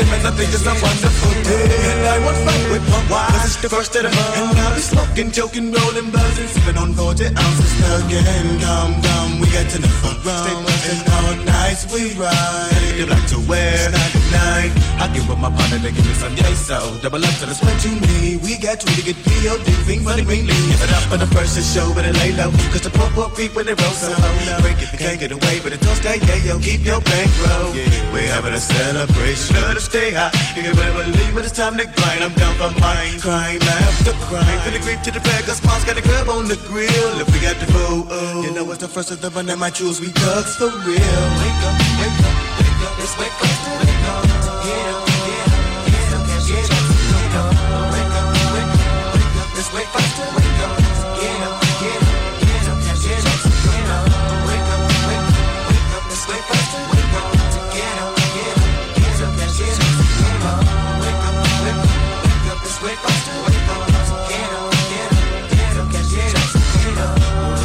And 0.00 0.26
I 0.26 0.30
think 0.30 0.54
it's 0.54 0.66
a 0.66 0.74
wonderful 0.78 1.34
day. 1.42 1.66
And 1.90 2.06
I 2.06 2.18
want 2.22 2.38
fun 2.46 2.60
with 2.70 2.84
my 2.86 3.02
wife, 3.10 3.34
cause 3.34 3.44
it's 3.44 3.62
the 3.62 3.68
first 3.68 3.96
of 3.96 4.02
the 4.06 4.10
month. 4.14 4.38
And 4.38 4.58
I'll 4.58 4.74
be 4.74 4.80
smoking, 4.80 5.30
joking, 5.30 5.72
rolling, 5.72 6.10
buzzing, 6.10 6.48
sipping 6.48 6.78
on 6.78 6.94
40 6.94 7.34
ounces 7.34 7.72
again. 7.98 8.46
Come, 8.62 8.94
come, 9.02 9.40
we 9.40 9.46
get 9.50 9.66
to 9.74 9.78
the 9.82 9.90
front 9.98 10.22
row. 10.22 10.38
Stay 10.46 10.54
buzzing 10.54 11.02
all 11.10 11.34
night, 11.42 11.80
we 11.90 12.14
ride. 12.14 12.78
They 12.94 13.06
like 13.06 13.26
to 13.34 13.38
wear 13.50 13.74
99. 13.90 14.70
I 14.98 15.06
get 15.14 15.22
with 15.26 15.38
my 15.38 15.50
partner, 15.50 15.78
they 15.78 15.94
give 15.94 16.06
me 16.06 16.14
some 16.14 16.34
yay, 16.34 16.54
so 16.54 16.78
double 17.02 17.22
up 17.22 17.34
to 17.42 17.46
the 17.46 17.54
sweat 17.54 17.78
to 17.86 17.90
me. 17.90 18.38
We 18.42 18.58
got 18.58 18.78
to 18.80 18.88
get 19.02 19.18
POD, 19.22 19.66
thing 19.86 20.02
for 20.02 20.14
the 20.14 20.22
green 20.22 20.46
leaf. 20.46 20.62
Give 20.70 20.82
it 20.82 20.92
up 20.94 21.04
for 21.10 21.18
the 21.18 21.30
first 21.34 21.54
to 21.58 21.62
show, 21.62 21.94
but 21.94 22.04
it 22.06 22.14
lay 22.22 22.34
low. 22.34 22.50
Cause 22.70 22.82
the 22.82 22.90
poor, 22.90 23.10
poor 23.14 23.28
creep 23.30 23.54
when 23.54 23.66
they 23.66 23.74
roll 23.74 23.94
so 23.94 24.10
low. 24.14 24.62
Break 24.62 24.78
you 24.78 24.98
can't 24.98 25.18
get 25.18 25.30
away, 25.30 25.58
but 25.62 25.72
it 25.72 25.80
don't 25.80 25.94
stay, 25.94 26.18
yeah, 26.26 26.42
yo, 26.42 26.58
keep 26.58 26.84
your 26.84 27.00
bankroll. 27.02 27.74
We're 28.12 28.30
having 28.30 28.54
a 28.54 28.60
celebration. 28.60 29.56
Us 29.78 29.87
stay 29.88 30.12
high. 30.12 30.30
You 30.54 30.62
can 30.62 30.76
better 30.76 30.92
believe 30.92 31.34
when 31.34 31.44
it's 31.44 31.56
time 31.56 31.76
to 31.80 31.84
grind. 31.84 32.20
I'm 32.20 32.32
down 32.36 32.54
for 32.60 32.70
mine. 32.80 33.18
Crime 33.20 33.62
after 33.62 34.12
crime. 34.28 34.60
To 34.64 34.70
the 34.70 34.80
creep 34.84 35.00
to 35.08 35.10
the 35.10 35.20
bag, 35.20 35.44
cause 35.48 35.64
mom's 35.64 35.84
got 35.84 35.96
a 35.96 36.02
grub 36.02 36.28
on 36.28 36.46
the 36.46 36.56
grill. 36.68 37.20
If 37.20 37.32
we 37.32 37.40
got 37.40 37.56
the 37.56 37.66
food, 37.72 38.06
oh, 38.10 38.44
you 38.44 38.52
know 38.52 38.68
it's 38.70 38.84
the 38.84 38.88
first 38.88 39.10
of 39.10 39.20
the 39.20 39.30
one 39.30 39.46
that 39.46 39.58
my 39.58 39.70
jewels 39.70 40.00
we 40.00 40.08
thugs 40.08 40.56
for 40.56 40.68
real. 40.84 41.24
Wake 41.40 41.64
up, 41.64 41.76
wake 42.00 42.20
up, 42.28 42.36
wake 42.60 42.82
up, 42.84 42.94
it's 43.00 43.16
wake 43.16 43.32
up, 43.32 43.56
wake 43.80 44.06
up. 44.12 44.24
Get 44.68 44.86
up, 44.92 45.08
get 45.08 45.48
up. 45.48 46.88
Wake 47.08 47.36
up, 47.38 47.48
wake 47.92 48.12
up, 48.18 48.28
wake 49.14 49.36
up, 49.40 49.50
it's 49.56 49.70
wake 49.72 49.88
up, 49.88 50.04
wake 50.04 50.20
up. 50.20 50.34
Get 50.34 50.37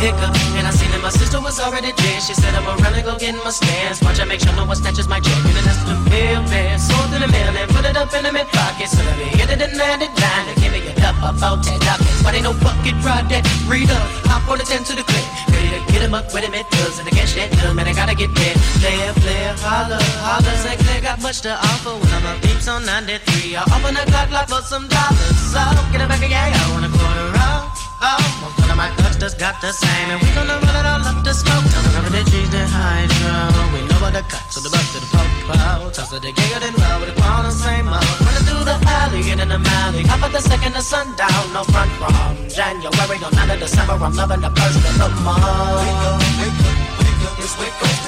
And 0.04 0.68
I 0.68 0.72
seen 0.76 0.92
that 0.92 1.00
my 1.00 1.08
sister 1.16 1.40
was 1.40 1.64
already 1.64 1.96
dead. 1.96 2.20
She 2.20 2.36
said 2.36 2.52
I'm 2.60 2.68
around 2.68 2.92
and 2.92 3.08
go 3.08 3.16
get 3.16 3.40
my 3.40 3.56
stance. 3.56 4.04
Watch 4.04 4.20
I 4.20 4.28
make 4.28 4.44
sure 4.44 4.52
no 4.52 4.68
one 4.68 4.76
snatches 4.76 5.08
my 5.08 5.24
check. 5.24 5.40
And 5.48 5.64
that's 5.64 5.80
the 5.88 5.96
bill, 6.12 6.44
man. 6.52 6.76
Sold 6.76 7.08
in 7.16 7.24
the 7.24 7.32
mail 7.32 7.56
and 7.56 7.72
put 7.72 7.88
it 7.88 7.96
up 7.96 8.12
in 8.12 8.28
the 8.28 8.32
mid 8.36 8.48
pocket. 8.52 8.92
So 8.92 9.00
let 9.00 9.16
me 9.16 9.32
hit 9.32 9.48
it 9.48 9.64
in 9.64 9.72
99 9.80 10.12
and 10.12 10.56
give 10.60 10.76
me 10.76 10.84
a 10.84 10.94
cup 11.00 11.16
of 11.24 11.40
about 11.40 11.64
10 11.64 11.80
dollars. 11.80 12.20
But 12.20 12.36
ain't 12.36 12.44
no 12.44 12.52
bucket 12.60 13.00
ride 13.00 13.32
that 13.32 13.48
read 13.64 13.88
up. 13.88 14.04
Hop 14.28 14.44
on 14.52 14.60
the 14.60 14.68
10 14.68 14.84
to 14.92 14.94
the 15.00 15.08
clip. 15.08 15.24
Ready 15.56 15.72
to 15.72 15.80
get 15.88 16.04
him 16.04 16.12
up 16.12 16.28
with 16.36 16.44
him, 16.44 16.52
it 16.52 16.68
does. 16.84 17.00
And 17.00 17.08
against 17.08 17.40
that 17.40 17.56
dumb, 17.64 17.80
man, 17.80 17.88
I 17.88 17.96
gotta 17.96 18.16
get 18.16 18.36
there. 18.36 18.56
Player, 18.84 19.16
player, 19.24 19.56
holler, 19.64 20.04
holler. 20.20 20.56
Say 20.68 20.76
clear, 20.84 21.00
got 21.00 21.24
much 21.24 21.40
to 21.48 21.56
offer 21.56 21.96
when 21.96 22.12
I'm 22.12 22.28
up 22.28 22.44
deeps 22.44 22.68
on 22.68 22.84
93. 22.84 23.56
I'll 23.56 23.72
open 23.72 23.96
the 23.96 24.04
clock 24.12 24.28
lock 24.36 24.52
for 24.52 24.60
some 24.68 24.84
dollars. 24.92 25.40
So 25.48 25.64
get 25.96 26.04
it 26.04 26.12
back, 26.12 26.20
yeah, 26.28 26.52
I 26.52 26.64
want 26.76 26.84
a 26.84 26.92
quarter 26.92 27.32
off. 27.40 27.83
Oh, 28.06 28.20
most 28.44 28.60
of 28.70 28.76
my 28.76 28.92
thugs 29.00 29.16
just 29.16 29.40
got 29.40 29.62
the 29.62 29.72
same, 29.72 30.12
and 30.12 30.20
we 30.20 30.28
gonna 30.36 30.60
run 30.60 30.76
it 30.76 30.86
all 30.86 31.00
up 31.08 31.24
the 31.24 31.32
smoke. 31.32 31.64
Tell 31.72 31.84
them 31.96 32.12
the 32.12 32.20
cheese, 32.28 32.52
the 32.52 32.68
hydro. 32.68 33.48
We 33.72 33.80
know 33.88 33.96
what 34.04 34.12
the 34.12 34.24
cut, 34.28 34.44
so 34.52 34.60
the 34.60 34.68
bus 34.68 34.92
to 34.92 35.00
the 35.00 35.08
popo. 35.08 35.88
Toss 35.96 36.12
to 36.12 36.20
the 36.20 36.36
giggle, 36.36 36.60
then 36.60 36.76
love 36.84 37.00
with 37.00 37.16
the 37.16 37.22
crown, 37.22 37.48
the 37.48 37.52
same 37.56 37.88
mode. 37.88 38.04
Running 38.20 38.44
through 38.44 38.68
the 38.68 38.76
alley, 39.00 39.24
get 39.24 39.40
in 39.40 39.48
the 39.48 39.60
alley. 39.80 40.04
Hop 40.12 40.20
at 40.20 40.32
the 40.36 40.44
second 40.44 40.76
of 40.76 40.84
sundown, 40.84 41.44
no 41.56 41.64
front 41.64 41.92
from 41.96 42.36
January 42.52 43.18
to 43.24 43.30
9 43.32 43.50
of 43.56 43.60
December. 43.64 43.96
I'm 43.96 44.12
loving 44.20 44.42
the 44.42 44.52
of 44.52 45.00
the 45.00 45.10
month. 45.24 45.48
Wake 45.80 46.04
up, 46.04 46.20
wake 46.44 46.60
up, 46.60 46.76
wake 47.00 47.24
up, 47.24 47.40
it's 47.40 47.56
wake 47.56 47.80
up. 47.88 48.03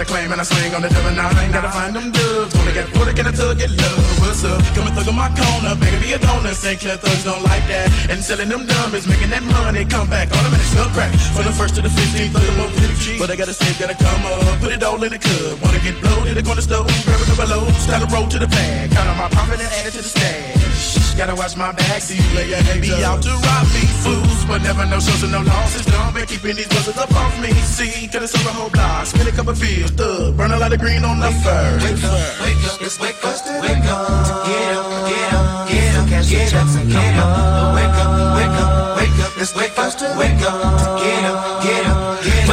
The 0.00 0.06
I 0.06 0.16
claim 0.16 0.32
and 0.32 0.40
I 0.40 0.44
swing 0.48 0.72
on 0.72 0.80
the 0.80 0.88
double 0.88 1.12
nine. 1.12 1.52
Gotta 1.52 1.68
find 1.68 1.92
them 1.92 2.08
dubs. 2.08 2.56
Gonna 2.56 2.72
get 2.72 2.88
put 2.96 3.14
get 3.14 3.26
a 3.28 3.32
tug, 3.36 3.58
get 3.60 3.68
love. 3.68 4.00
What's 4.24 4.40
up? 4.48 4.56
Come 4.72 4.88
and 4.88 4.96
thug 4.96 5.12
on 5.12 5.14
my 5.14 5.28
corner. 5.28 5.76
Baby, 5.76 6.00
be 6.00 6.12
a 6.16 6.18
donor. 6.18 6.56
St. 6.56 6.80
Clair 6.80 6.96
thugs 6.96 7.22
don't 7.22 7.44
like 7.44 7.60
that. 7.68 7.92
And 8.08 8.24
selling 8.24 8.48
them 8.48 8.64
dummies, 8.64 9.04
making 9.04 9.28
that 9.28 9.44
money. 9.44 9.84
Come 9.84 10.08
back, 10.08 10.32
automatic 10.32 10.64
sell 10.72 10.88
crack. 10.96 11.12
From 11.36 11.44
the 11.44 11.52
first 11.52 11.76
to 11.76 11.82
the 11.84 11.92
15th, 11.92 12.32
thug 12.32 12.48
them 12.48 12.72
pretty 12.80 12.96
cheap. 12.96 13.20
But 13.20 13.28
I 13.28 13.36
gotta 13.36 13.52
save, 13.52 13.76
gotta 13.76 13.92
come 13.92 14.24
up. 14.24 14.60
Put 14.64 14.72
it 14.72 14.82
all 14.82 14.96
in 15.04 15.12
the 15.12 15.20
cup. 15.20 15.60
Wanna 15.60 15.84
get 15.84 16.00
bloated, 16.00 16.48
gonna 16.48 16.64
stove. 16.64 16.88
Grab 17.04 17.20
a 17.20 17.24
couple 17.28 17.60
loads. 17.60 17.76
Start 17.84 18.00
a 18.00 18.08
roll 18.08 18.24
to 18.24 18.38
the 18.40 18.48
bag. 18.48 18.96
Count 18.96 19.04
on 19.04 19.18
my 19.20 19.28
profit 19.28 19.60
and 19.60 19.68
add 19.68 19.84
it 19.84 19.92
to 19.92 20.00
the 20.00 20.08
stash. 20.08 21.09
Gotta 21.16 21.34
watch 21.34 21.54
my 21.54 21.72
back, 21.72 22.00
see 22.00 22.16
you 22.16 22.22
player 22.32 22.80
be 22.80 23.04
out 23.04 23.20
to 23.20 23.28
rob 23.28 23.66
me. 23.76 23.84
Fools, 24.00 24.44
but 24.48 24.62
never 24.62 24.86
no 24.86 24.98
shows 25.00 25.22
and 25.22 25.32
no 25.32 25.42
losses. 25.42 25.84
Don't 25.84 26.14
be 26.14 26.24
keeping 26.24 26.56
these 26.56 26.68
buzzers 26.68 26.96
up 26.96 27.12
off 27.14 27.38
me. 27.42 27.52
See, 27.60 28.08
could 28.08 28.22
have 28.22 28.30
sold 28.30 28.46
a 28.46 28.52
whole 28.56 28.70
block, 28.70 29.04
spin 29.04 29.26
a 29.28 29.30
couple 29.30 29.52
pills, 29.52 29.90
thug, 29.90 30.36
burn 30.36 30.52
a 30.52 30.58
lot 30.58 30.72
of 30.72 30.80
green 30.80 31.04
on 31.04 31.20
the 31.20 31.30
first. 31.44 31.84
Wake 31.84 32.04
up, 32.04 32.40
wake 32.40 32.64
up, 32.64 32.80
it's 32.80 32.98
wake 32.98 33.20
up, 33.22 33.36
wake 33.60 33.84
up. 33.84 34.46
Get 34.48 34.72
up, 34.72 34.88
get 35.10 35.34
up, 35.34 35.68
get 35.68 35.96
up, 35.96 36.08
get 36.08 36.54
up, 36.54 36.88
get 36.88 37.16
up. 37.20 37.74
Wake 37.76 37.98
up, 38.00 38.36
wake 38.36 38.56
up, 38.64 38.96
wake 38.96 39.18
up, 39.20 39.32
it's 39.36 39.54
wake 39.54 39.78
up, 39.78 40.16
wake 40.16 40.40
up, 40.40 41.00
get 41.04 41.24
up. 41.24 41.49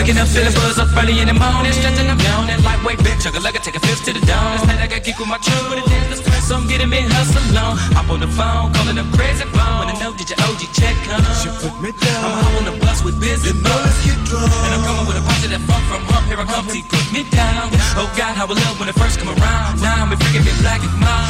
Waking 0.08 0.24
up, 0.24 0.32
feeling 0.32 0.56
buzz 0.56 0.80
up 0.80 0.88
early 0.96 1.20
in 1.20 1.28
the 1.28 1.36
morning. 1.36 1.76
Stretching, 1.76 2.08
I'm 2.08 2.16
yawning. 2.16 2.64
Lightweight 2.64 2.96
bitch, 3.04 3.28
chugga 3.28 3.44
like 3.44 3.60
I 3.60 3.60
take 3.60 3.76
a 3.76 3.84
fifth 3.84 4.08
to 4.08 4.16
the 4.16 4.24
dawn. 4.24 4.56
This 4.56 4.64
night 4.64 4.80
I 4.80 4.88
got 4.88 5.04
kick 5.04 5.20
with 5.20 5.28
my 5.28 5.36
truck, 5.36 5.68
but 5.68 5.84
it 5.84 5.88
is 5.92 6.08
the 6.08 6.16
stress. 6.24 6.48
So 6.48 6.56
I'm 6.56 6.64
getting 6.64 6.88
me 6.88 7.04
hustle 7.12 7.44
on. 7.60 7.76
Hop 7.92 8.08
on 8.08 8.24
the 8.24 8.32
phone, 8.32 8.72
calling 8.72 8.96
them 8.96 9.12
crazy 9.12 9.44
phone. 9.52 9.84
Wanna 9.84 10.00
know, 10.00 10.16
did 10.16 10.32
your 10.32 10.40
OG 10.48 10.72
check 10.72 10.96
come? 11.04 11.20
She 11.44 11.52
put 11.60 11.76
me 11.84 11.92
down. 11.92 12.24
I'm 12.24 12.40
hop 12.40 12.56
on 12.56 12.64
the 12.72 12.76
bus 12.80 13.04
with 13.04 13.20
busy 13.20 13.52
You 13.52 13.60
know 13.60 13.84
let's 13.84 14.00
get 14.08 14.16
drunk. 14.32 14.48
And 14.48 14.72
I'm 14.80 14.82
coming 14.88 15.08
with 15.12 15.20
a 15.20 15.24
bunch 15.28 15.44
of 15.44 15.52
that 15.52 15.64
funk 15.68 15.84
from 15.92 16.08
up. 16.16 16.24
Here 16.24 16.40
I 16.40 16.46
come, 16.56 16.68
T, 16.72 16.88
put 16.88 17.08
me 17.12 17.28
down. 17.28 17.68
Oh 18.00 18.08
God, 18.16 18.32
how 18.40 18.48
I 18.48 18.56
love 18.56 18.80
when 18.80 18.88
it 18.88 18.96
first 18.96 19.20
come 19.20 19.28
around. 19.28 19.84
Now 19.84 20.08
I'm 20.08 20.16
freaking 20.16 20.48
bit 20.48 20.56
black 20.64 20.88
and 20.88 20.96
mild. 21.04 21.28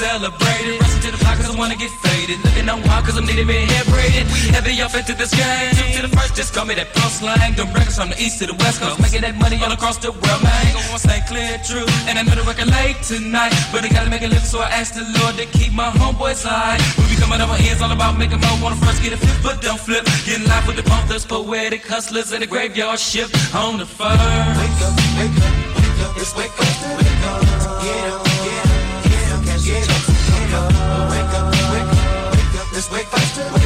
celebrate 0.00 0.64
it. 0.64 0.80
Rushing 0.80 1.02
to 1.04 1.10
the 1.12 1.20
block 1.20 1.36
cause 1.36 1.50
I 1.52 1.54
wanna 1.60 1.76
get 1.76 1.90
faded. 1.90 2.40
Looking 2.44 2.68
on 2.72 2.80
wild 2.88 3.04
cause 3.04 3.16
I'm 3.20 3.26
needing 3.26 3.46
me 3.46 3.68
hair 3.68 3.84
braided. 3.92 4.24
We 4.32 4.48
heavy 4.56 4.80
off 4.80 4.96
into 4.96 5.12
this 5.12 5.32
game. 5.36 5.70
Two 5.76 6.00
to 6.00 6.08
the 6.08 6.12
first, 6.16 6.34
just 6.34 6.54
call 6.54 6.64
me 6.64 6.74
that 6.80 6.89
pro 6.94 7.08
slang. 7.08 7.54
Them 7.54 7.72
records 7.72 7.96
from 7.96 8.10
the 8.10 8.18
east 8.20 8.38
to 8.40 8.46
the 8.46 8.56
west 8.62 8.80
coast. 8.80 9.00
Making 9.00 9.22
that 9.22 9.36
money 9.36 9.58
all 9.62 9.72
across 9.72 9.98
the 9.98 10.12
world, 10.12 10.42
man. 10.42 10.66
Ain't 10.66 10.76
gonna 10.76 10.98
stay 10.98 11.20
clear, 11.26 11.58
true. 11.64 11.86
And 12.08 12.18
I 12.18 12.22
know 12.22 12.34
the 12.34 12.46
record 12.46 12.68
late 12.68 12.98
tonight. 13.02 13.52
But 13.72 13.84
I 13.84 13.88
gotta 13.88 14.10
make 14.10 14.22
it 14.22 14.30
live, 14.30 14.44
so 14.44 14.60
I 14.60 14.68
asked 14.70 14.94
the 14.94 15.04
Lord 15.20 15.36
to 15.36 15.46
keep 15.46 15.72
my 15.72 15.90
homeboys 15.90 16.42
high. 16.44 16.78
We 16.98 17.14
be 17.14 17.16
coming 17.20 17.40
over 17.40 17.54
here, 17.54 17.72
it's 17.72 17.82
all 17.82 17.92
about 17.92 18.18
making 18.18 18.40
more. 18.40 18.56
Wanna 18.62 18.76
first 18.76 19.02
get 19.02 19.12
a 19.12 19.18
flip, 19.18 19.38
but 19.42 19.62
don't 19.62 19.80
flip. 19.80 20.04
Getting 20.26 20.46
live 20.46 20.66
with 20.66 20.76
the 20.76 20.84
Panthers, 20.84 21.24
poetic 21.24 21.86
hustlers, 21.86 22.32
and 22.32 22.42
the 22.42 22.46
graveyard 22.46 22.98
shift 22.98 23.34
on 23.54 23.78
the 23.78 23.86
first. 23.86 24.20
Wake 24.60 24.80
up, 24.82 24.94
wake 25.18 25.36
up, 25.40 25.54
wake 25.76 26.00
up, 26.04 26.16
it's 26.16 26.34
wake 26.36 26.54
up, 26.58 26.74
wake 26.98 27.24
up, 27.28 27.40
get 27.84 28.06
up, 28.10 28.24
get 28.34 28.66
up, 28.66 28.80
get 29.04 29.28
up, 29.32 29.44
get 29.64 29.90
up, 29.90 30.10
up, 30.54 31.10
wake 31.10 31.34
up, 31.38 31.46
wake 31.72 31.94
up, 31.94 32.34
wake 32.34 32.54
up, 32.60 32.76
it's 32.76 32.90
wake 32.90 33.10
up, 33.12 33.59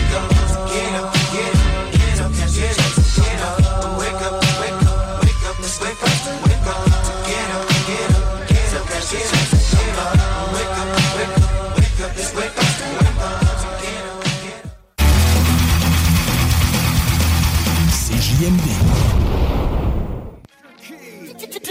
CJMD. 18.35 18.67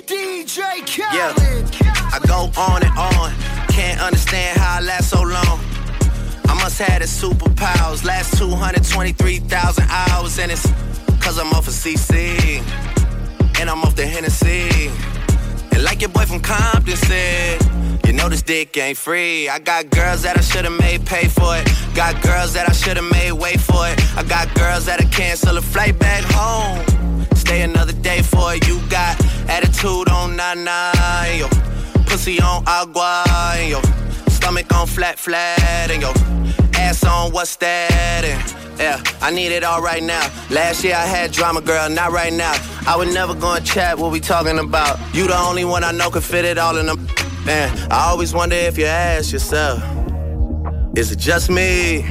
DJ 0.07 0.57
Yeah, 1.13 1.33
Khaled. 1.33 1.75
I 2.13 2.19
go 2.25 2.51
on 2.57 2.83
and 2.83 2.97
on. 2.97 3.33
Can't 3.69 3.99
understand 3.99 4.57
how 4.57 4.77
I 4.77 4.81
last 4.81 5.09
so 5.09 5.21
long. 5.21 5.59
I 6.47 6.53
must 6.61 6.79
have 6.79 7.01
the 7.01 7.05
superpowers. 7.05 8.05
Last 8.05 8.37
223,000 8.37 9.87
hours, 9.89 10.39
and 10.39 10.51
it's 10.51 10.65
cause 11.21 11.37
I'm 11.37 11.51
off 11.53 11.67
of 11.67 11.73
CC. 11.73 12.61
And 13.59 13.69
I'm 13.69 13.81
off 13.81 13.95
the 13.95 14.05
Hennessy. 14.05 14.89
Like 15.83 15.99
your 15.99 16.11
boy 16.11 16.25
from 16.25 16.39
Compton 16.39 16.95
said, 16.95 17.61
you 18.07 18.13
know 18.13 18.29
this 18.29 18.41
dick 18.41 18.77
ain't 18.77 18.97
free. 18.97 19.49
I 19.49 19.59
got 19.59 19.89
girls 19.89 20.23
that 20.23 20.37
I 20.37 20.41
should've 20.41 20.71
made 20.79 21.05
pay 21.05 21.27
for 21.27 21.57
it. 21.57 21.67
Got 21.93 22.23
girls 22.23 22.53
that 22.53 22.69
I 22.69 22.71
should've 22.71 23.03
made 23.11 23.33
wait 23.33 23.59
for 23.59 23.85
it. 23.89 23.99
I 24.17 24.23
got 24.23 24.53
girls 24.55 24.85
that'll 24.85 25.09
cancel 25.09 25.57
a 25.57 25.61
flight 25.61 25.99
back 25.99 26.23
home. 26.23 26.79
Stay 27.35 27.63
another 27.63 27.91
day 27.91 28.21
for 28.21 28.53
it. 28.53 28.65
You 28.65 28.79
got 28.89 29.19
attitude 29.49 30.07
on 30.09 30.37
nine, 30.37 31.37
yo. 31.37 31.49
Pussy 32.05 32.39
on 32.39 32.63
agua, 32.65 33.25
yo. 33.67 33.81
Stomach 34.29 34.73
on 34.73 34.87
flat 34.87 35.19
flat, 35.19 35.91
and 35.91 36.01
yo. 36.01 36.13
Ass 36.75 37.03
on 37.03 37.33
what's 37.33 37.57
that? 37.57 38.23
And 38.23 38.79
yeah, 38.79 39.03
I 39.21 39.31
need 39.31 39.51
it 39.51 39.65
all 39.65 39.81
right 39.81 40.01
now. 40.01 40.31
Last 40.49 40.83
year 40.83 40.95
I 40.95 41.05
had 41.05 41.33
drama, 41.33 41.59
girl, 41.59 41.89
not 41.89 42.11
right 42.11 42.31
now. 42.31 42.53
I 42.85 42.95
would 42.97 43.13
never 43.13 43.33
go 43.33 43.53
and 43.53 43.65
chat 43.65 43.97
what 43.97 44.11
we 44.11 44.19
talking 44.19 44.59
about. 44.59 44.99
You 45.15 45.27
the 45.27 45.37
only 45.37 45.63
one 45.63 45.83
I 45.83 45.91
know 45.91 46.09
could 46.09 46.23
fit 46.23 46.43
it 46.43 46.57
all 46.57 46.77
in 46.77 46.85
them. 46.87 47.07
Man, 47.45 47.69
I 47.91 48.09
always 48.09 48.33
wonder 48.33 48.55
if 48.55 48.77
you 48.77 48.85
ask 48.85 49.31
yourself, 49.31 49.81
is 50.95 51.11
it 51.11 51.19
just 51.19 51.49
me? 51.49 52.05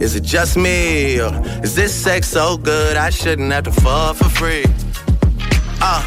Is 0.00 0.14
it 0.14 0.22
just 0.22 0.56
me? 0.56 1.20
Or 1.20 1.32
is 1.62 1.74
this 1.74 1.92
sex 1.92 2.28
so 2.28 2.56
good 2.56 2.96
I 2.96 3.10
shouldn't 3.10 3.52
have 3.52 3.64
to 3.64 3.72
fall 3.72 4.14
for 4.14 4.28
free? 4.28 4.64
Uh, 5.80 6.06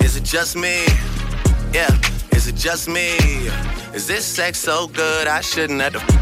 is 0.00 0.16
it 0.16 0.24
just 0.24 0.54
me? 0.56 0.84
Yeah, 1.72 1.90
is 2.30 2.46
it 2.46 2.54
just 2.54 2.88
me? 2.88 3.16
Is 3.92 4.06
this 4.06 4.24
sex 4.24 4.58
so 4.58 4.86
good 4.86 5.26
I 5.26 5.40
shouldn't 5.40 5.80
have 5.80 5.94
to 5.94 6.21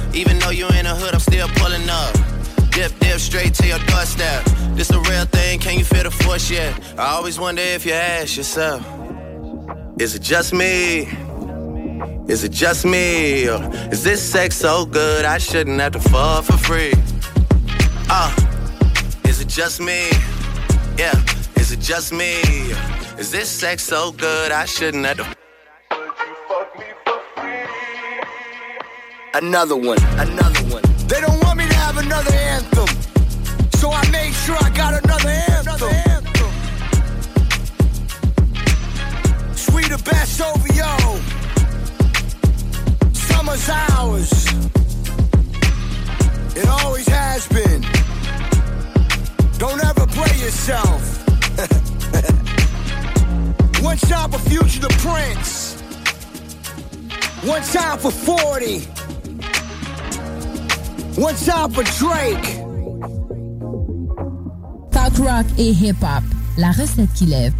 Even 0.13 0.39
though 0.39 0.49
you 0.49 0.67
in 0.67 0.83
the 0.83 0.93
hood, 0.93 1.13
I'm 1.13 1.19
still 1.19 1.47
pulling 1.55 1.89
up. 1.89 2.13
Dip, 2.71 2.91
dip, 2.99 3.19
straight 3.19 3.53
to 3.55 3.67
your 3.67 3.79
doorstep. 3.79 4.43
This 4.75 4.89
a 4.89 4.99
real 4.99 5.25
thing, 5.25 5.59
can 5.59 5.77
you 5.77 5.85
feel 5.85 6.03
the 6.03 6.11
force 6.11 6.49
yet? 6.49 6.77
I 6.97 7.13
always 7.15 7.39
wonder 7.39 7.61
if 7.61 7.85
you 7.85 7.93
ask 7.93 8.35
yourself, 8.35 8.85
is 9.99 10.15
it 10.15 10.21
just 10.21 10.53
me? 10.53 11.07
Is 12.27 12.43
it 12.43 12.51
just 12.51 12.85
me? 12.85 13.47
Or 13.49 13.69
is 13.91 14.03
this 14.03 14.21
sex 14.21 14.55
so 14.55 14.85
good 14.85 15.25
I 15.25 15.37
shouldn't 15.37 15.79
have 15.79 15.93
to 15.93 15.99
fall 15.99 16.41
for 16.41 16.57
free? 16.57 16.93
Uh, 18.09 18.33
is 19.25 19.39
it 19.39 19.47
just 19.47 19.79
me? 19.79 20.09
Yeah, 20.97 21.15
is 21.55 21.71
it 21.71 21.79
just 21.79 22.11
me? 22.11 22.41
Is 23.17 23.31
this 23.31 23.49
sex 23.49 23.83
so 23.83 24.11
good 24.11 24.51
I 24.51 24.65
shouldn't 24.65 25.05
have 25.05 25.17
to 25.17 25.40
Another 29.33 29.77
one, 29.77 29.97
another 30.19 30.59
one. 30.65 30.81
They 31.07 31.21
don't 31.21 31.41
want 31.45 31.57
me 31.57 31.65
to 31.65 31.73
have 31.75 31.97
another 31.97 32.33
anthem. 32.33 32.85
So 33.79 33.89
I 33.89 34.05
made 34.11 34.33
sure 34.33 34.57
I 34.59 34.69
got 34.71 35.01
another 35.01 35.29
anthem. 35.29 35.89
Sweeter 39.55 39.97
best 40.03 40.37
yo 40.37 40.53
Summer's 43.13 43.69
ours. 43.69 44.47
It 46.53 46.67
always 46.67 47.07
has 47.07 47.47
been. 47.47 47.85
Don't 49.57 49.81
ever 49.81 50.07
play 50.07 50.35
yourself. 50.43 51.25
One 53.81 53.97
time 53.97 54.29
for 54.29 54.39
Future 54.39 54.81
the 54.81 54.89
Prince. 54.99 55.79
One 57.47 57.63
time 57.63 57.97
for 57.97 58.11
40. 58.11 59.00
One 61.17 61.35
time 61.35 61.71
for 61.71 61.83
Drake? 61.83 62.57
Talk 64.91 65.17
rock 65.17 65.45
et 65.57 65.71
hip-hop, 65.71 66.23
la 66.57 66.71
recette 66.71 67.11
qui 67.13 67.25
lève. 67.25 67.53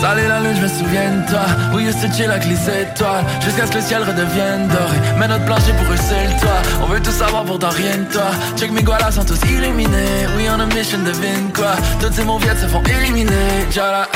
Salut 0.00 0.28
la 0.28 0.38
lune, 0.38 0.54
je 0.54 0.60
me 0.60 0.68
souviens 0.68 1.10
de 1.12 1.30
toi. 1.30 1.40
We 1.74 1.86
used 1.86 1.98
to 2.02 2.14
chill 2.14 2.30
avec 2.30 2.44
les 2.44 2.60
étoiles 2.82 3.24
Jusqu'à 3.40 3.66
ce 3.66 3.70
que 3.72 3.76
le 3.78 3.82
ciel 3.82 4.02
redevienne 4.02 4.68
doré. 4.68 4.98
Mais 5.18 5.26
notre 5.26 5.46
plancher 5.46 5.72
pour 5.72 5.92
eux 5.92 5.96
c'est 5.96 6.24
le 6.26 6.40
toit. 6.40 6.62
On 6.82 6.86
veut 6.86 7.00
tout 7.00 7.10
savoir 7.10 7.44
pourtant 7.44 7.70
rien 7.70 7.96
de 7.96 8.12
toi. 8.12 8.30
Check 8.54 8.70
mes 8.70 8.82
gualas 8.82 9.12
sont 9.12 9.24
tous 9.24 9.40
illuminés 9.50 10.26
We 10.36 10.46
on 10.54 10.60
a 10.60 10.66
mission 10.66 10.98
devine 10.98 11.50
quoi. 11.54 11.72
Toutes 12.00 12.12
ces 12.12 12.22
mauviettes 12.22 12.58
se 12.58 12.66
font 12.66 12.82
éliminer. 12.82 13.66
Jala, 13.70 14.06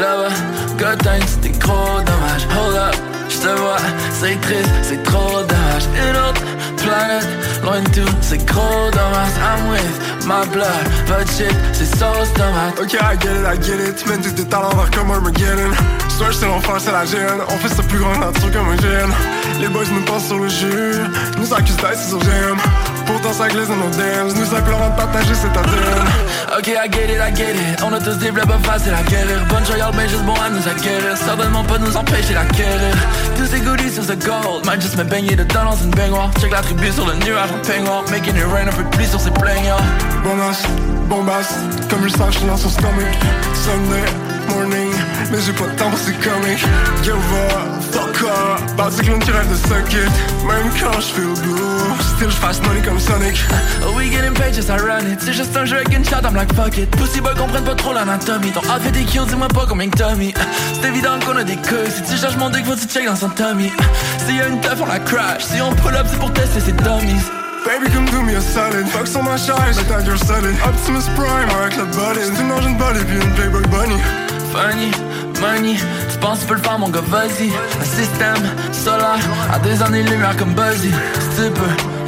là-bas, 0.00 0.34
good 0.78 0.98
times, 1.02 1.26
c'était 1.26 1.58
trop 1.58 2.00
dommage 2.00 2.46
Hold 2.56 2.76
up, 2.76 2.96
j'te 3.28 3.58
vois, 3.58 3.76
c'est 4.12 4.40
triste, 4.40 4.70
c'est 4.82 5.02
trop 5.02 5.42
dommage 5.42 5.84
Une 5.94 6.16
autre 6.16 6.42
planète, 6.76 7.28
loin 7.62 7.80
de 7.80 7.88
tout, 7.88 8.14
c'est 8.20 8.44
gros 8.46 8.90
dommage 8.90 9.34
I'm 9.40 9.70
with 9.70 10.26
my 10.26 10.46
blood, 10.52 10.84
but 11.06 11.28
shit, 11.28 11.54
c'est 11.72 11.86
sauce 11.96 12.32
tomate 12.34 12.78
Ok, 12.80 12.94
I 12.94 13.16
get 13.20 13.34
it, 13.34 13.46
I 13.46 13.56
get 13.60 13.80
it. 13.88 13.96
Tu 13.96 14.08
mènes 14.08 14.22
tous 14.22 14.32
tes 14.32 14.44
talents 14.44 14.74
vers 14.76 14.90
comme 14.90 15.10
Armageddon. 15.10 15.70
Soit 16.08 16.32
c'est 16.32 16.46
l'enfer, 16.46 16.76
c'est 16.78 16.92
la 16.92 17.04
gêne. 17.04 17.40
On 17.48 17.56
fait 17.56 17.68
ça 17.68 17.82
plus 17.82 17.98
grand 17.98 18.16
nature 18.18 18.50
comme 18.52 18.68
un 18.68 18.76
gène. 18.76 19.12
Les 19.60 19.68
boys 19.68 19.84
nous 19.92 20.04
passent 20.04 20.28
sur 20.28 20.38
le 20.38 20.48
jus. 20.48 21.00
Nous 21.38 21.52
accusent 21.52 21.76
d'ice 21.76 22.08
sur 22.08 22.20
j'aime. 22.22 22.58
Pourtant 23.10 23.32
ça 23.32 23.48
glisse 23.48 23.66
dans 23.66 23.76
nos 23.76 23.90
dams. 23.90 24.32
Nous 24.36 24.54
implorons 24.54 24.90
de 24.90 24.96
partager 24.96 25.34
cette 25.34 25.56
ADN. 25.56 26.06
Ok, 26.56 26.68
I 26.68 26.88
get 26.92 27.12
it, 27.12 27.18
I 27.18 27.34
get 27.34 27.54
it. 27.54 27.82
On 27.82 27.92
a 27.92 27.98
tous 27.98 28.16
des 28.18 28.30
blabs 28.30 28.52
faciles 28.62 28.94
à 28.94 29.02
guérir. 29.02 29.44
Bonne 29.48 29.66
joyale, 29.66 29.90
mais 29.96 30.08
juste 30.08 30.22
bon 30.22 30.34
à 30.34 30.48
nous 30.48 30.66
acquérir. 30.68 31.16
Certainement 31.16 31.64
pas 31.64 31.78
nous 31.78 31.96
empêcher 31.96 32.34
d'acquérir. 32.34 32.94
Tous 33.36 33.46
ces 33.46 33.60
goodies 33.60 33.92
sur 33.92 34.04
ce 34.04 34.12
gold. 34.12 34.64
Might 34.64 34.80
just 34.80 34.96
me 34.96 35.02
baigner 35.02 35.34
dedans 35.34 35.64
dans 35.64 35.76
une 35.76 35.90
baignoire. 35.90 36.30
Check 36.40 36.52
la 36.52 36.62
tribu 36.62 36.92
sur 36.92 37.06
le 37.06 37.14
nuage 37.14 37.50
en 37.50 37.66
peignoir. 37.66 38.04
Making 38.10 38.36
it 38.36 38.44
rain 38.44 38.68
un 38.68 38.72
peu 38.72 38.84
de 38.84 38.88
pluie 38.90 39.06
sur 39.06 39.20
ses 39.20 39.32
plaignants. 39.32 39.82
Bonasse, 40.22 40.62
bombasse, 41.08 41.54
comme 41.88 42.04
le 42.04 42.10
sache 42.10 42.40
dans 42.46 42.56
son 42.56 42.68
stomach. 42.68 43.18
Sunday, 43.54 44.04
morning, 44.48 44.92
mais 45.32 45.38
j'ai 45.44 45.52
pas 45.52 45.66
de 45.66 45.76
temps 45.76 45.90
pour 45.90 45.98
ces 45.98 46.12
comics. 46.12 46.64
Give 47.02 47.14
up, 47.14 47.82
fuck 47.90 48.22
up, 48.22 49.04
clown 49.04 49.18
qui 49.18 49.30
rêve 49.32 49.50
de 49.50 49.56
suck 49.56 49.92
it. 49.92 50.46
Même 50.46 50.70
quand 50.80 51.00
j'feel 51.00 51.34
blue, 51.42 51.79
still 52.20 52.30
j'fasse 52.30 52.60
money 52.62 52.82
comme 52.82 52.98
Sonic. 53.00 53.36
Oh 53.82 53.92
we 53.96 54.10
getting 54.10 54.34
paid 54.34 54.52
just 54.52 54.68
ironic, 54.68 55.18
c'est 55.20 55.32
juste 55.32 55.56
un 55.56 55.64
jeu 55.64 55.76
avec 55.76 55.96
une 55.96 56.04
shot, 56.04 56.22
I'm 56.22 56.34
like 56.34 56.52
fuck 56.54 56.76
it. 56.76 56.90
Pussy 56.90 57.20
boy 57.20 57.34
comprennent 57.34 57.64
pas 57.64 57.74
trop 57.74 57.94
l'anatomie, 57.94 58.52
ton 58.52 58.60
outfit 58.60 58.92
des 58.92 59.04
kills, 59.04 59.26
dis-moi 59.26 59.48
pas 59.48 59.64
combien 59.66 59.88
que 59.88 59.96
Tommy. 59.96 60.34
C'est 60.74 60.88
évident 60.88 61.18
qu'on 61.24 61.36
a 61.36 61.44
des 61.44 61.56
couilles, 61.56 61.90
si 61.90 62.02
tu 62.02 62.20
cherches 62.20 62.36
mon 62.36 62.50
dick, 62.50 62.66
faut 62.66 62.74
que 62.74 62.80
tu 62.80 62.88
check 62.88 63.06
dans 63.06 63.16
son 63.16 63.30
tummy. 63.30 63.72
S'il 64.26 64.36
y 64.36 64.40
a 64.42 64.48
une 64.48 64.60
teuf, 64.60 64.78
on 64.82 64.86
la 64.86 64.98
crash, 64.98 65.44
si 65.44 65.62
on 65.62 65.72
pull 65.76 65.94
up, 65.94 66.06
c'est 66.10 66.18
pour 66.18 66.32
tester 66.32 66.60
ses 66.60 66.72
dummies. 66.72 67.24
Baby, 67.64 67.90
come 67.90 68.06
do 68.06 68.22
me 68.22 68.36
a 68.36 68.40
solid. 68.40 68.86
Fuck 68.88 69.06
sur 69.06 69.22
ma 69.22 69.36
charge, 69.36 69.76
la 69.76 69.82
tag 69.84 70.06
you're 70.06 70.18
solid. 70.18 70.54
Optimus 70.64 71.04
Prime 71.14 71.48
avec 71.60 71.76
le 71.76 71.84
body. 71.84 72.20
C'est 72.22 72.42
une 72.42 72.52
engine 72.52 72.76
body 72.76 73.04
puis 73.04 73.16
une 73.16 73.34
Playboy 73.34 73.62
Bunny. 73.68 74.00
Funny, 74.52 74.90
money, 75.40 75.76
tu 76.10 76.18
penses 76.18 76.40
tu 76.40 76.46
peux 76.46 76.54
le 76.54 76.62
faire 76.62 76.78
mon 76.78 76.88
gars, 76.88 77.02
vas-y 77.06 77.50
Un 77.80 77.84
système 77.84 78.42
solaire, 78.72 79.20
à 79.52 79.60
des 79.60 79.80
années-lumière 79.80 80.36
comme 80.36 80.54
Buzzy 80.54 80.90
Si 80.90 81.42
tu 81.42 81.50
peux, 81.50 81.99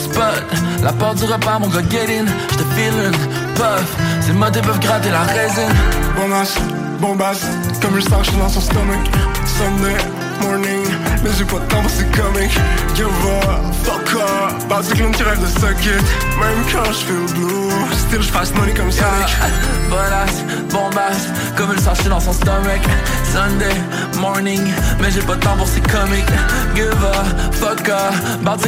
la 0.83 0.93
porte 0.93 1.19
du 1.19 1.25
repas 1.25 1.59
mon 1.59 1.69
gars, 1.69 1.83
get 1.91 2.09
in. 2.09 2.27
J'te 2.51 2.65
feelin', 2.75 3.13
puff, 3.55 3.97
ces 4.21 4.33
mots 4.33 4.47
peuvent 4.51 4.81
gratter 4.81 5.11
la 5.11 5.23
résine 5.23 5.75
Bombasse, 6.17 6.57
bombasse, 7.01 7.47
comme 7.81 7.97
je 7.97 8.03
sens 8.03 8.29
que 8.29 8.37
dans 8.37 8.49
son 8.49 8.61
stomach. 8.61 9.11
Sunday 9.47 10.22
morning, 10.43 10.85
mais 11.23 11.31
j'ai 11.37 11.45
pas 11.45 11.59
de 11.59 11.67
temps 11.67 11.81
pour 11.81 11.91
ces 11.91 12.05
comics 12.07 12.53
Give 12.95 13.07
up, 13.07 13.75
fuck 13.85 14.15
up, 14.15 14.69
bâti 14.69 14.93
clown 14.93 15.13
qui 15.13 15.23
rêve 15.23 15.41
de 15.41 15.47
suck 15.47 15.85
it 15.85 16.03
Même 16.41 16.59
quand 16.73 16.93
j'feel 16.93 17.27
blue, 17.35 17.71
still 17.97 18.23
j'fasse 18.23 18.55
money 18.55 18.73
comme 18.75 18.91
Sonic. 18.91 19.29
Yeah, 19.29 19.91
Bonasse, 19.91 20.45
bombasse, 20.71 21.29
comme 21.57 21.73
le 21.73 21.81
sachet 21.81 22.09
dans 22.09 22.21
son 22.21 22.33
stomach. 22.33 22.83
Sunday 23.25 23.75
morning, 24.21 24.63
mais 25.01 25.11
j'ai 25.11 25.23
pas 25.23 25.37
de 25.37 25.41
temps 25.41 25.57
pour 25.57 25.69
ces 25.69 25.81
comics 25.81 26.27
Give 26.75 27.05
up, 27.05 27.53
fuck 27.53 27.89
up, 27.89 28.15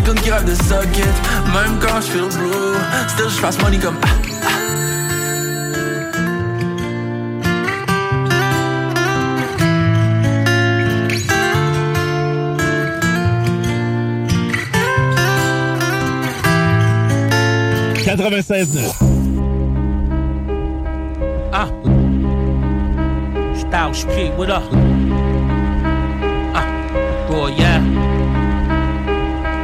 clown 0.04 0.20
qui 0.20 0.30
rêve 0.30 0.44
de 0.44 0.54
suck 0.54 0.96
it 0.96 1.52
Même 1.52 1.78
quand 1.80 2.00
j'feel 2.00 2.28
blue, 2.38 2.76
still 3.08 3.30
j'fasse 3.30 3.60
money 3.62 3.78
comme 3.78 3.96
ah, 4.02 4.33
ah. 18.16 18.92
Ah. 21.52 21.68
Styles 23.54 24.04
P, 24.04 24.30
what 24.30 24.50
up? 24.50 24.62
Ah, 26.54 27.26
boy, 27.28 27.48
yeah. 27.48 27.80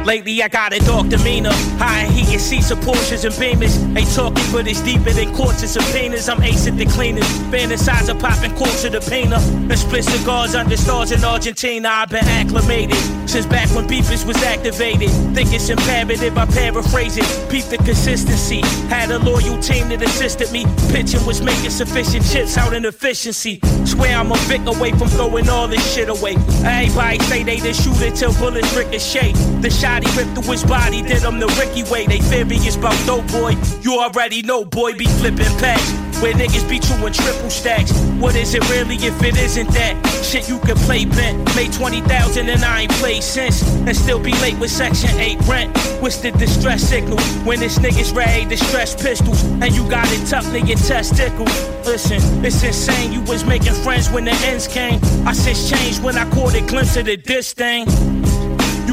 Lately 0.05 0.43
I 0.43 0.47
got 0.49 0.73
a 0.73 0.79
dark 0.79 1.07
demeanor. 1.07 1.53
High 1.79 2.01
and 2.01 2.11
seats 2.41 2.71
of 2.71 2.79
Porsches 2.79 3.23
and 3.23 3.33
Beamers. 3.35 3.77
Ain't 3.95 4.13
talking, 4.13 4.43
but 4.51 4.67
it's 4.67 4.81
deeper 4.81 5.11
than 5.11 5.33
courts 5.35 5.61
and 5.61 5.69
subpoenas. 5.69 6.27
I'm 6.27 6.41
at 6.41 6.77
the 6.77 6.85
cleaners. 6.85 7.27
Fantasize 7.53 8.09
of 8.09 8.19
popping 8.19 8.53
quarts 8.55 8.83
of 8.83 8.93
the 8.93 9.01
painter. 9.01 9.37
And 9.37 9.77
split 9.77 10.03
cigars 10.03 10.55
under 10.55 10.75
stars 10.77 11.11
in 11.11 11.23
Argentina. 11.23 11.87
I've 11.87 12.09
been 12.09 12.25
acclimated 12.25 12.97
since 13.29 13.45
back 13.45 13.69
when 13.75 13.87
beefers 13.87 14.25
was 14.25 14.41
activated. 14.43 15.09
Think 15.35 15.53
it's 15.53 15.69
imperative, 15.69 16.37
I 16.37 16.45
paraphrase 16.47 17.17
it. 17.17 17.27
Peep 17.49 17.65
the 17.65 17.77
consistency. 17.77 18.61
Had 18.89 19.11
a 19.11 19.19
loyal 19.19 19.59
team 19.61 19.89
that 19.89 20.01
assisted 20.01 20.51
me. 20.51 20.65
Pitching 20.89 21.25
was 21.25 21.41
making 21.41 21.69
sufficient 21.69 22.25
chips 22.25 22.57
out 22.57 22.73
in 22.73 22.85
efficiency. 22.85 23.59
Swear 23.85 24.17
I'm 24.17 24.31
a 24.31 24.37
Vic 24.49 24.61
away 24.65 24.91
from 24.91 25.07
throwing 25.09 25.47
all 25.47 25.67
this 25.67 25.83
shit 25.93 26.09
away. 26.09 26.35
Everybody 26.65 27.19
say 27.19 27.43
they 27.43 27.57
just 27.57 27.83
shoot 27.83 28.01
it 28.01 28.15
till 28.15 28.33
bullets 28.33 28.75
ricochet. 28.75 29.33
The 29.61 29.69
shot 29.69 30.03
he 30.03 30.17
ripped 30.17 30.33
through 30.33 30.51
his 30.51 30.63
body, 30.63 31.01
did 31.01 31.21
him 31.21 31.39
the 31.39 31.47
Ricky 31.59 31.83
way. 31.91 32.05
They 32.07 32.19
furious 32.31 32.77
about 32.77 32.95
dope 33.05 33.27
boy. 33.31 33.55
You 33.81 33.99
already 33.99 34.41
know, 34.41 34.63
boy, 34.63 34.93
be 34.93 35.05
flipping 35.05 35.53
packs. 35.59 35.91
Where 36.21 36.33
niggas 36.33 36.69
be 36.69 36.79
in 37.07 37.13
triple 37.13 37.49
stacks. 37.49 37.91
What 38.19 38.35
is 38.35 38.53
it 38.53 38.61
really 38.69 38.95
if 38.95 39.21
it 39.23 39.35
isn't 39.37 39.69
that? 39.71 39.97
Shit 40.23 40.47
you 40.47 40.59
can 40.59 40.77
play 40.77 41.05
bent. 41.05 41.55
Made 41.55 41.73
20,000 41.73 42.47
and 42.47 42.63
I 42.63 42.81
ain't 42.81 42.91
played 42.93 43.23
since. 43.23 43.63
And 43.87 43.95
still 43.97 44.19
be 44.19 44.31
late 44.33 44.57
with 44.59 44.69
Section 44.69 45.09
8 45.19 45.39
rent. 45.47 45.75
What's 45.99 46.17
the 46.17 46.31
distress 46.31 46.87
signal? 46.87 47.19
When 47.43 47.59
this 47.59 47.79
niggas 47.79 48.15
ready 48.15 48.45
to 48.45 48.57
stress 48.65 48.93
pistols. 48.93 49.43
And 49.43 49.73
you 49.73 49.89
got 49.89 50.05
it 50.11 50.27
in 50.53 50.67
your 50.67 50.77
testicles. 50.77 51.49
Listen, 51.85 52.21
it's 52.45 52.63
insane. 52.63 53.11
You 53.11 53.21
was 53.21 53.43
making 53.43 53.73
friends 53.73 54.11
when 54.11 54.25
the 54.25 54.33
ends 54.45 54.67
came. 54.67 54.99
I 55.25 55.33
since 55.33 55.71
changed 55.71 56.03
when 56.03 56.19
I 56.19 56.29
caught 56.29 56.53
a 56.53 56.61
glimpse 56.61 56.97
of 56.97 57.05
the. 57.05 57.17
You 57.17 58.10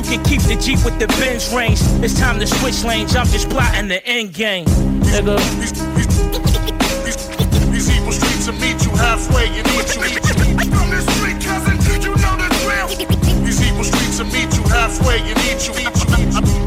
can 0.09 0.25
keep 0.25 0.41
the 0.43 0.57
Jeep 0.57 0.83
with 0.85 0.99
the 0.99 1.07
Benz 1.21 1.53
range. 1.53 1.81
It's 2.03 2.19
time 2.19 2.41
to 2.41 2.47
switch 2.47 2.83
lanes. 2.83 3.15
I'm 3.15 3.27
just 3.27 3.51
plotting 3.51 3.89
the 3.89 4.05
end 4.07 4.33
game. 4.33 4.65
Nigga. 5.05 5.37
These 7.71 7.91
evil 7.93 8.13
streets 8.13 8.47
will 8.49 8.55
meet 8.57 8.81
you 8.85 8.91
halfway 8.97 9.49
and 9.49 9.67
eat 9.69 9.93
you. 9.95 10.01
From 10.73 10.89
the 10.89 11.05
street, 11.13 11.39
cousin, 11.45 11.77
you 12.01 12.17
know 12.17 12.35
the 12.41 12.49
drill. 12.65 12.89
These 13.45 13.61
evil 13.69 13.85
streets 13.85 14.19
will 14.19 14.33
meet 14.33 14.49
you 14.57 14.65
halfway 14.73 15.21
and 15.21 15.39
eat 15.45 15.69
you. 15.69 15.75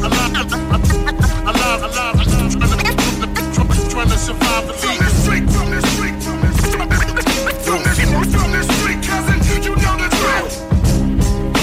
Alive, 0.06 0.38
alive, 1.50 1.82
alive, 1.82 2.22
trying 3.90 4.10
to 4.10 4.18
survive 4.18 4.81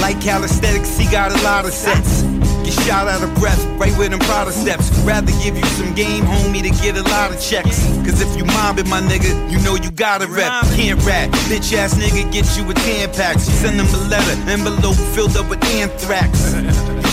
Like 0.08 0.22
calisthenics, 0.22 0.96
he 0.96 1.04
got 1.12 1.32
a 1.32 1.44
lot 1.44 1.66
of 1.66 1.70
sets. 1.70 2.22
Get 2.64 2.72
shot 2.88 3.08
out 3.08 3.22
of 3.22 3.28
breath, 3.34 3.62
right 3.76 3.92
with 3.98 4.08
them 4.08 4.20
Prada 4.20 4.52
steps. 4.52 4.88
Rather 5.04 5.30
give 5.44 5.54
you 5.54 5.66
some 5.76 5.94
game, 5.94 6.24
homie, 6.24 6.62
to 6.62 6.70
get 6.82 6.96
a 6.96 7.02
lot 7.12 7.30
of 7.30 7.38
checks. 7.38 7.84
Cause 8.08 8.22
if 8.22 8.34
you 8.34 8.46
mobbing 8.46 8.88
my 8.88 9.02
nigga, 9.02 9.28
you 9.52 9.60
know 9.60 9.74
you 9.74 9.90
gotta 9.90 10.26
rep. 10.26 10.64
Can't 10.72 10.98
rap, 11.04 11.28
bitch 11.52 11.76
ass 11.76 11.92
nigga, 11.92 12.24
get 12.32 12.48
you 12.56 12.64
a 12.70 12.72
10 12.72 13.12
pack. 13.12 13.38
Send 13.38 13.78
them 13.78 13.86
a 13.86 14.08
letter, 14.08 14.32
envelope 14.48 14.96
filled 15.12 15.36
up 15.36 15.50
with 15.50 15.62
anthrax. 15.76 16.54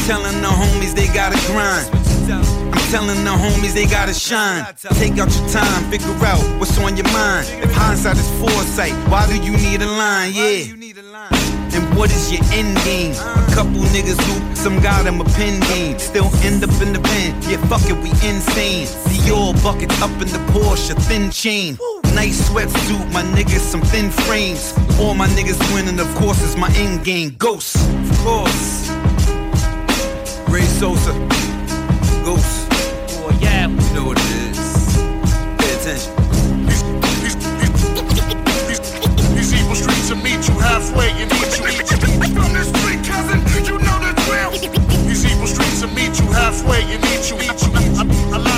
Telling 0.07 0.39
the 0.39 0.47
homies 0.47 0.95
they 0.95 1.07
gotta 1.07 1.35
grind. 1.51 1.91
I'm 2.31 2.91
telling 2.95 3.21
the 3.25 3.35
homies 3.35 3.73
they 3.73 3.87
gotta 3.87 4.13
shine. 4.13 4.63
Take 4.93 5.19
out 5.19 5.27
your 5.35 5.49
time, 5.49 5.91
figure 5.91 6.15
out 6.23 6.39
what's 6.61 6.79
on 6.79 6.95
your 6.95 7.11
mind. 7.11 7.45
If 7.61 7.73
hindsight 7.73 8.15
is 8.15 8.29
foresight, 8.39 8.93
why 9.11 9.27
do 9.27 9.35
you 9.35 9.51
need 9.51 9.81
a 9.81 9.85
line? 9.85 10.31
Yeah. 10.31 11.34
What 11.95 12.11
is 12.11 12.29
your 12.29 12.43
end 12.51 12.75
game? 12.83 13.13
A 13.13 13.55
couple 13.55 13.79
niggas 13.95 14.19
who 14.27 14.55
some 14.55 14.81
got 14.81 15.05
them 15.05 15.21
a 15.21 15.23
pen 15.23 15.61
game. 15.61 15.97
Still 15.97 16.29
end 16.43 16.61
up 16.61 16.69
in 16.81 16.91
the 16.91 16.99
pen. 16.99 17.41
Yeah, 17.49 17.57
fuck 17.67 17.89
it, 17.89 17.97
we 18.03 18.09
insane. 18.27 18.87
Dior 19.07 19.53
buckets 19.63 20.01
up 20.01 20.11
in 20.21 20.27
the 20.27 20.39
Porsche, 20.51 20.93
thin 21.03 21.31
chain. 21.31 21.77
Nice 22.13 22.49
sweatsuit, 22.49 23.11
my 23.13 23.23
niggas, 23.23 23.59
some 23.59 23.81
thin 23.81 24.11
frames. 24.11 24.73
All 24.99 25.13
my 25.13 25.27
niggas 25.29 25.59
winning, 25.73 25.99
of 25.99 26.13
course, 26.15 26.41
is 26.41 26.57
my 26.57 26.69
end 26.75 27.05
game. 27.05 27.35
Ghost, 27.37 27.77
of 27.77 28.17
course. 28.19 28.89
Ray 30.49 30.65
Sosa, 30.65 31.13
Ghost. 32.25 32.69
Boy, 33.21 33.37
yeah. 33.39 33.67
You 33.69 33.93
know 33.93 34.05
what 34.05 34.17
it 34.19 34.49
is. 34.49 34.97
Pay 35.59 35.73
attention. 35.75 36.24
Will 40.09 40.17
meet 40.17 40.47
you 40.47 40.53
halfway 40.59 41.09
and 41.21 41.31
eat 41.31 41.57
you. 41.57 41.65
From 42.35 42.53
the 42.53 42.63
street, 42.63 43.01
cousin, 43.05 43.39
you 43.65 43.77
know 43.79 43.97
the 44.03 44.13
drill. 44.25 44.51
These 45.07 45.25
evil 45.25 45.47
streets 45.47 45.81
will 45.81 45.93
meet 45.93 46.19
you 46.19 46.27
halfway 46.31 46.81
and 46.83 47.03
eat 47.05 47.29
you. 47.29 47.37
Alive, 47.37 48.33
alive, 48.33 48.54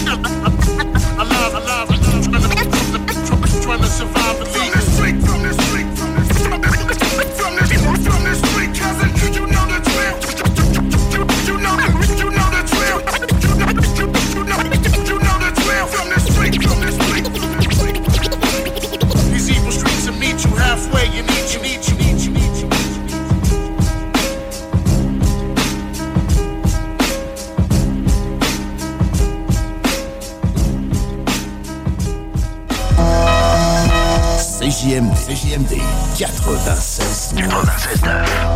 CJMD, 35.38 35.78
CJMD 36.16 36.58
96 36.66 37.34
96 37.34 38.47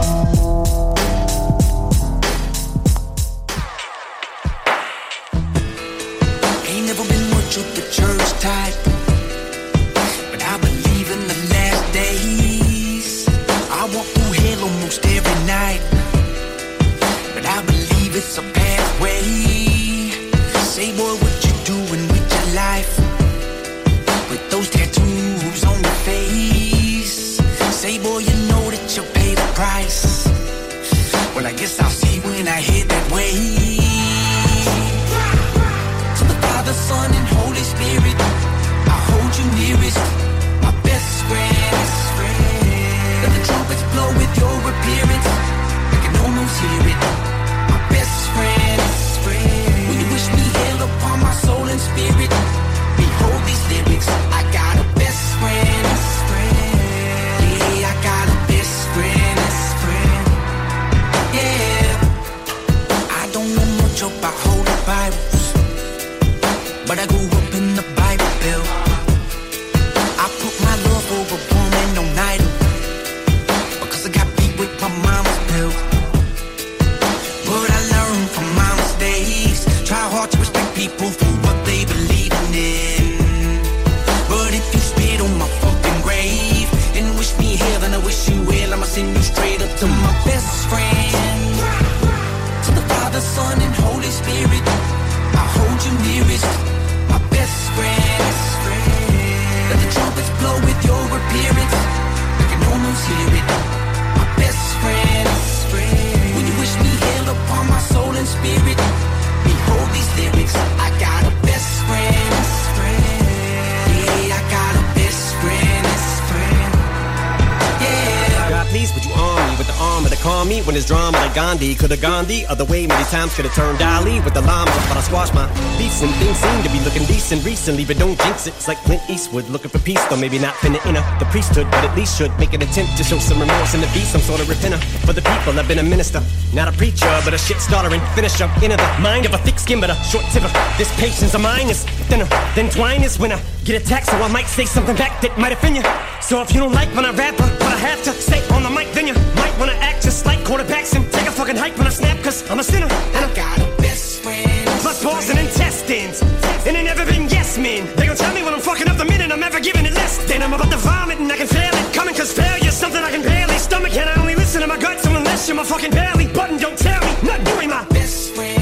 calm 120.22 120.48
me 120.48 120.62
when 120.62 120.74
there's 120.74 120.86
drama 120.86 121.18
like 121.18 121.34
Gandhi? 121.34 121.76
Could 121.76 121.92
have 121.92 122.02
Gandhi 122.02 122.46
other 122.46 122.64
way 122.66 122.86
many 122.86 123.04
times, 123.06 123.36
could 123.36 123.46
have 123.46 123.56
turned 123.56 123.78
Dali 123.80 124.24
with 124.24 124.34
the 124.34 124.42
llama, 124.42 124.72
but 124.88 124.98
I 124.98 125.02
squashed 125.02 125.34
my 125.34 125.48
beefs 125.78 126.02
and 126.02 126.14
things 126.22 126.38
seem 126.38 126.64
to 126.64 126.70
be 126.70 126.80
looking 126.86 127.06
decent 127.06 127.44
recently, 127.44 127.84
but 127.84 127.98
don't 127.98 128.18
jinx 128.22 128.48
it. 128.48 128.54
It's 128.54 128.68
like 128.68 128.78
Clint 128.86 129.02
Eastwood 129.10 129.50
looking 129.50 129.70
for 129.70 129.80
peace, 129.80 130.04
though 130.06 130.18
maybe 130.18 130.38
not 130.38 130.54
finna 130.56 130.80
enter 130.86 131.04
the 131.20 131.26
priesthood, 131.34 131.68
but 131.72 131.84
at 131.84 131.96
least 131.98 132.18
should 132.18 132.32
make 132.40 132.54
an 132.54 132.62
attempt 132.62 132.96
to 132.98 133.04
show 133.04 133.18
some 133.18 133.40
remorse 133.40 133.74
and 133.74 133.84
to 133.84 133.90
be 133.94 134.02
some 134.02 134.22
sort 134.22 134.40
of 134.40 134.48
repenter 134.48 134.80
for 135.06 135.14
the 135.14 135.22
people. 135.22 135.58
I've 135.58 135.68
been 135.68 135.80
a 135.80 135.84
minister, 135.84 136.22
not 136.54 136.68
a 136.68 136.72
preacher, 136.78 137.10
but 137.26 137.34
a 137.34 137.38
shit 137.38 137.58
starter 137.58 137.94
and 137.94 138.02
finisher. 138.14 138.50
Into 138.62 138.78
the 138.78 138.90
mind 139.02 139.26
of 139.26 139.34
a 139.34 139.40
thick 139.40 139.58
skin, 139.58 139.82
but 139.82 139.90
a 139.90 139.96
short 140.06 140.26
tipper. 140.32 140.52
This 140.78 140.94
patience 141.00 141.34
of 141.34 141.42
mine 141.42 141.70
is 141.70 141.84
thinner 142.10 142.30
than 142.56 142.70
twine 142.70 143.02
is 143.02 143.18
when 143.18 143.32
I 143.32 143.42
get 143.66 143.82
attacked, 143.82 144.08
so 144.08 144.18
I 144.18 144.28
might 144.28 144.48
say 144.48 144.66
something 144.66 144.96
back 144.96 145.22
that 145.22 145.38
might 145.38 145.52
offend 145.52 145.78
you. 145.78 145.84
So 146.22 146.42
if 146.42 146.54
you 146.54 146.60
don't 146.60 146.74
like 146.74 146.94
when 146.96 147.06
I 147.06 147.12
rap, 147.12 147.40
what 147.40 147.74
I 147.74 147.78
have 147.78 148.04
to 148.04 148.12
say 148.12 148.40
on 148.54 148.64
the 148.64 148.70
mic, 148.70 148.92
then 148.94 149.08
you 149.08 149.14
might 149.36 149.54
wanna 149.58 149.74
act 149.74 150.04
just 150.12 150.26
like 150.26 150.40
quarterbacks 150.40 150.94
and 150.94 151.10
take 151.14 151.26
a 151.26 151.32
fucking 151.32 151.56
hike 151.56 151.78
when 151.78 151.88
I 151.88 151.90
snap, 151.90 152.18
cause 152.22 152.44
I'm 152.52 152.60
a 152.60 152.64
sinner. 152.64 152.90
And 153.16 153.24
I 153.28 153.34
got 153.34 153.58
a 153.60 153.68
best 153.78 154.22
friend. 154.22 154.68
Plus 154.84 155.02
balls 155.02 155.30
and 155.30 155.40
intestines. 155.40 156.22
And 156.68 156.76
they 156.76 156.84
never 156.84 157.06
been 157.06 157.30
yes 157.30 157.58
men. 157.58 157.88
They 157.96 158.08
gon' 158.08 158.18
tell 158.18 158.34
me 158.36 158.44
when 158.44 158.54
I'm 158.54 158.60
fucking 158.60 158.90
up 158.90 158.98
the 158.98 159.06
minute 159.06 159.32
I'm 159.32 159.42
ever 159.42 159.62
giving 159.62 159.86
it 159.86 159.94
less. 159.94 160.14
Then 160.28 160.44
I'm 160.44 160.52
about 160.52 160.70
to 160.70 160.82
vomit 160.90 161.20
and 161.20 161.32
I 161.32 161.38
can 161.38 161.48
feel 161.48 161.74
it 161.82 161.94
coming, 161.94 162.14
cause 162.14 162.34
failure's 162.34 162.76
something 162.76 163.02
I 163.02 163.10
can 163.10 163.22
barely 163.22 163.58
stomach. 163.58 163.96
And 163.96 164.10
I 164.10 164.20
only 164.20 164.36
listen 164.36 164.60
to 164.60 164.68
my 164.68 164.78
gut, 164.78 165.00
so 165.00 165.16
unless 165.16 165.48
you're 165.48 165.56
my 165.56 165.64
fucking 165.64 165.92
belly 165.92 166.28
button, 166.28 166.58
don't 166.58 166.78
tell 166.78 167.00
me. 167.08 167.12
Not 167.30 167.40
doing 167.46 167.70
my 167.70 167.86
best 167.96 168.36
friend. 168.36 168.60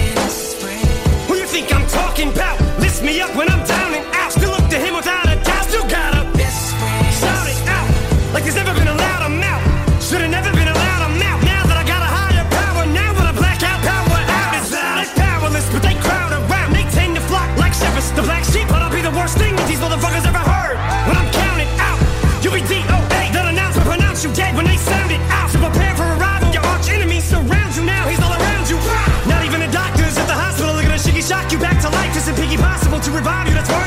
Who 1.28 1.34
you 1.34 1.48
think 1.48 1.74
I'm 1.74 1.88
talking 1.88 2.30
about? 2.30 2.62
List 2.80 3.02
me 3.02 3.22
up 3.22 3.36
when 3.36 3.49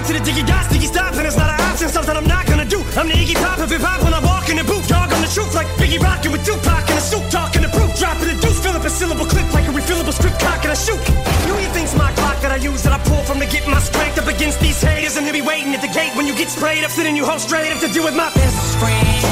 word 0.03 0.09
to 0.09 0.19
the 0.19 0.31
diggy 0.31 0.47
got 0.47 0.65
sticky 0.67 0.87
stop, 0.87 1.15
and 1.15 1.27
it's 1.27 1.37
not 1.37 1.51
an 1.51 1.61
option. 1.67 1.89
Something 1.89 2.17
I'm 2.17 2.27
not 2.27 2.47
gonna 2.47 2.65
do. 2.65 2.81
I'm 2.97 3.09
the 3.09 3.15
Iggy 3.15 3.35
Pop 3.35 3.59
of 3.59 3.71
hip 3.71 3.81
hop 3.81 4.03
when 4.03 4.15
I 4.15 4.21
walk 4.21 4.49
in 4.49 4.57
the 4.57 4.65
booth. 4.65 4.87
Dog 4.89 5.13
on 5.13 5.21
the 5.23 5.29
truth 5.29 5.55
like 5.55 5.67
Biggie 5.79 6.01
rockin' 6.01 6.33
with 6.33 6.45
Tupac 6.45 6.91
in 6.91 6.97
a 6.97 7.01
suit, 7.01 7.25
talking 7.31 7.63
the 7.63 7.69
proof, 7.69 7.91
dropping 7.99 8.29
the 8.29 8.37
deuce, 8.41 8.61
fill 8.61 8.75
up 8.75 8.85
a 8.85 8.91
syllable 8.91 9.27
clip 9.27 9.47
like 9.53 9.67
a 9.69 9.73
refillable 9.73 10.13
script, 10.13 10.41
cock 10.41 10.63
and 10.63 10.73
I 10.73 10.79
shoot. 10.79 11.01
You 11.47 11.55
think's 11.75 11.95
my 11.95 12.11
clock 12.13 12.41
that 12.43 12.53
I 12.53 12.57
use 12.57 12.83
that 12.83 12.93
I 12.93 13.01
pull 13.09 13.23
from 13.25 13.39
to 13.41 13.47
get 13.47 13.67
my 13.69 13.81
strength 13.81 14.19
up 14.19 14.27
against 14.27 14.61
these 14.61 14.81
haters, 14.81 15.17
and 15.17 15.27
they 15.27 15.33
be 15.33 15.43
waiting 15.43 15.75
at 15.75 15.81
the 15.81 15.93
gate 15.93 16.15
when 16.17 16.27
you 16.27 16.35
get 16.35 16.49
sprayed 16.49 16.85
up, 16.85 16.91
sitting 16.91 17.17
you 17.17 17.25
hold 17.25 17.41
straight 17.41 17.73
up 17.73 17.81
to 17.81 17.89
deal 17.89 18.05
with 18.05 18.17
my 18.17 18.31
best 18.35 18.79
friend. 18.79 19.23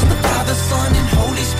To 0.00 0.04
the 0.06 0.18
Father, 0.22 0.54
Son, 0.54 0.90
and 0.94 1.08
Holy 1.18 1.42
Spirit, 1.42 1.55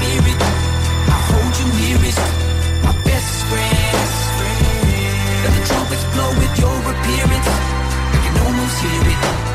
your 6.58 6.76
appearance. 6.92 7.48
I 7.48 8.18
can 8.24 8.46
almost 8.46 8.82
hear 8.82 9.45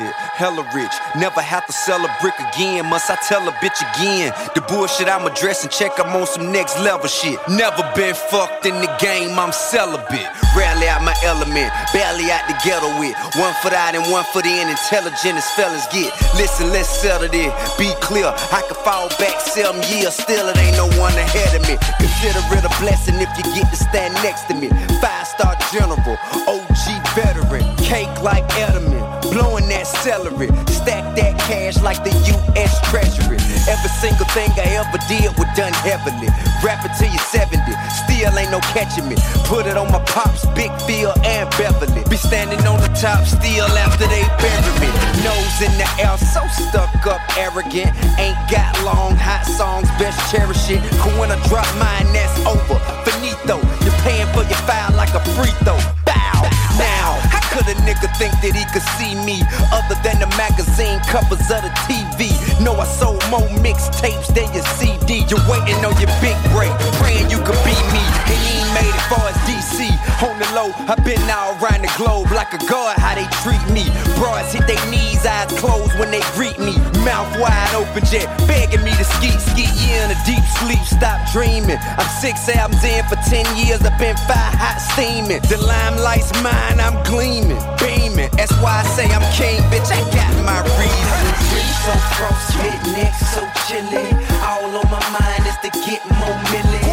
it, 0.00 0.12
hella 0.12 0.62
rich. 0.74 0.92
Never 1.16 1.40
have 1.40 1.66
to 1.66 1.72
sell 1.72 2.04
a 2.04 2.10
brick 2.20 2.34
again. 2.38 2.86
Must 2.86 3.10
I 3.10 3.16
tell 3.28 3.46
a 3.46 3.52
bitch 3.62 3.78
again? 3.94 4.32
The 4.54 4.62
bullshit 4.62 5.08
I'm 5.08 5.26
addressing, 5.26 5.70
check 5.70 5.92
I'm 5.98 6.14
on 6.14 6.26
some 6.26 6.50
next 6.52 6.78
level 6.80 7.08
shit. 7.08 7.38
Never 7.48 7.82
been 7.94 8.14
fucked 8.14 8.66
in 8.66 8.80
the 8.80 8.90
game, 9.00 9.38
I'm 9.38 9.52
celibate. 9.52 10.28
Rarely 10.56 10.88
out 10.88 11.02
my 11.02 11.14
element, 11.24 11.70
barely 11.92 12.30
out 12.30 12.46
the 12.46 12.56
ghetto 12.64 12.88
with. 12.98 13.14
One 13.36 13.54
foot 13.62 13.72
out 13.72 13.94
and 13.94 14.04
one 14.10 14.24
foot 14.32 14.46
in, 14.46 14.68
intelligent 14.68 15.38
as 15.38 15.48
fellas 15.58 15.86
get. 15.90 16.10
Listen, 16.34 16.70
let's 16.70 16.88
settle 16.88 17.28
this. 17.28 17.52
Be 17.78 17.90
clear, 18.00 18.26
I 18.28 18.62
could 18.66 18.78
fall 18.82 19.08
back 19.18 19.40
seven 19.40 19.82
years, 19.90 20.14
still 20.14 20.48
it 20.48 20.58
ain't 20.58 20.76
no 20.76 20.86
one 20.98 21.14
ahead 21.14 21.54
of 21.54 21.62
me. 21.68 21.76
Consider 21.98 22.40
it 22.54 22.64
a 22.64 22.72
blessing 22.80 23.16
if 23.18 23.30
you 23.38 23.44
get 23.54 23.70
to 23.70 23.76
stand 23.76 24.14
next 24.22 24.46
to 24.48 24.54
me. 24.54 24.68
Five 25.00 25.26
star 25.26 25.54
general, 25.72 25.98
OG 26.46 26.84
veteran, 27.14 27.43
cake 27.84 28.10
like 28.22 28.48
Edelman. 28.56 29.04
blowing 29.32 29.68
that 29.68 29.86
celery. 29.86 30.48
Stack 30.72 31.04
that 31.16 31.36
cash 31.44 31.80
like 31.84 32.00
the 32.04 32.12
U.S. 32.32 32.72
Treasury. 32.88 33.36
Every 33.68 33.92
single 34.00 34.28
thing 34.32 34.50
I 34.56 34.80
ever 34.80 34.98
did 35.08 35.28
was 35.36 35.48
done 35.56 35.72
heavily. 35.84 36.28
Rap 36.64 36.84
it 36.84 36.92
till 36.96 37.12
you're 37.12 37.28
70, 37.32 37.60
still 38.04 38.32
ain't 38.36 38.52
no 38.52 38.60
catching 38.72 39.08
me. 39.08 39.16
Put 39.44 39.66
it 39.68 39.76
on 39.76 39.92
my 39.92 40.00
pops, 40.08 40.44
Big 40.56 40.72
Phil 40.88 41.12
and 41.24 41.48
Beverly. 41.60 42.04
Be 42.08 42.16
standing 42.16 42.60
on 42.64 42.80
the 42.80 42.92
top 42.96 43.24
still 43.28 43.68
after 43.84 44.08
they 44.08 44.24
bury 44.40 44.72
me. 44.80 44.88
Nose 45.24 45.60
in 45.60 45.72
the 45.76 45.88
air, 46.00 46.16
so 46.16 46.40
stuck 46.52 46.92
up, 47.04 47.20
arrogant. 47.36 47.92
Ain't 48.20 48.40
got 48.48 48.72
long, 48.84 49.16
hot 49.16 49.44
songs, 49.44 49.88
best 50.00 50.20
cherish 50.32 50.68
it. 50.72 50.80
Cause 51.00 51.12
when 51.20 51.32
I 51.32 51.38
drop 51.48 51.68
mine, 51.76 52.08
that's 52.12 52.36
over. 52.48 52.80
Finito, 53.04 53.60
you're 53.84 54.00
paying 54.04 54.28
for 54.32 54.44
your 54.44 54.60
foul 54.68 54.92
like 54.96 55.12
a 55.12 55.20
free 55.36 55.52
throw. 55.64 56.03
Bow, 56.34 56.42
now. 56.78 57.20
How 57.30 57.42
could 57.54 57.66
a 57.70 57.76
nigga 57.86 58.10
think 58.18 58.34
that 58.42 58.54
he 58.54 58.64
could 58.74 58.86
see 58.98 59.14
me 59.14 59.42
other 59.70 59.94
than 60.02 60.18
the 60.18 60.30
magazine 60.34 60.98
covers 61.06 61.46
of 61.50 61.62
the 61.62 61.72
TV? 61.86 62.34
No, 62.58 62.74
I 62.74 62.86
sold 62.86 63.22
more 63.30 63.46
mixtapes 63.62 64.34
than 64.34 64.50
your 64.50 64.66
CD. 64.78 65.22
You're 65.30 65.42
waiting 65.46 65.78
on 65.86 65.94
your 66.02 66.10
big 66.18 66.38
break, 66.50 66.74
praying 66.98 67.30
you 67.30 67.38
could 67.42 67.58
be 67.62 67.74
me. 67.94 68.02
And 68.30 68.38
he 68.42 68.62
ain't 68.62 68.72
made 68.74 68.90
it 68.90 69.04
far 69.06 69.22
as 69.30 69.38
DC. 69.46 69.86
On 70.22 70.38
the 70.38 70.46
low, 70.54 70.70
I've 70.88 71.04
been 71.04 71.20
all 71.28 71.58
around 71.58 71.82
the 71.82 71.92
globe 71.98 72.30
like 72.30 72.54
a 72.54 72.60
god, 72.70 72.96
how 72.98 73.14
they 73.14 73.26
treat 73.42 73.60
me. 73.74 73.90
Broads 74.16 74.54
hit 74.54 74.66
their 74.66 74.80
knees, 74.88 75.26
eyes 75.26 75.50
closed 75.58 75.98
when 75.98 76.10
they 76.10 76.22
greet 76.32 76.58
me. 76.58 76.78
Mouth 77.04 77.28
wide 77.38 77.74
open, 77.74 78.04
jet, 78.06 78.30
begging 78.46 78.82
me 78.84 78.94
to 78.96 79.04
ski, 79.04 79.34
ski. 79.36 79.66
Yeah, 79.84 80.06
in 80.06 80.16
a 80.16 80.18
deep 80.24 80.44
sleep, 80.62 80.80
stop 80.86 81.20
dreaming. 81.34 81.76
I'm 81.98 82.08
six 82.22 82.48
albums 82.48 82.82
in 82.84 83.04
for 83.10 83.18
ten 83.28 83.44
years, 83.58 83.82
I've 83.82 83.98
been 83.98 84.16
five 84.24 84.54
hot 84.54 84.78
steaming. 84.80 85.42
The 85.50 85.58
limelight's 85.60 86.32
mine, 86.40 86.80
I'm 86.80 86.96
gleaming, 87.04 87.60
beaming. 87.82 88.30
That's 88.38 88.54
why 88.62 88.80
I 88.80 88.84
say 88.96 89.10
I'm 89.10 89.24
king, 89.34 89.60
bitch. 89.68 89.90
I 89.92 90.00
got 90.14 90.32
my 90.46 90.62
reasons. 90.78 91.44
So 91.84 91.92
frostbit, 92.16 92.80
neck 92.96 93.12
so 93.34 93.42
chilly. 93.66 94.08
All 94.40 94.72
on 94.72 94.88
my 94.88 95.04
mind 95.12 95.44
is 95.44 95.58
to 95.66 95.70
get 95.84 96.00
more 96.16 96.38
milli. 96.48 96.83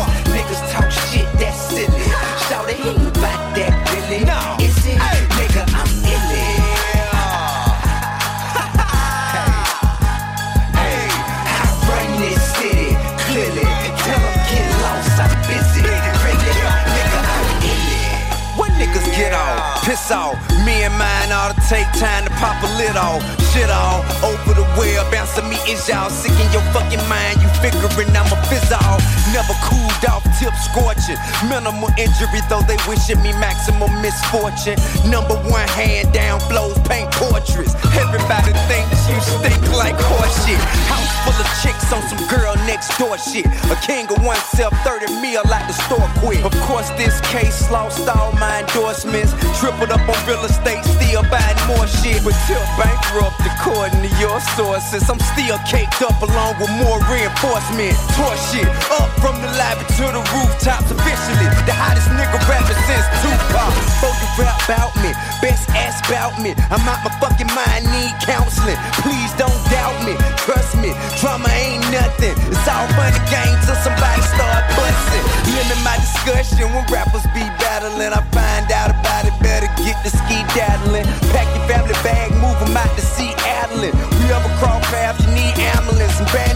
Piss 20.01 20.11
off. 20.11 20.35
Me 20.65 20.83
and 20.83 20.93
mine 20.97 21.31
ought 21.31 21.53
to 21.53 21.61
take 21.69 21.87
time 21.99 22.25
to 22.25 22.31
pop 22.31 22.61
a 22.63 22.69
lid 22.77 22.95
off. 22.95 23.21
Shit 23.51 23.69
all 23.69 24.01
over 24.23 24.53
the 24.53 24.65
web, 24.77 25.13
answer 25.13 25.43
me 25.43 25.57
is 25.69 25.87
y'all 25.87 26.09
sick 26.09 26.31
in 26.31 26.51
your 26.51 26.63
fucking 26.73 27.03
mind. 27.09 27.41
You 27.41 27.49
figuring 27.61 28.09
I'm 28.15 28.25
a 28.31 28.37
fizz 28.47 28.71
off. 28.71 29.01
Never 29.33 29.53
cooled 29.61 30.05
off, 30.09 30.23
tip 30.41 30.53
scorching. 30.57 31.21
Minimal 31.45 31.93
injury, 32.01 32.41
though 32.49 32.65
they 32.65 32.81
wishing 32.89 33.21
me 33.21 33.29
maximum 33.37 33.93
misfortune. 34.01 34.81
Number 35.05 35.37
one 35.45 35.69
hand 35.77 36.09
down 36.11 36.41
flows, 36.49 36.73
paint 36.89 37.13
portraits. 37.13 37.77
Everybody 37.93 38.57
thinks 38.65 38.97
you 39.05 39.17
stink 39.21 39.61
like 39.77 39.93
horseshit. 39.93 40.57
House 40.89 41.13
full 41.21 41.37
of 41.37 41.49
chicks 41.61 41.93
on 41.93 42.01
some 42.09 42.25
girl 42.25 42.57
next 42.65 42.89
door 42.97 43.17
shit. 43.21 43.45
A 43.69 43.77
king 43.85 44.09
of 44.09 44.17
oneself, 44.25 44.73
30 44.81 45.21
mil 45.21 45.45
like 45.45 45.67
the 45.69 45.77
store 45.85 46.09
quit. 46.17 46.41
Of 46.41 46.57
course, 46.65 46.89
this 46.97 47.21
case 47.29 47.69
lost 47.69 48.09
all 48.09 48.33
my 48.41 48.65
endorsements. 48.65 49.37
Tripled 49.61 49.93
up 49.93 50.01
on 50.01 50.17
real 50.25 50.41
estate, 50.41 50.81
still 50.97 51.21
buying 51.29 51.61
more 51.69 51.85
shit. 52.01 52.17
But 52.25 52.33
till 52.49 52.65
bankrupt, 52.81 53.37
according 53.45 54.01
to 54.01 54.11
your 54.17 54.41
sources, 54.57 55.05
I'm 55.05 55.21
still 55.37 55.59
caked 55.69 56.01
up 56.01 56.17
along 56.25 56.57
with 56.57 56.73
more 56.81 56.97
reinforcement. 57.05 57.93
Tore 58.17 58.37
shit 58.49 58.65
up 58.97 59.09
from 59.21 59.37
the 59.37 59.49
lobby 59.53 59.85
to 60.01 60.05
the 60.17 60.30
rooftops 60.33 60.89
officially. 60.91 61.47
The 61.67 61.75
hottest 61.75 62.09
nigga 62.15 62.39
rapping 62.47 62.79
since 62.87 63.05
Tupac. 63.21 63.71
Both 64.01 64.17
you 64.19 64.29
rap 64.41 64.57
about 64.65 64.91
me, 65.03 65.11
best 65.43 65.69
ask 65.75 66.03
about 66.07 66.39
me. 66.41 66.55
I'm 66.71 66.81
out 66.87 67.03
my 67.03 67.11
fucking 67.19 67.51
mind, 67.51 67.85
need 67.91 68.13
counseling. 68.23 68.79
Please 69.03 69.31
don't 69.37 69.61
doubt 69.69 69.97
me, 70.07 70.15
trust 70.41 70.75
me. 70.79 70.95
Drama 71.19 71.49
ain't 71.51 71.83
nothing. 71.91 72.33
It's 72.49 72.67
all 72.67 72.87
fun 72.97 73.11
and 73.13 73.27
game 73.29 73.57
till 73.67 73.77
somebody 73.83 74.21
start 74.31 74.63
busting. 74.75 75.25
Limit 75.53 75.79
my 75.83 75.95
discussion 75.99 76.71
when 76.73 76.83
rappers 76.89 77.27
be 77.35 77.43
battling. 77.61 78.11
I 78.11 78.21
find 78.31 78.67
out 78.71 78.91
about 78.91 79.27
it, 79.27 79.35
better 79.43 79.69
get 79.83 79.97
the 80.03 80.11
ski 80.11 80.43
daddling. 80.55 81.05
Pack 81.35 81.47
your 81.55 81.65
family 81.67 81.97
bag, 82.03 82.31
move 82.39 82.57
'em 82.63 82.75
out 82.75 82.91
to 82.95 83.03
see 83.03 83.31
Adeline. 83.45 83.95
We 84.19 84.31
ever 84.31 84.51
cross 84.59 84.81
paths, 84.91 85.19
you 85.25 85.31
need 85.35 85.55
ambulance 85.75 86.19
and. 86.19 86.50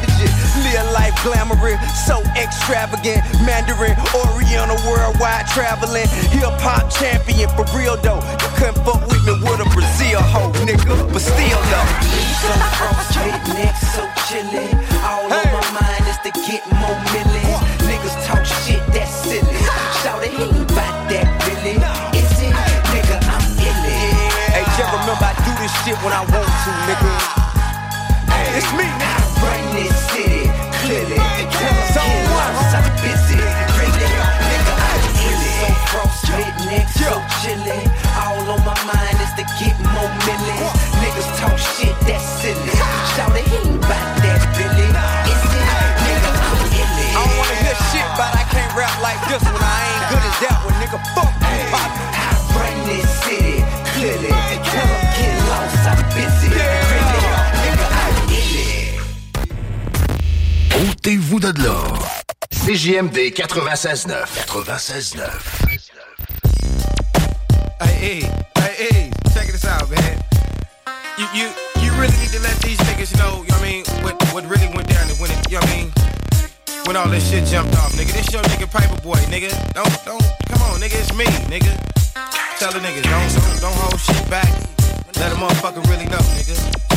Glamorous, 1.24 1.80
so 2.06 2.22
extravagant. 2.36 3.22
Mandarin, 3.46 3.96
Oriental, 4.14 4.78
worldwide 4.90 5.48
traveling. 5.48 6.08
Hip 6.34 6.56
hop 6.62 6.90
champion 6.90 7.50
for 7.56 7.66
real 7.76 7.98
though. 8.02 8.22
You 8.42 8.50
couldn't 8.58 8.80
fuck 8.86 9.02
with 9.08 9.24
me 9.26 9.34
with 9.42 9.62
a 9.64 9.68
Brazil 9.74 10.22
hoe, 10.22 10.52
nigga. 10.66 10.96
But 11.12 11.22
still 11.22 11.62
though. 11.72 11.90
So 12.42 12.52
frostbit, 12.78 13.42
neck 13.58 13.76
so 13.94 14.04
chilly. 14.30 14.70
All 15.02 15.26
on 15.26 15.48
my 15.54 15.66
mind 15.74 16.06
is 16.10 16.20
to 16.26 16.32
get 16.46 16.62
more 16.78 16.98
millions. 17.14 17.62
Niggas 17.86 18.16
talk 18.26 18.46
shit, 18.46 18.82
that's 18.94 19.14
silly. 19.26 19.60
Shout 20.02 20.24
it, 20.24 20.32
he 20.32 20.44
ain't 20.44 20.70
about 20.72 21.10
that 21.10 21.26
really. 21.50 21.78
Is 22.18 22.32
it? 22.42 22.54
Nigga, 22.94 23.18
I'm 23.30 23.46
illy. 23.58 23.98
Hey, 24.54 24.66
just 24.78 24.92
remember 24.94 25.26
I 25.26 25.34
do 25.42 25.52
this 25.58 25.74
shit 25.84 25.98
when 26.06 26.14
I 26.14 26.22
want 26.22 26.50
to, 26.50 26.72
nigga. 26.86 27.46
It's 28.58 28.72
me. 28.74 28.86
I 28.88 29.26
run 29.44 29.76
this 29.76 29.96
city 30.12 30.45
clearly. 30.96 31.18
Tell 31.52 32.08
'em 32.08 32.24
get 32.24 32.32
lost, 32.32 32.76
I'm 32.78 32.88
busy. 33.04 33.40
Really, 33.80 34.08
nigga, 34.48 34.74
I'm 34.88 35.04
illy. 35.28 35.52
So 35.60 35.68
frostbit, 35.92 36.56
neck 36.72 36.88
so 36.96 37.12
chilly. 37.42 37.82
All 38.16 38.48
on 38.54 38.62
my 38.64 38.78
mind 38.88 39.18
is 39.26 39.34
to 39.40 39.44
get 39.60 39.76
more 39.94 40.12
millions. 40.28 40.72
Niggas 41.02 41.30
talk 41.40 41.58
shit, 41.58 41.96
that's 42.08 42.24
silly. 42.40 42.72
Shout 43.16 43.36
it, 43.36 43.44
he 43.48 43.58
ain't 43.58 43.84
about 43.84 44.08
that 44.24 44.42
really. 44.58 44.90
Is 45.32 45.44
it? 45.60 45.68
Nigga, 46.06 46.32
I'm 46.48 46.62
illy. 46.82 47.10
I 47.12 47.24
don't 47.28 47.38
wanna 47.40 47.58
hear 47.66 47.78
shit, 47.92 48.08
but 48.20 48.32
I 48.42 48.44
can't 48.54 48.72
rap 48.80 48.96
like 49.08 49.20
this 49.28 49.44
one. 49.44 49.64
I 49.76 49.80
ain't 49.92 50.06
good 50.12 50.24
as 50.30 50.38
that 50.44 50.58
one, 50.64 50.76
nigga. 50.82 51.00
Fuck 51.16 51.34
you, 51.52 51.60
pop. 51.74 51.92
I 52.24 52.32
run 52.56 52.76
this 52.88 53.10
city 53.24 53.58
clearly. 53.92 54.32
Ôtez-vous 61.06 61.40
de. 61.40 61.54
CJMD 62.50 63.30
96.9. 63.30 64.26
96.9. 64.66 65.22
Hey, 67.80 67.94
hey, 67.94 68.22
hey, 68.58 68.74
hey, 68.90 69.12
check 69.32 69.46
this 69.52 69.66
out, 69.66 69.88
man. 69.92 70.18
You, 71.20 71.28
you, 71.36 71.46
you 71.84 71.92
really 72.02 72.18
need 72.18 72.34
to 72.34 72.42
let 72.42 72.58
these 72.66 72.80
niggas 72.90 73.16
know, 73.20 73.46
you 73.46 73.54
know 73.54 73.62
what 73.62 73.62
I 73.62 73.70
mean, 73.70 73.86
what, 74.02 74.18
what 74.34 74.50
really 74.50 74.66
went 74.74 74.90
down 74.90 75.08
and 75.08 75.20
when 75.20 75.30
it, 75.30 75.38
you 75.46 75.60
know 75.60 75.62
what 75.62 75.70
I 75.70 75.78
mean, 75.78 75.94
when 76.88 76.96
all 76.96 77.08
this 77.08 77.30
shit 77.30 77.46
jumped 77.46 77.76
off, 77.76 77.94
nigga. 77.94 78.12
This 78.12 78.34
your 78.34 78.42
nigga 78.42 78.66
Piper 78.66 79.00
Boy, 79.04 79.22
nigga. 79.30 79.54
Don't, 79.78 80.06
don't, 80.06 80.26
come 80.50 80.64
on, 80.64 80.82
nigga, 80.82 80.98
it's 80.98 81.14
me, 81.14 81.26
nigga. 81.54 81.70
Tell 82.58 82.72
the 82.72 82.80
niggas, 82.80 83.06
don't, 83.06 83.30
don't, 83.30 83.62
don't 83.62 83.78
hold 83.78 84.00
shit 84.02 84.28
back. 84.28 84.50
Let 85.22 85.32
a 85.32 85.36
motherfucker 85.36 85.88
really 85.88 86.06
know, 86.06 86.18
nigga. 86.34 86.95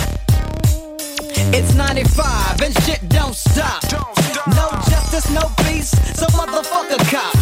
It's 1.50 1.74
95 1.74 2.60
and 2.60 2.74
shit 2.84 3.08
don't 3.08 3.34
stop. 3.34 3.82
No 4.52 4.68
justice, 4.88 5.30
no 5.30 5.48
peace, 5.64 5.90
so 6.12 6.26
motherfucker 6.36 7.00
cop. 7.08 7.32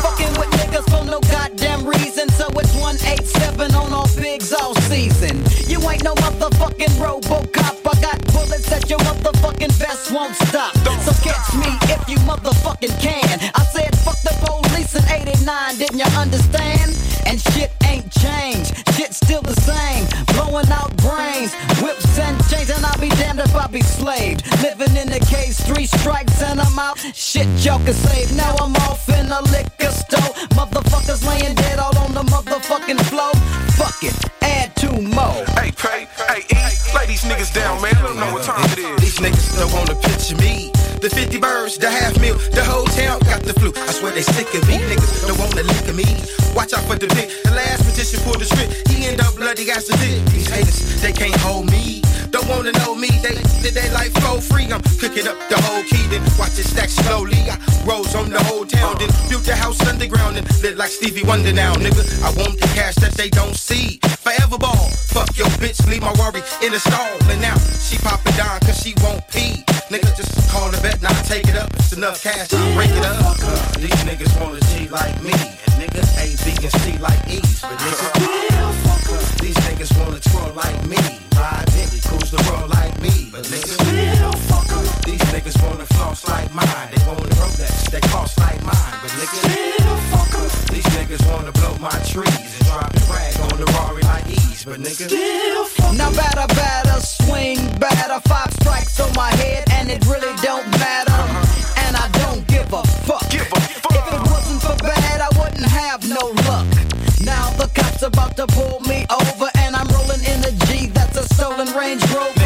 Fucking 0.00 0.32
with 0.40 0.50
niggas 0.60 0.88
for 0.88 1.04
no 1.04 1.20
goddamn 1.20 1.86
reason, 1.86 2.28
so 2.30 2.48
it's 2.56 2.74
187 2.74 3.74
on 3.74 3.92
all 3.92 4.08
pigs 4.16 4.52
all 4.52 4.74
season. 4.88 5.44
You 5.68 5.78
ain't 5.90 6.02
no 6.02 6.14
motherfucking 6.14 6.96
Robocop. 6.96 7.76
I 7.84 8.00
got 8.00 8.18
bullets 8.32 8.70
that 8.70 8.88
your 8.88 8.98
motherfucking 9.00 9.72
vest 9.72 10.10
won't 10.10 10.34
stop. 10.36 10.74
So 11.04 11.12
catch 11.22 11.52
me 11.54 11.70
if 11.92 12.08
you 12.08 12.16
motherfucking 12.24 12.98
can. 13.00 13.50
I 13.54 13.64
said 13.72 13.94
fuck 13.98 14.16
the 14.22 14.32
police 14.40 14.94
in 14.94 15.04
89, 15.04 15.76
didn't 15.76 15.98
you 15.98 16.10
understand? 16.16 16.96
And 17.26 17.38
shit 17.52 17.70
ain't 17.84 18.10
changed, 18.10 18.72
shit 18.96 19.12
still 19.12 19.42
the 19.42 19.54
same. 19.60 20.06
Blowing 20.34 20.70
out 20.72 20.96
brains, 20.96 21.52
whips 21.82 22.09
three 25.80 25.98
strikes 25.98 26.42
and 26.42 26.60
I'm 26.60 26.78
out. 26.78 26.98
Shit, 27.14 27.46
can 27.64 27.94
save. 27.94 28.34
Now 28.36 28.54
I'm 28.60 28.74
off 28.88 29.08
in 29.08 29.26
a 29.32 29.40
liquor 29.48 29.92
store. 29.92 30.32
Motherfuckers 30.52 31.24
laying 31.26 31.54
dead 31.54 31.78
all 31.78 31.96
on 31.98 32.12
the 32.12 32.22
motherfucking 32.22 33.00
floor. 33.08 33.32
Fuck 33.80 34.02
it, 34.02 34.16
add 34.42 34.76
two 34.76 35.00
more. 35.00 35.44
Hey, 35.56 35.72
pray, 35.72 36.06
hey, 36.28 36.44
E, 36.52 36.60
lay 36.94 37.06
these 37.06 37.24
niggas 37.24 37.54
down, 37.54 37.80
man. 37.80 37.96
I 37.96 38.02
don't 38.02 38.20
know 38.20 38.32
what 38.32 38.42
time 38.44 38.64
it 38.72 38.78
is. 38.78 39.00
These 39.00 39.18
niggas 39.24 39.56
don't 39.56 39.72
wanna 39.72 39.94
picture 39.94 40.36
me. 40.36 40.70
The 41.00 41.08
50 41.08 41.38
birds, 41.38 41.78
the 41.78 41.88
half 41.88 42.20
meal, 42.20 42.36
the 42.52 42.64
whole 42.64 42.84
town 42.84 43.20
got 43.20 43.42
the 43.42 43.54
flu. 43.54 43.72
I 43.74 43.92
swear 43.92 44.12
they 44.12 44.22
sick 44.22 44.52
of 44.54 44.66
me. 44.68 44.76
Niggas 44.76 45.26
don't 45.26 45.38
wanna 45.38 45.62
lick 45.62 45.88
of 45.88 45.96
me. 45.96 46.08
Watch 46.54 46.74
out 46.74 46.84
for 46.84 46.96
the 46.96 47.06
dick. 47.06 47.30
The 47.44 47.52
last 47.52 47.86
magician 47.86 48.20
pulled 48.20 48.40
the 48.40 48.44
script. 48.44 48.88
He 48.90 49.06
end 49.06 49.20
up 49.20 49.34
bloody 49.34 49.70
ass 49.70 49.88
a 49.88 49.96
dick. 49.96 50.20
These 50.28 50.48
haters 50.48 51.00
they 51.00 51.12
can't 51.12 51.36
hold 51.40 51.70
me. 51.70 51.99
Wanna 52.50 52.72
know 52.82 52.94
me, 52.94 53.08
they 53.22 53.38
did 53.62 53.74
they 53.78 53.88
like 53.94 54.10
flow 54.20 54.40
free. 54.40 54.66
I'm 54.66 54.82
cooking 54.98 55.26
up 55.30 55.38
the 55.48 55.56
whole 55.62 55.82
key, 55.84 56.02
then 56.10 56.20
watch 56.36 56.58
it 56.58 56.66
stack 56.66 56.90
slowly. 56.90 57.38
I 57.46 57.56
rose 57.86 58.14
on 58.14 58.28
the 58.28 58.42
whole 58.42 58.66
town, 58.66 58.98
then 58.98 59.08
built 59.30 59.44
the 59.44 59.54
house 59.54 59.80
underground 59.86 60.36
and 60.36 60.44
lit 60.60 60.76
like 60.76 60.90
Stevie 60.90 61.22
Wonder 61.22 61.52
now, 61.52 61.72
nigga. 61.74 62.02
I 62.26 62.34
want 62.34 62.60
the 62.60 62.66
cash 62.74 62.96
that 62.96 63.14
they 63.14 63.30
don't 63.30 63.54
see. 63.54 64.00
Forever 64.26 64.58
ball, 64.58 64.90
fuck 65.14 65.30
your 65.38 65.46
bitch, 65.62 65.78
leave 65.88 66.02
my 66.02 66.12
worry 66.18 66.42
in 66.60 66.72
the 66.72 66.80
stall. 66.80 67.14
And 67.30 67.40
now 67.40 67.56
she 67.80 67.96
poppin' 67.98 68.36
down 68.36 68.58
cause 68.60 68.82
she 68.82 68.94
won't 69.00 69.22
pee. 69.30 69.64
Nigga, 69.88 70.10
just 70.16 70.34
call 70.50 70.70
the 70.70 70.80
bet, 70.82 71.00
now 71.00 71.14
take 71.30 71.46
it 71.48 71.56
up. 71.56 71.70
It's 71.74 71.92
enough 71.92 72.22
cash, 72.22 72.52
I 72.52 72.74
break 72.74 72.90
it 72.90 73.06
up. 73.06 73.38
These 73.78 74.02
niggas 74.04 74.34
wanna 74.42 74.60
G 74.74 74.88
like 74.88 75.16
me, 75.22 75.32
and 75.32 75.74
nigga 75.78 76.02
A, 76.18 76.34
B, 76.44 76.50
and 76.66 76.74
C 76.82 76.98
like 76.98 77.22
E's. 77.30 77.62
But 77.62 77.78
nigga, 77.78 79.38
these 79.40 79.56
niggas 79.64 79.92
wanna 79.98 80.20
twirl 80.20 80.52
like 80.52 80.86
me. 80.86 81.09
Wanna 86.10 86.16
floss 86.16 86.28
like 86.28 86.54
mine. 86.54 86.88
They 86.90 87.06
wanna 87.06 87.34
Rolex, 87.38 87.90
they 87.90 88.00
cost 88.00 88.38
like 88.38 88.60
mine. 88.64 88.98
But 89.02 89.10
nigga, 89.18 90.72
these 90.72 90.84
niggas 90.96 91.22
wanna 91.30 91.52
blow 91.52 91.76
my 91.78 91.90
trees 92.10 92.34
and 92.58 92.66
drop 92.66 92.92
the 92.92 93.00
rag 93.12 93.52
on 93.52 93.58
the 93.58 93.66
Rari 93.78 94.02
like 94.02 94.26
E's. 94.28 94.64
But 94.64 94.80
nigga, 94.80 95.06
Now 95.96 96.10
batter, 96.12 96.52
batter, 96.54 97.00
swing 97.00 97.58
batter. 97.78 98.20
Five 98.28 98.52
strikes 98.60 98.98
on 99.00 99.12
my 99.14 99.30
head 99.36 99.64
and 99.72 99.90
it 99.90 100.04
really 100.06 100.34
don't 100.42 100.68
matter. 100.78 101.12
Uh-huh. 101.12 101.86
And 101.86 101.96
I 101.96 102.08
don't 102.22 102.46
give 102.48 102.72
a 102.72 102.82
fuck. 103.06 103.26
If 103.32 103.46
it 103.46 104.22
wasn't 104.30 104.62
for 104.62 104.76
bad, 104.82 105.20
I 105.20 105.30
wouldn't 105.38 105.66
have 105.66 106.08
no 106.08 106.34
luck. 106.48 106.66
Now 107.22 107.50
the 107.54 107.70
cops 107.74 108.02
about 108.02 108.36
to 108.36 108.46
pull 108.48 108.80
me 108.80 109.06
over 109.10 109.48
and 109.58 109.76
I'm 109.76 109.86
rolling 109.88 110.24
in 110.24 110.42
a 110.44 110.52
G 110.66 110.86
that's 110.86 111.16
a 111.16 111.34
stolen 111.34 111.68
Range 111.76 112.02
Rover. 112.12 112.39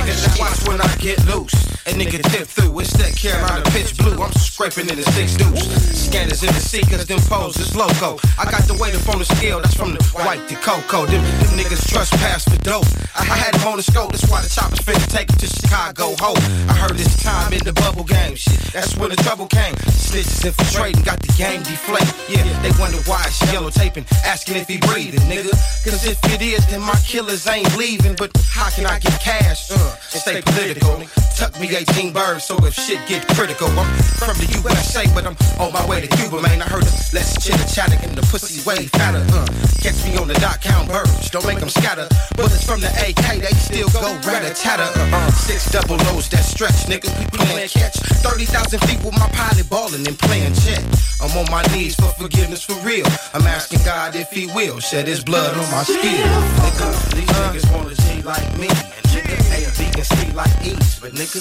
Watch 0.44 0.68
when 0.68 0.78
I 0.78 0.94
get 0.96 1.16
loose. 1.24 1.56
A 1.88 1.92
nigga 1.96 2.20
tip 2.32 2.44
through, 2.48 2.80
it's 2.80 2.92
that 3.00 3.16
Carolina 3.16 3.64
pitch 3.72 3.96
blue. 3.96 4.20
I'm 4.20 4.32
scraping 4.32 4.88
in 4.92 4.96
the 4.96 5.06
six 5.16 5.36
deuce. 5.40 5.64
Scanners 6.04 6.42
in 6.44 6.52
the 6.52 6.60
seekers, 6.60 7.06
them 7.06 7.20
pose 7.32 7.56
is 7.56 7.74
loco. 7.74 8.20
I 8.36 8.44
got 8.44 8.68
the 8.68 8.76
weight 8.76 8.94
up 8.94 9.08
on 9.08 9.20
the 9.20 9.24
scale, 9.24 9.60
that's 9.60 9.74
from 9.74 9.96
the 9.96 10.04
white 10.12 10.44
to 10.48 10.56
cocoa. 10.56 11.06
Them, 11.06 11.24
them 11.40 11.52
niggas 11.56 11.88
trespass 11.88 12.44
for 12.44 12.60
dope. 12.60 12.84
I, 13.16 13.24
I 13.24 13.36
had 13.40 13.54
them 13.54 13.68
on 13.68 13.76
the 13.76 13.82
scope, 13.82 14.12
that's 14.12 14.28
why 14.28 14.40
the 14.44 14.48
choppers 14.48 14.80
finna 14.80 15.08
take 15.08 15.32
it 15.32 15.38
to 15.40 15.46
Chicago. 15.48 16.12
Ho, 16.20 16.36
I 16.68 16.76
heard 16.76 16.96
this 16.96 17.16
time 17.22 17.52
in 17.52 17.64
the 17.64 17.72
bubble 17.72 18.04
game. 18.04 18.36
Shit, 18.36 18.60
that's 18.72 18.96
when 18.96 19.08
the 19.08 19.16
trouble 19.24 19.46
came. 19.46 19.74
Snitches 19.96 20.44
infiltrating, 20.44 21.04
got 21.04 21.20
the 21.20 21.32
game 21.40 21.62
deflate. 21.64 22.04
Yeah, 22.28 22.44
they 22.60 22.72
wonder 22.76 23.00
why 23.08 23.24
it's 23.24 23.40
yellow 23.52 23.70
taping, 23.70 24.04
asking 24.24 24.56
if 24.56 24.68
he 24.68 24.76
breathing, 24.76 25.24
nigga. 25.24 25.52
Cause 25.84 26.04
if 26.04 26.20
it 26.32 26.40
is, 26.40 26.64
then 26.68 26.80
my 26.80 26.96
killers 27.04 27.46
ain't 27.46 27.76
leaving. 27.76 28.16
But 28.16 28.32
how 28.48 28.68
can 28.70 28.84
I 28.84 28.98
get 29.00 29.20
cash? 29.20 29.70
Uh, 29.70 29.76
stay 30.08 30.33
political. 30.42 31.02
Tuck 31.36 31.58
me 31.60 31.68
18 31.74 32.12
birds, 32.12 32.44
so 32.44 32.56
if 32.64 32.74
shit 32.74 32.98
get 33.06 33.26
critical, 33.34 33.68
I'm 33.68 33.90
from 34.18 34.38
the 34.38 34.46
USA, 34.62 35.04
but 35.14 35.26
I'm 35.26 35.36
on 35.58 35.72
my 35.72 35.84
way 35.86 36.00
to 36.00 36.08
Cuba, 36.16 36.40
man. 36.40 36.62
I 36.62 36.66
heard 36.66 36.82
it's 36.82 37.12
less 37.12 37.34
chitter 37.42 37.66
chatter 37.66 37.98
and 38.06 38.16
the 38.16 38.22
pussy 38.30 38.62
way 38.62 38.86
fatter. 38.86 39.22
Uh, 39.34 39.46
catch 39.82 39.98
me 40.06 40.16
on 40.16 40.28
the 40.28 40.34
dot 40.34 40.60
count 40.60 40.88
birds, 40.88 41.30
don't 41.30 41.46
make 41.46 41.58
them 41.58 41.68
scatter. 41.68 42.06
Bullets 42.36 42.64
from 42.64 42.80
the 42.80 42.90
AK, 43.02 43.42
they 43.42 43.54
still 43.58 43.88
go 43.90 44.14
ratter 44.26 44.54
tatter. 44.54 44.86
Uh, 45.12 45.30
six 45.32 45.70
double 45.70 45.98
O's 46.14 46.28
that 46.30 46.44
stretch, 46.44 46.86
nigga. 46.86 47.10
We 47.18 47.26
playing 47.26 47.68
catch. 47.68 47.98
30,000 48.22 48.80
feet 48.86 49.02
with 49.04 49.14
my 49.14 49.28
pilot 49.34 49.68
balling 49.68 50.06
and 50.06 50.18
playing 50.18 50.54
check. 50.54 50.82
I'm 51.20 51.36
on 51.36 51.50
my 51.50 51.62
knees 51.74 51.94
for 51.94 52.10
forgiveness 52.14 52.62
for 52.62 52.74
real. 52.86 53.06
I'm 53.34 53.46
asking 53.46 53.82
God 53.84 54.14
if 54.14 54.30
he 54.30 54.46
will 54.46 54.80
shed 54.80 55.06
his 55.06 55.22
blood 55.22 55.52
on 55.54 55.68
my 55.70 55.82
skin. 55.82 56.24
Nigga, 56.62 57.14
these 57.14 57.28
niggas 57.28 57.66
wanna 57.74 57.94
G 57.94 58.22
like 58.22 58.58
me. 58.58 59.03
A, 59.22 59.70
B, 59.78 59.86
and 59.94 60.06
C 60.06 60.32
like 60.32 60.50
E's. 60.66 60.98
But 60.98 61.12
nigga, 61.12 61.40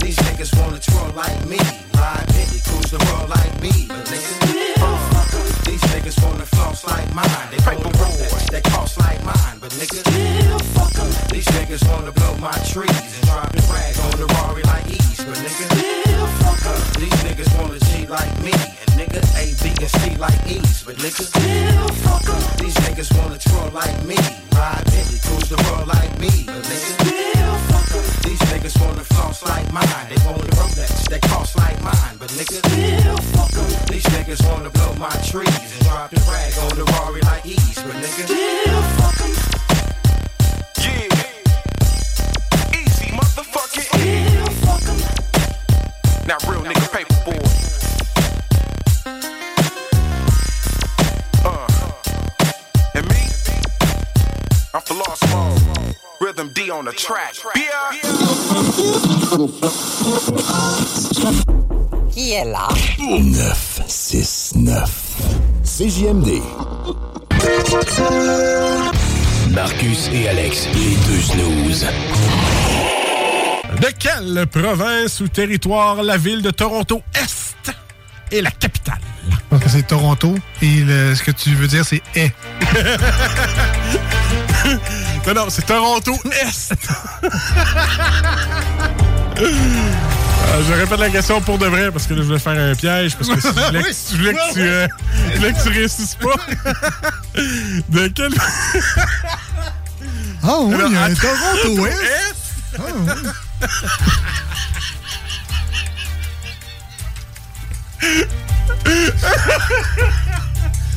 these 0.00 0.16
niggas 0.16 0.52
wanna 0.60 0.80
twirl 0.80 1.12
like 1.14 1.46
me. 1.46 1.58
Ride 1.94 2.26
Bentley, 2.32 2.60
cruise 2.64 2.90
the 2.90 2.98
world 3.12 3.28
like 3.28 3.60
me. 3.60 3.86
But 3.88 4.04
nigga, 4.08 4.32
uh, 4.80 4.96
these 5.64 5.82
niggas 5.92 6.22
wanna 6.24 6.46
floss 6.46 6.84
like 6.86 7.12
mine. 7.14 7.28
They 7.50 7.58
wanna 7.66 7.90
Rolex, 8.00 8.50
they 8.50 8.62
cost 8.62 8.98
like 8.98 9.22
mine. 9.24 9.58
But 9.60 9.72
nigga, 9.72 10.00
these 11.30 11.46
niggas 11.46 11.84
wanna 11.90 12.12
blow 12.12 12.34
my 12.38 12.56
trees 12.64 12.88
and 12.88 13.26
drop 13.28 13.52
the 13.52 13.62
rag 13.72 13.98
on 14.00 14.16
the 14.18 14.26
Rari 14.34 14.62
like 14.62 14.86
E's. 14.88 15.20
But 15.24 15.36
nigga, 15.44 15.66
these 16.98 17.18
niggas 17.26 17.50
wanna 17.58 17.78
G 17.80 18.06
like 18.06 18.32
me. 18.40 18.52
And 18.52 18.90
nigga, 18.96 19.20
A, 19.36 19.52
B, 19.62 19.68
and 19.76 19.90
C 19.90 20.16
like 20.16 20.40
E's. 20.46 20.82
But 20.84 20.96
nigga, 20.96 21.28
these 22.60 22.69
niggas 23.00 23.16
wanna 23.18 23.38
twirl 23.38 23.70
like 23.72 24.04
me. 24.04 24.16
Ride 24.52 24.84
Bentley, 24.84 25.18
cruise 25.24 25.48
the 25.48 25.56
world 25.64 25.88
like 25.88 26.18
me. 26.20 26.28
But 26.44 26.62
niggas 26.68 26.94
still 27.00 27.08
nigga, 27.08 28.22
these 28.24 28.40
niggas 28.52 28.80
wanna 28.80 29.04
floss 29.04 29.42
like 29.42 29.72
mine. 29.72 30.06
They 30.08 30.16
wanna 30.26 30.44
Rolex, 30.58 31.08
they 31.08 31.20
cost 31.20 31.56
like 31.56 31.80
mine. 31.82 32.16
But 32.18 32.28
niggas 32.30 32.60
still 32.60 33.16
nigga, 33.16 33.88
these 33.88 34.04
niggas 34.04 34.42
wanna 34.48 34.70
blow 34.70 34.94
my 34.94 35.10
trees 35.24 35.48
and 35.48 35.84
drop 35.84 36.10
the 36.10 36.20
rag 36.28 36.52
on 36.58 36.76
the 36.76 36.84
Rari 36.92 37.22
like 37.22 37.46
E's. 37.46 37.78
But 37.82 37.94
niggas 38.04 38.28
still 38.28 38.36
nigga, 38.36 39.30
Yeah. 40.84 41.08
Easy, 42.80 43.08
motherfucking. 43.16 43.88
Now, 46.26 46.36
real 46.48 46.62
nigga 46.62 46.92
paper 46.92 47.09
lost 54.94 55.26
mode. 55.30 55.60
Rhythm 56.20 56.48
D 56.54 56.70
on 56.70 56.84
the 56.84 56.92
track. 56.94 57.34
Qui 62.12 62.32
est 62.32 62.44
là? 62.44 62.68
969. 62.98 64.90
CJMD. 65.64 66.42
Marcus 69.52 70.08
et 70.12 70.28
Alex, 70.28 70.66
les 70.74 70.96
deux 71.06 71.20
snooze. 71.20 71.86
De 73.80 73.88
quelle 73.98 74.46
province 74.46 75.20
ou 75.20 75.28
territoire 75.28 76.02
la 76.02 76.16
ville 76.18 76.42
de 76.42 76.50
Toronto 76.50 77.00
Est 77.14 77.72
est 78.32 78.42
la 78.42 78.50
capitale? 78.50 78.98
Donc 79.50 79.62
c'est 79.66 79.86
Toronto 79.86 80.34
et 80.62 80.80
le- 80.84 81.14
ce 81.14 81.22
que 81.22 81.30
tu 81.32 81.54
veux 81.54 81.66
dire 81.66 81.84
c'est 81.84 82.02
est. 82.14 82.32
non, 85.26 85.34
non, 85.34 85.50
c'est 85.50 85.66
Toronto 85.66 86.16
Est. 86.42 86.72
Euh, 89.38 89.48
je 90.68 90.72
répète 90.74 90.98
la 90.98 91.10
question 91.10 91.40
pour 91.40 91.58
de 91.58 91.66
vrai 91.66 91.90
parce 91.90 92.06
que 92.06 92.14
là, 92.14 92.22
je 92.22 92.26
voulais 92.26 92.38
faire 92.38 92.58
un 92.58 92.74
piège 92.74 93.16
parce 93.16 93.28
que 93.30 93.40
si 93.40 93.48
je 93.48 93.52
voulais, 93.52 93.82
que, 93.82 93.88
je 94.12 94.16
voulais 94.16 94.34
que 94.34 94.52
tu, 94.52 94.60
euh, 94.60 94.86
voulais 95.36 95.52
que 95.52 95.62
tu 95.62 95.68
réussisses 95.68 96.16
pas. 96.16 96.36
De 97.88 98.08
quelle. 98.08 98.34
Ah 100.42 100.56
oui, 100.60 100.74
Alors, 100.74 100.88
il 100.88 100.94
y 100.94 100.96
a 100.96 101.04
un. 101.04 101.14
Toronto 101.14 101.86
Est. 101.86 102.34
Ah 102.78 102.82
oui. 102.94 103.20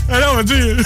Alors, 0.10 0.34
on 0.34 0.38
va 0.38 0.44
dire. 0.44 0.78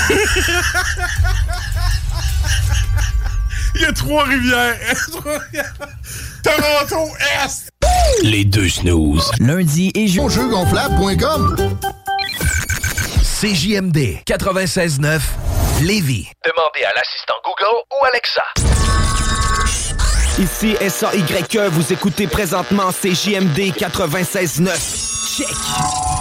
Il 3.75 3.81
y 3.81 3.85
a 3.85 3.91
trois 3.91 4.23
rivières. 4.23 4.75
Toronto 6.43 7.11
Est. 7.43 7.69
Les 8.23 8.43
deux 8.45 8.69
snooze. 8.69 9.29
Lundi 9.39 9.91
et 9.93 10.07
jeudi. 10.07 10.33
Jeugonflable.com. 10.35 11.77
CJMD 13.39 14.23
96.9 14.25 15.19
Lévis. 15.83 16.27
Demandez 16.43 16.83
à 16.83 16.93
l'assistant 16.95 17.35
Google 17.43 17.83
ou 17.91 18.05
Alexa. 18.05 18.43
Ici 20.39 20.75
SAYE, 20.89 21.69
vous 21.69 21.93
écoutez 21.93 22.25
présentement 22.25 22.91
CJMD 22.91 23.73
96.9. 23.77 25.37
Check. 25.37 26.16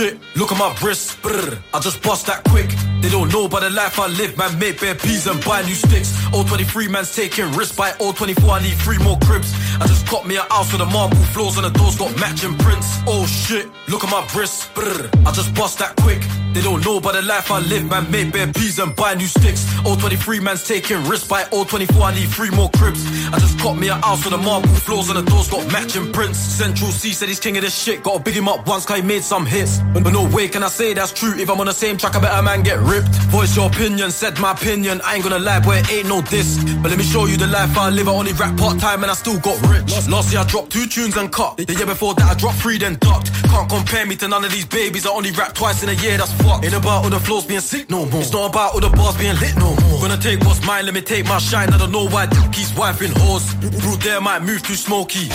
Shit, 0.00 0.18
look 0.34 0.50
at 0.50 0.56
my 0.56 0.74
wrist. 0.82 1.20
Brr, 1.20 1.58
I 1.74 1.78
just 1.78 2.02
bust 2.02 2.24
that 2.24 2.42
quick. 2.44 2.70
They 3.02 3.10
don't 3.10 3.30
know 3.30 3.44
about 3.44 3.60
the 3.60 3.68
life 3.68 4.00
I 4.00 4.06
live, 4.06 4.34
man. 4.38 4.58
Make 4.58 4.80
bare 4.80 4.94
peas 4.94 5.26
and 5.26 5.44
buy 5.44 5.60
new 5.60 5.74
sticks. 5.74 6.16
All 6.32 6.42
23 6.42 6.88
man's 6.88 7.14
taking 7.14 7.52
risks 7.52 7.76
by 7.76 7.92
all 8.00 8.14
24. 8.14 8.48
I 8.48 8.62
need 8.62 8.78
three 8.78 8.96
more 8.96 9.18
cribs. 9.18 9.52
I 9.78 9.86
just 9.86 10.08
got 10.10 10.26
me 10.26 10.36
a 10.36 10.42
house 10.44 10.72
with 10.72 10.80
the 10.80 10.86
marble 10.86 11.18
floors 11.36 11.58
and 11.58 11.66
the 11.66 11.78
doors 11.78 11.98
got 11.98 12.18
matching 12.18 12.56
prints. 12.56 12.88
Oh 13.06 13.26
shit, 13.26 13.68
look 13.88 14.02
at 14.02 14.10
my 14.10 14.26
wrist, 14.34 14.72
Brr. 14.72 15.10
I 15.26 15.32
just 15.32 15.54
bust 15.54 15.80
that 15.80 15.94
quick. 15.96 16.22
They 16.52 16.62
don't 16.62 16.84
know 16.84 16.98
about 16.98 17.14
the 17.14 17.22
life 17.22 17.50
I 17.50 17.60
live, 17.60 17.88
man. 17.88 18.10
Make 18.10 18.32
bare 18.32 18.52
peas 18.52 18.78
and 18.80 18.94
buy 18.96 19.14
new 19.14 19.26
sticks. 19.26 19.64
All 19.86 19.96
23 19.96 20.40
man's 20.40 20.66
taking 20.66 21.02
risks 21.04 21.28
by 21.28 21.44
all 21.52 21.64
24. 21.64 22.02
I 22.02 22.14
need 22.14 22.28
three 22.28 22.50
more 22.50 22.68
cribs. 22.70 23.06
I 23.32 23.38
just 23.38 23.58
got 23.62 23.78
me 23.78 23.88
a 23.88 23.94
house 23.94 24.24
with 24.24 24.32
the 24.32 24.38
marble 24.38 24.68
floors 24.68 25.10
and 25.10 25.18
the 25.18 25.30
doors 25.30 25.48
got 25.48 25.70
matching 25.72 26.12
prints. 26.12 26.38
Central 26.38 26.90
Cee 26.90 27.12
said 27.12 27.28
he's 27.28 27.38
king 27.38 27.56
of 27.56 27.62
this 27.62 27.80
shit. 27.80 28.02
Gotta 28.02 28.20
big 28.22 28.34
him 28.34 28.48
up 28.48 28.66
once, 28.66 28.84
cause 28.84 28.98
he 28.98 29.02
made 29.02 29.22
some 29.22 29.46
hits. 29.46 29.78
But 29.94 30.12
no 30.12 30.28
way 30.28 30.48
can 30.48 30.64
I 30.64 30.68
say 30.68 30.92
that's 30.92 31.12
true. 31.12 31.38
If 31.38 31.48
I'm 31.48 31.60
on 31.60 31.66
the 31.66 31.72
same 31.72 31.96
track, 31.96 32.16
I 32.16 32.20
better 32.20 32.42
man 32.42 32.62
get 32.64 32.80
ripped. 32.80 33.14
Voice 33.30 33.54
your 33.54 33.68
opinion, 33.68 34.10
said 34.10 34.38
my 34.40 34.52
opinion. 34.52 35.00
I 35.04 35.14
ain't 35.14 35.22
gonna 35.22 35.38
lie, 35.38 35.60
boy, 35.60 35.76
it 35.76 35.92
ain't 35.92 36.08
no 36.08 36.20
diss. 36.20 36.58
But 36.82 36.90
let 36.90 36.98
me 36.98 37.04
show 37.04 37.26
you 37.26 37.36
the 37.36 37.46
life 37.46 37.76
I 37.78 37.90
live. 37.90 38.08
I 38.08 38.12
only 38.12 38.32
rap 38.32 38.56
part 38.56 38.80
time 38.80 39.02
and 39.02 39.10
I 39.10 39.14
still 39.14 39.38
got 39.38 39.60
rich. 39.70 40.08
Last 40.08 40.32
year 40.32 40.40
I 40.40 40.46
dropped 40.46 40.72
two 40.72 40.86
tunes 40.86 41.16
and 41.16 41.32
cut. 41.32 41.58
The 41.58 41.74
year 41.74 41.86
before 41.86 42.14
that 42.14 42.28
I 42.28 42.34
dropped 42.34 42.58
three 42.58 42.78
then 42.78 42.96
ducked. 42.96 43.30
Can't 43.44 43.70
compare 43.70 44.04
me 44.06 44.16
to 44.16 44.28
none 44.28 44.44
of 44.44 44.50
these 44.50 44.66
babies. 44.66 45.06
I 45.06 45.10
only 45.10 45.30
rap 45.30 45.54
twice 45.54 45.82
in 45.82 45.88
a 45.88 45.92
year, 45.92 46.18
that's 46.18 46.32
fucked. 46.42 46.64
Ain't 46.64 46.74
about 46.74 47.04
all 47.04 47.10
the 47.10 47.20
flows 47.20 47.44
being 47.44 47.60
sick 47.60 47.90
no 47.90 48.06
more. 48.06 48.20
It's 48.20 48.32
not 48.32 48.50
about 48.50 48.74
all 48.74 48.80
the 48.80 48.90
bars 48.90 49.16
being 49.16 49.36
lit 49.36 49.56
no 49.56 49.74
more. 49.82 50.00
Gonna 50.00 50.16
take 50.16 50.40
what's 50.40 50.64
mine, 50.66 50.84
let 50.84 50.94
me 50.94 51.02
take 51.02 51.26
my 51.26 51.38
shine. 51.38 51.70
I 51.70 51.78
don't 51.78 51.92
know 51.92 52.08
why 52.08 52.26
keeps 52.52 52.72
wifing 52.72 53.12
hoes. 53.16 53.54
Rude 53.84 54.00
there 54.02 54.20
might 54.20 54.42
move 54.42 54.62
too 54.62 54.74
smoky. 54.74 55.28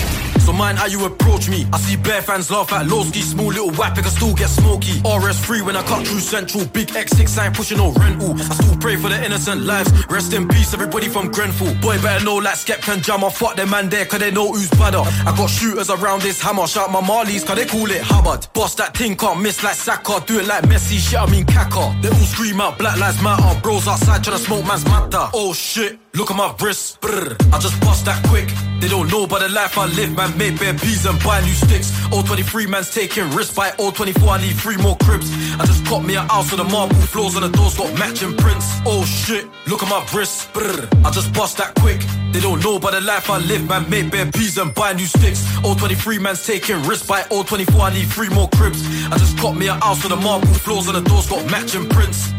So 0.46 0.52
mind 0.52 0.78
how 0.78 0.86
you 0.86 1.04
approach 1.04 1.48
me. 1.48 1.66
I 1.72 1.78
see 1.78 1.96
bare 1.96 2.22
fans 2.22 2.52
laugh 2.52 2.72
at 2.72 2.86
Lowski. 2.86 3.20
Small 3.20 3.48
little 3.48 3.72
whack, 3.72 3.98
I 3.98 4.02
can 4.02 4.12
still 4.12 4.32
get 4.32 4.48
smoky. 4.48 4.92
RS3 5.02 5.66
when 5.66 5.74
I 5.74 5.82
cut 5.82 6.06
through 6.06 6.20
Central. 6.20 6.64
Big 6.66 6.86
X6 6.86 7.28
sign 7.28 7.52
pushing 7.52 7.78
no 7.78 7.90
rental. 7.94 8.32
I 8.34 8.54
still 8.54 8.76
pray 8.76 8.94
for 8.94 9.08
the 9.08 9.18
innocent 9.24 9.62
lives. 9.62 9.90
Rest 10.06 10.32
in 10.34 10.46
peace, 10.46 10.72
everybody 10.72 11.08
from 11.08 11.32
Grenfell. 11.32 11.74
Boy, 11.82 12.00
better 12.00 12.24
know 12.24 12.36
like 12.36 12.54
Skep 12.54 12.86
and 12.86 13.02
Jammer. 13.02 13.28
Fuck 13.28 13.56
them 13.56 13.70
man 13.70 13.88
there, 13.88 14.06
cause 14.06 14.20
they 14.20 14.30
know 14.30 14.52
who's 14.52 14.70
badder. 14.70 15.02
I 15.26 15.34
got 15.36 15.50
shooters 15.50 15.90
around 15.90 16.22
this 16.22 16.40
hammer. 16.40 16.68
Shout 16.68 16.92
my 16.92 17.00
Marlies, 17.00 17.44
cause 17.44 17.56
they 17.56 17.66
call 17.66 17.90
it 17.90 18.02
Hubbard. 18.02 18.46
Boss 18.54 18.76
that 18.76 18.96
thing 18.96 19.16
can't 19.16 19.40
miss 19.40 19.64
like 19.64 19.74
Saka. 19.74 20.22
Do 20.28 20.38
it 20.38 20.46
like 20.46 20.62
Messi, 20.62 20.98
shit, 20.98 21.18
I 21.18 21.28
mean 21.28 21.44
Kaka. 21.44 21.92
They 22.02 22.08
all 22.08 22.26
scream 22.30 22.60
out 22.60 22.78
Black 22.78 22.96
Lives 23.00 23.20
Matter. 23.20 23.60
Bros 23.62 23.88
outside 23.88 24.22
trying 24.22 24.38
to 24.38 24.44
smoke 24.44 24.64
man's 24.64 24.84
matter. 24.84 25.28
Oh 25.34 25.52
shit. 25.52 26.05
Look 26.16 26.30
at 26.30 26.36
my 26.36 26.54
wrists, 26.62 26.96
brr. 26.96 27.36
I 27.52 27.58
just 27.58 27.78
bust 27.82 28.06
that 28.06 28.24
quick. 28.28 28.48
They 28.80 28.88
don't 28.88 29.10
know 29.12 29.24
about 29.24 29.40
the 29.40 29.50
life 29.50 29.76
I 29.76 29.84
live, 29.84 30.16
man. 30.16 30.32
Make 30.38 30.58
bare 30.58 30.72
peas 30.72 31.04
and 31.04 31.22
buy 31.22 31.42
new 31.42 31.52
sticks. 31.52 31.92
All 32.10 32.22
23 32.22 32.66
man's 32.66 32.90
taking 32.94 33.28
risks 33.32 33.54
by 33.54 33.72
all 33.78 33.92
24. 33.92 34.26
I 34.26 34.40
need 34.40 34.56
three 34.56 34.78
more 34.78 34.96
cribs. 34.96 35.30
I 35.60 35.66
just 35.66 35.84
got 35.84 36.06
me 36.06 36.14
a 36.14 36.22
house 36.22 36.50
with 36.50 36.60
the 36.60 36.72
marble 36.72 36.96
floors 37.12 37.36
and 37.36 37.44
the 37.44 37.50
doors 37.50 37.76
got 37.76 37.92
matching 37.98 38.34
prints. 38.34 38.64
Oh 38.86 39.04
shit, 39.04 39.44
look 39.66 39.82
at 39.82 39.90
my 39.90 40.00
wrists, 40.16 40.46
brr. 40.54 40.88
I 41.04 41.10
just 41.10 41.34
bust 41.34 41.58
that 41.58 41.74
quick. 41.74 42.00
They 42.32 42.40
don't 42.40 42.64
know 42.64 42.76
about 42.76 42.92
the 42.92 43.02
life 43.02 43.28
I 43.28 43.36
live, 43.36 43.68
man. 43.68 43.84
Make 43.90 44.10
bare 44.10 44.30
peas 44.32 44.56
and 44.56 44.74
buy 44.74 44.94
new 44.94 45.04
sticks. 45.04 45.44
All 45.64 45.74
23 45.74 46.18
man's 46.18 46.46
taking 46.46 46.82
risks 46.84 47.06
by 47.06 47.24
all 47.30 47.44
24. 47.44 47.78
I 47.78 47.92
need 47.92 48.08
three 48.08 48.30
more 48.30 48.48
cribs. 48.56 48.80
I 49.12 49.18
just 49.18 49.36
got 49.36 49.54
me 49.54 49.66
a 49.66 49.74
house 49.74 50.02
with 50.02 50.12
the 50.12 50.20
marble 50.24 50.48
floors 50.64 50.88
and 50.88 50.96
the 50.96 51.02
doors 51.02 51.28
got 51.28 51.44
matching 51.50 51.86
prints. 51.90 52.32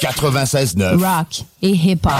96.9. 0.00 0.96
Rock 0.96 1.44
et 1.62 1.70
hip-hop. 1.70 2.12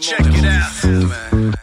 Check 0.00 0.20
it 0.20 0.44
out, 0.44 0.84
uh, 0.84 0.88
uh. 0.88 1.06
man. 1.06 1.54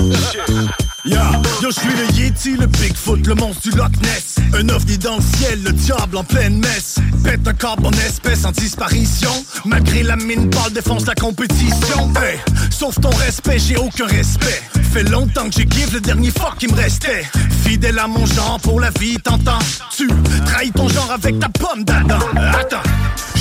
Yo, 1.04 1.18
je 1.62 1.70
suis 1.70 1.88
le 1.88 2.18
Yeti, 2.18 2.56
le 2.56 2.66
Bigfoot, 2.66 3.26
le 3.26 3.34
monstre 3.34 3.62
du 3.62 3.76
Loch 3.76 3.96
Ness. 4.02 4.39
Un 4.58 4.68
ovni 4.68 4.98
dans 4.98 5.16
le 5.16 5.22
ciel, 5.22 5.62
le 5.62 5.72
diable 5.72 6.16
en 6.16 6.24
pleine 6.24 6.58
messe. 6.58 6.96
Pète 7.24 7.46
un 7.46 7.54
corps 7.54 7.78
en 7.82 7.92
espèce 7.92 8.44
en 8.44 8.52
disparition. 8.52 9.30
Malgré 9.64 10.02
la 10.02 10.16
mine 10.16 10.50
pâle, 10.50 10.72
défonce 10.72 11.06
la 11.06 11.14
compétition. 11.14 12.12
Hey, 12.16 12.38
sauf 12.70 13.00
ton 13.00 13.10
respect, 13.10 13.58
j'ai 13.58 13.76
aucun 13.76 14.06
respect. 14.06 14.62
Fait 14.92 15.04
longtemps 15.04 15.48
que 15.48 15.56
j'ai 15.56 15.68
give 15.70 15.94
le 15.94 16.00
dernier 16.00 16.30
fuck 16.30 16.58
qui 16.58 16.66
me 16.66 16.74
restait. 16.74 17.24
Fidèle 17.64 17.98
à 17.98 18.06
mon 18.06 18.26
genre 18.26 18.58
pour 18.62 18.80
la 18.80 18.90
vie, 18.90 19.16
t'entends? 19.18 19.58
Tu 19.96 20.08
trahis 20.46 20.72
ton 20.72 20.88
genre 20.88 21.12
avec 21.12 21.38
ta 21.38 21.48
pomme 21.48 21.84
d'Adam. 21.84 22.18
Attends. 22.36 22.82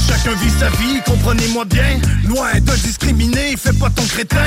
Chacun 0.08 0.36
vit 0.42 0.52
sa 0.60 0.70
vie, 0.70 1.00
comprenez-moi 1.06 1.66
bien. 1.66 2.00
Loin 2.28 2.54
de 2.56 2.76
discriminer, 2.84 3.56
fais 3.58 3.74
pas 3.74 3.90
ton 3.90 4.04
crétin. 4.04 4.38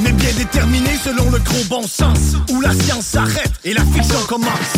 Mais 0.00 0.12
bien 0.12 0.30
déterminé 0.36 0.90
selon 1.02 1.30
le 1.30 1.38
gros 1.38 1.64
bon 1.68 1.86
sens. 1.86 2.36
Où 2.50 2.60
la 2.60 2.72
science 2.72 3.06
s'arrête 3.06 3.52
et 3.64 3.74
la 3.74 3.84
fiction 3.84 4.20
commence. 4.28 4.74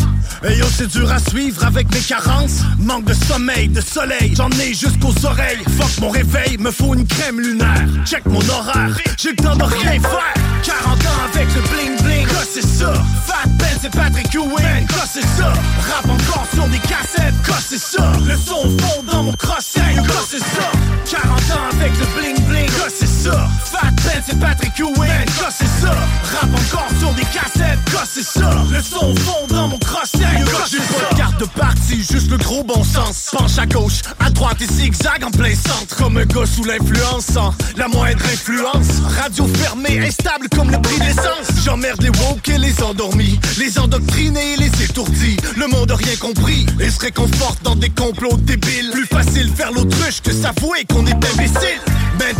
Et 0.47 0.57
yo, 0.57 0.65
c'est 0.75 0.87
dur 0.87 1.11
à 1.15 1.29
suivre 1.29 1.63
avec 1.63 1.89
mes 1.93 2.01
carences. 2.01 2.59
Manque 2.79 3.05
de 3.05 3.13
sommeil, 3.13 3.69
de 3.69 3.79
soleil, 3.79 4.33
j'en 4.35 4.49
ai 4.59 4.73
jusqu'aux 4.73 5.15
oreilles. 5.25 5.63
Fuck 5.77 6.01
mon 6.01 6.09
réveil, 6.09 6.57
me 6.57 6.71
faut 6.71 6.93
une 6.93 7.07
crème 7.07 7.39
lunaire. 7.39 7.87
Check 8.05 8.25
mon 8.25 8.41
horaire, 8.49 8.97
j'ai 9.17 9.29
le 9.29 9.35
temps 9.37 9.55
de 9.55 9.63
rien 9.63 9.99
faire. 9.99 10.33
40 10.63 10.99
ans 11.05 11.21
avec 11.33 11.47
le 11.55 11.61
bling 11.61 12.01
bling, 12.03 12.27
c'est 12.51 12.65
ça? 12.65 12.93
Fat 13.25 13.47
Ben, 13.57 13.77
c'est 13.81 13.91
Patrick 13.91 14.33
Ewing, 14.33 14.87
quoi 14.87 15.05
c'est 15.09 15.21
ça? 15.21 15.53
Rap 15.89 16.05
encore 16.05 16.47
sur 16.53 16.67
des 16.67 16.79
cassettes, 16.79 17.33
c'est 17.67 17.79
ça? 17.79 18.11
Le 18.27 18.35
son 18.35 18.77
fond 18.77 19.03
dans 19.11 19.23
mon 19.23 19.33
quoi 19.33 19.57
c'est 19.59 20.39
ça? 20.39 20.71
40 21.09 21.31
ans 21.51 21.79
avec 21.79 21.91
le 21.97 22.05
bling 22.19 22.44
quoi 22.77 22.87
c'est 22.89 23.07
ça? 23.07 23.49
Fat 23.63 23.91
Ben, 24.05 24.21
c'est 24.25 24.39
Patrick 24.39 24.79
Ewing, 24.79 25.25
quoi 25.37 25.49
c'est 25.49 25.65
ça? 25.81 25.91
Rap 25.91 26.49
encore 26.53 26.89
sur 26.99 27.11
des 27.13 27.23
cassettes, 27.23 27.79
quoi 27.91 28.03
c'est 28.05 28.23
ça? 28.23 28.51
Le 28.71 28.81
son 28.81 29.15
fond 29.15 29.47
dans 29.49 29.67
mon 29.67 29.79
crochet, 29.79 30.19
quoi 30.51 30.65
c'est 30.69 30.77
ça? 30.77 31.09
Pas 31.09 31.15
carte 31.15 31.39
de 31.39 31.45
parti, 31.45 31.97
juste 31.97 32.29
le 32.29 32.37
gros 32.37 32.63
bon 32.63 32.83
sens. 32.83 33.29
Penche 33.31 33.57
à 33.57 33.65
gauche, 33.65 34.01
à 34.19 34.29
droite 34.29 34.61
et 34.61 34.67
zigzag 34.71 35.23
en 35.23 35.31
plein 35.31 35.55
centre. 35.55 35.95
Comme 35.97 36.17
un 36.17 36.25
gars 36.25 36.45
sous 36.45 36.63
l'influence, 36.63 37.25
sans 37.33 37.53
la 37.77 37.87
moindre 37.87 38.23
influence. 38.31 38.87
Radio 39.19 39.47
fermée, 39.47 40.05
instable 40.05 40.47
comme 40.49 40.71
le 40.71 40.79
prix 40.79 40.99
de 40.99 41.03
l'essence. 41.05 41.63
J'emmerde 41.65 42.01
les 42.01 42.09
woke 42.09 42.47
et 42.47 42.57
les 42.57 42.83
endormis, 42.83 43.39
les 43.57 43.79
endoctrinés 43.79 44.53
et 44.53 44.57
les 44.57 44.83
étourdis. 44.83 45.37
Le 45.57 45.67
monde 45.67 45.91
a 45.91 45.95
rien 45.95 46.15
compris 46.19 46.65
et 46.79 46.89
se 46.89 46.99
réconforte 46.99 47.63
dans 47.63 47.75
des 47.75 47.89
complots 47.89 48.37
débiles. 48.37 48.91
Plus 48.91 49.07
facile 49.07 49.51
faire 49.55 49.71
l'autruche 49.71 50.21
que 50.21 50.31
s'avouer 50.31 50.85
qu'on 50.85 51.05
est 51.07 51.25
imbécile. 51.33 51.81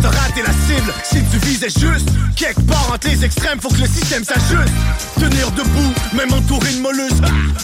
Raté 0.08 0.42
la 0.42 0.52
cible 0.66 0.92
si 1.04 1.22
tu 1.30 1.38
visais 1.46 1.68
juste. 1.68 2.08
Quelque 2.36 2.60
part 2.62 2.90
entre 2.92 3.08
les 3.08 3.24
extrêmes, 3.24 3.60
faut 3.60 3.68
que 3.68 3.80
le 3.80 3.86
système 3.86 4.24
s'ajuste. 4.24 4.72
Tenir 5.18 5.50
debout, 5.52 5.92
même 6.14 6.32
entouré 6.32 6.72
de 6.72 6.80
mollusques. 6.80 7.14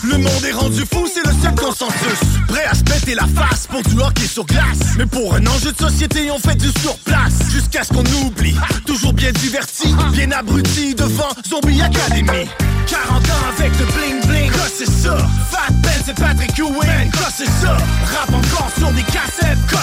Le 0.04 0.18
monde 0.18 0.44
est 0.48 0.52
rendu 0.52 0.84
fou, 0.90 1.06
c'est 1.12 1.24
le 1.26 1.32
seul 1.42 1.54
consensus. 1.54 2.20
Prêt 2.48 2.64
à 2.64 2.74
se 2.74 2.82
péter 2.82 3.14
la 3.14 3.26
face 3.26 3.66
pour 3.66 3.82
du 3.82 4.00
hockey 4.00 4.26
sur 4.26 4.44
glace. 4.46 4.96
Mais 4.96 5.06
pour 5.06 5.34
un 5.34 5.46
enjeu 5.46 5.72
de 5.72 5.78
société, 5.78 6.30
on 6.30 6.38
fait 6.38 6.56
du 6.56 6.68
surplace. 6.80 7.50
Jusqu'à 7.50 7.84
ce 7.84 7.92
qu'on 7.92 8.04
oublie. 8.24 8.56
Toujours 8.86 9.12
bien 9.12 9.32
diverti, 9.32 9.94
bien 10.12 10.30
abruti 10.32 10.94
devant 10.94 11.30
Zombie 11.48 11.82
Academy. 11.82 12.48
40 12.86 13.24
ans 13.24 13.44
avec 13.56 13.72
le 13.78 13.86
bling 13.86 14.26
bling, 14.26 14.52
c'est 14.76 14.90
ça? 14.90 15.16
Fat 15.50 15.72
Ben, 15.82 15.92
c'est 16.04 16.14
Patrick 16.14 16.58
Ewing, 16.58 17.10
c'est 17.34 17.46
ça? 17.46 17.76
Rap 18.12 18.28
encore 18.28 18.51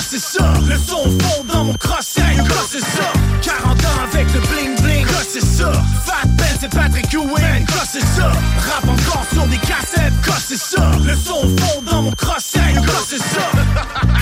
c'est 0.02 0.20
ça? 0.20 0.54
Le 0.68 0.78
son 0.78 1.04
fond 1.20 1.44
dans 1.52 1.66
mon 1.66 1.74
crochet, 1.74 2.36
quoi 2.48 2.58
c'est 2.70 2.80
ça? 2.82 3.12
40 3.42 3.86
ans 3.86 3.88
avec 4.12 4.28
le 4.34 4.40
bling 4.42 4.82
bling, 4.82 5.06
quoi 5.06 5.22
c'est 5.28 5.44
ça? 5.46 5.72
Fat 6.06 6.28
Ben, 6.38 6.46
c'est 6.60 6.70
Patrick 6.70 7.12
Ewing, 7.14 7.66
quoi 7.66 7.84
c'est 7.90 8.02
ça? 8.06 8.32
Rap 8.72 8.88
encore 8.88 9.26
sur 9.34 9.46
des 9.48 9.58
cassettes, 9.58 10.14
quoi 10.26 10.36
c'est 10.40 10.58
ça? 10.60 10.92
Le 11.06 11.16
son 11.16 11.42
fond 11.58 11.82
dans 11.90 12.04
mon 12.04 12.12
crochet, 12.12 12.74
quoi 12.86 12.96
c'est 13.08 13.18
ça? 13.18 13.52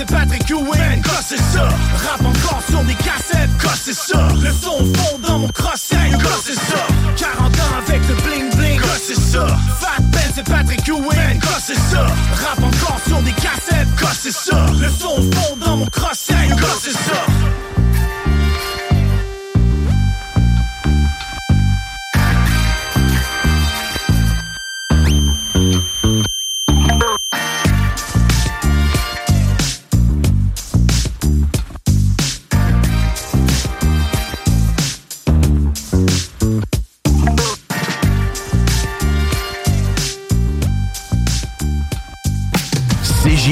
c'est 0.00 0.06
Patrick 0.06 0.48
Ewing, 0.50 1.02
c'est 1.22 1.36
ça? 1.36 1.68
Rap 2.08 2.20
encore 2.24 2.62
sur 2.70 2.82
des 2.84 2.94
cassettes, 2.94 3.50
c'est 3.82 3.92
ça? 3.92 4.28
Le 4.42 4.50
son 4.50 4.78
fond 4.94 5.18
dans 5.18 5.38
mon 5.40 5.48
quoi 5.48 5.74
c'est 5.76 6.54
ça? 6.54 6.86
40 7.16 7.40
ans 7.40 7.76
avec 7.86 8.00
le 8.08 8.14
bling 8.14 8.50
bling, 8.56 8.80
c'est 9.06 9.14
ça? 9.14 9.46
Fat 9.78 10.00
Ben, 10.10 10.32
c'est 10.34 10.44
Patrick 10.44 10.88
Ewing, 10.88 11.40
c'est 11.62 11.74
ça? 11.74 12.06
Rap 12.46 12.58
encore 12.62 12.98
sur 13.06 13.20
des 13.22 13.32
cassettes, 13.32 13.88
c'est 14.18 14.32
ça? 14.32 14.66
Le 14.80 14.88
son 14.88 15.16
fond 15.32 15.56
dans 15.56 15.76
mon 15.76 15.86
quoi 15.86 16.10
c'est 16.14 16.92
ça? 16.92 17.69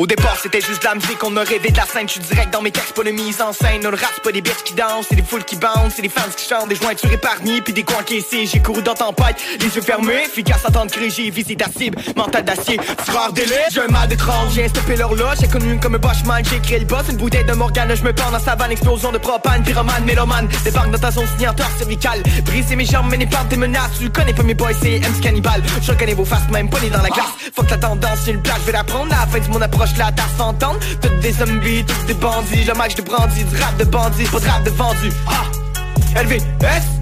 Au 0.00 0.06
départ, 0.06 0.38
c'était 0.42 0.62
juste 0.62 0.80
de 0.80 0.86
la 0.86 0.94
musique, 0.94 1.22
on 1.22 1.28
me 1.28 1.44
rêvait 1.44 1.70
de 1.70 1.76
la 1.76 1.84
scène. 1.84 2.08
Je 2.08 2.12
suis 2.12 2.20
direct 2.22 2.50
dans 2.54 2.62
mes 2.62 2.70
textes, 2.70 2.94
pas 2.94 3.02
de 3.02 3.10
mise 3.10 3.42
en 3.42 3.52
scène. 3.52 3.82
On 3.84 3.90
le 3.90 3.98
rap, 3.98 4.18
pas 4.24 4.32
des 4.32 4.40
bitches 4.40 4.64
qui 4.64 4.72
dansent, 4.72 5.04
c'est 5.10 5.14
des 5.14 5.22
foules 5.22 5.44
qui 5.44 5.56
bounce, 5.56 5.92
c'est 5.94 6.00
des 6.00 6.08
fans 6.08 6.22
qui 6.34 6.48
chantent, 6.48 6.70
des 6.70 6.74
jointures 6.74 7.12
épargnées, 7.12 7.60
puis 7.60 7.74
des 7.74 7.82
coins 7.82 7.98
encaissés. 7.98 8.46
J'ai 8.46 8.60
couru 8.60 8.80
dans 8.80 8.94
tempête, 8.94 9.36
les 9.60 9.66
yeux 9.66 9.82
fermés, 9.82 10.22
efficace 10.24 10.62
à 10.64 10.70
tendre 10.70 10.90
crier, 10.90 11.10
j'ai 11.10 11.28
visé 11.28 11.54
ta 11.54 11.66
cible, 11.70 11.98
mental 12.16 12.44
d'acier, 12.44 12.80
frère 13.04 13.30
délai. 13.34 13.66
J'ai 13.70 13.82
un 13.82 13.88
mal 13.88 14.08
d'étrange, 14.08 14.54
j'ai 14.54 14.68
stoppé 14.68 14.96
l'horloge, 14.96 15.36
j'ai 15.38 15.48
connu 15.48 15.78
comme 15.78 15.96
un 15.96 15.98
boshman, 15.98 16.42
j'ai 16.50 16.60
créé 16.60 16.78
le 16.78 16.86
boss, 16.86 17.04
une 17.10 17.18
bouteille 17.18 17.44
de 17.44 17.52
Morgane, 17.52 17.94
je 17.94 18.02
me 18.02 18.14
pends 18.14 18.30
dans 18.30 18.40
sa 18.40 18.54
vanne, 18.54 18.72
explosion 18.72 19.12
de 19.12 19.18
propane, 19.18 19.62
pyromane, 19.64 20.04
mélomane, 20.06 20.48
débarque 20.64 20.92
dans 20.92 20.98
ta 20.98 21.10
zone 21.10 21.26
signateur 21.36 21.68
cervicale, 21.76 22.22
briser 22.46 22.74
mes 22.74 22.86
jambes, 22.86 23.08
mais 23.10 23.18
les 23.18 23.26
pas 23.26 23.44
tes 23.50 23.58
menaces, 23.58 23.98
tu 24.00 24.08
connais 24.08 24.32
pas 24.32 24.44
mes 24.44 24.54
boys, 24.54 24.70
c'est 24.80 24.98
MC 25.00 25.20
Cannibal, 25.20 25.62
je 25.82 25.92
reconnais 25.92 26.14
vos 26.14 26.24
faces, 26.24 26.48
même 26.50 26.70
pas 26.70 26.78
dans 26.90 27.02
la 27.02 27.10
glace. 27.10 27.26
Fuck 27.54 27.68
la 27.68 27.76
tendance, 27.76 28.26
une 28.28 28.40
plage, 28.40 28.60
je 28.62 28.66
vais 28.66 28.72
la 28.72 28.84
prendre, 28.84 29.12
à 29.12 29.20
la 29.20 29.26
fin 29.26 29.40
du 29.40 29.50
monde 29.50 29.62
approche, 29.62 29.89
la 29.98 30.12
tasse 30.12 30.36
s'entendre, 30.36 30.78
toutes 31.00 31.20
des 31.20 31.32
zombies, 31.32 31.84
tous 31.84 32.06
des 32.06 32.14
bandits, 32.14 32.64
jamais 32.64 32.90
je 32.90 32.96
te 32.96 33.02
brandis, 33.02 33.44
du 33.44 33.56
rap 33.56 33.76
de 33.78 33.84
bandit, 33.84 34.24
pas 34.24 34.40
de 34.40 34.46
rap 34.46 34.64
de 34.64 34.70
vendu. 34.70 35.12
Ah, 35.26 36.22
LVS. 36.22 37.00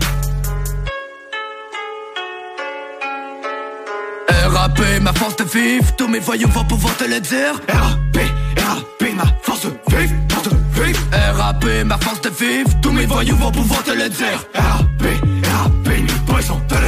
RAP, 4.48 4.80
ma 5.02 5.12
force 5.12 5.36
de 5.36 5.44
vivre, 5.44 5.96
tous 5.96 6.08
mes 6.08 6.18
voyous 6.20 6.48
vont 6.48 6.64
pouvoir 6.64 6.96
te 6.96 7.04
le 7.04 7.20
dire. 7.20 7.54
RAP, 7.68 8.16
RAP, 8.56 9.14
ma 9.14 9.24
force 9.42 9.62
de 9.62 9.96
vivre, 9.96 10.14
force 10.30 10.48
de 10.48 10.82
vivre. 10.82 11.00
RAP, 11.12 11.64
ma 11.84 11.98
force 11.98 12.20
de 12.22 12.30
vivre, 12.30 12.70
tous 12.82 12.92
mes 12.92 13.06
voyous 13.06 13.36
vont 13.36 13.52
pouvoir 13.52 13.82
te 13.84 13.92
le 13.92 14.08
dire. 14.08 14.44
RAP, 14.54 15.02
RAP, 15.02 15.86
mes 15.86 16.02
boys 16.26 16.40
le 16.40 16.44
dire. 16.44 16.78
Ah. 16.80 16.87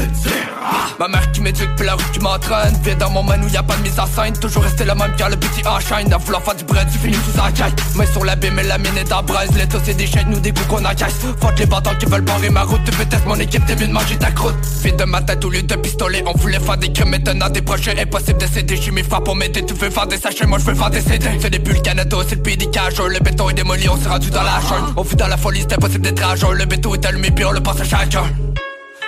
Ma 0.98 1.08
mère 1.08 1.32
qui 1.32 1.40
m'éduque, 1.40 1.74
puis 1.76 1.86
la 1.86 1.94
rue 1.94 2.04
qui 2.12 2.20
m'entraîne. 2.20 2.78
Viens 2.84 2.96
dans 2.96 3.10
mon 3.10 3.22
man 3.22 3.42
où 3.44 3.48
y 3.48 3.56
a 3.56 3.62
pas 3.62 3.76
de 3.76 3.82
mise 3.82 3.98
en 3.98 4.06
scène. 4.06 4.34
Toujours 4.38 4.62
rester 4.62 4.84
la 4.84 4.94
même 4.94 5.14
car 5.16 5.30
le 5.30 5.36
petit 5.36 5.66
enchaîne. 5.66 6.12
À 6.12 6.18
vouloir 6.18 6.42
faire 6.42 6.54
du 6.54 6.64
bread, 6.64 6.86
tu 6.92 6.98
finis 6.98 7.16
sous 7.16 7.40
un 7.40 7.50
caille. 7.52 7.72
Mais 7.96 8.06
sur 8.06 8.24
la 8.24 8.36
mais 8.36 8.62
la 8.62 8.78
mine 8.78 8.96
est 8.98 9.12
en 9.12 9.22
braise. 9.22 9.50
Les 9.54 9.66
c'est 9.84 9.94
des 9.94 10.06
chaînes, 10.06 10.28
nous 10.30 10.40
des 10.40 10.52
coups 10.52 10.66
qu'on. 10.68 10.82
Fuck 10.82 11.58
les 11.58 11.66
bâtons 11.66 11.94
qui 11.98 12.06
veulent 12.06 12.20
barrer 12.20 12.50
ma 12.50 12.62
route. 12.62 12.84
Tester 12.84 13.16
mon 13.26 13.36
équipe, 13.36 13.64
t'es 13.66 13.76
mieux 13.76 13.86
de 13.86 13.92
manger 13.92 14.16
ta 14.16 14.30
croûte. 14.30 14.54
De 14.98 15.04
ma 15.04 15.22
tête 15.22 15.44
au 15.44 15.50
lieu 15.50 15.62
de 15.62 15.74
pistolet. 15.76 16.22
On 16.26 16.36
voulait 16.36 16.60
faire 16.60 16.76
des 16.76 16.92
crimes, 16.92 17.10
maintenant 17.10 17.48
des 17.48 17.62
projets. 17.62 17.98
Impossible 17.98 18.38
de 18.38 18.46
céder. 18.46 18.76
J'suis 18.76 18.90
mes 18.90 19.02
frappes 19.02 19.24
pour 19.24 19.36
m'aider. 19.36 19.64
Tu 19.64 19.74
veux 19.74 19.90
faire 19.90 20.06
des 20.06 20.18
sachets, 20.18 20.46
moi 20.46 20.58
j'veux 20.58 20.74
faire 20.74 20.90
des 20.90 21.00
CD. 21.00 21.26
C'est 21.40 21.50
des 21.50 21.58
bulles 21.58 21.80
Canada, 21.80 22.18
c'est 22.28 22.34
le 22.34 22.42
pays 22.42 22.56
des 22.56 22.68
cages. 22.68 23.00
Le 23.00 23.18
béton 23.20 23.48
est 23.48 23.54
démoli, 23.54 23.88
on 23.88 23.96
s'est 23.96 24.08
rendu 24.08 24.30
dans 24.30 24.42
la 24.42 24.60
jungle. 24.60 24.92
On 24.96 25.04
fut 25.04 25.16
dans 25.16 25.28
la 25.28 25.36
folie, 25.36 25.60
c'est 25.60 25.74
impossible 25.74 26.02
d'être 26.02 26.28
à 26.28 26.36
jour. 26.36 26.52
Le 26.52 26.66
béton 26.66 26.94
est 26.94 27.06
allumé, 27.06 27.30
puis 27.30 27.44
on 27.44 27.52
le 27.52 27.60
passe 27.60 27.80
à 27.80 27.84
chacun. 27.84 28.24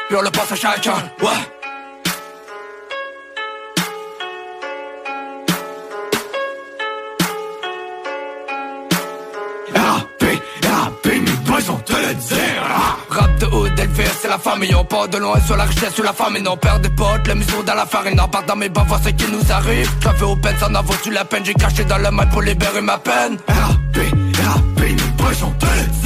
Puis 0.09 0.17
on 0.17 0.23
le 0.23 0.31
passe 0.31 0.53
à 0.53 0.57
chacun, 0.57 0.95
ouais. 1.23 1.63
RAP, 13.11 13.39
de 13.39 13.47
haut 13.47 13.67
élevé, 13.67 14.05
c'est 14.21 14.29
la 14.29 14.39
famille. 14.39 14.75
On 14.75 14.85
part 14.85 15.09
de 15.09 15.19
loin 15.19 15.41
sur 15.41 15.57
la 15.57 15.65
richesse, 15.65 15.95
sur 15.95 16.05
la 16.05 16.13
famille 16.13 16.43
On 16.49 16.57
perd 16.57 16.83
des 16.83 16.89
potes, 16.89 17.27
le 17.27 17.35
museau 17.35 17.63
dans 17.63 17.75
la 17.75 17.87
farine. 17.87 18.21
On 18.21 18.29
part 18.29 18.45
dans 18.45 18.57
mes 18.57 18.69
bas, 18.69 18.87
ce 19.03 19.11
qui 19.11 19.31
nous 19.31 19.53
arrive. 19.53 19.91
J'avais 20.01 20.25
au 20.25 20.37
peine, 20.37 20.57
ça 20.59 20.69
en 20.69 20.83
vaut-tu 20.83 21.11
la 21.11 21.25
peine? 21.25 21.45
J'ai 21.45 21.55
caché 21.55 21.85
dans 21.85 21.99
le 21.99 22.11
mal 22.11 22.29
pour 22.31 22.43
libérer 22.43 22.81
ma 22.81 22.99
peine. 22.99 23.39
RAP, 23.49 23.97
RAP, 23.97 24.81
te 25.59 25.67
le 25.67 25.87
dire 25.87 26.02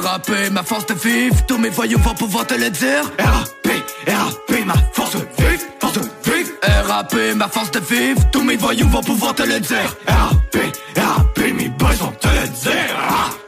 RAP, 0.00 0.30
ma 0.50 0.62
force 0.62 0.86
de 0.86 0.94
vivre. 0.94 1.36
Tous 1.46 1.58
mes 1.58 1.68
voyous 1.68 1.98
vont 1.98 2.14
pouvoir 2.14 2.46
te 2.46 2.54
le 2.54 2.70
dire. 2.70 3.02
RAP, 3.18 3.68
RAP, 4.06 4.64
ma 4.66 4.74
force 4.92 5.12
de 5.12 5.26
vivre 5.38 5.62
Force 5.80 5.94
de 5.94 6.00
vivre. 6.24 6.50
RAP, 6.86 7.14
ma 7.36 7.48
force 7.48 7.70
de 7.70 7.80
vivre. 7.80 8.20
Tous 8.30 8.42
mes 8.42 8.56
voyous 8.56 8.88
vont 8.88 9.02
pouvoir 9.02 9.34
te 9.34 9.42
le 9.42 9.60
dire. 9.60 9.96
RAP, 10.06 10.56
RAP, 10.96 11.38
mes 11.54 11.68
boys 11.68 11.94
vont 12.00 12.12
te 12.20 12.28
le 12.28 12.48
dire 12.48 13.41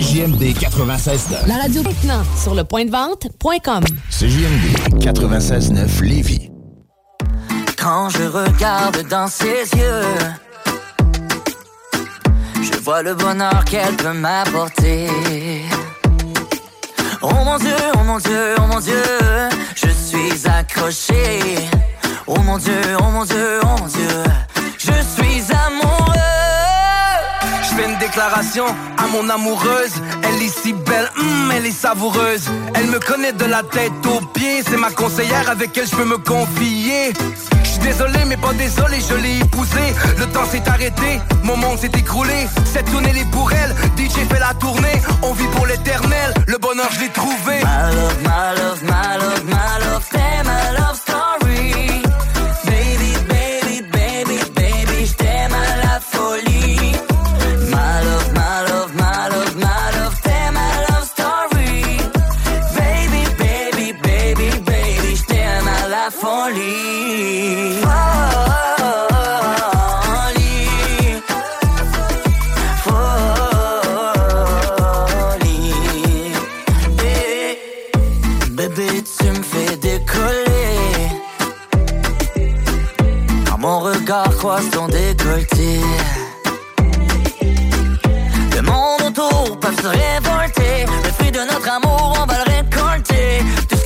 CJMD 0.00 0.54
96.9. 0.54 1.46
La 1.46 1.56
radio 1.56 1.82
maintenant 1.82 2.22
sur 2.42 2.54
le 2.54 2.64
point 2.64 2.86
de 2.86 2.90
vente.com. 2.90 3.84
CJMD 4.08 4.98
96.9 4.98 6.02
Lévis. 6.02 6.50
Quand 7.78 8.08
je 8.08 8.22
regarde 8.22 9.06
dans 9.10 9.28
ses 9.28 9.68
yeux, 9.76 10.04
je 12.62 12.78
vois 12.82 13.02
le 13.02 13.14
bonheur 13.14 13.62
qu'elle 13.66 13.94
peut 13.96 14.14
m'apporter. 14.14 15.08
Oh 17.20 17.28
mon 17.44 17.58
Dieu, 17.58 17.76
oh 17.94 18.02
mon 18.02 18.16
Dieu, 18.16 18.54
oh 18.56 18.66
mon 18.72 18.80
Dieu, 18.80 19.02
je 19.74 19.88
suis 19.90 20.48
accroché. 20.48 21.40
Oh 22.26 22.38
mon 22.40 22.56
Dieu, 22.56 22.80
oh 22.98 23.10
mon 23.12 23.26
Dieu, 23.26 23.60
oh 23.62 23.80
mon 23.80 23.86
Dieu, 23.86 24.24
je 24.78 24.92
suis 25.22 25.42
amoureux. 25.52 26.39
Fais 27.80 27.88
une 27.88 27.98
déclaration 27.98 28.66
à 28.98 29.06
mon 29.06 29.28
amoureuse. 29.30 29.94
Elle 30.22 30.42
est 30.42 30.48
si 30.48 30.72
belle, 30.72 31.10
hum, 31.18 31.50
elle 31.54 31.64
est 31.64 31.70
savoureuse. 31.70 32.44
Elle 32.74 32.88
me 32.88 32.98
connaît 32.98 33.32
de 33.32 33.44
la 33.46 33.62
tête 33.62 33.92
aux 34.06 34.20
pieds. 34.26 34.62
C'est 34.68 34.76
ma 34.76 34.90
conseillère 34.90 35.48
avec 35.48 35.76
elle 35.78 35.86
je 35.86 35.96
peux 35.96 36.04
me 36.04 36.18
confier. 36.18 37.12
Je 37.62 37.68
suis 37.68 37.78
désolé, 37.78 38.18
mais 38.26 38.36
pas 38.36 38.52
désolé, 38.52 38.98
je 39.08 39.14
l'ai 39.14 39.38
épousée. 39.38 39.94
Le 40.18 40.26
temps 40.26 40.44
s'est 40.44 40.68
arrêté, 40.68 41.20
mon 41.42 41.56
monde 41.56 41.78
s'est 41.78 41.92
écroulé. 41.96 42.48
Cette 42.66 42.90
tournée 42.90 43.18
est 43.18 43.30
pour 43.30 43.50
elle. 43.52 43.74
DJ 43.96 44.28
fait 44.30 44.40
la 44.40 44.52
tournée, 44.54 45.00
on 45.22 45.32
vit 45.32 45.48
pour 45.48 45.66
l'éternel. 45.66 46.34
Le 46.46 46.58
bonheur, 46.58 46.90
je 46.92 47.00
l'ai 47.00 47.08
trouvé. 47.08 47.60
My 47.60 47.94
love, 47.94 48.82
my 48.82 49.80
love 49.80 50.29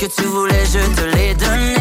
que 0.09 0.21
tu 0.21 0.27
voulais, 0.27 0.65
je 0.67 0.81
te 0.95 1.17
l'ai 1.17 1.35
donné. 1.35 1.77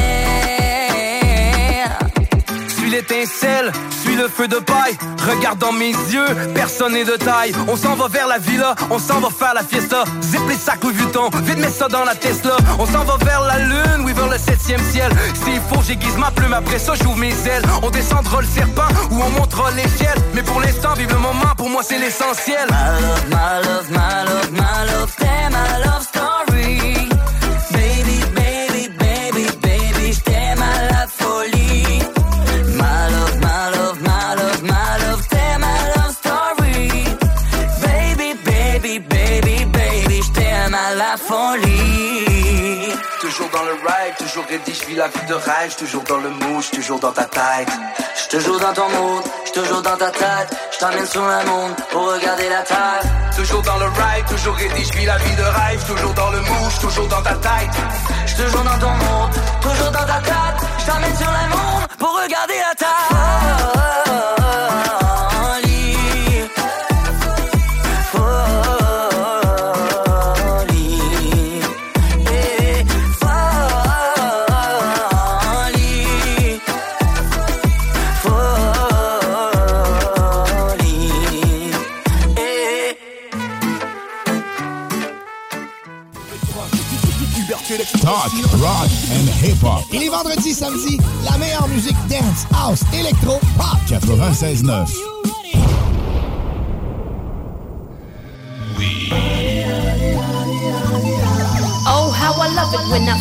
Suis 2.69 2.89
l'étincelle, 2.89 3.71
suis 4.01 4.15
le 4.15 4.27
feu 4.29 4.47
de 4.47 4.57
paille. 4.57 4.97
Regarde 5.27 5.59
dans 5.59 5.73
mes 5.73 5.91
yeux, 5.91 6.27
personne 6.53 6.93
n'est 6.93 7.03
de 7.03 7.17
taille. 7.17 7.53
On 7.67 7.75
s'en 7.75 7.95
va 7.95 8.07
vers 8.07 8.27
la 8.27 8.37
villa, 8.37 8.75
on 8.89 8.99
s'en 8.99 9.19
va 9.19 9.29
faire 9.29 9.53
la 9.53 9.63
fiesta. 9.63 10.05
Zip 10.21 10.41
les 10.47 10.55
sacs 10.55 10.83
Louis 10.83 10.93
Vuitton, 10.93 11.29
vite 11.43 11.57
mets 11.57 11.69
ça 11.69 11.87
dans 11.87 12.05
la 12.05 12.15
Tesla. 12.15 12.55
On 12.79 12.85
s'en 12.85 13.03
va 13.03 13.17
vers 13.25 13.41
la 13.41 13.59
lune, 13.59 14.05
oui 14.05 14.13
vers 14.13 14.29
le 14.29 14.37
septième 14.37 14.81
ciel. 14.91 15.11
S'il 15.43 15.59
faut, 15.69 15.81
j'aiguise 15.85 16.17
ma 16.17 16.31
plume, 16.31 16.53
après 16.53 16.79
ça 16.79 16.93
j'ouvre 16.95 17.17
mes 17.17 17.35
ailes. 17.47 17.65
On 17.81 17.89
descendra 17.89 18.41
le 18.41 18.47
serpent 18.47 18.87
ou 19.11 19.21
on 19.21 19.29
montera 19.31 19.71
l'échelle. 19.71 20.19
Mais 20.33 20.43
pour 20.43 20.61
l'instant, 20.61 20.93
vive 20.93 21.09
le 21.09 21.19
moment, 21.19 21.53
pour 21.57 21.69
moi 21.69 21.81
c'est 21.83 21.99
l'essentiel. 21.99 22.67
My 22.69 22.85
love, 22.95 23.25
my 23.29 23.65
love, 23.65 23.89
my 23.91 24.23
love, 24.25 24.51
my 24.51 24.85
love, 24.87 25.51
ma 25.51 25.79
love 25.79 26.03
story. 26.03 27.02
La. 41.17 42.93
Toujours 43.21 43.49
dans 43.49 43.63
le 43.63 43.73
ride, 43.73 44.15
toujours 44.17 44.45
ready, 44.49 44.73
je 44.73 44.85
vis 44.85 44.95
la 44.95 45.07
vie 45.07 45.25
de 45.27 45.33
rêve, 45.33 45.75
toujours 45.77 46.03
dans 46.03 46.17
le 46.17 46.29
mouche, 46.29 46.71
toujours 46.71 46.99
dans 46.99 47.11
ta 47.11 47.25
tête. 47.25 47.69
Je 48.15 48.37
te 48.37 48.43
joue 48.43 48.59
dans 48.59 48.73
ton 48.73 48.89
mood, 48.89 49.23
je 49.45 49.51
te 49.51 49.65
joue 49.65 49.81
dans 49.81 49.95
ta 49.95 50.11
tête. 50.11 50.49
Je 50.71 50.79
t'emmène 50.79 51.05
sur 51.05 51.21
le 51.21 51.45
monde 51.45 51.75
pour 51.91 52.13
regarder 52.13 52.49
la 52.49 52.63
terre. 52.63 53.01
Toujours 53.35 53.61
dans 53.61 53.77
le 53.77 53.85
ride, 53.85 54.25
toujours 54.27 54.55
ready, 54.55 54.83
je 54.83 54.97
vis 54.97 55.05
la 55.05 55.17
vie 55.17 55.35
de 55.35 55.43
rêve, 55.43 55.85
toujours 55.85 56.13
dans 56.13 56.31
le 56.31 56.41
mouche, 56.41 56.79
toujours 56.79 57.07
dans 57.07 57.21
ta 57.21 57.35
tête. 57.35 57.75
Je 58.25 58.35
te 58.35 58.47
joue 58.49 58.63
dans 58.63 58.79
ton 58.79 58.91
monde, 58.91 59.31
toujours 59.61 59.91
dans 59.91 60.05
ta 60.05 60.19
tête. 60.21 60.69
Je 60.79 60.85
t'emmène 60.85 61.15
sur 61.15 61.31
le 61.31 61.49
monde 61.49 61.87
pour 61.97 62.21
regarder 62.21 62.55
la 62.67 62.75
terre. 62.75 64.42
Et 89.91 89.99
les 89.99 90.09
vendredis, 90.09 90.53
samedis, 90.53 90.99
la 91.23 91.37
meilleure 91.37 91.67
musique 91.69 91.95
dance, 92.09 92.45
house, 92.53 92.81
électro, 92.93 93.39
pop. 93.57 93.77
96.9. 93.87 94.89
Oh, 101.85 102.11
how 102.11 102.33
I 102.41 102.47
love 102.53 102.73
it 102.73 102.89
when 102.89 103.07
I 103.07 103.17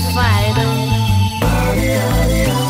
fight 2.56 2.61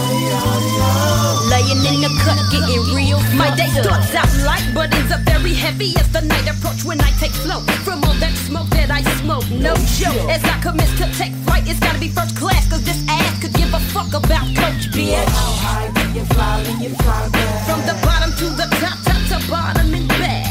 in 1.86 2.00
the 2.00 2.10
cut, 2.22 2.38
getting 2.50 2.82
real. 2.94 3.18
My 3.34 3.54
day 3.56 3.68
starts 3.68 4.14
out 4.14 4.30
light, 4.46 4.64
but 4.74 4.92
ends 4.94 5.12
up 5.12 5.20
very 5.20 5.54
heavy 5.54 5.94
as 5.98 6.08
the 6.12 6.22
night 6.22 6.48
approach 6.48 6.84
when 6.84 7.00
I 7.00 7.10
take 7.18 7.32
flow. 7.42 7.60
From 7.84 8.04
all 8.04 8.14
that 8.22 8.34
smoke 8.46 8.68
that 8.70 8.90
I 8.90 9.02
smoke, 9.20 9.48
no 9.50 9.74
joke. 9.98 10.30
As 10.30 10.42
I 10.44 10.60
commence 10.60 10.94
to 10.98 11.06
take 11.18 11.34
flight, 11.44 11.64
it's 11.66 11.80
gotta 11.80 11.98
be 11.98 12.08
first 12.08 12.36
class, 12.36 12.68
cause 12.70 12.84
this 12.84 13.02
ass 13.08 13.40
could 13.40 13.54
give 13.54 13.72
a 13.74 13.80
fuck 13.94 14.12
about 14.14 14.46
Coach 14.54 14.90
bitch. 14.94 15.14
How 15.26 15.52
high 15.64 15.88
do 15.90 16.02
you 16.18 16.24
fly 16.26 16.62
when 16.62 16.80
you 16.82 16.90
fly 17.02 17.28
back? 17.30 17.66
From 17.66 17.80
the 17.86 17.96
bottom 18.04 18.30
to 18.40 18.46
the 18.60 18.66
top, 18.78 18.98
top 19.04 19.20
to 19.30 19.50
bottom 19.50 19.94
and 19.94 20.08
back. 20.08 20.41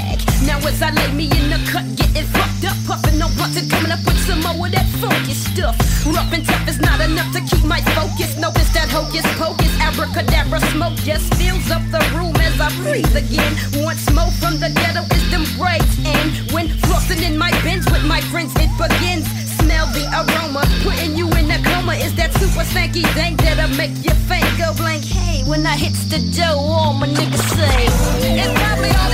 Now 0.45 0.57
as 0.67 0.81
I 0.81 0.91
lay 0.91 1.11
me 1.13 1.25
in 1.25 1.49
the 1.49 1.59
cut, 1.71 1.85
getting 1.95 2.27
fucked 2.33 2.65
up, 2.65 2.77
puffing 2.87 3.17
no 3.19 3.27
and 3.27 3.69
coming 3.69 3.91
up 3.91 4.03
with 4.05 4.19
some 4.25 4.41
more 4.41 4.65
of 4.65 4.71
that 4.71 4.87
funky 4.99 5.33
stuff. 5.33 5.75
Rough 6.05 6.31
and 6.33 6.45
tough 6.45 6.67
is 6.67 6.79
not 6.79 6.99
enough 7.01 7.31
to 7.33 7.41
keep 7.41 7.63
my 7.63 7.81
focus. 7.97 8.37
Notice 8.37 8.71
that 8.73 8.89
hocus 8.89 9.25
pocus, 9.37 9.71
abracadabra 9.79 10.59
smoke 10.71 10.97
just 11.03 11.33
fills 11.35 11.69
up 11.69 11.83
the 11.91 12.01
room 12.15 12.35
as 12.37 12.59
I 12.59 12.69
breathe 12.81 13.15
again. 13.15 13.53
Once 13.83 14.09
more 14.11 14.31
from 14.39 14.59
the 14.59 14.69
ghetto 14.69 15.03
is 15.15 15.25
them 15.31 15.45
and 15.61 16.51
when 16.51 16.67
flossing 16.83 17.21
in 17.23 17.37
my 17.37 17.51
bins 17.63 17.85
with 17.91 18.03
my 18.05 18.21
friends, 18.31 18.53
it 18.55 18.71
begins. 18.77 19.27
Smell 19.57 19.85
the 19.93 20.05
aroma, 20.09 20.63
putting 20.83 21.15
you 21.15 21.27
in 21.37 21.51
a 21.51 21.61
coma. 21.63 21.93
Is 21.93 22.15
that 22.15 22.33
super 22.33 22.65
stanky 22.65 23.03
dank 23.15 23.41
that'll 23.41 23.75
make 23.77 23.93
your 24.03 24.15
face 24.25 24.51
go 24.57 24.73
blank? 24.73 25.03
Hey, 25.03 25.43
when 25.43 25.65
I 25.65 25.75
hits 25.77 26.05
the 26.05 26.19
dough, 26.35 26.57
all 26.57 26.93
my 26.93 27.07
niggas 27.07 27.45
say, 27.55 27.85
It's 28.41 28.59
probably 28.59 28.89
all 28.89 29.10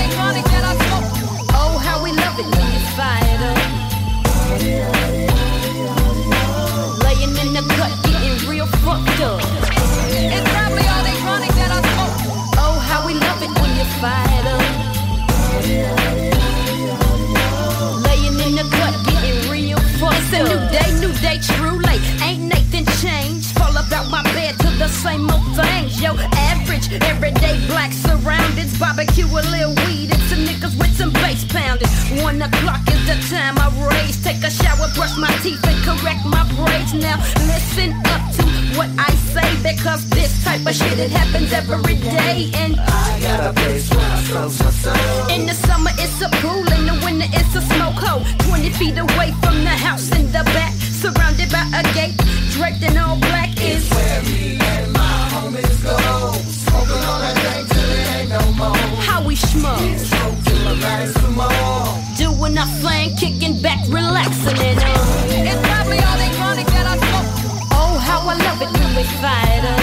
same 24.98 25.30
old 25.30 25.46
things. 25.56 26.02
Yo, 26.02 26.16
average, 26.52 26.92
everyday 27.04 27.56
black 27.68 27.94
surroundings. 27.94 28.78
Barbecue 28.80 29.26
a 29.26 29.42
little 29.54 29.76
weed 29.86 30.12
and 30.12 30.22
some 30.30 30.44
niggas 30.46 30.78
with 30.80 30.94
some 30.98 31.12
bass 31.14 31.46
pounding. 31.46 31.90
One 32.24 32.42
o'clock 32.42 32.82
is 32.90 33.02
the 33.06 33.18
time 33.30 33.58
I 33.58 33.68
raise. 33.90 34.22
Take 34.24 34.44
a 34.44 34.50
shower, 34.50 34.90
brush 34.96 35.16
my 35.18 35.32
teeth, 35.44 35.64
and 35.68 35.78
correct 35.86 36.26
my 36.26 36.44
braids. 36.58 36.94
Now, 36.94 37.18
listen 37.46 37.94
up 38.06 38.37
what 38.78 38.90
I 38.98 39.12
say 39.34 39.50
because 39.66 40.08
this 40.10 40.44
type 40.44 40.66
of 40.66 40.76
shit 40.76 41.00
it 41.00 41.10
happens 41.10 41.52
every 41.52 41.96
day. 41.96 42.52
And 42.54 42.80
I 42.80 43.20
got 43.20 43.40
a 43.50 43.54
place 43.54 43.90
where 43.90 44.00
I 44.00 44.22
slow 44.22 44.44
my 44.44 44.72
soul. 44.72 45.28
In 45.34 45.46
the 45.48 45.54
summer, 45.54 45.92
it's 45.98 46.22
a 46.22 46.30
pool. 46.42 46.64
In 46.78 46.86
the 46.86 46.98
winter, 47.04 47.28
it's 47.34 47.56
a 47.56 47.62
smoke 47.74 47.98
hole. 47.98 48.24
20 48.48 48.70
feet 48.80 48.98
away 48.98 49.34
from 49.42 49.64
the 49.64 49.76
house 49.88 50.12
in 50.12 50.28
the 50.28 50.44
back. 50.56 50.74
Surrounded 51.02 51.50
by 51.52 51.66
a 51.74 51.84
gate, 51.94 52.16
draped 52.54 52.84
in 52.84 52.98
all 52.98 53.18
black 53.18 53.50
is 53.62 53.90
where 53.90 54.22
me 54.24 54.58
and 54.62 54.94
my 54.94 55.14
homies 55.34 55.78
go. 55.84 55.98
Smoking 56.46 57.04
on 57.12 57.20
that 57.26 57.38
thing 57.44 57.66
till 57.74 57.92
it 58.00 58.08
ain't 58.18 58.30
no 58.30 58.44
more. 58.54 58.78
How 59.10 59.24
we 59.26 59.36
more. 61.38 61.86
Doing 62.18 62.58
our 62.58 62.68
thing, 62.82 63.16
kicking 63.16 63.62
back, 63.62 63.80
relaxing 63.88 64.58
and 64.58 64.80
uh. 64.80 65.18
It's 65.50 65.62
probably 65.68 66.00
all 66.00 66.18
they 66.18 66.32
chronic 66.38 66.68
that 66.68 66.87
how 68.18 68.30
I 68.30 68.36
love 68.36 68.62
it 68.62 68.72
when 68.80 68.96
we 68.96 69.04
fight 69.22 69.64
up. 69.74 69.82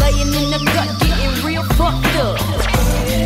Laying 0.00 0.34
in 0.34 0.50
the 0.50 0.58
gut, 0.72 0.88
getting 1.00 1.34
real 1.46 1.64
fucked 1.78 2.16
up. 2.16 2.38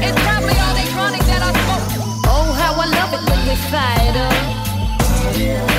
It's 0.07 0.21
probably 0.27 0.57
all 0.63 0.75
they 0.75 0.87
chronic 0.95 1.23
that 1.23 1.43
I 1.43 1.51
smoke. 1.63 1.89
Oh, 2.27 2.53
how 2.53 2.73
I 2.81 2.87
love 2.87 3.13
it 3.15 3.23
when 3.29 3.41
we 3.49 3.57
fight 3.73 4.17
up. 5.73 5.76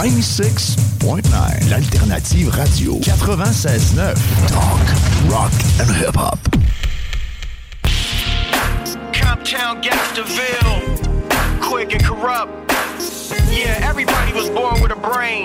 96.9, 0.00 1.68
l'alternative 1.68 2.48
radio 2.54 2.94
96.9. 3.00 4.14
Talk, 4.48 4.80
rock 5.28 5.52
and 5.78 5.90
hip-hop. 5.90 6.38
Comptown 9.12 9.82
Gangsterville, 9.82 11.60
quick 11.60 11.92
and 11.92 12.02
corrupt. 12.02 12.72
Yeah, 13.50 13.78
everybody 13.82 14.32
was 14.32 14.48
born 14.48 14.80
with 14.80 14.90
a 14.90 14.96
brain, 14.96 15.44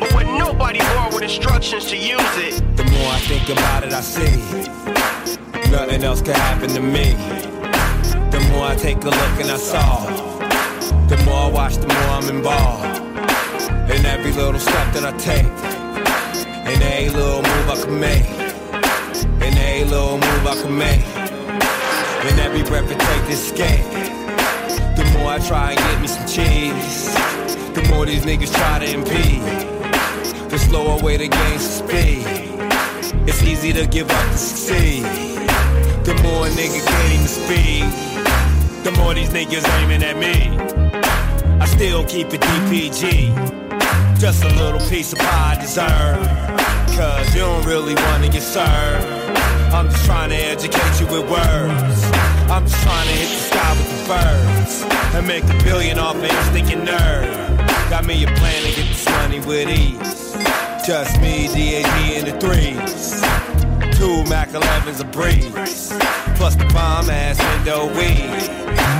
but 0.00 0.12
when 0.12 0.26
nobody 0.38 0.80
born 0.96 1.14
with 1.14 1.22
instructions 1.22 1.84
to 1.84 1.96
use 1.96 2.36
it. 2.36 2.76
The 2.76 2.82
more 2.82 3.12
I 3.12 3.20
think 3.28 3.48
about 3.48 3.84
it, 3.84 3.92
I 3.92 4.00
see 4.00 4.34
nothing 5.70 6.02
else 6.02 6.20
can 6.20 6.34
happen 6.34 6.70
to 6.70 6.80
me. 6.80 7.14
The 8.32 8.44
more 8.50 8.66
I 8.66 8.74
take 8.74 9.04
a 9.04 9.10
look 9.10 9.40
and 9.40 9.52
I 9.52 9.56
saw, 9.56 10.04
the 11.06 11.16
more 11.24 11.42
I 11.42 11.48
watch, 11.48 11.76
the 11.76 11.86
more 11.86 11.96
I'm 11.96 12.28
involved. 12.28 12.93
In 13.94 14.04
every 14.06 14.32
little 14.32 14.58
step 14.58 14.92
that 14.94 15.04
I 15.04 15.12
take, 15.18 15.46
in 16.66 16.82
every 16.82 17.10
little 17.10 17.42
move 17.42 17.68
I 17.70 17.76
can 17.80 18.00
make, 18.00 18.26
in 19.46 19.56
every 19.56 19.84
little 19.84 20.18
move 20.18 20.46
I 20.46 20.54
can 20.60 20.76
make, 20.76 21.06
in 22.26 22.38
every 22.40 22.64
breath 22.64 22.90
I 22.90 22.96
take 22.98 23.26
this 23.28 23.48
skate. 23.50 23.86
The 24.96 25.04
more 25.14 25.30
I 25.30 25.38
try 25.38 25.70
and 25.70 25.78
get 25.78 26.00
me 26.00 26.08
some 26.08 26.26
cheese, 26.26 27.14
the 27.72 27.86
more 27.88 28.04
these 28.04 28.24
niggas 28.24 28.52
try 28.52 28.80
to 28.80 28.92
impede. 28.92 29.42
The 30.50 30.58
slower 30.58 31.00
way 31.00 31.16
to 31.16 31.28
gain 31.28 31.58
some 31.60 31.86
speed. 31.86 32.24
It's 33.28 33.44
easy 33.44 33.72
to 33.74 33.86
give 33.86 34.10
up 34.10 34.30
to 34.32 34.36
succeed. 34.36 35.04
The 36.02 36.18
more 36.24 36.48
a 36.48 36.50
nigga 36.50 36.82
gain 36.82 37.22
the 37.22 37.28
speed, 37.28 37.84
the 38.82 38.90
more 38.98 39.14
these 39.14 39.30
niggas 39.30 39.64
aiming 39.78 40.02
at 40.02 40.18
me. 40.18 40.50
I 41.60 41.66
still 41.66 42.04
keep 42.04 42.34
it 42.34 42.40
DPG. 42.40 43.53
Just 44.24 44.42
a 44.42 44.48
little 44.48 44.80
piece 44.88 45.12
of 45.12 45.18
pie 45.18 45.54
I 45.54 45.60
deserve. 45.60 46.96
Cause 46.96 47.34
you 47.34 47.42
don't 47.42 47.62
really 47.66 47.94
wanna 47.94 48.30
get 48.30 48.40
served. 48.40 49.04
I'm 49.70 49.90
just 49.90 50.06
trying 50.06 50.30
to 50.30 50.36
educate 50.36 50.98
you 50.98 51.06
with 51.08 51.28
words. 51.30 52.00
I'm 52.48 52.64
just 52.64 52.82
trying 52.82 53.06
to 53.06 53.12
hit 53.12 53.28
the 53.28 53.42
sky 53.50 53.72
with 53.76 53.90
the 53.90 54.08
birds 54.08 54.82
and 55.14 55.26
make 55.26 55.44
a 55.44 55.62
billion 55.62 55.98
off 55.98 56.16
of 56.16 56.24
instinct 56.24 56.72
and 56.72 56.86
nerve. 56.86 57.90
Got 57.90 58.06
me 58.06 58.24
a 58.24 58.28
plan 58.28 58.62
to 58.62 58.68
get 58.74 58.88
this 58.88 59.06
money 59.10 59.40
with 59.40 59.68
ease. 59.68 60.32
Just 60.86 61.20
me, 61.20 61.48
DAD, 61.48 61.84
and 62.16 62.26
the 62.26 62.40
threes. 62.40 63.20
Two 63.98 64.24
Mac 64.24 64.48
11s 64.48 65.00
a 65.00 65.04
breeze. 65.04 65.92
Plus 66.38 66.56
the 66.56 66.64
bomb 66.72 67.10
ass 67.10 67.38
window 67.56 67.88
weed. 67.88 68.40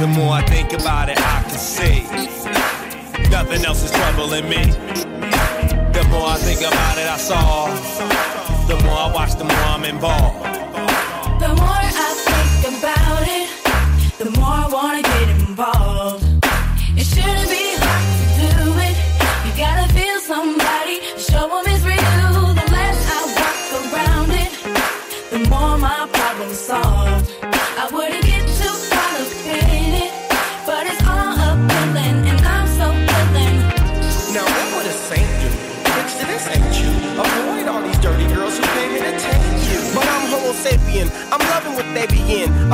The 0.03 0.07
more 0.07 0.35
I 0.35 0.43
think 0.43 0.75
about 0.75 1.09
it, 1.09 1.19
I 1.19 1.43
can 1.49 1.59
see. 1.59 2.03
Nothing 3.31 3.65
else 3.65 3.83
is 3.83 3.91
troubling 3.91 4.51
me. 4.51 5.14
The 5.95 6.03
more 6.11 6.27
I 6.27 6.37
think 6.39 6.61
about 6.61 6.99
it, 6.99 7.07
I 7.07 7.17
saw. 7.17 7.67
The 8.67 8.77
more 8.83 8.99
I 9.07 9.13
watch, 9.15 9.35
the 9.37 9.45
more 9.45 9.67
I'm 9.75 9.85
involved. 9.85 10.43
The 11.41 11.49
more 11.61 11.81
I 11.81 12.11
think 12.27 12.79
about 12.79 13.23
it, 13.23 13.49
the 14.19 14.31
more 14.39 14.57
I 14.65 14.69
wanna 14.73 15.03
get 15.03 15.29
involved. 15.29 15.84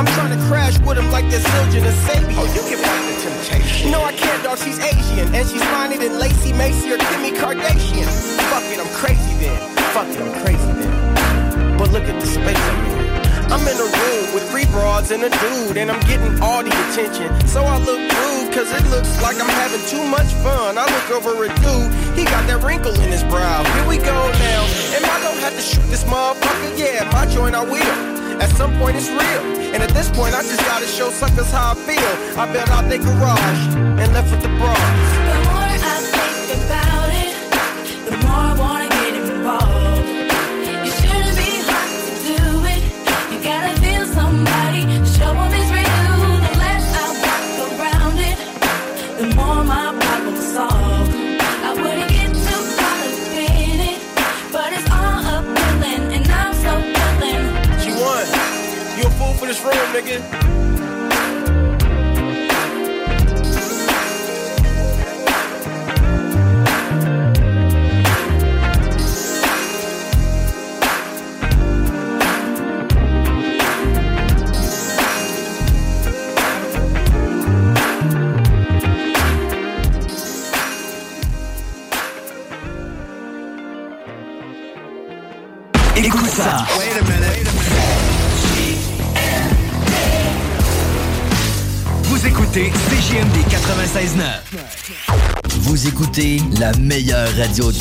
I'm 0.01 0.09
trying 0.17 0.33
to 0.33 0.45
crash 0.49 0.79
with 0.79 0.97
them 0.97 1.11
like 1.11 1.29
they're 1.29 1.37
Zildjian 1.37 1.85
and 1.85 1.93
Sabian. 2.09 2.33
Oh, 2.41 2.49
you 2.57 2.65
can 2.65 2.81
fight 2.81 3.05
the 3.05 3.21
temptation. 3.21 3.91
No, 3.91 4.01
I 4.01 4.13
can't, 4.13 4.41
dog. 4.41 4.57
She's 4.57 4.81
Asian. 4.81 5.29
And 5.29 5.45
she's 5.45 5.61
finer 5.69 5.95
than 5.95 6.17
Lacey 6.17 6.53
Macy 6.53 6.89
or 6.89 6.97
Kimmy 6.97 7.29
Kardashian. 7.37 8.09
Fuck 8.49 8.65
it, 8.73 8.81
I'm 8.81 8.89
crazy 8.97 9.29
then. 9.37 9.61
Fuck 9.93 10.09
it, 10.09 10.17
I'm 10.17 10.33
crazy 10.41 10.71
then. 10.81 11.77
But 11.77 11.91
look 11.93 12.09
at 12.09 12.19
the 12.19 12.25
space 12.25 12.57
I'm 12.57 12.81
in. 12.89 13.53
I'm 13.53 13.61
in 13.61 13.77
a 13.77 13.85
room 13.85 14.33
with 14.33 14.49
three 14.49 14.65
broads 14.73 15.11
and 15.11 15.21
a 15.21 15.29
dude, 15.29 15.77
and 15.77 15.91
I'm 15.91 16.01
getting 16.09 16.33
all 16.41 16.63
the 16.63 16.73
attention. 16.89 17.29
So 17.45 17.61
I 17.61 17.77
look 17.77 18.01
rude, 18.01 18.49
cause 18.57 18.73
it 18.73 18.81
looks 18.89 19.21
like 19.21 19.37
I'm 19.37 19.53
having 19.61 19.85
too 19.85 20.01
much 20.09 20.33
fun. 20.41 20.81
I 20.81 20.85
look 20.89 21.13
over 21.13 21.45
at 21.45 21.53
dude, 21.61 21.93
he 22.17 22.25
got 22.25 22.47
that 22.49 22.65
wrinkle 22.65 22.97
in 23.05 23.11
his 23.13 23.21
brow. 23.29 23.61
Here 23.77 23.87
we 23.87 23.97
go 24.01 24.17
now. 24.17 24.65
Am 24.97 25.05
I 25.05 25.21
gonna 25.21 25.45
have 25.45 25.53
to 25.53 25.61
shoot 25.61 25.85
this 25.93 26.05
motherfucker? 26.05 26.73
Yeah, 26.73 27.05
my 27.13 27.29
joint 27.29 27.53
I 27.53 27.61
will. 27.61 28.20
At 28.41 28.49
some 28.57 28.75
point 28.79 28.97
it's 28.97 29.07
real. 29.07 29.43
And 29.73 29.83
at 29.83 29.91
this 29.91 30.09
point 30.09 30.33
I 30.33 30.41
just 30.41 30.61
gotta 30.61 30.87
show 30.87 31.11
suckers 31.11 31.51
how 31.51 31.73
I 31.73 31.75
feel. 31.75 32.11
I 32.39 32.51
built 32.51 32.69
out 32.69 32.89
their 32.89 32.97
garage 32.97 33.75
and 34.01 34.11
left 34.13 34.31
with 34.31 34.41
the 34.41 34.49
bras. 34.57 35.40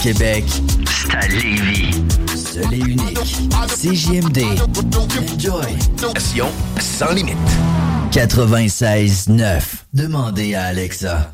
Québec. 0.03 0.45
C'est 0.87 1.15
à 1.15 1.29
Lévis. 1.29 1.91
Seul 2.35 2.73
et 2.73 2.79
unique. 2.79 3.19
CJMD. 3.69 4.45
Enjoy. 5.35 5.77
Passion 6.15 6.47
sans 6.79 7.13
limite. 7.13 7.37
96.9. 8.11 9.61
Demandez 9.93 10.55
à 10.55 10.65
Alexa. 10.65 11.33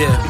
Yeah. 0.00 0.29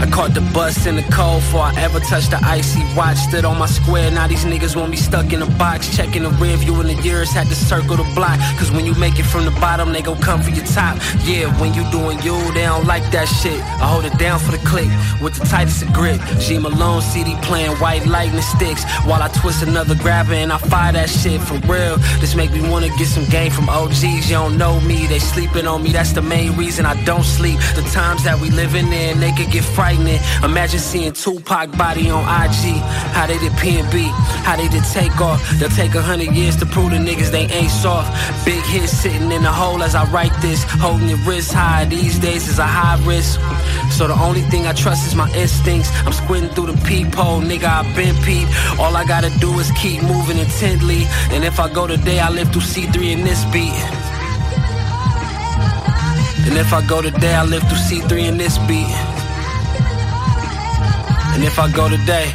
I 0.00 0.06
caught 0.10 0.32
the 0.32 0.40
bus 0.54 0.86
in 0.86 0.94
the 0.94 1.02
cold 1.10 1.42
before 1.42 1.62
I 1.62 1.74
ever 1.82 1.98
touched 1.98 2.30
the 2.30 2.38
icy 2.44 2.82
watch. 2.94 3.16
Stood 3.16 3.44
on 3.44 3.58
my 3.58 3.66
square, 3.66 4.10
now 4.10 4.28
these 4.28 4.44
niggas 4.44 4.76
want 4.76 4.90
me 4.90 4.96
stuck 4.96 5.32
in 5.32 5.42
a 5.42 5.50
box. 5.58 5.96
Checking 5.96 6.22
the 6.22 6.30
rear 6.30 6.56
view 6.56 6.80
in 6.80 6.86
the 6.86 7.02
years, 7.02 7.32
had 7.32 7.48
to 7.48 7.54
circle 7.56 7.96
the 7.96 8.04
block. 8.14 8.38
Cause 8.58 8.70
when 8.70 8.86
you 8.86 8.94
make 8.94 9.18
it 9.18 9.24
from 9.24 9.44
the 9.44 9.50
bottom, 9.52 9.92
they 9.92 10.02
gon' 10.02 10.20
come 10.20 10.40
for 10.40 10.50
your 10.50 10.64
top. 10.66 10.98
Yeah, 11.24 11.46
when 11.60 11.74
you 11.74 11.82
doing 11.90 12.18
you, 12.22 12.36
they 12.52 12.62
don't 12.62 12.86
like 12.86 13.10
that 13.10 13.26
shit. 13.26 13.60
I 13.82 13.86
hold 13.88 14.04
it 14.04 14.16
down 14.18 14.38
for 14.38 14.52
the 14.52 14.58
click 14.58 14.88
with 15.20 15.34
the 15.34 15.44
tightest 15.46 15.82
of 15.82 15.92
grip. 15.92 16.20
G 16.38 16.58
Malone 16.58 17.02
CD 17.02 17.34
playing 17.42 17.72
white 17.78 18.06
lightning 18.06 18.42
sticks 18.42 18.84
while 19.04 19.22
I 19.22 19.28
twist 19.28 19.62
another 19.62 19.96
grabber 19.96 20.34
and 20.34 20.52
I 20.52 20.58
fire 20.58 20.92
that 20.92 21.10
shit 21.10 21.40
for 21.40 21.58
real. 21.66 21.96
This 22.20 22.34
make 22.34 22.52
me 22.52 22.68
wanna 22.70 22.88
get 22.98 23.08
some 23.08 23.24
game 23.26 23.50
from 23.50 23.68
OGs. 23.68 24.30
You 24.30 24.36
don't 24.36 24.58
know 24.58 24.80
me, 24.80 25.06
they 25.06 25.18
sleeping 25.18 25.66
on 25.66 25.82
me. 25.82 25.90
That's 25.90 26.12
the 26.12 26.22
main 26.22 26.56
reason 26.56 26.86
I 26.86 26.94
don't 27.04 27.24
sleep. 27.24 27.58
The 27.74 27.82
times 27.92 28.22
that 28.24 28.38
we 28.40 28.50
living 28.50 28.92
in, 28.92 29.18
they 29.18 29.32
could 29.32 29.50
get 29.50 29.64
frightening. 29.88 30.20
Imagine 30.44 30.80
seeing 30.80 31.12
Tupac 31.12 31.70
body 31.76 32.10
on 32.10 32.22
IG. 32.22 32.76
How 33.16 33.26
they 33.26 33.38
did 33.38 33.56
P&B, 33.56 34.08
how 34.44 34.56
they 34.56 34.68
did 34.68 34.84
Takeoff. 34.84 35.40
They'll 35.58 35.70
take 35.70 35.94
a 35.94 36.02
hundred 36.02 36.34
years 36.34 36.56
to 36.56 36.66
prove 36.66 36.90
the 36.90 36.98
niggas 36.98 37.30
they 37.30 37.46
ain't 37.46 37.70
soft. 37.70 38.10
Big 38.44 38.62
hit 38.64 38.88
sitting 38.88 39.32
in 39.32 39.42
the 39.42 39.52
hole 39.52 39.82
as 39.82 39.94
I 39.94 40.04
write 40.10 40.34
this. 40.42 40.62
Holding 40.64 41.08
your 41.08 41.18
wrist 41.18 41.52
high 41.52 41.86
these 41.86 42.18
days 42.18 42.48
is 42.48 42.58
a 42.58 42.66
high 42.66 42.98
risk. 43.06 43.40
So 43.96 44.06
the 44.06 44.14
only 44.14 44.42
thing 44.42 44.66
I 44.66 44.72
trust 44.72 45.06
is 45.06 45.14
my 45.14 45.30
instincts. 45.32 45.90
I'm 46.04 46.12
squinting 46.12 46.50
through 46.50 46.72
the 46.72 46.78
peephole, 46.86 47.40
nigga. 47.40 47.64
I've 47.64 47.96
been 47.96 48.14
peep. 48.24 48.48
All 48.78 48.94
I 48.94 49.04
gotta 49.04 49.30
do 49.38 49.58
is 49.58 49.70
keep 49.72 50.02
moving 50.02 50.38
intently. 50.38 51.02
And 51.32 51.44
if 51.44 51.58
I 51.58 51.72
go 51.72 51.86
today, 51.86 52.20
I 52.20 52.28
live 52.30 52.52
through 52.52 52.68
C3 52.72 53.12
in 53.12 53.24
this 53.24 53.44
beat. 53.46 53.72
And 56.46 56.56
if 56.56 56.72
I 56.72 56.86
go 56.86 57.00
today, 57.02 57.34
I 57.34 57.44
live 57.44 57.62
through 57.68 57.84
C3 57.88 58.28
in 58.28 58.36
this 58.38 58.58
beat. 58.68 59.17
And 61.38 61.46
if 61.46 61.56
I 61.56 61.70
go 61.70 61.88
today, 61.88 62.34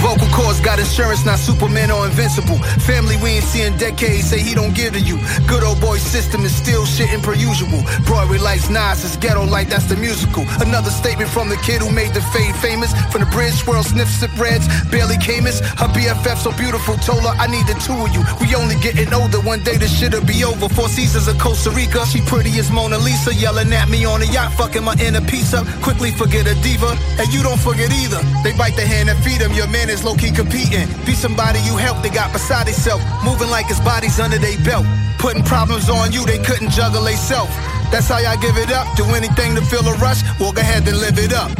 Vocal 0.00 0.28
cords 0.32 0.60
got 0.60 0.78
insurance, 0.78 1.26
not 1.26 1.38
Superman 1.38 1.90
or 1.90 2.06
invincible. 2.06 2.56
Family 2.88 3.16
we 3.22 3.36
ain't 3.36 3.44
seen 3.44 3.66
in 3.72 3.76
decades 3.76 4.30
say 4.30 4.40
he 4.40 4.54
don't 4.54 4.74
give 4.74 4.94
to 4.94 5.00
you. 5.00 5.20
Good 5.46 5.62
old 5.62 5.80
boy 5.80 5.98
system 5.98 6.40
is 6.44 6.54
still 6.56 6.84
shitting 6.84 7.22
per 7.22 7.34
usual. 7.34 7.84
Broadway 8.06 8.38
lights, 8.38 8.70
Nas 8.70 9.04
is 9.04 9.16
ghetto 9.16 9.44
like 9.44 9.68
that's 9.68 9.84
the 9.84 9.96
musical. 9.96 10.44
Another 10.64 10.90
statement 10.90 11.28
from 11.28 11.50
the 11.50 11.56
kid 11.56 11.82
who 11.82 11.92
made 11.92 12.14
the 12.14 12.22
fade 12.32 12.56
famous. 12.56 12.92
From 13.12 13.20
the 13.20 13.30
bridge, 13.30 13.52
swirl, 13.52 13.82
sniff, 13.82 14.08
sip 14.08 14.32
reds, 14.40 14.66
barely 14.90 15.18
Camus. 15.18 15.60
Her 15.60 15.88
BFF 15.92 16.38
so 16.38 16.52
beautiful, 16.56 16.96
told 16.96 17.20
her 17.20 17.34
I 17.36 17.46
need 17.46 17.66
the 17.66 17.76
two 17.84 17.92
of 17.92 18.08
you. 18.14 18.24
We 18.40 18.54
only 18.56 18.76
getting 18.80 19.12
older, 19.12 19.40
one 19.40 19.62
day 19.62 19.76
this 19.76 19.92
shit'll 19.92 20.24
be 20.24 20.44
over. 20.44 20.68
Four 20.68 20.88
seasons 20.88 21.28
of 21.28 21.38
Costa 21.38 21.70
Rica, 21.70 22.06
she 22.06 22.22
pretty 22.22 22.56
as 22.58 22.70
Mona 22.70 22.96
Lisa, 22.96 23.34
yelling 23.34 23.72
at 23.72 23.88
me 23.90 24.06
on 24.06 24.22
a 24.22 24.28
yacht, 24.32 24.54
fucking 24.54 24.82
my 24.82 24.96
inner 24.96 25.20
piece 25.20 25.52
up. 25.52 25.66
Quickly 25.82 26.10
forget 26.10 26.46
a 26.46 26.54
diva, 26.62 26.96
and 27.20 27.28
you 27.34 27.42
don't 27.42 27.60
forget 27.60 27.92
either. 27.92 28.20
They 28.42 28.56
bite 28.56 28.76
the 28.76 28.86
hand 28.86 29.10
and 29.10 29.18
feed 29.22 29.42
him, 29.42 29.52
your 29.52 29.68
man 29.68 29.89
is 29.90 30.04
low 30.04 30.14
key 30.14 30.30
competing. 30.30 30.86
Be 31.04 31.12
somebody 31.12 31.58
you 31.66 31.76
help, 31.76 32.02
they 32.02 32.10
got 32.10 32.32
beside 32.32 32.66
themselves. 32.66 33.04
Moving 33.24 33.50
like 33.50 33.66
his 33.66 33.80
body's 33.80 34.18
under 34.20 34.38
their 34.38 34.58
belt. 34.64 34.86
Putting 35.18 35.42
problems 35.42 35.90
on 35.90 36.12
you, 36.12 36.24
they 36.24 36.38
couldn't 36.38 36.70
juggle 36.70 37.02
they 37.02 37.16
self. 37.16 37.50
That's 37.90 38.08
how 38.08 38.18
y'all 38.18 38.40
give 38.40 38.56
it 38.56 38.70
up. 38.70 38.86
Do 38.96 39.04
anything 39.14 39.54
to 39.56 39.62
feel 39.62 39.86
a 39.86 39.94
rush? 39.98 40.22
Go 40.38 40.50
ahead 40.56 40.86
and 40.86 40.98
live 40.98 41.18
it 41.18 41.32
up. 41.32 41.50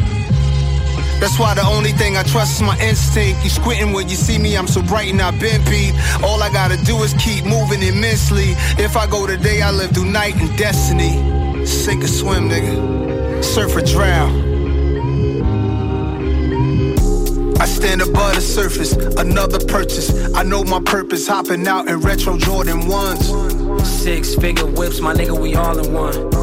That's 1.20 1.38
why 1.38 1.54
the 1.54 1.66
only 1.66 1.92
thing 1.92 2.16
I 2.16 2.22
trust 2.22 2.56
is 2.56 2.62
my 2.62 2.78
instinct. 2.80 3.44
You 3.44 3.50
squinting 3.50 3.92
when 3.92 4.08
you 4.08 4.16
see 4.16 4.38
me, 4.38 4.56
I'm 4.56 4.66
so 4.66 4.80
bright 4.80 5.10
and 5.10 5.20
I've 5.20 5.38
been 5.38 5.62
beat. 5.64 5.92
All 6.22 6.42
I 6.42 6.50
gotta 6.50 6.78
do 6.84 7.02
is 7.02 7.12
keep 7.14 7.44
moving 7.44 7.82
immensely. 7.82 8.54
If 8.78 8.96
I 8.96 9.06
go 9.06 9.26
today, 9.26 9.60
I 9.60 9.70
live 9.70 9.90
through 9.90 10.06
night 10.06 10.36
and 10.36 10.56
destiny. 10.56 11.66
Sink 11.66 12.04
or 12.04 12.08
swim, 12.08 12.48
nigga. 12.48 13.44
Surf 13.44 13.76
or 13.76 13.82
drown. 13.82 14.49
I 17.60 17.66
stand 17.66 18.00
above 18.00 18.34
the 18.34 18.40
surface, 18.40 18.92
another 19.18 19.58
purchase. 19.58 20.32
I 20.34 20.42
know 20.42 20.64
my 20.64 20.80
purpose, 20.80 21.28
hopping 21.28 21.68
out 21.68 21.88
in 21.88 22.00
retro 22.00 22.38
Jordan 22.38 22.80
1s. 22.80 23.84
Six 23.84 24.34
figure 24.34 24.64
whips, 24.64 25.00
my 25.00 25.12
nigga, 25.12 25.38
we 25.38 25.54
all 25.54 25.78
in 25.78 25.92
one. 25.92 26.40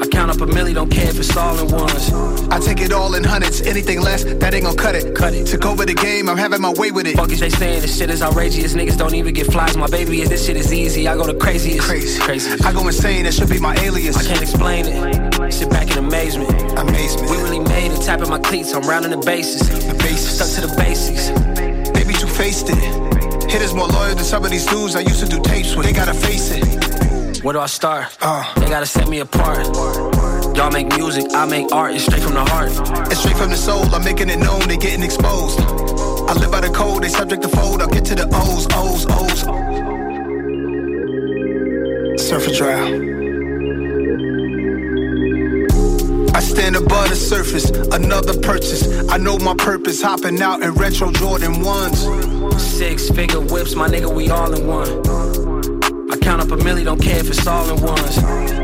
I 0.00 0.06
count 0.06 0.30
up 0.30 0.40
a 0.40 0.46
milli, 0.46 0.72
don't 0.72 0.90
care 0.90 1.08
if 1.10 1.18
it's 1.18 1.36
all 1.36 1.58
in 1.58 1.70
ones. 1.70 2.10
I 2.50 2.58
take 2.58 2.80
it 2.80 2.90
all 2.90 3.14
in 3.14 3.22
hundreds, 3.22 3.60
anything 3.62 4.00
less, 4.00 4.24
that 4.24 4.54
ain't 4.54 4.64
gon' 4.64 4.76
cut 4.76 4.94
it. 4.94 5.14
Cut 5.14 5.34
it. 5.34 5.46
Took 5.46 5.66
over 5.66 5.84
the 5.84 5.94
game, 5.94 6.30
I'm 6.30 6.38
having 6.38 6.62
my 6.62 6.72
way 6.72 6.90
with 6.90 7.06
it. 7.06 7.16
Fuck 7.16 7.30
is 7.30 7.40
they 7.40 7.50
saying 7.50 7.82
this 7.82 7.98
shit 7.98 8.08
is 8.08 8.22
outrageous. 8.22 8.72
Niggas 8.74 8.96
don't 8.96 9.14
even 9.14 9.34
get 9.34 9.52
flies. 9.52 9.76
My 9.76 9.88
baby 9.88 10.22
is 10.22 10.30
this 10.30 10.46
shit 10.46 10.56
is 10.56 10.72
easy. 10.72 11.06
I 11.06 11.16
go 11.16 11.26
the 11.26 11.34
craziest. 11.34 11.86
Crazy. 11.86 12.18
Crazy. 12.20 12.64
I 12.64 12.72
go 12.72 12.86
insane, 12.86 13.24
that 13.24 13.34
should 13.34 13.50
be 13.50 13.60
my 13.60 13.74
alias. 13.76 14.16
I 14.16 14.24
can't 14.24 14.42
explain 14.42 14.86
it. 14.86 15.52
Sit 15.52 15.68
back 15.68 15.90
in 15.90 15.98
amazement. 15.98 16.50
Amazement. 16.78 17.30
We 17.30 17.36
really 17.36 17.60
made 17.60 17.92
it. 17.92 18.02
Tapping 18.02 18.30
my 18.30 18.38
cleats. 18.38 18.72
I'm 18.72 18.82
rounding 18.88 19.10
the 19.10 19.18
bases. 19.18 19.93
The. 20.04 20.16
Stuck 20.16 20.50
to 20.54 20.60
the 20.66 20.74
basics. 20.76 21.30
Baby, 21.92 22.14
you 22.20 22.26
faced 22.26 22.68
it. 22.68 23.50
Hitters 23.50 23.74
more 23.74 23.88
loyal 23.88 24.14
than 24.14 24.24
some 24.24 24.44
of 24.44 24.50
these 24.50 24.66
dudes 24.66 24.96
I 24.96 25.00
used 25.00 25.20
to 25.20 25.28
do 25.28 25.40
tapes 25.40 25.74
with. 25.74 25.86
They 25.86 25.92
gotta 25.92 26.14
face 26.14 26.50
it. 26.52 27.42
Where 27.42 27.52
do 27.54 27.60
I 27.60 27.66
start? 27.66 28.06
Uh. 28.20 28.44
They 28.60 28.68
gotta 28.68 28.86
set 28.86 29.08
me 29.08 29.20
apart. 29.20 29.66
Y'all 30.56 30.70
make 30.70 30.88
music, 30.96 31.26
I 31.32 31.46
make 31.46 31.72
art. 31.72 31.94
It's 31.94 32.04
straight 32.04 32.22
from 32.22 32.34
the 32.34 32.44
heart. 32.44 32.70
It's 33.10 33.20
straight 33.20 33.36
from 33.36 33.50
the 33.50 33.56
soul, 33.56 33.82
I'm 33.94 34.04
making 34.04 34.30
it 34.30 34.38
known, 34.38 34.60
they 34.68 34.76
getting 34.76 35.02
exposed. 35.02 35.58
I 35.60 36.32
live 36.34 36.50
by 36.50 36.60
the 36.60 36.70
code, 36.70 37.02
they 37.02 37.08
subject 37.08 37.42
to 37.42 37.48
fold. 37.48 37.82
I'll 37.82 37.88
get 37.88 38.04
to 38.06 38.14
the 38.14 38.28
O's, 38.32 38.66
O's, 38.72 39.04
O's. 39.10 39.40
Surf 42.22 42.48
or 42.48 42.52
drown. 42.52 43.23
I 46.34 46.40
stand 46.40 46.74
above 46.74 47.10
the 47.10 47.14
surface, 47.14 47.70
another 47.70 48.36
purchase. 48.40 49.08
I 49.08 49.18
know 49.18 49.38
my 49.38 49.54
purpose, 49.54 50.02
hopping 50.02 50.42
out 50.42 50.62
in 50.62 50.72
retro 50.74 51.12
Jordan 51.12 51.54
1s. 51.54 52.60
Six 52.60 53.08
figure 53.10 53.40
whips, 53.40 53.76
my 53.76 53.88
nigga, 53.88 54.12
we 54.12 54.30
all 54.30 54.52
in 54.52 54.66
one. 54.66 54.88
I 56.10 56.16
count 56.16 56.42
up 56.42 56.50
a 56.50 56.56
milli, 56.56 56.84
don't 56.84 57.00
care 57.00 57.18
if 57.20 57.28
it's 57.28 57.46
all 57.46 57.70
in 57.70 57.80
ones. 57.80 58.63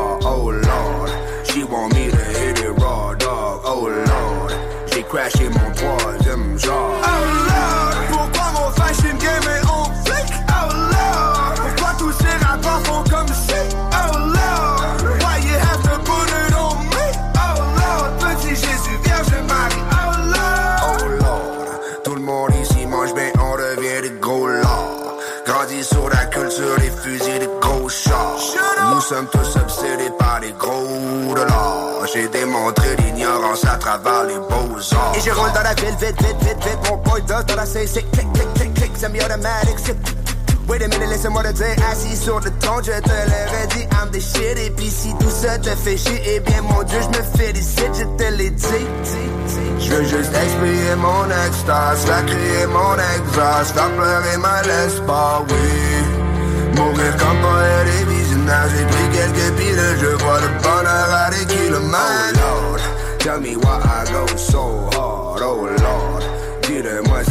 oh 0.23 0.51
lord. 0.51 1.11
She 1.47 1.63
want 1.63 1.93
me 1.93 2.09
to 2.09 2.17
hit 2.17 2.59
it 2.59 2.71
raw, 2.79 3.13
dog, 3.15 3.61
oh 3.65 3.87
lord. 3.87 4.53
she 4.89 4.95
J'ai 4.95 5.03
crashé 5.03 5.49
mon 5.49 5.71
troisième 5.73 6.57
genre. 6.57 7.20
Et 35.15 35.19
je 35.19 35.31
roule 35.31 35.51
dans 35.53 35.63
la 35.63 35.73
ville, 35.73 35.95
vite, 35.99 36.21
vite, 36.21 36.37
vite, 36.41 36.63
vite. 36.63 36.89
Mon 36.89 36.97
boy 36.97 37.21
does 37.23 37.43
dans 37.47 37.55
la 37.55 37.65
CC, 37.65 38.03
clic, 38.11 38.31
clic, 38.33 38.53
clic, 38.55 38.73
clic, 38.73 38.91
semi-automatic. 38.97 39.77
Wait 40.67 40.81
a 40.83 40.87
minute, 40.87 41.09
laisse-moi 41.09 41.43
te 41.43 41.51
dire, 41.53 41.75
assis 41.91 42.15
sur 42.15 42.39
le 42.39 42.49
trône, 42.59 42.83
je 42.83 42.91
te 42.91 43.09
l'aurais 43.09 43.67
dit, 43.75 43.83
I'm 43.91 44.09
the 44.11 44.21
shit. 44.21 44.57
Et 44.57 44.69
puis 44.69 44.89
si 44.89 45.13
tout 45.19 45.29
ça 45.29 45.57
te 45.57 45.69
fait 45.69 45.97
chier, 45.97 46.21
eh 46.25 46.39
bien 46.39 46.61
mon 46.61 46.83
Dieu, 46.83 46.99
je 47.01 47.07
me 47.17 47.23
félicite, 47.37 47.91
je 47.93 48.03
te 48.03 48.31
l'ai 48.31 48.51
dit. 48.51 48.87
Je 49.79 49.89
veux 49.91 50.03
juste 50.03 50.33
expirer 50.33 50.95
mon 50.95 51.25
extase, 51.47 52.05
faire 52.05 52.25
crier 52.25 52.67
mon 52.67 52.93
exhaust, 52.93 53.73
faire 53.73 53.91
pleurer 53.91 54.37
ma 54.37 54.61
l'espoir, 54.61 55.43
oui. 55.49 56.75
Mourir 56.75 57.17
comme 57.17 57.41
poète 57.41 57.87
et 57.99 58.05
visionnaire, 58.05 58.67
j'ai 58.69 58.85
pris 58.85 59.09
quelques 59.11 59.53
piles, 59.57 59.97
je 59.99 60.23
vois 60.23 60.39
le 60.39 60.47
bonheur 60.63 61.09
à 61.11 61.29
des 61.31 61.45
kilomètres. 61.47 63.00
Tell 63.21 63.39
me 63.39 63.55
why 63.55 63.79
I 63.83 64.11
go 64.11 64.25
so 64.35 64.89
hard, 64.93 65.43
oh 65.43 65.69
Lord. 65.79 66.23
Dis-le-moi 66.63 67.23
si 67.23 67.30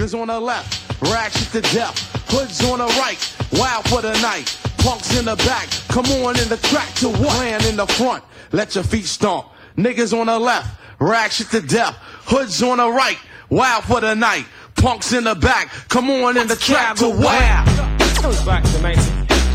Niggas 0.00 0.18
on 0.18 0.28
the 0.28 0.40
left, 0.40 1.02
ratchet 1.02 1.52
to 1.52 1.60
death. 1.74 1.98
Hoods 2.30 2.64
on 2.64 2.78
the 2.78 2.86
right, 2.86 3.36
wild 3.52 3.86
for 3.86 4.00
the 4.00 4.18
night. 4.22 4.58
Punks 4.78 5.14
in 5.18 5.26
the 5.26 5.36
back, 5.36 5.68
come 5.88 6.06
on 6.24 6.38
in 6.40 6.48
the 6.48 6.56
track 6.56 6.88
to 6.94 7.10
what? 7.10 7.38
Land 7.38 7.66
in 7.66 7.76
the 7.76 7.86
front, 7.86 8.24
let 8.50 8.74
your 8.74 8.82
feet 8.82 9.04
stomp. 9.04 9.48
Niggas 9.76 10.18
on 10.18 10.28
the 10.28 10.38
left, 10.38 10.80
ratchet 11.00 11.50
to 11.50 11.60
death. 11.60 11.94
Hoods 12.24 12.62
on 12.62 12.78
the 12.78 12.90
right, 12.90 13.18
wild 13.50 13.84
for 13.84 14.00
the 14.00 14.14
night. 14.14 14.46
Punks 14.74 15.12
in 15.12 15.24
the 15.24 15.34
back, 15.34 15.68
come 15.90 16.08
on 16.08 16.38
in 16.38 16.46
the 16.46 16.56
track 16.56 16.96
to 16.96 17.10
what? 17.10 18.22
Goes 18.22 18.42
back 18.46 18.64
to 18.64 18.80
19. 18.80 19.49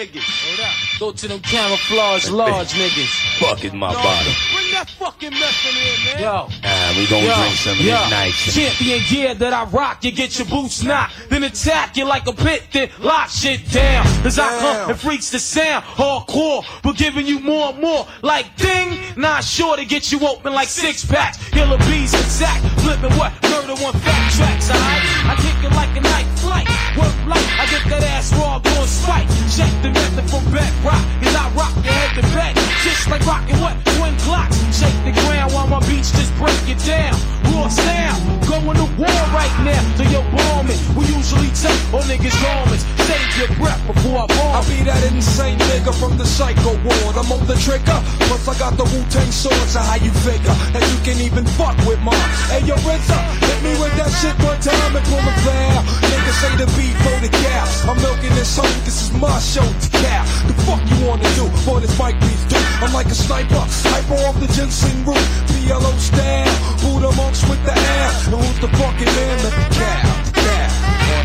Niggas. 0.00 0.98
Go 0.98 1.12
to 1.12 1.28
them 1.28 1.40
camouflage 1.40 2.30
large 2.30 2.72
niggas. 2.72 3.38
Fucking 3.38 3.76
my 3.76 3.92
bottom. 3.92 4.32
Bring 4.54 4.70
that 4.72 4.90
fucking 4.98 5.30
mess 5.30 5.66
in 5.66 5.74
here, 5.74 6.14
man. 6.14 6.22
Yo. 6.22 6.48
Ah, 6.64 6.94
we 6.96 7.06
gonna 7.06 7.34
drink 7.34 7.56
some 7.56 7.78
of 7.78 7.84
yo, 7.84 7.92
this 7.92 8.10
nice. 8.10 8.54
Champion 8.54 9.00
gear 9.08 9.34
that 9.34 9.52
I 9.52 9.64
rock, 9.64 10.04
you 10.04 10.12
get 10.12 10.38
your 10.38 10.48
boots 10.48 10.82
knocked. 10.82 11.28
Then 11.28 11.44
attack 11.44 11.96
you 11.96 12.04
like 12.04 12.26
a 12.26 12.32
pit, 12.32 12.64
then 12.72 12.90
lock 13.00 13.28
shit 13.28 13.68
down. 13.70 14.06
As 14.24 14.38
I 14.38 14.48
come 14.60 14.90
and 14.90 15.00
freaks 15.00 15.30
the 15.30 15.38
sound, 15.38 15.84
hardcore, 15.84 16.64
but 16.82 16.96
giving 16.96 17.26
you 17.26 17.40
more 17.40 17.70
and 17.70 17.80
more. 17.80 18.06
Like 18.22 18.56
ding, 18.56 18.98
not 19.16 19.44
sure 19.44 19.76
to 19.76 19.84
get 19.84 20.10
you 20.12 20.20
open 20.26 20.52
like 20.54 20.68
six 20.68 21.04
packs. 21.04 21.36
Killer 21.50 21.78
bees 21.78 22.14
attack, 22.14 22.62
flipping 22.80 23.16
what? 23.18 23.32
Murder 23.42 23.74
one 23.82 23.94
fat 23.94 24.32
tracks, 24.32 24.70
alright? 24.70 25.02
I 25.28 25.34
kick 25.36 25.64
it 25.64 25.74
like 25.74 25.96
a 25.96 26.00
night 26.00 26.39
Work 26.50 27.14
light, 27.30 27.46
I 27.62 27.66
get 27.70 27.86
that 27.90 28.02
ass 28.02 28.34
raw, 28.34 28.58
going 28.58 28.88
spike. 28.88 29.28
Check 29.54 29.70
the 29.82 29.90
method 29.94 30.26
from 30.30 30.42
back 30.50 30.74
rock, 30.82 30.98
I 31.22 31.46
rock 31.54 31.74
your 31.84 31.94
head 31.94 32.18
to 32.18 32.22
back. 32.34 32.54
Just 32.82 33.08
like 33.08 33.24
rocking 33.24 33.60
what? 33.60 33.78
Twin 33.96 34.16
clocks. 34.26 34.58
Shake 34.74 34.96
the 35.06 35.14
ground 35.22 35.52
while 35.52 35.68
my 35.68 35.80
beats 35.86 36.10
just 36.10 36.34
break 36.34 36.56
it 36.66 36.80
down. 36.82 37.14
Raw 37.54 37.68
sound, 37.68 38.20
going 38.48 38.76
to 38.76 38.88
war 38.98 39.20
right 39.30 39.54
now. 39.62 39.80
So 39.96 40.02
you're 40.10 40.26
bombing. 40.34 40.80
We 40.96 41.06
usually 41.12 41.52
take 41.54 41.78
all 41.94 42.02
niggas' 42.08 42.34
garments. 42.42 42.84
Save 43.06 43.30
your 43.38 43.52
breath 43.58 43.80
before 43.86 44.24
I 44.24 44.26
bomb. 44.26 44.58
I 44.58 44.60
be 44.66 44.82
that 44.88 45.02
insane 45.12 45.58
nigga 45.70 45.92
from 45.94 46.16
the 46.18 46.24
psycho 46.24 46.74
ward. 46.82 47.14
I'm 47.14 47.30
on 47.30 47.46
the 47.46 47.56
trigger, 47.60 47.98
plus 48.26 48.48
I 48.48 48.58
got 48.58 48.76
the 48.76 48.84
Wu-Tang 48.90 49.30
sword. 49.30 49.68
So 49.68 49.80
how 49.80 49.96
you 50.00 50.10
figure 50.26 50.56
that 50.74 50.82
you 50.82 50.98
can 51.04 51.20
even 51.20 51.44
fuck 51.54 51.76
with 51.86 52.00
mine? 52.00 52.16
Hey, 52.50 52.64
yo, 52.64 52.76
RZA, 52.80 53.18
hit 53.44 53.58
me 53.62 53.72
with 53.78 53.94
that 54.00 54.10
shit 54.18 54.36
one 54.42 54.58
time 54.60 54.96
and 54.96 55.04
pull 55.06 55.20
a 55.20 55.34
foul. 55.44 55.82
Niggas 56.08 56.39
say 56.40 56.56
the 56.56 56.64
beat 56.72 56.96
for 57.04 57.16
the 57.20 57.28
cow. 57.28 57.66
I'm 57.84 58.00
milking 58.00 58.34
this 58.34 58.56
home, 58.56 58.80
this 58.88 59.02
is 59.04 59.12
my 59.12 59.38
show 59.40 59.60
to 59.60 59.88
cow. 59.92 60.24
The 60.48 60.54
fuck 60.64 60.80
you 60.88 60.98
wanna 61.04 61.28
do? 61.36 61.44
Boy, 61.68 61.80
this 61.84 61.92
mic 62.00 62.16
beats 62.20 62.44
do. 62.48 62.56
I'm 62.80 62.92
like 62.94 63.06
a 63.12 63.14
sniper, 63.14 63.60
sniper 63.68 64.16
off 64.24 64.40
the 64.40 64.48
ginseng 64.56 65.04
root. 65.04 65.20
PLO 65.52 65.92
style, 66.00 66.48
Buddha 66.80 67.12
monks 67.16 67.44
with 67.48 67.62
the 67.64 67.76
ass. 67.76 68.26
And 68.26 68.36
who's 68.40 68.58
the 68.58 68.68
fucking 68.80 69.12
man? 69.16 69.36
Let 69.44 69.52
the 69.52 69.66
cow, 69.76 70.12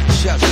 the 0.03 0.13
chest. 0.19 0.43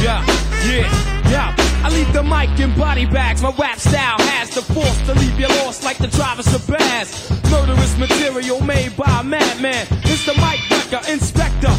Yeah, 0.00 0.24
yeah, 0.64 0.88
yeah. 1.28 1.54
I 1.84 1.88
leave 1.90 2.10
the 2.12 2.22
mic 2.22 2.58
in 2.58 2.74
body 2.74 3.04
bags. 3.04 3.42
My 3.42 3.52
rap 3.58 3.78
style 3.78 4.20
has 4.32 4.48
the 4.50 4.62
force 4.62 5.00
to 5.06 5.12
leave 5.14 5.38
you 5.38 5.48
lost 5.64 5.84
like 5.84 5.98
the 5.98 6.08
drivers 6.08 6.54
of 6.54 6.66
Bass. 6.66 7.30
Murderous 7.50 7.98
material 7.98 8.60
made 8.62 8.96
by 8.96 9.20
a 9.20 9.24
madman. 9.24 9.86
It's 10.04 10.24
the 10.24 10.34
mic 10.40 10.60
wrecker, 10.70 11.02
inspector, 11.10 11.74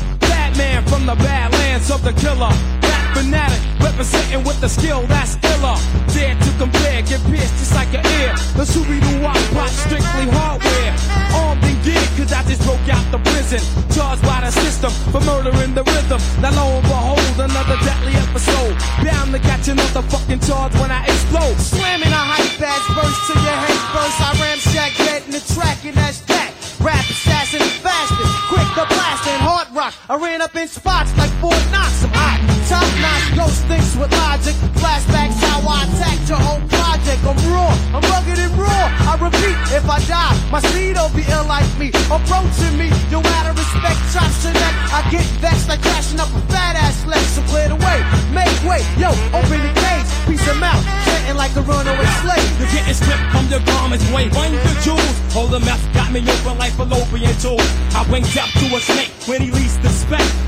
from 1.02 1.18
the 1.18 1.24
badlands 1.24 1.90
of 1.90 2.04
the 2.04 2.14
killer. 2.14 2.54
Rap 2.86 3.18
fanatic, 3.18 3.62
representing 3.82 4.44
with 4.44 4.60
the 4.62 4.70
skill 4.70 5.02
that's 5.08 5.34
iller. 5.42 5.78
Dare 6.14 6.36
to 6.38 6.52
compare, 6.58 7.02
get 7.02 7.22
pierced 7.26 7.58
just 7.58 7.74
like 7.74 7.90
an 7.94 8.06
ear. 8.22 8.34
The 8.54 8.66
Scooby-Doo 8.70 9.22
Wop 9.22 9.38
Pop, 9.54 9.70
strictly 9.70 10.30
hardware. 10.30 10.94
Armed 11.34 11.64
and 11.64 11.80
geared, 11.84 12.12
cause 12.18 12.32
I 12.32 12.44
just 12.46 12.62
broke 12.62 12.86
out 12.90 13.06
the 13.10 13.18
prison. 13.32 13.62
Charged 13.90 14.22
by 14.22 14.42
the 14.46 14.52
system 14.52 14.92
for 15.12 15.22
murdering 15.22 15.74
the 15.74 15.84
rhythm. 15.84 16.22
Now 16.42 16.54
lo 16.54 16.78
and 16.78 16.86
behold, 16.86 17.38
another 17.50 17.78
deadly 17.82 18.14
episode. 18.22 18.78
Bound 19.02 19.34
to 19.34 19.40
catch 19.40 19.68
another 19.68 20.04
fucking 20.06 20.42
charge 20.46 20.74
when 20.78 20.92
I 20.92 21.02
explode. 21.06 21.58
Slamming 21.58 22.14
a 22.14 22.24
hype 22.34 22.62
ass 22.62 22.86
verse 22.94 23.20
to 23.26 23.34
your 23.42 23.58
head 23.58 23.82
first. 23.90 24.18
I 24.22 24.30
ramshack 24.38 24.92
dead 24.98 25.22
in 25.26 25.32
the 25.34 25.44
track 25.54 25.82
and 25.82 25.96
that's 25.98 26.22
that. 26.30 26.54
Rap 26.82 27.06
assassin 27.10 27.62
fasting, 27.86 28.32
quick 28.50 28.70
to 28.74 28.86
blasting, 28.90 29.38
rock. 29.74 29.94
I 30.10 30.16
ran 30.16 30.42
up 30.42 30.56
in 30.56 30.68
spots 30.68 31.16
like 31.18 31.32
Fort 31.40 31.60
Knox. 31.72 32.04
I'm 32.04 32.12
hot, 32.14 32.40
top 32.68 32.88
notch, 33.00 33.28
ghost 33.36 33.66
thinks 33.68 33.96
with 33.96 34.12
logic. 34.12 34.56
Flashbacks 34.80 35.40
how 35.40 35.64
I 35.64 35.88
attacked 35.88 36.28
your 36.30 36.40
whole 36.40 36.64
project. 36.68 37.22
I'm 37.24 37.38
raw, 37.48 37.72
I'm 37.96 38.04
rugged 38.12 38.40
and 38.40 38.54
raw. 38.56 38.86
I 39.08 39.16
repeat, 39.20 39.58
if 39.72 39.88
I 39.88 40.00
die, 40.08 40.36
my 40.52 40.60
speed 40.60 40.96
will 40.96 41.12
be 41.16 41.24
ill 41.32 41.46
like 41.48 41.68
me. 41.80 41.90
Approaching 42.12 42.76
me, 42.78 42.92
you 43.10 43.20
out 43.40 43.48
of 43.48 43.56
respect, 43.58 44.00
chops 44.12 44.44
to 44.44 44.52
neck. 44.52 44.76
I 44.92 45.04
get 45.12 45.26
vexed 45.40 45.68
like 45.68 45.82
crashing 45.82 46.20
up 46.20 46.30
a 46.32 46.42
fat 46.52 46.76
ass 46.76 47.06
leg. 47.08 47.24
So 47.32 47.42
clear 47.48 47.70
the 47.70 47.80
way, 47.80 47.98
make 48.36 48.52
way, 48.68 48.84
yo, 49.00 49.12
open 49.32 49.60
the 49.64 49.72
cage, 49.80 50.08
piece 50.28 50.44
them 50.46 50.64
out, 50.64 50.84
chanting 51.08 51.38
like 51.38 51.56
a 51.56 51.64
runaway 51.64 52.08
slave. 52.20 52.50
You're 52.60 52.72
getting 52.76 52.94
stripped 52.94 53.24
from 53.32 53.48
your 53.48 53.64
garments, 53.64 54.04
weight 54.12 54.36
one 54.36 54.52
the 54.52 54.74
jewels. 54.84 55.18
Hold 55.32 55.52
the 55.52 55.60
meth, 55.64 55.82
got 55.94 56.12
me 56.12 56.20
open 56.20 56.58
like 56.60 56.74
fallopian 56.74 57.34
tube. 57.40 57.62
I 57.96 58.04
winked 58.12 58.36
up 58.36 58.50
to 58.60 58.66
a 58.76 58.80
snake 58.80 59.12
when 59.28 59.42
he 59.42 59.50
least. 59.62 59.82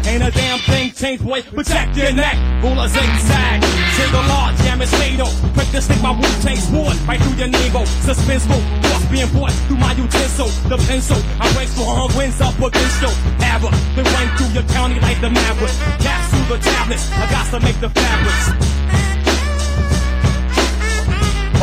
Ain't 0.06 0.24
a 0.24 0.32
damn 0.32 0.60
thing 0.60 0.92
changed, 0.92 1.24
boy. 1.24 1.42
Protect 1.42 1.96
your 1.96 2.12
neck. 2.12 2.36
Rule 2.62 2.80
a 2.82 2.88
zigzag. 2.90 3.64
Single 3.96 4.26
law, 4.28 4.52
jam 4.64 4.82
is 4.82 4.92
fatal. 4.94 5.30
Quick 5.54 5.70
to 5.72 5.82
stick 5.82 6.02
my 6.02 6.12
Wu 6.12 6.28
Tang 6.42 6.58
sword 6.58 6.98
right 7.08 7.20
through 7.22 7.38
your 7.38 7.48
navel. 7.48 7.86
Suspenseful, 8.06 8.60
thoughts 8.84 9.06
being 9.06 9.30
brought 9.32 9.54
through 9.68 9.78
my 9.78 9.94
utensil. 9.94 10.48
The 10.70 10.78
pencil, 10.88 11.18
I 11.40 11.52
break 11.54 11.70
strong 11.70 12.12
winds 12.18 12.42
up 12.42 12.58
against 12.60 13.02
you. 13.02 13.12
Ever 13.42 13.72
been 13.96 14.06
run 14.06 14.28
through 14.38 14.52
your 14.54 14.68
county 14.76 15.00
like 15.00 15.22
the 15.22 15.30
maverick. 15.30 15.74
Capsule 16.04 16.46
the 16.52 16.58
tablets, 16.62 17.10
I 17.12 17.26
got 17.32 17.46
to 17.52 17.60
make 17.62 17.80
the 17.80 17.90
fabrics. 17.90 18.46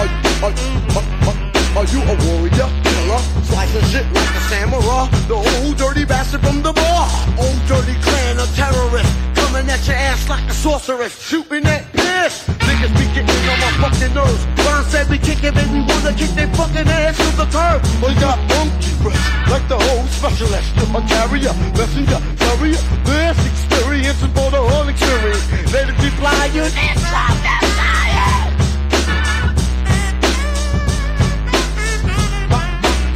Are, 0.00 0.08
are, 0.40 0.54
are, 0.96 1.36
are 1.76 1.86
you 1.92 2.00
a 2.00 2.14
warrior, 2.24 2.79
slicing 3.44 3.86
shit 3.92 4.06
like 4.12 4.34
a 4.34 4.42
samurai? 4.48 5.08
The 5.28 5.36
old 5.36 5.76
dirty 5.76 6.04
bastard 6.04 6.40
from 6.42 6.62
the 6.62 6.72
bar. 6.72 7.08
Old 7.38 7.60
dirty 7.66 7.94
clan 8.00 8.38
of 8.38 8.48
terrorists 8.54 9.14
coming 9.34 9.68
at 9.68 9.86
your 9.86 9.96
ass 9.96 10.28
like 10.28 10.46
a 10.48 10.54
sorceress, 10.54 11.14
shooting 11.18 11.64
that 11.64 11.90
piss. 11.92 12.44
Niggas 12.66 12.92
be 12.94 13.06
getting 13.14 13.42
on 13.50 13.58
my 13.58 13.72
fucking 13.82 14.14
nerves. 14.14 14.42
Ron 14.64 14.84
said 14.84 15.08
we 15.08 15.18
kick 15.18 15.42
it, 15.42 15.56
and 15.56 15.70
we 15.72 15.80
wanna 15.80 16.12
kick 16.16 16.30
their 16.38 16.50
fucking 16.54 16.88
ass 16.88 17.16
to 17.18 17.30
the 17.36 17.46
curb. 17.50 17.82
We 18.02 18.14
got 18.20 18.38
monkey 18.54 18.92
breath, 19.02 19.48
like 19.50 19.66
the 19.68 19.78
whole 19.78 20.06
specialist. 20.06 20.70
A 20.90 21.00
carrier, 21.06 21.54
messenger, 21.78 22.20
carrier. 22.38 22.82
This 23.06 23.38
experience 23.46 24.22
is 24.22 24.30
for 24.34 24.50
the 24.50 24.62
whole 24.62 24.88
experience. 24.88 25.46
Let 25.72 25.88
it 25.88 25.96
be 25.98 26.10
flying 26.18 26.54
inside 26.54 27.38
that 27.46 27.69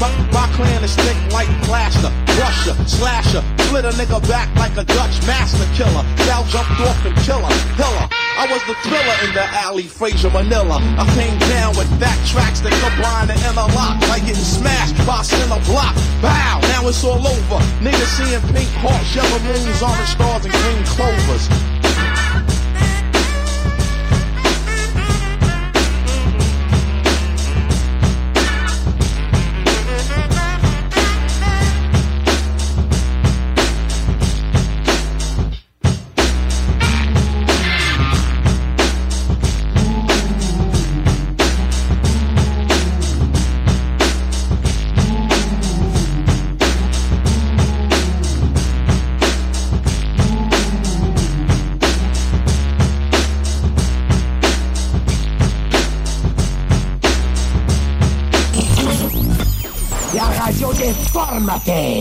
My, 0.01 0.11
my 0.33 0.47
clan 0.55 0.83
is 0.85 0.95
thick 0.97 1.17
like 1.33 1.49
plaster. 1.63 2.11
Russia, 2.41 2.75
slasher, 2.89 3.43
split 3.63 3.85
a 3.85 3.91
nigga 3.95 4.21
back 4.29 4.49
like 4.57 4.77
a 4.77 4.85
Dutch 4.85 5.17
master 5.27 5.67
killer. 5.75 6.03
Gal 6.27 6.45
jumped 6.51 6.81
off 6.81 7.05
and 7.07 7.17
killer, 7.23 7.51
killer. 7.79 8.07
I 8.35 8.51
was 8.51 8.63
the 8.67 8.75
thriller 8.83 9.17
in 9.23 9.33
the 9.33 9.47
alley, 9.63 9.85
Frazier 9.85 10.31
Manila. 10.31 10.83
I 10.99 11.07
came 11.15 11.39
down 11.51 11.77
with 11.77 11.87
fat 12.01 12.19
tracks 12.27 12.61
that 12.61 12.75
combine 12.83 13.31
and 13.31 13.39
interlock 13.47 14.01
like 14.11 14.27
getting 14.27 14.43
smashed 14.43 14.99
by 15.07 15.21
a 15.21 15.25
center 15.25 15.63
block. 15.71 15.95
Bow, 16.21 16.59
now 16.75 16.89
it's 16.89 17.05
all 17.05 17.23
over. 17.23 17.59
Niggas 17.79 18.11
seeing 18.19 18.43
pink 18.51 18.71
hearts, 18.83 19.15
yellow 19.15 19.39
moons, 19.47 19.79
orange 19.79 20.11
stars, 20.11 20.45
and 20.45 20.55
green 20.55 20.83
clovers. 20.83 21.84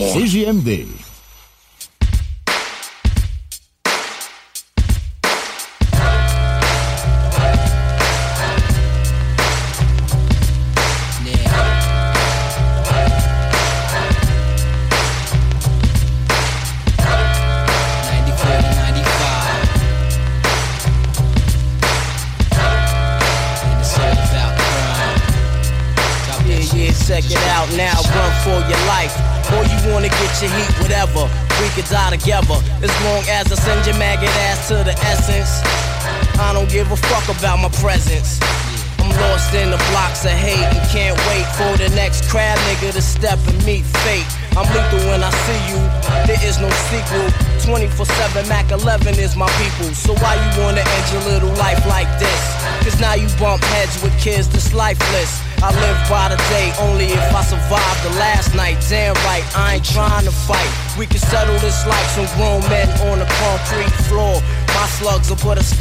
CJMD. 0.00 1.03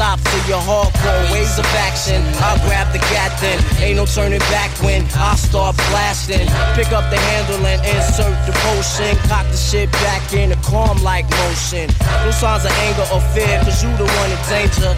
Stop 0.03 0.19
to 0.19 0.37
your 0.51 0.59
hardcore 0.59 1.31
ways 1.31 1.57
of 1.57 1.65
action. 1.79 2.19
I'll 2.43 2.59
grab 2.67 2.91
the 2.91 2.99
gat 3.07 3.31
then, 3.39 3.57
ain't 3.79 3.95
no 3.95 4.05
turning 4.05 4.43
back 4.51 4.69
when 4.83 5.07
I 5.15 5.35
start 5.35 5.77
blasting. 5.87 6.43
Pick 6.75 6.91
up 6.91 7.07
the 7.09 7.15
handle 7.31 7.63
and 7.65 7.79
insert 7.87 8.35
the 8.45 8.51
potion. 8.67 9.15
Cock 9.31 9.47
the 9.47 9.55
shit 9.55 9.89
back 10.03 10.33
in 10.33 10.51
a 10.51 10.59
calm 10.67 11.01
like 11.03 11.23
motion. 11.47 11.87
No 12.25 12.31
signs 12.31 12.65
of 12.65 12.75
anger 12.83 13.07
or 13.15 13.21
fear, 13.31 13.55
cause 13.63 13.81
you 13.81 13.89
the 13.95 14.03
one 14.19 14.29
in 14.35 14.41
danger. 14.51 14.91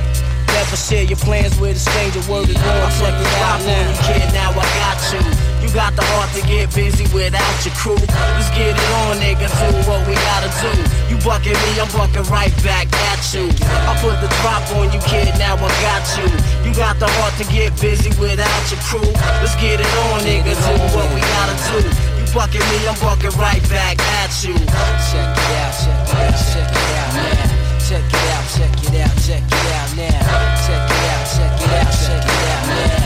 Never 0.58 0.76
share 0.76 1.04
your 1.04 1.22
plans 1.22 1.54
with 1.60 1.78
a 1.78 1.80
stranger. 1.80 2.22
Word 2.26 2.50
is 2.50 2.58
born, 2.58 2.90
check 2.98 3.14
it 3.14 3.34
out 3.46 3.62
now. 3.62 3.86
Kid, 4.10 4.26
now 4.34 4.58
I 4.58 4.66
got 4.82 5.00
you. 5.14 5.55
You 5.76 5.84
got 5.84 6.00
the 6.00 6.08
heart 6.16 6.32
to 6.32 6.42
get 6.48 6.72
busy 6.72 7.04
without 7.12 7.56
your 7.68 7.76
crew. 7.76 8.00
Let's 8.00 8.48
get 8.56 8.72
it 8.72 8.92
on, 9.04 9.20
nigga. 9.20 9.44
Do 9.44 9.76
what 9.84 10.08
we 10.08 10.16
gotta 10.24 10.48
do. 10.64 10.72
You 11.12 11.20
bucking 11.20 11.52
me, 11.52 11.70
I'm 11.76 11.92
bucking 11.92 12.24
right 12.32 12.56
back 12.64 12.88
at 13.12 13.20
you. 13.36 13.52
I 13.84 13.92
put 14.00 14.16
the 14.24 14.32
drop 14.40 14.64
on 14.80 14.88
you, 14.96 15.04
kid. 15.04 15.36
Now 15.36 15.60
I 15.60 15.68
got 15.84 16.08
you. 16.16 16.32
You 16.64 16.72
got 16.80 16.96
the 16.96 17.12
heart 17.20 17.36
to 17.44 17.46
get 17.52 17.76
busy 17.84 18.08
without 18.16 18.64
your 18.72 18.80
crew. 18.88 19.04
Let's 19.44 19.52
get 19.60 19.84
it 19.84 19.92
on, 20.08 20.24
nigga. 20.24 20.56
Do 20.56 20.80
what 20.96 21.12
we 21.12 21.20
gotta 21.20 21.60
do. 21.68 21.84
You 21.84 22.26
bucking 22.32 22.64
me, 22.72 22.88
I'm 22.88 22.96
bucking 23.04 23.36
right 23.36 23.60
back 23.68 24.00
at 24.24 24.32
you. 24.48 24.56
Check 24.56 25.28
it 25.28 25.60
out, 25.60 25.76
check 25.76 26.00
it 26.08 26.24
out, 26.24 26.40
check 26.56 26.72
it 26.72 26.88
out 27.04 27.12
now. 27.20 27.52
Check 27.84 28.08
it 28.16 28.28
out, 28.32 28.46
check 28.48 28.72
it 28.80 28.96
out, 29.04 29.16
check 29.28 29.44
it 29.44 29.68
out 29.76 29.92
now. 30.00 30.24
Check 30.64 30.88
it 30.88 31.04
out, 31.12 31.24
check 31.36 31.52
it 31.60 31.72
out, 31.76 31.92
check 32.00 32.24
it 32.24 32.48
out 32.48 32.64
now. 32.72 33.05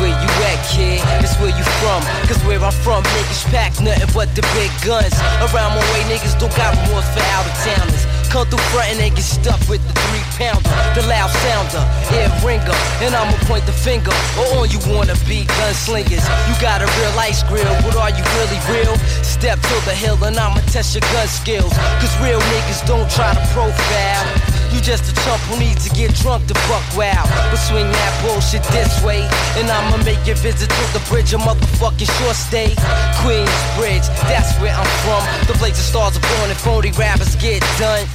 Where 0.00 0.16
you 0.16 0.30
at, 0.48 0.58
kid. 0.72 1.04
It's 1.20 1.36
where 1.36 1.52
you 1.52 1.64
from. 1.78 2.00
Cause 2.24 2.40
where 2.48 2.58
I'm 2.58 2.72
from, 2.72 3.04
niggas 3.04 3.44
pack 3.52 3.76
nothing 3.84 4.08
but 4.16 4.32
the 4.34 4.42
big 4.56 4.72
guns. 4.80 5.12
Around 5.44 5.76
my 5.76 5.84
way, 5.92 6.02
niggas 6.08 6.34
don't 6.40 6.52
got 6.56 6.72
remorse 6.74 7.06
for 7.12 7.22
out 7.36 7.44
of 7.44 7.54
towners. 7.60 8.08
Come 8.32 8.46
through 8.48 8.64
front 8.72 8.94
and 8.94 8.98
they 8.98 9.10
get 9.10 9.26
stuck 9.26 9.60
with 9.68 9.82
the 9.84 9.94
three 10.06 10.24
pounder, 10.38 10.70
the 10.94 11.02
loud 11.04 11.28
sounder, 11.42 11.84
ear 12.14 12.30
ringer, 12.46 12.78
and 13.04 13.12
I'ma 13.12 13.36
point 13.44 13.66
the 13.66 13.74
finger. 13.74 14.14
Or 14.40 14.64
on 14.64 14.70
you 14.70 14.80
wanna 14.88 15.18
be 15.28 15.44
gunslingers. 15.60 16.24
You 16.48 16.54
got 16.62 16.80
a 16.80 16.88
real 16.98 17.14
ice 17.18 17.42
grill, 17.42 17.68
but 17.84 17.94
are 17.96 18.10
you 18.10 18.24
really 18.40 18.60
real? 18.72 18.96
Step 19.26 19.60
to 19.60 19.76
the 19.84 19.94
hill 19.94 20.16
and 20.24 20.38
I'ma 20.38 20.62
test 20.72 20.94
your 20.94 21.04
gun 21.12 21.28
skills. 21.28 21.74
Cause 22.00 22.14
real 22.22 22.40
niggas 22.54 22.86
don't 22.86 23.10
try 23.10 23.34
to 23.34 23.44
profile. 23.52 24.50
You 24.70 24.80
just 24.80 25.10
a 25.10 25.14
chump 25.26 25.42
who 25.50 25.58
needs 25.58 25.82
to 25.88 25.90
get 25.94 26.14
drunk 26.14 26.46
to 26.46 26.54
buck 26.70 26.86
wow. 26.94 27.26
But 27.50 27.58
swing 27.58 27.90
that 27.90 28.12
bullshit 28.40 28.64
this 28.72 29.02
way, 29.04 29.20
and 29.60 29.68
I'ma 29.68 30.02
make 30.02 30.24
your 30.26 30.36
visit 30.36 30.70
to 30.70 30.84
the 30.96 31.02
bridge 31.08 31.34
a 31.34 31.36
motherfucking 31.36 32.08
short 32.18 32.36
stay. 32.36 32.72
Queens 33.20 33.52
Bridge, 33.76 34.06
that's 34.24 34.56
where 34.60 34.72
I'm 34.72 34.88
from. 35.04 35.20
The 35.46 35.52
place 35.60 35.76
of 35.76 35.84
stars 35.84 36.16
are 36.16 36.24
born 36.24 36.48
and 36.48 36.58
phony 36.58 36.90
rappers 36.96 37.36
get 37.36 37.60
done. 37.76 38.08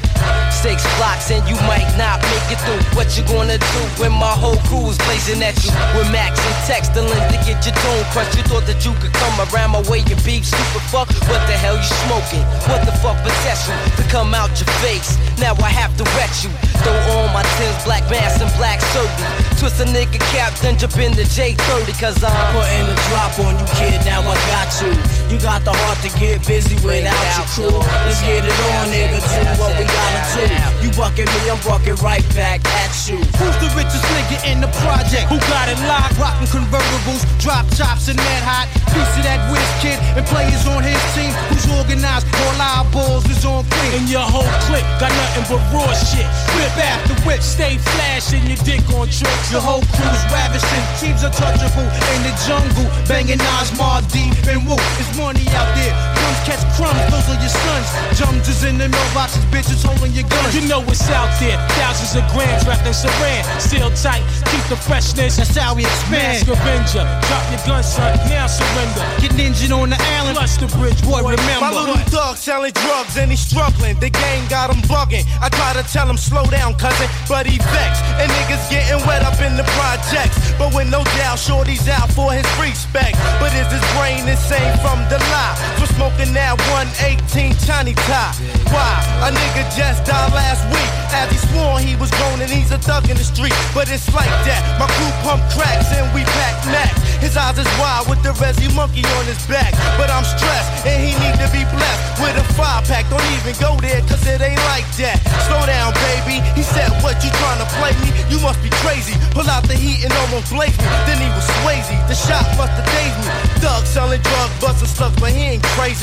Six 0.49 0.81
blocks 0.97 1.29
and 1.29 1.45
you 1.45 1.55
might 1.69 1.85
not 1.93 2.17
make 2.33 2.49
it 2.49 2.57
through. 2.65 2.81
What 2.97 3.13
you 3.13 3.21
gonna 3.29 3.59
do 3.61 3.81
when 4.01 4.11
my 4.11 4.33
whole 4.33 4.57
crew 4.65 4.89
is 4.89 4.97
blazing 5.05 5.43
at 5.45 5.53
you? 5.61 5.69
With 5.93 6.09
Max 6.09 6.41
and 6.41 6.57
Tex, 6.65 6.89
the 6.89 7.03
link 7.05 7.21
to 7.29 7.37
get 7.45 7.61
your 7.61 7.75
dome 7.85 8.05
crushed. 8.09 8.33
You 8.33 8.43
thought 8.49 8.65
that 8.65 8.81
you 8.81 8.97
could 8.97 9.13
come 9.13 9.35
around 9.45 9.77
my 9.77 9.83
way 9.85 10.01
and 10.09 10.17
be 10.25 10.41
stupid 10.41 10.85
fuck? 10.89 11.09
What 11.29 11.45
the 11.45 11.53
hell 11.53 11.77
you 11.77 11.91
smoking? 12.09 12.41
What 12.65 12.81
the 12.81 12.95
fuck 13.03 13.21
possessed 13.21 13.69
you 13.69 13.77
to 14.01 14.03
come 14.09 14.33
out 14.33 14.49
your 14.57 14.71
face? 14.81 15.21
Now 15.37 15.53
I 15.61 15.69
have 15.69 15.93
to 16.01 16.05
wet 16.17 16.33
you. 16.41 16.49
Throw 16.81 16.97
on 17.13 17.29
my 17.29 17.43
tins, 17.61 17.77
black 17.85 18.09
mask 18.09 18.41
and 18.41 18.51
black 18.57 18.81
surgery. 18.89 19.29
Twist 19.59 19.79
a 19.83 19.85
nigga 19.85 20.14
cap, 20.17 20.53
then 20.59 20.77
jump 20.77 20.97
in 20.97 21.11
the 21.13 21.23
J30 21.23 21.99
cause 21.99 22.23
I'm 22.23 22.53
putting 22.53 22.85
a 22.87 22.95
drop 23.09 23.39
on 23.39 23.59
you, 23.59 23.65
kid. 23.75 24.05
Now 24.05 24.21
I 24.21 24.35
got 24.51 24.81
you. 24.81 25.24
You 25.29 25.41
got 25.41 25.65
the 25.65 25.73
heart 25.73 25.97
to 26.05 26.09
get 26.19 26.45
busy 26.45 26.77
without 26.85 27.17
your 27.33 27.47
crew. 27.57 27.81
Let's 28.05 28.21
get 28.21 28.45
it 28.45 28.59
on, 28.77 28.87
nigga. 28.93 29.19
Do 29.25 29.41
what 29.57 29.73
we 29.73 29.83
gotta 29.83 30.21
do. 30.37 30.45
You 30.85 30.89
bucking 30.93 31.25
me, 31.25 31.41
I'm 31.49 31.57
bucking 31.65 31.97
right 32.05 32.25
back 32.37 32.61
at 32.77 32.93
you. 33.09 33.17
Who's 33.41 33.57
the 33.57 33.69
richest 33.73 34.05
nigga 34.13 34.37
in 34.45 34.61
the 34.61 34.69
project? 34.85 35.33
Who 35.33 35.41
got 35.49 35.65
it 35.65 35.81
locked? 35.89 36.21
Rockin' 36.21 36.45
convertibles, 36.45 37.25
drop 37.41 37.65
tops 37.73 38.05
and 38.07 38.19
that 38.21 38.41
hot. 38.45 38.69
Piece 38.93 39.13
of 39.17 39.25
that 39.25 39.41
whiz 39.49 39.65
kid 39.81 39.97
and 40.13 40.23
players 40.29 40.61
on 40.69 40.85
his 40.85 41.01
team. 41.17 41.33
Who's 41.49 41.65
organized? 41.73 42.29
All 42.45 42.61
our 42.61 42.85
balls 42.93 43.25
is 43.25 43.43
on 43.49 43.65
clean. 43.65 43.97
And 43.97 44.05
your 44.05 44.23
whole 44.23 44.47
clique 44.69 44.85
got 45.01 45.09
nothing 45.09 45.45
but 45.49 45.61
raw 45.73 45.89
shit. 46.05 46.29
Whip 46.53 46.77
after 46.77 47.17
whip. 47.25 47.41
Stay 47.41 47.81
flashing 47.97 48.45
your 48.45 48.61
dick 48.61 48.85
on 48.93 49.09
tricks. 49.09 49.49
Your 49.49 49.65
whole 49.65 49.83
crew's 49.97 50.23
ravishing. 50.29 50.85
Teams 51.01 51.25
untouchable 51.25 51.89
in 52.13 52.19
the 52.23 52.33
jungle. 52.45 52.87
Banging 53.09 53.41
Nas, 53.41 53.73
Mar, 53.75 54.05
D, 54.13 54.29
and 54.47 54.61
Woo. 54.69 54.77
It's 55.01 55.14
money 55.17 55.47
out 55.49 55.75
there. 55.75 56.14
Crumbs, 56.25 56.41
catch 56.45 56.63
crumbs, 56.75 57.01
those 57.11 57.27
are 57.29 57.39
your 57.39 57.53
sons. 57.53 57.87
Jums 58.17 58.47
is 58.49 58.63
in 58.63 58.77
the 58.77 58.87
mailboxes, 58.87 59.45
bitches 59.53 59.85
holding 59.85 60.11
your 60.13 60.27
guns. 60.29 60.55
You 60.55 60.67
know 60.67 60.81
it's 60.89 61.09
out 61.09 61.29
there, 61.39 61.57
thousands 61.77 62.15
of 62.17 62.23
grams 62.33 62.65
wrapped 62.65 62.85
in 62.85 62.93
saran. 62.93 63.43
Still 63.61 63.91
tight, 63.93 64.23
keep 64.49 64.63
the 64.69 64.77
freshness. 64.77 65.37
That's 65.37 65.55
how 65.55 65.75
we 65.75 65.83
expand. 65.83 66.45
Mask 66.45 66.47
Avenger, 66.49 67.05
drop 67.29 67.45
your 67.51 67.61
gun, 67.65 67.83
son, 67.83 68.17
now 68.29 68.47
surrender. 68.47 69.05
Get 69.21 69.31
ninja 69.37 69.69
on 69.71 69.89
the 69.89 69.99
island, 70.17 70.37
Plus 70.37 70.57
the 70.57 70.67
bridge, 70.77 71.01
boy, 71.03 71.21
remember. 71.21 71.41
remember. 71.41 71.65
My 71.65 71.71
little 71.71 72.01
thug 72.09 72.37
selling 72.37 72.73
drugs 72.73 73.17
and 73.17 73.29
he's 73.29 73.41
struggling. 73.41 73.99
The 73.99 74.09
gang 74.09 74.47
got 74.49 74.73
him 74.73 74.81
bugging. 74.89 75.25
I 75.41 75.49
try 75.49 75.73
to 75.73 75.83
tell 75.91 76.09
him 76.09 76.17
slow 76.17 76.45
down, 76.45 76.75
cousin, 76.75 77.07
but 77.29 77.45
he 77.45 77.57
vexed. 77.57 78.01
And 78.17 78.31
niggas 78.31 78.69
getting 78.69 79.01
wet 79.05 79.21
up 79.23 79.39
in 79.41 79.57
the 79.57 79.67
projects. 79.77 80.37
But 80.57 80.73
with 80.73 80.89
no 80.89 81.03
doubt, 81.19 81.37
shorty's 81.39 81.87
out 81.89 82.09
for 82.11 82.31
his 82.31 82.47
respect. 82.57 83.17
But 83.39 83.53
is 83.53 83.67
his 83.71 83.83
brain 83.95 84.27
insane 84.27 84.73
from 84.81 84.99
the 85.09 85.19
lie? 85.31 85.55
For 85.79 85.87
smoking 85.93 86.14
that 86.23 86.55
118 86.71 87.55
Johnny 87.65 87.95
tie. 88.07 88.35
Why? 88.71 88.93
A 89.23 89.31
nigga 89.31 89.63
just 89.75 90.05
died 90.05 90.31
last 90.31 90.63
week. 90.71 90.91
As 91.15 91.31
he 91.31 91.39
swore 91.49 91.79
he 91.79 91.95
was 91.95 92.11
grown 92.19 92.39
and 92.43 92.51
he's 92.51 92.71
a 92.71 92.77
thug 92.77 93.09
in 93.09 93.17
the 93.17 93.23
street. 93.23 93.55
But 93.73 93.87
it's 93.87 94.07
like 94.13 94.31
that. 94.47 94.61
My 94.79 94.87
crew 94.99 95.11
pump 95.23 95.41
cracks 95.55 95.91
and 95.95 96.05
we 96.13 96.27
pack 96.37 96.55
max. 96.67 96.99
His 97.23 97.35
eyes 97.39 97.57
is 97.57 97.67
wide 97.79 98.05
with 98.07 98.21
the 98.21 98.35
resi 98.35 98.67
monkey 98.75 99.03
on 99.15 99.23
his 99.25 99.39
back. 99.47 99.71
But 99.95 100.11
I'm 100.11 100.27
stressed 100.27 100.85
and 100.85 100.99
he 100.99 101.15
need 101.23 101.39
to 101.39 101.47
be 101.55 101.63
blessed 101.71 102.03
with 102.19 102.35
a 102.35 102.45
five 102.53 102.83
pack. 102.85 103.07
Don't 103.07 103.23
even 103.39 103.55
go 103.57 103.79
there 103.79 104.03
cause 104.05 104.21
it 104.27 104.43
ain't 104.43 104.61
like 104.71 104.87
that. 104.99 105.17
Slow 105.47 105.63
down, 105.63 105.95
baby. 106.11 106.43
He 106.55 106.63
said, 106.63 106.91
What 106.99 107.23
you 107.23 107.31
trying 107.39 107.63
to 107.63 107.69
play 107.79 107.95
me? 108.03 108.11
You 108.27 108.37
must 108.43 108.59
be 108.59 108.69
crazy. 108.83 109.15
Pull 109.31 109.47
out 109.47 109.63
the 109.67 109.75
heat 109.75 110.03
and 110.03 110.11
almost 110.27 110.51
blaze 110.51 110.75
me. 110.75 110.87
Then 111.07 111.19
he 111.23 111.29
was 111.31 111.47
Swayze. 111.63 111.95
The 112.11 112.15
shot 112.15 112.43
must 112.59 112.75
have 112.75 112.87
dazed 112.91 113.19
me. 113.23 113.31
Thug 113.63 113.87
selling 113.87 114.21
drugs, 114.21 114.53
busting 114.59 114.91
slugs, 114.91 115.15
but 115.19 115.31
he 115.31 115.55
ain't 115.55 115.63
crazy. 115.79 115.94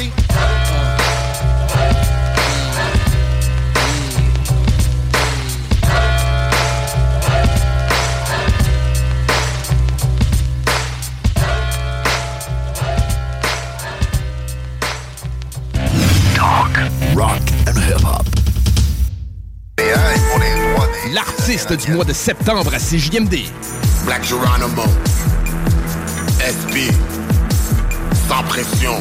Talk, 16.35 16.79
rock 17.15 17.43
and 17.67 17.79
hip-hop. 17.79 18.27
L'artiste 21.13 21.75
du 21.75 21.93
mois 21.93 22.05
de 22.05 22.15
septembre 22.15 22.73
à 22.75 22.79
CJMD. 22.79 23.41
Black 24.07 24.25
Geronimo. 24.25 24.85
SB 26.41 26.91
sans 28.29 28.43
pression. 28.45 28.95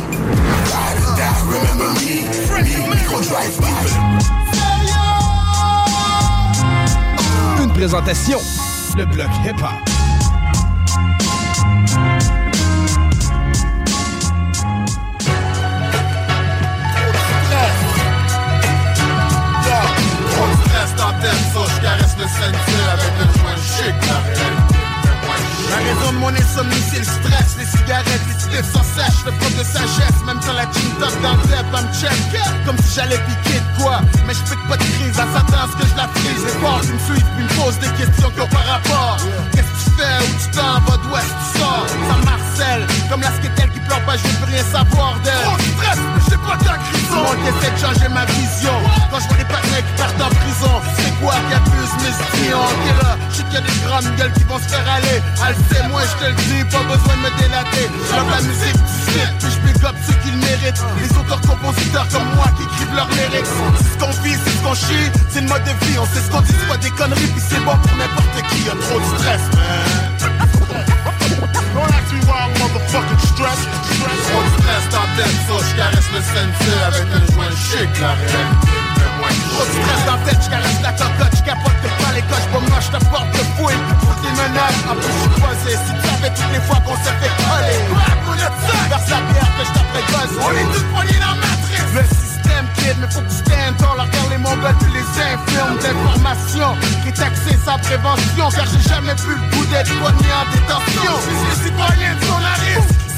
Une 7.62 7.74
présentation, 7.74 8.40
le 8.98 9.06
bloc 9.06 9.28
hip-hop. 9.46 9.70
Stop 20.88 21.16
them, 21.22 21.36
so 21.54 21.62
je 21.64 21.82
caresse 21.82 22.16
le 22.18 22.24
sentier 22.24 22.84
avec 22.92 23.12
le 23.20 23.26
joint 23.40 23.56
chic 23.56 24.61
la 25.72 25.78
raison 25.78 26.12
de 26.12 26.18
mon 26.18 26.30
insomnie, 26.30 26.84
c'est 26.92 27.00
le 27.00 27.06
stress, 27.06 27.56
les 27.58 27.66
cigarettes, 27.66 28.26
les 28.28 28.40
spliffs 28.40 28.72
sans 28.74 28.84
sèche, 28.84 29.26
le 29.26 29.32
prof 29.32 29.56
de 29.58 29.64
sagesse, 29.64 30.20
même 30.26 30.40
quand 30.46 30.54
la 30.54 30.64
jean 30.64 30.92
top 31.00 31.16
dans 31.24 31.36
le 31.36 31.44
zep, 31.48 31.66
me 31.72 31.90
check, 31.96 32.22
comme 32.66 32.78
si 32.84 32.96
j'allais 32.96 33.20
piquer 33.20 33.60
de 33.60 33.82
quoi. 33.82 34.02
Mais 34.28 34.34
je 34.34 34.44
pique 34.50 34.68
pas 34.68 34.78
de 34.78 34.84
crise, 34.84 35.18
à 35.20 35.26
ce 35.26 35.76
que 35.80 35.88
je 35.88 35.96
la 35.96 36.08
frise. 36.10 36.44
Les 36.46 36.60
porcs 36.60 36.82
qui 36.82 36.94
me 36.94 37.00
suivent, 37.00 37.32
puis 37.36 37.44
me 37.44 37.54
posent 37.64 37.80
des 37.80 37.94
questions 37.96 38.30
qui 38.32 38.48
par 38.56 38.66
rapport. 38.68 39.18
Qu'est-ce 39.54 39.72
que 39.72 39.80
tu 39.84 39.90
fais, 39.98 40.18
où 40.20 40.32
tu 40.44 40.48
t'en 40.58 40.80
vas, 40.86 40.98
que 40.98 41.32
tu 41.40 41.60
sors? 41.60 41.86
Ça 42.10 42.18
marcelle, 42.30 42.88
comme 43.10 43.22
la 43.22 43.32
skatel 43.32 43.61
je 56.12 56.18
te 56.18 56.26
le 56.30 56.36
dis, 56.36 56.64
pas 56.70 56.84
besoin 56.84 57.16
de 57.16 57.22
me 57.24 57.32
délater. 57.40 57.88
Je 57.88 58.16
la 58.16 58.42
musique 58.42 58.76
du 58.76 58.92
puis 59.40 59.52
je 59.52 59.60
pick 59.66 59.84
up 59.84 59.96
ceux 60.06 60.18
qui 60.24 60.32
le 60.32 60.38
méritent. 60.38 60.84
Les 61.02 61.12
auteurs-compositeurs 61.18 62.08
comme 62.10 62.30
moi 62.36 62.48
qui 62.58 62.64
écrivent 62.64 62.96
leurs 62.96 63.10
lyrics. 63.10 63.52
C'est 63.78 63.92
ce 63.94 63.98
qu'on 63.98 64.12
vit, 64.24 64.38
c'est 64.44 64.52
ce 64.52 64.62
qu'on 64.64 64.76
chie, 64.76 65.08
c'est 65.30 65.42
le 65.42 65.48
mode 65.48 65.64
de 65.64 65.74
vie. 65.86 65.98
On 66.00 66.06
sait 66.06 66.22
ce 66.22 66.30
qu'on 66.30 66.42
dit, 66.42 66.54
c'est 66.60 66.68
pas 66.68 66.78
des 66.78 66.92
conneries, 66.92 67.32
puis 67.36 67.44
c'est 67.48 67.64
bon 67.64 67.76
pour 67.78 67.96
n'importe 67.98 68.38
qui. 68.50 68.64
Y'a 68.66 68.76
trop 68.76 69.00
de 69.00 69.08
stress, 69.18 69.44
man. 69.56 70.82
Don't 71.74 71.88
ask 71.88 72.12
me 72.12 72.20
why 72.28 72.46
I'm 72.46 72.52
motherfucking 72.60 73.22
stressed. 73.32 73.68
Trop 74.02 74.44
de 74.44 74.52
stress 74.60 74.86
dans 74.92 75.08
tête, 75.16 75.38
ça, 75.48 75.56
je 75.64 75.76
caresse 75.76 76.10
le 76.12 76.22
ceinture 76.22 76.82
avec 76.88 77.08
un 77.16 77.24
joint 77.34 77.56
chic, 77.56 77.92
la 78.02 78.14
réalité. 78.20 78.76
Trop 79.52 79.66
de 79.66 79.72
stress 79.72 80.02
dans 80.06 80.20
tête, 80.26 80.42
je 80.44 80.50
je 85.66 85.70
si 85.70 85.94
tu 85.94 86.08
savais 86.08 86.34
toutes 86.34 86.52
les 86.54 86.62
fois 86.62 86.80
qu'on 86.86 86.96
s'est 86.96 87.18
fait 87.22 87.34
coller, 87.38 87.82
verse 88.90 89.10
la 89.10 89.22
bière 89.22 89.52
que 89.58 89.64
je 89.66 89.82
buzz, 90.12 90.32
on 90.42 90.52
est 90.52 90.74
tous 90.74 90.86
poignés 90.94 91.20
dans 91.20 91.36
la 91.36 91.48
matrice, 91.48 91.92
le 91.94 92.04
système 92.16 92.66
kid, 92.76 92.96
mais 93.00 93.10
faut 93.12 93.22
que 93.22 93.30
tu 93.30 93.38
stand 93.38 93.78
tall, 93.78 94.00
regarde 94.00 94.30
les 94.30 94.38
mongols 94.38 94.76
puis 94.80 94.92
les 94.94 95.08
infirmes. 95.22 95.78
D'information, 95.82 96.70
qui 97.04 97.12
axé 97.22 97.58
sa 97.64 97.78
prévention, 97.78 98.50
car 98.50 98.66
j'ai 98.66 98.90
jamais 98.90 99.16
pu 99.16 99.32
le 99.36 99.44
goût 99.52 99.66
d'être 99.66 99.94
poigné 100.00 100.30
en 100.34 100.46
détention, 100.52 101.14
je 101.26 101.34
suis 101.46 101.70
citoyen 101.70 102.16
de 102.16 102.24
son. 102.26 102.40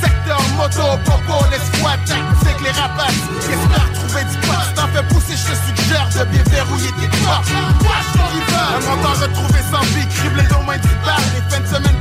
Secteur 0.03 0.41
moto, 0.57 0.99
popo, 1.05 1.45
les 1.51 1.63
squats, 1.63 1.97
tactiques, 2.05 2.61
les 2.63 2.71
rapaces. 2.71 3.23
Qui 3.39 3.53
espèrent 3.55 3.91
trouver 3.93 4.23
du 4.25 4.35
tu 4.35 4.73
t'en 4.75 4.87
fais 4.87 5.03
pousser, 5.03 5.35
je 5.37 5.51
te 5.51 5.55
suggère 5.63 6.09
de 6.09 6.23
bien 6.25 6.43
verrouiller 6.51 6.91
tes 6.99 7.07
portes 7.23 7.47
ton 8.13 8.27
rival, 8.35 8.67
un 8.75 8.95
montant 8.95 9.15
retrouvé 9.21 9.59
sans 9.71 9.85
vie, 9.95 10.07
criblé 10.07 10.43
d'au 10.43 10.61
moins 10.63 10.77
10 10.77 10.87
balles 11.05 11.29
Les 11.35 11.55
fins 11.55 11.61
de 11.61 11.67
semaine 11.67 11.92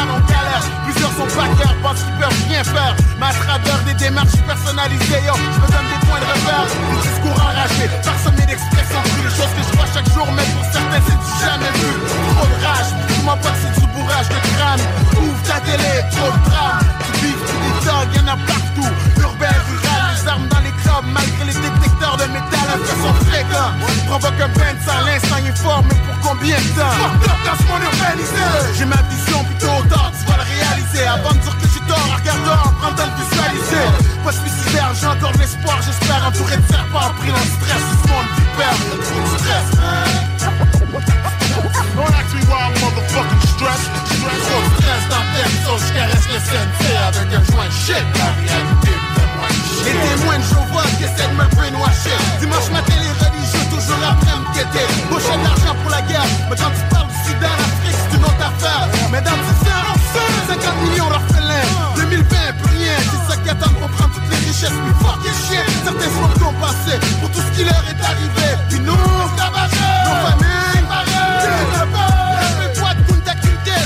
on 0.00 0.20
galère. 0.26 0.64
Plusieurs 0.84 1.12
sont 1.12 1.28
backers, 1.36 1.74
pensent 1.82 2.02
qu'ils 2.02 2.18
peuvent 2.18 2.42
rien 2.48 2.64
faire. 2.64 2.94
Mais 3.18 3.26
à 3.26 3.32
travers 3.32 3.80
des 3.84 3.94
démarches 3.94 4.40
personnalisées, 4.46 5.22
yo, 5.26 5.34
je 5.36 5.58
me 5.60 5.68
donne 5.68 5.88
des 5.92 6.00
points 6.06 6.20
de 6.20 6.28
repère. 6.32 6.66
Des 6.66 7.00
discours 7.08 7.38
enragés, 7.42 7.88
parsemés 8.02 8.46
d'expressions 8.46 9.02
crues 9.02 9.24
Les 9.24 9.34
choses 9.36 9.52
que 9.56 9.62
je 9.68 9.72
vois 9.76 9.88
chaque 9.92 10.10
jour, 10.14 10.28
mais 10.32 10.46
pour 10.54 10.64
certains 10.72 11.02
c'est 11.06 11.18
du 11.18 11.30
jamais 11.40 11.72
vu. 11.76 11.90
Trop 12.32 12.46
de 12.46 12.58
rage, 12.64 12.90
dis-moi 13.08 13.36
pas 13.36 13.52
que 13.52 13.60
c'est 13.62 13.74
du 13.80 13.86
bourrage 13.92 14.28
de 14.28 14.40
crâne. 14.56 14.84
Ouvre 15.20 15.42
ta 15.44 15.58
télé, 15.60 15.92
trop 16.10 16.30
de 16.32 16.40
drame 16.48 16.80
Tu 17.04 17.12
vis, 17.26 17.36
tu 17.46 17.54
des 17.60 18.16
y'en 18.16 18.26
a 18.32 18.36
partout. 18.36 18.90
Urbain, 19.20 19.56
rural, 19.68 20.02
les 20.14 20.28
armes 20.28 20.48
dans 20.48 20.62
les 20.64 20.74
clubs 20.82 21.06
Malgré 21.12 21.44
les 21.46 21.58
Provoque 24.06 24.40
un 24.40 24.48
bain 24.48 24.74
de 24.76 24.82
sang, 24.84 25.00
l'instant 25.06 25.36
est 25.40 25.56
fort 25.56 25.82
Mais 25.88 25.96
pour 26.04 26.30
combien 26.30 26.56
de 26.56 26.70
temps? 26.76 26.96
Fucked 27.00 27.30
up 27.32 27.38
dans 27.44 27.56
ce 27.56 27.64
monde 27.64 27.82
urbanisé 27.82 28.44
J'ai 28.76 28.84
ma 28.84 29.00
vision, 29.08 29.40
puis 29.44 29.56
tôt 29.56 29.72
ou 29.80 29.86
tard 29.88 30.12
tu 30.12 30.30
vas 30.30 30.36
le 30.36 30.44
réaliser. 30.44 31.06
Avant 31.08 31.32
de 31.32 31.40
dire 31.40 31.56
que 31.56 31.66
j'ai 31.72 31.80
tort, 31.88 32.08
regarde 32.20 32.44
dehors, 32.44 32.72
prends 32.80 32.90
le 32.90 32.96
temps 32.96 33.08
de 33.08 33.16
visualiser. 33.24 33.86
Pas 34.24 34.32
suicidaire, 34.32 34.92
j'ai 35.00 35.06
encore 35.06 35.32
de 35.32 35.38
l'espoir 35.38 35.78
J'espère. 35.80 36.20
Entouré 36.28 36.56
de 36.56 36.66
serpents, 36.68 37.10
pris 37.18 37.32
dans 37.32 37.40
le 37.40 37.52
stress 37.56 37.82
Ce 37.88 38.08
monde 38.12 38.28
qui 38.36 38.44
perd, 38.60 38.78
trop 39.00 39.22
de 39.24 39.32
stress. 39.40 39.68
Don't 41.96 42.12
ask 42.12 42.30
me 42.36 42.42
why 42.48 42.68
I'm 42.68 42.72
motherfucking 42.84 43.42
stressed. 43.56 43.92
Trop 43.96 44.60
de 44.60 44.70
stress 44.76 45.02
dans 45.08 45.24
la 45.24 45.28
tête, 45.32 45.56
so 45.64 45.72
je 45.80 45.88
caresse 45.96 46.28
le 46.28 46.38
CNC 46.44 46.80
avec 47.08 47.28
un 47.32 47.42
joint 47.48 47.72
shit. 47.72 48.04
La 48.20 48.28
réalité 48.36 48.81
Les 49.84 49.92
témoins 49.92 50.38
de 50.38 50.44
Jéhovah 50.44 50.86
qui 50.96 51.04
essaient 51.04 51.28
de 51.28 51.34
me 51.34 51.46
brainwasher. 51.56 52.18
Dimanche 52.40 52.70
matin, 52.70 52.94
les 53.02 53.14
religieux 53.18 53.66
toujours 53.70 54.02
après 54.02 54.36
me 54.38 54.46
guetter. 54.54 54.86
Pochette 55.10 55.42
d'argent 55.42 55.74
pour 55.82 55.90
la 55.90 56.02
guerre, 56.02 56.30
mais 56.48 56.56
quand 56.56 56.70
tu 56.70 56.82
parles 56.94 57.08
du 57.08 57.18
sida 57.26 57.48
en 57.50 57.60
Afrique, 57.66 57.98
c'est 57.98 58.16
une 58.16 58.24
autre 58.24 58.44
affaire. 58.46 58.86
Mais 59.10 59.20
dans 59.22 59.34
10 59.34 59.70
ans, 59.74 59.82
50 60.48 60.82
millions 60.86 61.08
d'orphelins. 61.08 61.68
2020, 61.96 62.26
plus 62.62 62.76
rien. 62.78 62.96
C'est 63.10 63.32
ça 63.32 63.36
qui 63.40 63.48
attend 63.50 63.72
pour 63.74 63.88
prendre 63.90 64.14
toutes 64.14 64.30
les 64.30 64.40
richesses. 64.46 64.70
Puis 64.70 64.94
fuck 65.02 65.18
les 65.24 65.36
chiens, 65.46 65.66
certains 65.84 66.10
sont 66.14 66.30
compensés 66.38 66.98
pour 67.20 67.30
tout 67.30 67.42
ce 67.42 67.50
qui 67.56 67.64
leur 67.64 67.82
est 67.90 68.02
arrivé. 68.04 68.48
Puis 68.68 68.80
nous, 68.80 68.96
tabageurs, 69.36 70.06
nos 70.06 70.18
familles, 70.30 70.86
de 71.42 71.48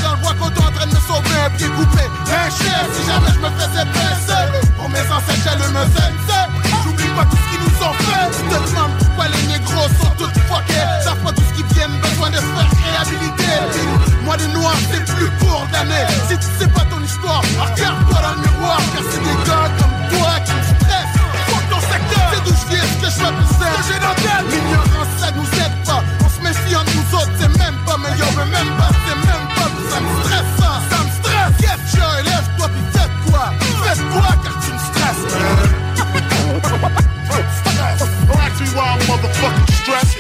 dans 0.03 0.13
le 0.13 0.21
bois 0.21 0.35
coton 0.39 0.63
en 0.67 0.73
train 0.73 0.87
de 0.87 0.95
me 0.95 1.01
sauver 1.01 1.41
pied 1.57 1.69
coupé. 1.69 2.05
Un 2.29 2.51
chien, 2.51 2.81
si 2.93 3.01
jamais 3.07 3.33
je 3.33 3.41
me 3.41 3.51
faisais 3.57 3.87
pincer. 3.97 4.36
Pour 4.87 4.95
mes 4.95 5.11
ancêtres, 5.11 5.51
elle 5.51 5.59
me 5.59 5.83
sensei 5.83 6.47
J'oublie 6.85 7.11
pas 7.19 7.25
tout 7.25 7.35
ce 7.35 7.47
qui 7.51 7.59
nous 7.59 7.83
en 7.83 7.93
fait. 8.07 8.31
Je 8.31 8.55
te 8.55 8.71
demande 8.71 8.93
les 9.35 9.47
négros 9.51 9.89
sont 9.99 10.15
tous 10.15 10.31
fuckés 10.47 10.87
Savent 11.03 11.19
pas 11.27 11.33
tout 11.33 11.43
ce 11.43 11.55
qui 11.59 11.75
vient, 11.75 11.89
besoin 11.89 12.31
de 12.31 12.37
se 12.37 12.43
faire 12.47 13.03
Moi 14.23 14.37
de 14.37 14.47
noir, 14.55 14.75
c'est 14.89 15.05
plus 15.13 15.29
pour 15.41 15.67
d'années 15.73 16.07
Si 16.29 16.39
tu 16.39 16.47
sais 16.57 16.69
pas 16.69 16.85
ton 16.87 17.03
histoire, 17.03 17.43
regarde-toi 17.59 18.19
dans 18.23 18.35
le 18.39 18.41
miroir. 18.47 18.79
Car 18.95 19.03
c'est 19.11 19.23
des 19.27 19.39
gars 19.51 19.67
comme 19.75 20.19
toi 20.19 20.31
qui 20.47 20.53
me 20.55 20.63
stressent. 20.63 21.19
Pour 21.51 21.63
ton 21.67 21.81
secteur, 21.83 22.23
c'est 22.31 22.45
d'où 22.47 22.55
je 22.55 22.67
viens, 22.71 22.87
ce 22.87 22.99
que 23.03 23.11
je 23.11 23.27
représente 23.27 23.59
Ce 23.59 23.67
que 23.67 23.83
j'ai 23.91 23.99
dans 23.99 24.15
l'ignorance 24.47 25.13
ça 25.19 25.31
nous 25.35 25.51
aide 25.67 25.77
pas. 25.85 26.03
On 26.23 26.29
se 26.31 26.41
méfie 26.47 26.77
en 26.77 26.85
nous 26.87 27.19
autres, 27.19 27.35
c'est 27.41 27.59
même 27.59 27.79
pas 27.85 27.99
meilleur. 27.99 28.31
Mais 28.39 28.47
même 28.55 28.71
pas, 28.79 28.91
c'est 29.03 29.19
même 29.19 29.47
pas, 29.51 29.69
ça 29.91 29.99
me 29.99 30.23
stresse 30.23 30.51
ça 30.61 30.96
man. 35.33 35.77
Black 38.27 38.53
I'm 38.79 39.01
motherfucking 39.01 39.71
stressed. 39.73 40.16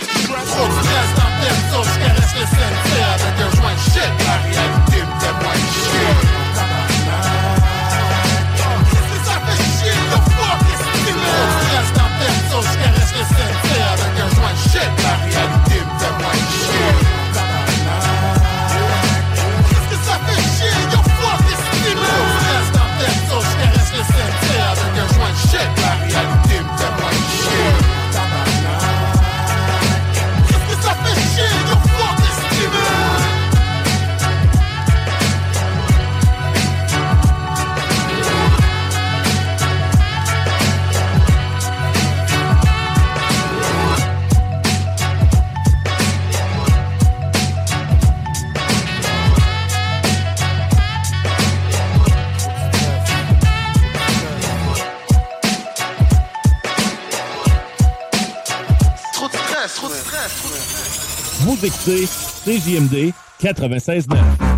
CJMD 61.87 63.13
96.9. 63.39 64.56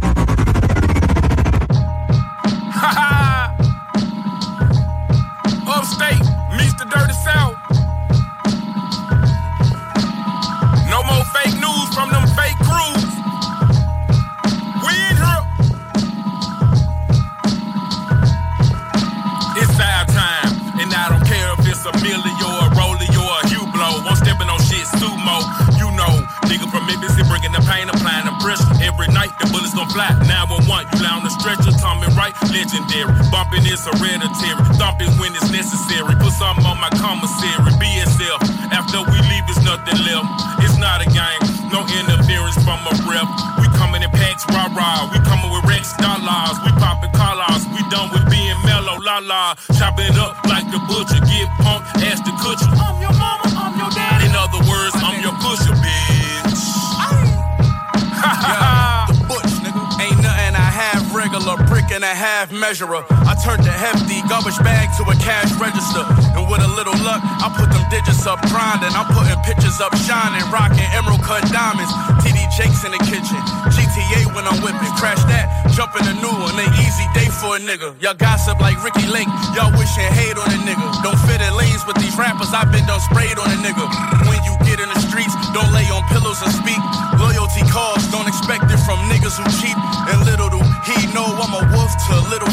measurer. 62.68 63.00
I 63.24 63.32
turned 63.40 63.64
the 63.64 63.72
hefty 63.72 64.20
garbage 64.28 64.60
bag 64.60 64.92
to 65.00 65.02
a 65.08 65.16
cash 65.24 65.48
register. 65.56 66.04
And 66.36 66.44
with 66.52 66.60
a 66.60 66.68
little 66.76 66.92
luck, 67.00 67.24
I 67.24 67.48
put 67.56 67.72
them 67.72 67.80
digits 67.88 68.28
up 68.28 68.44
grinding. 68.52 68.92
I'm 68.92 69.08
putting 69.08 69.40
pictures 69.48 69.80
up 69.80 69.96
shining, 70.04 70.44
rocking 70.52 70.84
emerald 70.92 71.24
cut 71.24 71.48
diamonds. 71.48 71.88
TD 72.20 72.36
Jakes 72.52 72.84
in 72.84 72.92
the 72.92 73.00
kitchen. 73.08 73.40
GTA 73.72 74.36
when 74.36 74.44
I'm 74.44 74.60
whipping. 74.60 74.92
Crash 75.00 75.22
that, 75.32 75.48
jump 75.72 75.96
in 75.96 76.04
the 76.04 76.16
new 76.20 76.34
one. 76.44 76.52
An 76.60 76.68
easy 76.84 77.08
day 77.16 77.32
for 77.40 77.56
a 77.56 77.60
nigga. 77.64 77.96
Y'all 78.04 78.12
gossip 78.12 78.60
like 78.60 78.76
Ricki 78.84 79.08
Lake. 79.08 79.30
Y'all 79.56 79.72
wishing 79.72 80.04
hate 80.12 80.36
on 80.36 80.52
a 80.52 80.60
nigga. 80.68 80.84
Don't 81.00 81.16
fit 81.24 81.40
in 81.40 81.52
lanes 81.56 81.88
with 81.88 81.96
these 81.96 82.20
rappers. 82.20 82.52
I've 82.52 82.68
been 82.68 82.84
done 82.84 83.00
sprayed 83.00 83.40
on 83.40 83.48
a 83.48 83.58
nigga. 83.64 83.88
When 84.28 84.40
you 84.44 84.52
get 84.68 84.76
in 84.76 84.92
the 84.92 85.00
streets, 85.08 85.32
don't 85.56 85.72
lay 85.72 85.88
on 85.88 86.04
pillows 86.12 86.44
and 86.44 86.52
speak. 86.52 86.82
Loyalty 87.16 87.64
calls, 87.72 88.04
don't 88.12 88.28
expect 88.28 88.68
it 88.68 88.80
from 88.84 89.00
niggas 89.08 89.40
who 89.40 89.46
cheap. 89.56 89.78
And 90.12 90.20
little 90.28 90.52
do 90.52 90.60
he 90.88 91.04
know 91.12 91.24
I'm 91.24 91.52
a 91.52 91.62
wolf 91.76 91.92
to 92.08 92.12
a 92.16 92.24
little 92.32 92.47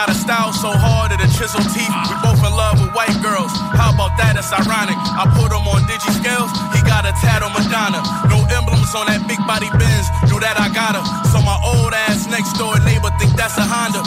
got 0.00 0.16
a 0.16 0.16
style 0.16 0.48
so 0.48 0.72
hard 0.72 1.12
at 1.12 1.20
a 1.20 1.28
chisel 1.36 1.60
teeth. 1.76 1.92
We 2.08 2.16
both 2.24 2.40
in 2.40 2.48
love 2.56 2.80
with 2.80 2.88
white 2.96 3.12
girls. 3.20 3.52
How 3.76 3.92
about 3.92 4.16
that? 4.16 4.32
It's 4.32 4.48
ironic. 4.48 4.96
I 4.96 5.28
put 5.36 5.52
him 5.52 5.60
on 5.68 5.84
digi 5.84 6.08
scales. 6.16 6.48
He 6.72 6.80
got 6.88 7.04
a 7.04 7.12
tat 7.20 7.44
on 7.44 7.52
Madonna. 7.52 8.00
No 8.32 8.40
emblems 8.48 8.96
on 8.96 9.12
that 9.12 9.20
big 9.28 9.36
body 9.44 9.68
Benz. 9.76 10.08
Knew 10.32 10.40
that 10.40 10.56
I 10.56 10.72
got 10.72 10.96
her. 10.96 11.04
So 11.28 11.44
my 11.44 11.52
old 11.60 11.92
ass 11.92 12.24
next 12.32 12.56
door 12.56 12.80
neighbor 12.80 13.12
think 13.20 13.36
that's 13.36 13.60
a 13.60 13.66
Honda. 13.68 14.00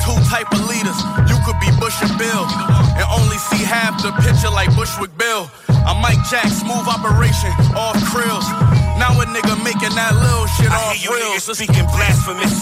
Two 0.00 0.16
type 0.32 0.48
of 0.56 0.64
leaders. 0.72 0.96
You 1.28 1.36
could 1.44 1.60
be 1.60 1.68
Bush 1.76 2.00
or 2.00 2.08
Bill. 2.16 2.48
And 2.96 3.04
only 3.12 3.36
see 3.36 3.60
half 3.60 4.00
the 4.00 4.16
picture 4.24 4.48
like 4.48 4.72
Bushwick 4.72 5.12
Bill. 5.20 5.52
I'm 5.84 6.00
Mike 6.00 6.24
Jack, 6.32 6.48
smooth 6.48 6.88
operation, 6.88 7.52
off 7.76 8.00
krills. 8.08 8.48
Now 8.96 9.12
a 9.20 9.28
nigga 9.28 9.52
making 9.60 9.92
that 10.00 10.16
little 10.16 10.48
shit 10.56 10.72
I 10.72 10.80
off 10.80 10.96
hear 10.96 11.12
you 11.12 11.20
reels. 11.20 11.44
niggas 11.44 11.60
speaking 11.60 11.84
blasphemous. 11.92 12.56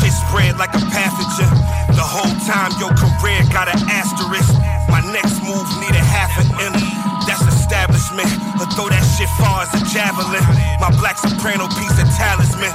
Shit 0.00 0.16
spread 0.16 0.56
like 0.56 0.72
a 0.72 0.80
pathogen. 0.88 1.55
Time 2.46 2.70
your 2.78 2.94
career 2.94 3.42
got 3.50 3.66
an 3.66 3.74
asterisk. 3.90 4.54
My 4.86 5.02
next 5.10 5.42
move 5.42 5.66
need 5.82 5.90
a 5.98 6.06
half 6.06 6.30
an 6.38 6.46
M. 6.62 6.78
That's 7.26 7.42
establishment. 7.42 8.30
Or 8.62 8.70
throw 8.70 8.86
that 8.86 9.02
shit 9.18 9.26
far 9.34 9.66
as 9.66 9.74
a 9.74 9.82
javelin. 9.90 10.46
My 10.78 10.94
black 11.02 11.18
soprano 11.18 11.66
piece 11.66 11.98
of 11.98 12.06
talisman. 12.14 12.70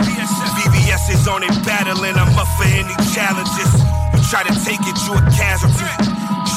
VVS 0.60 1.15
is 1.15 1.23
on 1.23 1.48
it 1.48 1.56
battling. 1.64 2.19
I'm 2.19 2.35
up 2.35 2.52
for 2.60 2.68
any 2.68 2.91
challenges. 3.15 3.72
You 4.11 4.19
try 4.27 4.43
to 4.43 4.52
take 4.60 4.84
it, 4.84 4.98
you 5.07 5.15
a 5.15 5.23
casualty. 5.39 5.88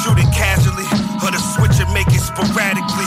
Shoot 0.03 0.19
it 0.19 0.31
casually. 0.35 0.89
Or 1.23 1.31
the 1.31 1.39
switch 1.55 1.79
and 1.79 1.95
make 1.95 2.11
it 2.11 2.19
sporadically. 2.19 3.07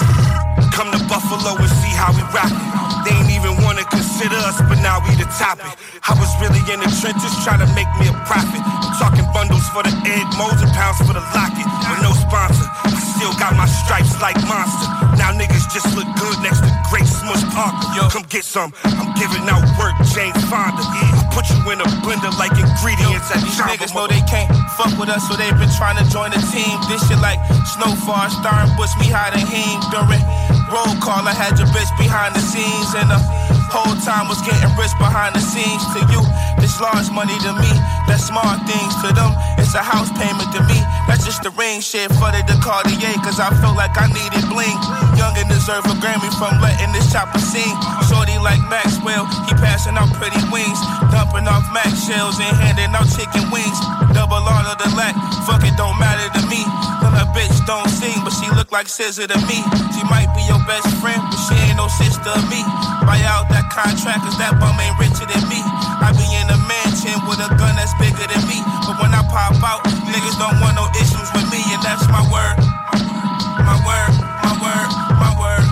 Come 0.71 0.88
to 0.95 1.03
Buffalo 1.11 1.59
and 1.59 1.73
see 1.84 1.91
how 1.99 2.15
we 2.15 2.23
rock. 2.31 2.55
They 3.03 3.11
ain't 3.11 3.35
even 3.35 3.59
wanna 3.59 3.84
consider 3.91 4.39
us, 4.39 4.55
but 4.71 4.79
now 4.79 5.03
we 5.03 5.11
the 5.19 5.27
topic. 5.35 5.67
I 6.07 6.15
was 6.15 6.31
really 6.39 6.63
in 6.71 6.79
the 6.79 6.88
trenches 7.03 7.35
trying 7.43 7.59
to 7.59 7.67
make 7.75 7.91
me 7.99 8.07
a 8.07 8.15
profit. 8.23 8.63
I'm 8.63 8.95
talking 8.95 9.27
bundles 9.35 9.67
for 9.75 9.84
the 9.84 9.91
egg, 10.07 10.23
molds 10.39 10.63
and 10.63 10.71
pounds 10.71 11.03
for 11.03 11.11
the 11.11 11.19
locket. 11.35 11.67
With 11.67 11.99
no 11.99 12.15
sponsor, 12.15 12.63
I 12.63 12.95
still 12.95 13.35
got 13.35 13.59
my 13.59 13.67
stripes 13.67 14.15
like 14.23 14.39
monster. 14.47 14.88
Now 15.19 15.35
niggas 15.35 15.67
just 15.67 15.91
look 15.99 16.07
good 16.15 16.39
next 16.39 16.63
to 16.63 16.71
Great 16.88 17.03
Smush 17.03 17.43
Parker. 17.51 17.91
Yo, 17.91 18.07
come 18.07 18.23
get 18.31 18.47
some. 18.47 18.71
I'm 18.88 19.11
giving 19.19 19.43
out 19.51 19.67
work, 19.75 19.99
Jane 20.15 20.31
Fonda. 20.47 20.79
Yeah. 20.79 21.11
I 21.11 21.27
put 21.35 21.43
you 21.51 21.59
in 21.75 21.84
a 21.84 21.88
blender 21.99 22.31
like 22.39 22.55
ingredients 22.55 23.27
at 23.27 23.43
These 23.43 23.59
niggas 23.59 23.91
know 23.91 24.07
they 24.07 24.23
can't 24.31 24.47
fuck 24.79 24.95
with 24.95 25.11
us, 25.11 25.27
so 25.27 25.35
they 25.35 25.51
been 25.59 25.67
trying 25.75 25.99
to 25.99 26.07
join 26.07 26.31
the 26.31 26.39
team. 26.55 26.79
This 26.88 27.03
shit 27.03 27.19
like 27.19 27.43
Snowfall, 27.75 28.31
starring 28.31 28.71
Bush, 28.79 28.95
me 28.95 29.11
hiding 29.11 29.43
him 29.43 29.75
during 29.91 30.23
roll 30.71 30.95
call. 31.03 31.27
I 31.27 31.35
had 31.35 31.59
your 31.59 31.67
bitch 31.75 31.91
behind 31.99 32.31
the 32.31 32.43
scenes, 32.43 32.95
and 32.95 33.11
the 33.11 33.19
whole 33.69 33.95
time 34.03 34.27
was 34.31 34.39
getting 34.44 34.72
rich 34.80 34.94
behind 34.98 35.35
the 35.35 35.44
scenes. 35.44 35.84
To 35.95 35.99
you, 36.11 36.22
this 36.60 36.80
large 36.80 37.11
money 37.11 37.35
to 37.44 37.52
me, 37.60 37.72
that's 38.07 38.27
small 38.27 38.56
things 38.64 38.94
to 39.03 39.11
them. 39.11 39.31
It's 39.60 39.76
a 39.76 39.84
house 39.84 40.11
payment 40.15 40.49
to 40.56 40.61
me. 40.65 40.80
That's 41.07 41.23
just 41.27 41.44
the 41.44 41.52
ring 41.60 41.80
shit 41.84 42.07
for 42.15 42.31
the 42.31 42.44
Cartier, 42.64 43.15
cause 43.23 43.39
I 43.39 43.52
felt 43.60 43.76
like 43.76 43.95
I 43.99 44.07
needed 44.07 44.48
bling. 44.48 44.77
Young 45.19 45.35
and 45.35 45.48
deserve 45.52 45.84
a 45.85 45.95
Grammy 45.99 46.31
from 46.39 46.60
letting 46.64 46.91
this 46.95 47.11
chopper 47.11 47.39
sing. 47.39 47.76
Shorty 48.07 48.39
like 48.39 48.61
Maxwell, 48.72 49.27
he 49.48 49.53
passing 49.60 49.99
out 49.99 50.11
pretty 50.15 50.39
wings. 50.52 50.80
Dumping 51.11 51.48
off 51.48 51.68
Max 51.73 52.07
shells 52.07 52.39
and 52.39 52.56
handing 52.64 52.91
out 52.95 53.07
chicken 53.11 53.52
wings. 53.52 53.80
Double 54.15 54.39
all 54.39 54.65
of 54.68 54.77
the 54.80 54.89
lack, 54.95 55.15
fuck 55.44 55.64
it, 55.64 55.76
don't 55.76 55.99
matter 55.99 56.27
to 56.39 56.41
me. 56.48 56.64
A 57.18 57.26
bitch 57.34 57.65
don't 57.65 57.89
sing, 57.89 58.14
but 58.22 58.30
she 58.30 58.45
look 58.53 58.72
like 58.72 58.88
scissor 58.88 59.26
to 59.26 59.38
me. 59.49 59.57
She 59.98 60.06
might 60.06 60.30
be 60.38 60.45
your 60.45 60.61
best 60.69 60.85
friend, 61.02 61.18
but 61.18 61.41
she 61.49 61.57
ain't 61.65 61.66
no 61.77 61.87
sister 61.87 62.33
to 62.33 62.41
me. 62.49 62.65
Buy 63.05 63.21
out 63.29 63.47
that 63.53 63.69
contract, 63.69 64.25
cause 64.25 64.35
that 64.41 64.57
bum 64.57 64.75
ain't 64.81 64.97
richer 64.97 65.29
than 65.29 65.45
me. 65.45 65.61
I 65.61 66.09
be 66.17 66.25
in 66.25 66.49
a 66.49 66.59
mansion 66.65 67.15
with 67.29 67.37
a 67.39 67.47
gun 67.55 67.77
that's 67.77 67.93
bigger 68.01 68.25
than 68.25 68.43
me. 68.49 68.59
But 68.89 68.97
when 68.97 69.13
I 69.13 69.21
pop 69.29 69.55
out, 69.61 69.85
niggas 70.09 70.35
don't 70.41 70.57
want 70.59 70.75
no 70.75 70.89
issues 70.97 71.29
with 71.37 71.47
me, 71.53 71.61
and 71.71 71.79
that's 71.85 72.03
my 72.09 72.25
word. 72.33 72.57
My 73.61 73.77
word, 73.85 74.13
my 74.41 74.53
word, 74.57 74.89
my 75.21 75.31
word. 75.37 75.65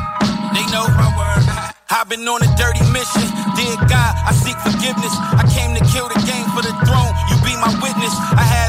They 0.53 0.63
know 0.69 0.85
my 0.93 1.09
word. 1.17 1.43
I've 1.95 2.07
been 2.07 2.23
on 2.29 2.39
a 2.45 2.49
dirty 2.53 2.85
mission. 2.93 3.25
Dear 3.57 3.75
God, 3.89 4.13
I 4.13 4.31
seek 4.37 4.55
forgiveness. 4.61 5.13
I 5.35 5.43
came 5.49 5.73
to 5.73 5.83
kill 5.89 6.05
the 6.07 6.21
game 6.29 6.45
for 6.53 6.61
the 6.61 6.73
throne. 6.85 7.11
You 7.33 7.35
be 7.41 7.57
my 7.57 7.73
witness. 7.81 8.13
I 8.37 8.45
had 8.45 8.64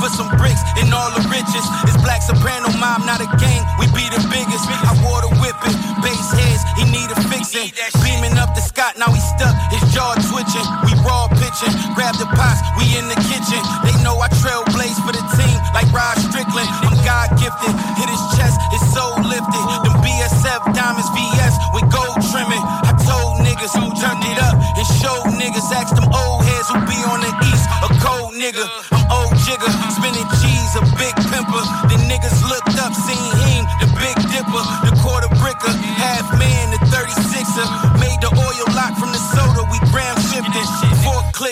for 0.00 0.10
some 0.12 0.28
bricks 0.36 0.60
and 0.76 0.92
all 0.92 1.08
the 1.16 1.24
riches. 1.32 1.64
It's 1.88 1.96
Black 2.04 2.20
Soprano 2.20 2.68
Mom, 2.76 3.06
not 3.08 3.20
a 3.24 3.28
gang. 3.40 3.62
We 3.80 3.88
be 3.96 4.04
the 4.12 4.20
biggest. 4.28 4.68
I 4.68 4.92
wore 5.00 5.24
the 5.24 5.32
whipping. 5.40 5.76
Base 6.04 6.30
heads, 6.36 6.62
he 6.76 6.84
need 6.92 7.08
a 7.08 7.18
fixing. 7.32 7.72
Beaming 8.04 8.36
up 8.36 8.52
the 8.52 8.60
Scott, 8.60 8.98
now 9.00 9.08
he 9.08 9.20
stuck. 9.36 9.54
His 9.72 9.84
jaw 9.94 10.12
twitching. 10.28 10.66
We 10.84 10.92
raw 11.04 11.28
pitching. 11.32 11.72
Grab 11.96 12.16
the 12.20 12.28
pots, 12.36 12.60
we 12.76 12.84
in 13.00 13.08
the 13.08 13.18
kitchen. 13.24 13.60
They 13.86 13.96
know 14.04 14.20
I 14.20 14.28
trailblaze 14.44 15.00
for 15.04 15.12
the 15.16 15.24
team 15.40 15.56
like 15.72 15.88
Rod 15.92 16.20
Strickland. 16.20 16.68
I'm 16.84 16.96
God 17.06 17.32
gifted. 17.40 17.72
Hit 17.96 18.08
his 18.12 18.24
chest, 18.36 18.60
his 18.76 18.84
soul 18.92 19.16
lifted. 19.24 19.64
Them 19.84 19.96
BSF 20.04 20.60
diamonds 20.76 21.08
VS 21.16 21.54
with 21.72 21.86
gold 21.88 22.20
trimming. 22.28 22.60
I 22.60 22.92
told 23.08 23.40
niggas 23.40 23.72
who 23.72 23.88
turned 23.96 24.24
it 24.24 24.38
up 24.42 24.56
and 24.60 24.86
showed 25.00 25.32
niggas. 25.32 25.64
Ask 25.72 25.96
them 25.96 26.08
old 26.12 26.44
heads 26.44 26.68
who 26.68 26.78
be 26.84 26.98
on 27.08 27.24
the 27.24 27.32
east. 27.48 27.64
A 27.84 27.88
cold 28.04 28.34
nigga, 28.34 28.64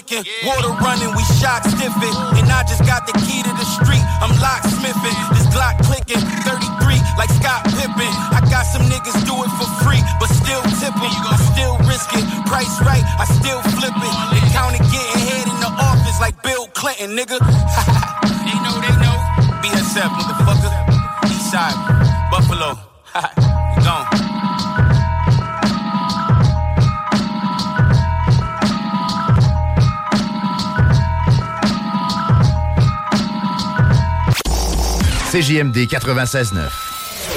clicking, 0.07 0.25
water 0.45 0.73
running, 0.81 1.11
we 1.17 1.23
shock 1.41 1.65
stiffing. 1.65 2.15
And 2.37 2.49
I 2.53 2.63
just 2.69 2.85
got 2.87 3.07
the 3.07 3.13
key 3.25 3.43
to 3.43 3.53
the 3.53 3.65
street, 3.65 4.05
I'm 4.21 4.33
locksmithing. 4.41 5.17
This 5.33 5.47
Glock 5.53 5.81
clicking, 5.85 6.21
33 6.45 7.01
like 7.17 7.31
Scott 7.31 7.65
Pippen. 7.65 8.13
I 8.33 8.41
got 8.51 8.65
some 8.65 8.83
niggas 8.83 9.17
do 9.25 9.35
it 9.45 9.53
for 9.57 9.69
free, 9.85 10.01
but 10.21 10.29
still 10.29 10.63
tip 10.81 10.95
'em. 10.95 11.15
I 11.25 11.37
still 11.53 11.77
risk 11.89 12.09
it, 12.15 12.25
price 12.47 12.81
right, 12.83 13.05
I 13.19 13.25
still 13.25 13.61
flip 13.77 13.97
it. 13.97 14.15
They 14.33 14.43
counted 14.53 14.85
getting 14.93 15.21
head 15.29 15.47
in 15.49 15.59
the 15.61 15.73
office 15.73 16.21
like 16.21 16.41
Bill 16.43 16.67
Clinton, 16.75 17.17
nigga. 17.17 17.39
they 18.47 18.57
know, 18.65 18.77
they 18.85 18.95
know. 19.01 19.17
BSF, 19.63 20.11
motherfucker. 20.13 20.73
Eastside, 21.33 21.79
Buffalo. 22.31 22.79
CJMD 35.35 35.89
96.9. 35.89 36.71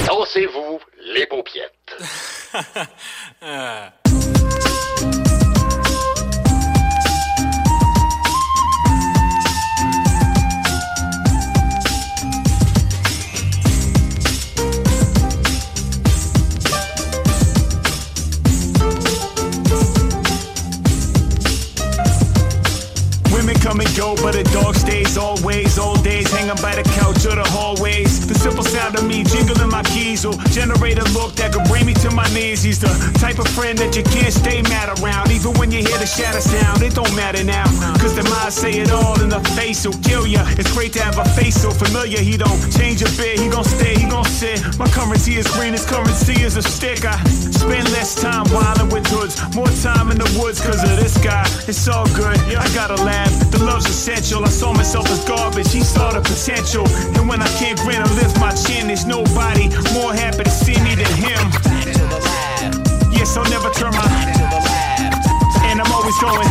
Dansez-vous 0.06 0.80
les 1.16 1.26
paupiètes. 1.26 1.96
Women 23.32 23.56
come 23.60 23.80
and 23.80 23.98
go, 23.98 24.16
but 24.22 24.36
a 24.36 24.44
dog 24.54 24.76
stays 24.76 25.18
always. 25.18 25.80
Old 25.80 26.04
days 26.04 26.32
hanging 26.32 26.62
by 26.62 26.76
the 26.76 26.84
or 27.28 27.36
the 27.36 27.44
hallways. 27.44 28.17
Simple 28.38 28.64
sound 28.64 28.96
of 28.96 29.06
me 29.06 29.24
jingling 29.24 29.70
my 29.70 29.84
keys 29.84 30.26
will 30.26 30.38
generate 30.54 30.98
a 31.00 31.08
look 31.12 31.34
that 31.36 31.54
could 31.54 31.66
bring 31.68 31.86
me 31.86 31.94
to 31.96 32.10
my 32.12 32.28
knees. 32.34 32.64
He's 32.64 32.80
the 32.80 32.88
type 33.20 33.40
of 33.40 33.48
friend 33.50 33.78
that 33.80 33.96
you 33.96 34.04
can't 34.04 34.34
stay 34.34 34.62
mad 34.64 34.88
around. 35.00 35.32
Even 35.32 35.54
when 35.60 35.72
you 35.72 35.80
hear 35.80 35.98
the 35.98 36.06
shatter 36.06 36.40
sound, 36.40 36.82
it 36.84 36.94
don't 36.94 37.14
matter 37.16 37.44
now. 37.44 37.66
Cause 37.98 38.16
the 38.16 38.24
mind 38.30 38.54
say 38.54 38.80
it 38.80 38.92
all 38.92 39.20
in 39.22 39.30
the 39.30 39.42
face 39.58 39.86
will 39.86 39.98
kill 40.06 40.28
ya. 40.28 40.46
It's 40.58 40.72
great 40.72 40.94
to 40.94 41.02
have 41.02 41.18
a 41.18 41.26
face 41.34 41.60
so 41.60 41.72
familiar. 41.72 42.20
He 42.20 42.38
don't 42.38 42.62
change 42.78 43.02
a 43.02 43.10
bit, 43.18 43.40
he 43.40 43.50
gon' 43.50 43.66
stay, 43.66 43.96
he 43.96 44.08
gon' 44.08 44.26
sit. 44.26 44.62
My 44.78 44.88
currency 44.90 45.36
is 45.36 45.48
green, 45.58 45.74
his 45.74 45.86
currency 45.86 46.42
is 46.44 46.56
a 46.58 46.64
stick. 46.64 47.06
I 47.06 47.18
spend 47.26 47.90
less 47.92 48.16
time 48.16 48.46
wildin' 48.54 48.94
with 48.94 49.08
hoods, 49.08 49.36
more 49.56 49.72
time 49.82 50.12
in 50.12 50.18
the 50.18 50.30
woods 50.40 50.62
cause 50.62 50.84
of 50.84 50.96
this 50.96 51.18
guy. 51.18 51.44
It's 51.68 51.88
all 51.88 52.06
good, 52.14 52.38
I 52.54 52.68
gotta 52.74 53.02
laugh. 53.04 53.34
The 53.52 53.64
love's 53.64 53.90
essential. 53.90 54.46
I 54.46 54.50
saw 54.50 54.74
myself 54.74 55.10
as 55.10 55.26
garbage, 55.26 55.72
he 55.72 55.82
saw 55.82 56.12
the 56.12 56.22
potential. 56.22 56.86
And 57.18 57.28
when 57.28 57.42
I 57.42 57.50
can't 57.60 57.80
grin 57.82 58.02
or 58.02 58.08
lift 58.28 58.40
my 58.40 58.52
chin, 58.52 58.88
there's 58.88 59.06
nobody 59.06 59.70
more 59.94 60.14
happy 60.14 60.44
to 60.44 60.50
see 60.50 60.78
me 60.84 60.96
than 60.96 61.12
him. 61.16 61.40
Yes, 63.12 63.38
I'll 63.38 63.50
never 63.50 63.70
turn 63.72 63.92
my 63.92 64.08
And 65.64 65.82
I'm 65.82 65.92
always 65.92 66.18
going 66.20 66.48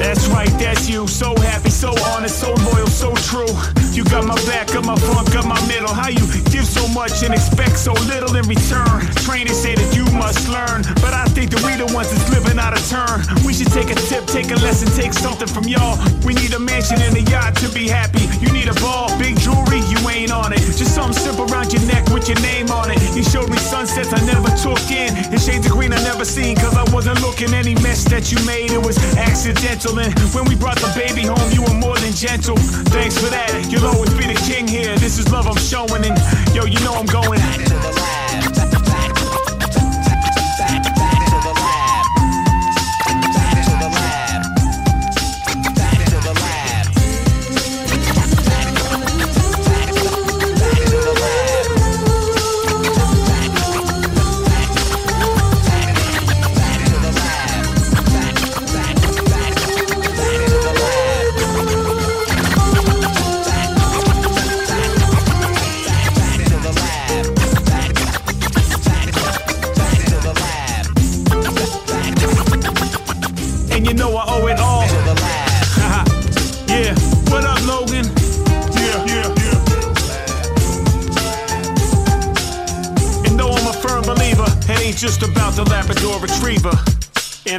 That's 0.00 0.28
right, 0.28 0.48
that's 0.58 0.88
you. 0.88 1.06
So 1.06 1.34
happy, 1.36 1.67
so 1.78 1.94
honest, 2.10 2.40
so 2.40 2.50
loyal, 2.74 2.88
so 2.88 3.14
true. 3.30 3.46
You 3.94 4.02
got 4.10 4.26
my 4.26 4.34
back, 4.50 4.66
got 4.66 4.84
my 4.84 4.98
front, 4.98 5.30
got 5.32 5.46
my 5.46 5.60
middle. 5.70 5.94
How 5.94 6.08
you 6.08 6.26
give 6.50 6.66
so 6.66 6.82
much 6.88 7.22
and 7.22 7.32
expect 7.32 7.78
so 7.78 7.92
little 8.10 8.34
in 8.34 8.42
return? 8.50 9.06
Trainers 9.22 9.54
say 9.54 9.76
that 9.78 9.94
you 9.94 10.02
must 10.18 10.50
learn, 10.50 10.82
but 10.98 11.14
I 11.14 11.26
think 11.38 11.54
that 11.54 11.62
we 11.62 11.78
the 11.78 11.86
ones 11.94 12.10
that's 12.10 12.26
living 12.34 12.58
out 12.58 12.74
of 12.74 12.82
turn. 12.90 13.22
We 13.46 13.54
should 13.54 13.70
take 13.70 13.94
a 13.94 13.98
tip, 14.10 14.26
take 14.26 14.50
a 14.50 14.58
lesson, 14.58 14.90
take 14.98 15.14
something 15.14 15.46
from 15.46 15.70
y'all. 15.70 15.94
We 16.26 16.34
need 16.34 16.50
a 16.50 16.58
mansion 16.58 16.98
and 16.98 17.14
a 17.14 17.22
yacht 17.30 17.54
to 17.62 17.70
be 17.70 17.86
happy. 17.86 18.26
You 18.42 18.50
need 18.50 18.66
a 18.66 18.74
ball, 18.82 19.14
big 19.14 19.38
jewelry, 19.38 19.78
you 19.86 20.02
ain't 20.10 20.34
on 20.34 20.50
it. 20.50 20.58
Just 20.74 20.98
something 20.98 21.14
simple 21.14 21.46
around 21.46 21.70
your 21.70 21.86
neck 21.86 22.10
with 22.10 22.26
your 22.26 22.42
name 22.42 22.74
on 22.74 22.90
it. 22.90 22.98
You 23.14 23.22
showed 23.22 23.50
me 23.54 23.58
sunsets 23.58 24.10
I 24.10 24.18
never 24.26 24.50
took 24.58 24.82
in, 24.90 25.14
and 25.14 25.38
shades 25.38 25.70
of 25.70 25.78
green 25.78 25.94
I 25.94 26.02
never 26.02 26.26
seen, 26.26 26.58
cause 26.58 26.74
I 26.74 26.82
wasn't 26.90 27.22
looking. 27.22 27.54
Any 27.54 27.78
mess 27.86 28.02
that 28.10 28.34
you 28.34 28.38
made, 28.42 28.74
it 28.74 28.82
was 28.82 28.98
accidental. 29.14 29.94
And 30.02 30.10
when 30.34 30.42
we 30.50 30.58
brought 30.58 30.82
the 30.82 30.90
baby 30.98 31.22
home, 31.22 31.46
you 31.54 31.67
were 31.68 31.78
more 31.78 31.96
than 31.96 32.12
gentle. 32.12 32.56
Thanks 32.90 33.18
for 33.18 33.30
that, 33.30 33.68
you'll 33.70 33.86
always 33.86 34.12
be 34.14 34.26
the 34.26 34.40
king 34.46 34.66
here. 34.66 34.96
This 34.96 35.18
is 35.18 35.30
love 35.32 35.46
I'm 35.46 35.56
showing, 35.56 36.04
and 36.04 36.16
yo, 36.54 36.64
you 36.64 36.78
know 36.80 36.94
I'm 36.94 37.06
going. 37.06 38.07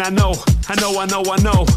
I 0.09 0.11
know, 0.11 0.33
I 0.67 0.73
know, 0.81 0.99
I 0.99 1.05
know, 1.05 1.21
I 1.21 1.37
know. 1.43 1.67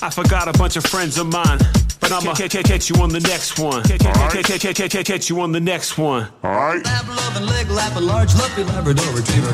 I 0.00 0.08
forgot 0.08 0.48
a 0.48 0.52
bunch 0.56 0.76
of 0.76 0.84
friends 0.86 1.18
of 1.18 1.26
mine. 1.26 1.58
But 2.00 2.10
I'ma 2.10 2.32
catch 2.32 2.88
you 2.88 2.96
on 3.02 3.10
the 3.10 3.20
next 3.20 3.58
one. 3.58 3.82
Catch 3.82 5.28
you 5.28 5.40
on 5.42 5.52
the 5.52 5.60
next 5.60 5.98
one. 5.98 6.26
Alright. 6.42 6.82
Lab 6.86 7.06
loving 7.06 7.46
leg 7.46 7.68
lap 7.68 7.94
a 7.96 8.00
large 8.00 8.34
lumpy 8.36 8.64
Labrador 8.64 9.04
retriever. 9.12 9.52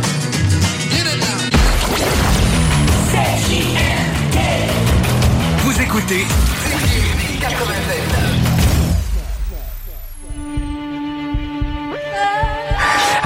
Get 0.94 1.02
it 1.02 1.18
now. 1.18 1.50
Vous 5.64 5.80
écoutez 5.82 6.24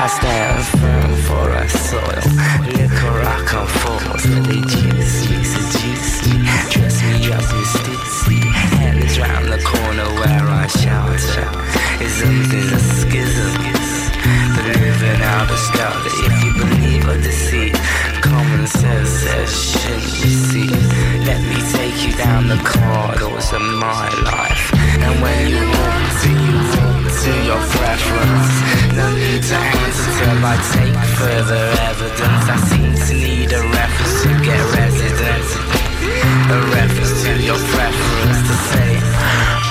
I 0.06 0.08
stand 0.08 0.64
firm 0.78 1.14
for 1.26 1.50
a 1.50 1.68
soil. 1.68 2.22
Liquor 2.62 3.10
rock 3.26 3.52
and 3.58 3.68
falls, 3.82 4.22
they 4.22 4.62
me, 5.26 5.42
seduce 5.42 6.22
me. 6.30 6.46
Dress 6.70 7.02
me 7.02 7.32
up 7.34 7.42
in 7.42 7.66
stitsy. 7.74 8.38
Hands 8.78 9.18
round 9.18 9.46
the 9.50 9.58
corner 9.66 10.08
where 10.20 10.46
I 10.46 10.68
shelter. 10.68 11.50
Isms 11.98 12.54
is 12.54 12.70
a 12.70 12.78
schism. 12.78 13.50
The 14.54 14.62
living 14.78 15.22
out 15.22 15.50
of 15.50 15.58
style. 15.58 16.00
If 16.06 16.44
you 16.44 16.52
believe 16.54 17.08
or 17.08 17.20
deceit, 17.20 17.74
common 18.22 18.68
sense 18.68 19.08
says 19.08 19.74
you 20.22 20.30
see? 20.30 20.68
Let 21.26 21.42
me 21.50 21.58
take 21.74 22.06
you 22.06 22.14
down 22.14 22.46
the 22.46 22.62
corridors 22.62 23.52
of 23.52 23.60
my 23.60 24.06
life. 24.22 24.70
And 25.02 25.20
when 25.20 25.48
you 25.48 25.62
walk 25.66 26.22
to 26.22 26.30
you 26.30 26.58
walk 26.78 26.85
to 27.26 27.34
your 27.42 27.62
preference. 27.74 28.54
No 28.94 29.06
need 29.10 29.42
to 29.42 29.58
answer 29.58 30.10
till 30.18 30.46
I 30.46 30.54
take 30.74 30.98
further 31.18 31.64
evidence. 31.90 32.44
I 32.54 32.56
seem 32.70 32.92
to 33.06 33.14
need 33.18 33.50
a 33.50 33.62
reference 33.74 34.16
to 34.22 34.30
get 34.46 34.62
residence. 34.78 35.50
A 36.54 36.58
reference 36.70 37.14
to 37.24 37.32
your 37.42 37.60
preference 37.74 38.40
to 38.48 38.54
say 38.70 38.90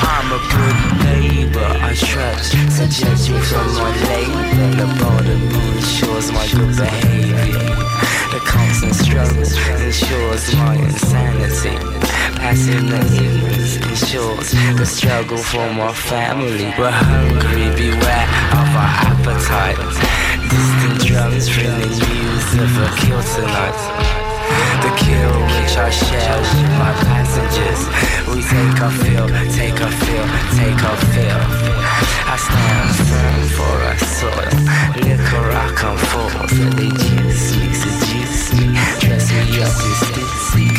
I'm 0.03 0.27
a 0.35 0.41
good 0.51 0.79
neighbor. 1.07 1.71
I 1.79 1.95
trust 1.95 2.51
to 2.51 2.83
judge 2.91 3.25
from 3.47 3.67
my 3.79 3.91
label. 4.03 4.43
The 4.75 4.87
ensures 5.77 6.27
my 6.35 6.45
good 6.51 6.75
behavior. 6.75 7.85
The 8.33 8.41
constant 8.43 8.95
struggle 8.95 9.47
ensures 9.79 10.55
my 10.55 10.75
insanity. 10.75 11.75
Passing 12.35 12.89
the 12.91 12.99
ignorance 13.23 13.94
ensures 14.05 14.51
the 14.77 14.85
struggle 14.85 15.37
for 15.37 15.67
my 15.73 15.91
family. 15.91 16.65
We're 16.77 16.91
hungry, 16.91 17.73
beware 17.73 18.27
of 18.53 18.69
our 18.77 18.93
appetite. 19.09 19.81
Distant 20.45 20.99
drums 21.01 21.49
ringing 21.57 21.89
news 21.89 22.47
of 22.53 22.69
a 22.85 22.87
kill 23.01 23.21
tonight. 23.33 23.79
The 24.85 24.91
kill 25.01 25.33
which 25.57 25.73
I 25.77 25.89
share 25.89 26.37
with 26.37 26.69
my 26.77 26.93
passengers. 27.01 27.81
We 28.29 28.45
take 28.45 28.77
our 28.85 28.93
fill, 28.93 29.27
take 29.49 29.81
our 29.81 29.89
fill, 29.89 30.25
take 30.53 30.81
our 30.85 30.97
fill. 31.09 31.41
I 32.29 32.37
stand 32.37 32.91
firm 33.09 33.41
for 33.57 33.75
our 33.89 33.97
soil. 33.97 34.53
Liquor 35.01 35.49
rock 35.49 35.83
and 35.83 35.99
falls, 36.09 36.53
they 36.77 36.89
juice 36.93 37.57
me, 37.57 37.73
seduce 37.73 38.53
me, 38.53 38.67
dress 39.15 39.31
me 39.31 39.61
up. 39.61 39.71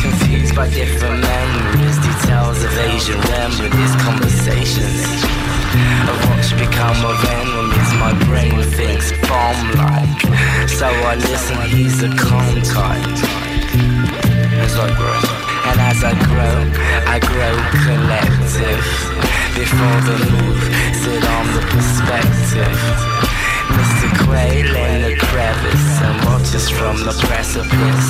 Confused 0.01 0.55
by 0.55 0.69
different 0.69 1.21
memories, 1.21 1.97
details 1.97 2.63
of 2.63 2.77
Asian 2.77 3.19
remedies, 3.21 3.95
conversations 4.01 5.25
what 6.27 6.43
should 6.43 6.59
become 6.59 6.97
of 7.05 7.17
enemies. 7.25 7.93
My 7.99 8.13
brain 8.25 8.61
thinks 8.77 9.11
bomb-like, 9.27 10.21
so 10.69 10.87
I 10.87 11.15
listen. 11.15 11.57
He's 11.69 12.03
a 12.03 12.09
calm 12.15 12.61
type 12.61 13.17
as 14.63 14.77
I 14.77 14.87
grow. 14.95 15.19
And 15.69 15.79
as 15.81 16.03
I 16.03 16.13
grow, 16.29 16.57
I 17.07 17.19
grow 17.19 17.55
collective. 17.83 18.85
before 19.55 20.01
the 20.09 20.17
move. 20.31 20.61
Sit 20.95 21.23
on 21.25 21.45
the 21.55 21.61
perspective. 21.73 23.36
Mr. 23.77 24.09
Quail 24.25 24.75
in 24.75 25.01
the 25.03 25.15
crevice 25.15 26.01
and 26.01 26.17
watch 26.25 26.49
us 26.55 26.67
from 26.69 26.97
the 27.05 27.13
precipice. 27.27 28.09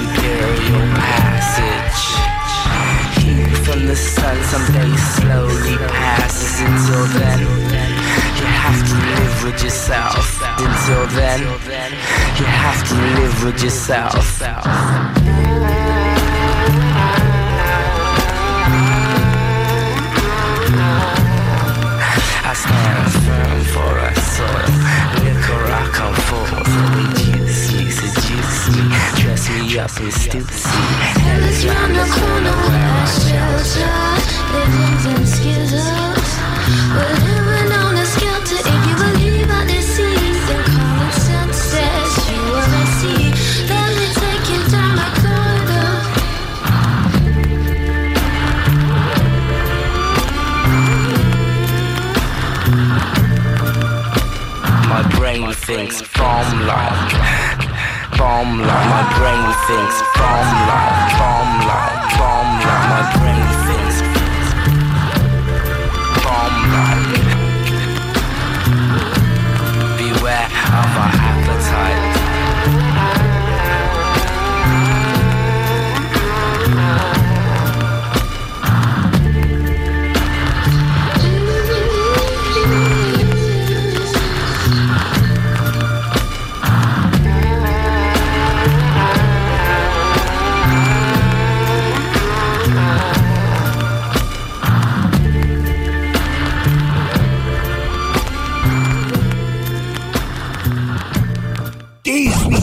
Imperial 0.00 0.86
passage. 0.96 2.02
Heat 3.20 3.52
from 3.66 3.86
the 3.86 3.96
sun 3.96 4.36
someday 4.44 4.96
slowly 4.96 5.76
passes. 5.88 6.60
Until 6.60 7.04
then, 7.20 7.40
you 8.38 8.46
have 8.64 8.80
to 8.88 8.94
live 9.12 9.44
with 9.44 9.62
yourself. 9.62 10.40
Until 10.58 11.06
then, 11.18 11.40
you 12.38 12.46
have 12.46 12.80
to 12.88 12.94
live 13.20 13.44
with 13.44 13.62
yourself. 13.62 14.42
Stand 22.54 23.10
firm 23.24 23.64
for 23.72 23.96
a 23.96 24.14
soil. 24.14 24.68
Liquor 25.24 25.64
I 25.72 25.88
come 25.90 26.14
forth. 26.28 26.68
Juice 27.16 27.72
me, 27.72 27.88
seduce 27.90 28.68
me, 28.76 28.84
dress 29.22 29.48
me 29.48 29.78
up 29.78 29.98
in. 29.98 30.66
Hell 30.66 31.44
is 31.44 31.64
round 31.64 31.94
the 31.94 32.04
corner 32.04 32.54
where 32.66 32.92
I 32.92 33.06
shelter. 33.08 33.88
Living 34.52 35.16
in 35.16 35.24
skittles. 35.26 37.31
Brain 55.42 55.54
thinks 55.54 56.02
bomb 56.16 56.66
like, 56.66 57.12
bomb 58.16 58.58
like. 58.60 58.68
My 58.68 59.02
brain 59.18 59.52
thinks 59.66 60.02
bomb 60.16 60.50
like, 60.68 61.18
bomb 61.18 61.66
like, 61.66 62.00
bomb 62.18 62.50
like. 62.66 62.86
My 62.92 63.02
brain 63.18 63.46
thinks 63.66 63.96
bomb 66.24 66.56
like. 66.74 67.10
Beware 69.98 70.46
of 70.46 70.96
our 71.02 71.12
appetite. 71.12 72.11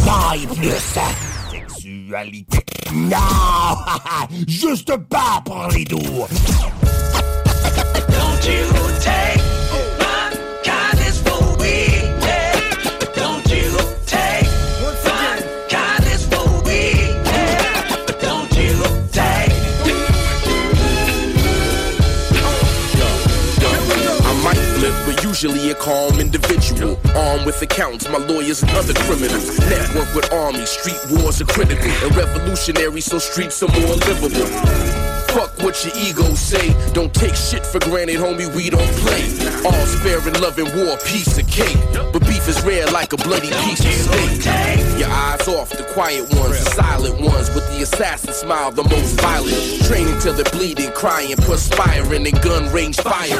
Désuitaille 0.09 0.47
plus 0.47 0.71
sexualité. 1.51 2.65
Non, 2.93 3.17
juste 4.47 4.95
pas 5.07 5.41
pour 5.45 5.67
les 5.73 5.85
doux. 5.85 5.99
Don't 8.07 8.45
you 8.45 8.65
take 9.01 9.38
usually 25.41 25.71
a 25.71 25.75
calm 25.75 26.19
individual. 26.19 26.99
Armed 27.15 27.45
with 27.45 27.61
accounts, 27.61 28.09
my 28.09 28.17
lawyers 28.17 28.61
and 28.61 28.71
other 28.71 28.93
criminals. 28.93 29.57
Network 29.59 30.13
with 30.13 30.33
armies, 30.33 30.69
street 30.69 30.99
wars 31.11 31.39
are 31.39 31.45
critical. 31.45 31.89
And 32.03 32.15
revolutionary, 32.15 32.99
so 32.99 33.19
streets 33.19 33.63
are 33.63 33.71
more 33.71 33.95
livable. 33.95 34.47
Fuck 35.29 35.57
what 35.59 35.85
your 35.85 35.95
ego 35.95 36.23
say. 36.33 36.75
Don't 36.91 37.13
take 37.13 37.35
shit 37.35 37.65
for 37.65 37.79
granted, 37.79 38.17
homie. 38.17 38.53
We 38.53 38.69
don't 38.69 38.91
play. 38.99 39.23
All's 39.63 39.95
fair 40.01 40.19
in 40.27 40.41
love 40.41 40.57
and 40.59 40.67
war, 40.75 40.97
piece 41.05 41.37
of 41.37 41.47
cake. 41.47 41.77
But 42.11 42.19
beef 42.27 42.45
is 42.49 42.61
rare 42.63 42.87
like 42.87 43.13
a 43.13 43.17
bloody 43.17 43.51
piece 43.63 43.85
of 43.85 43.93
steak. 43.93 44.99
Your 44.99 45.09
eyes 45.09 45.47
off 45.47 45.69
the 45.69 45.87
quiet 45.93 46.23
ones, 46.35 46.63
the 46.63 46.71
silent 46.71 47.21
ones, 47.21 47.49
with 47.55 47.65
the 47.69 47.83
assassin 47.83 48.33
smile, 48.33 48.71
the 48.71 48.83
most 48.83 49.21
violent. 49.21 49.85
Training 49.85 50.19
till 50.19 50.33
they're 50.33 50.51
bleeding, 50.51 50.91
crying, 50.91 51.37
perspiring, 51.37 52.27
and 52.27 52.41
gun 52.41 52.73
range 52.73 52.97
firing. 52.97 53.39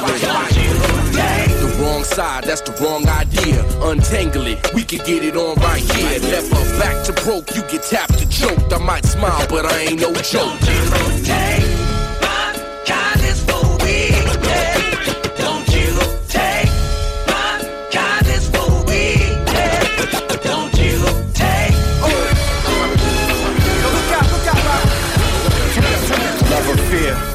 Wrong 1.80 2.04
side, 2.04 2.44
that's 2.44 2.62
the 2.62 2.74
wrong 2.84 3.08
idea. 3.08 3.64
Untangle 3.82 4.46
it, 4.48 4.74
we 4.74 4.84
can 4.84 5.00
get 5.06 5.24
it 5.24 5.38
on 5.38 5.56
right 5.62 5.82
here. 5.82 6.20
Never 6.20 6.56
back 6.78 7.06
to 7.06 7.14
broke, 7.24 7.56
you 7.56 7.62
get 7.64 7.84
tapped 7.84 8.22
and 8.22 8.32
choked. 8.32 8.74
I 8.74 8.78
might 8.80 9.06
smile, 9.06 9.46
but 9.48 9.66
I 9.66 9.80
ain't 9.82 10.02
no 10.02 10.14
joke. 10.14 10.60
Don't 10.60 10.70
you 10.70 10.82
rotate 10.92 11.64
my 12.22 12.84
Kindness 12.86 13.44
for 13.46 13.64
weakness. 13.84 15.19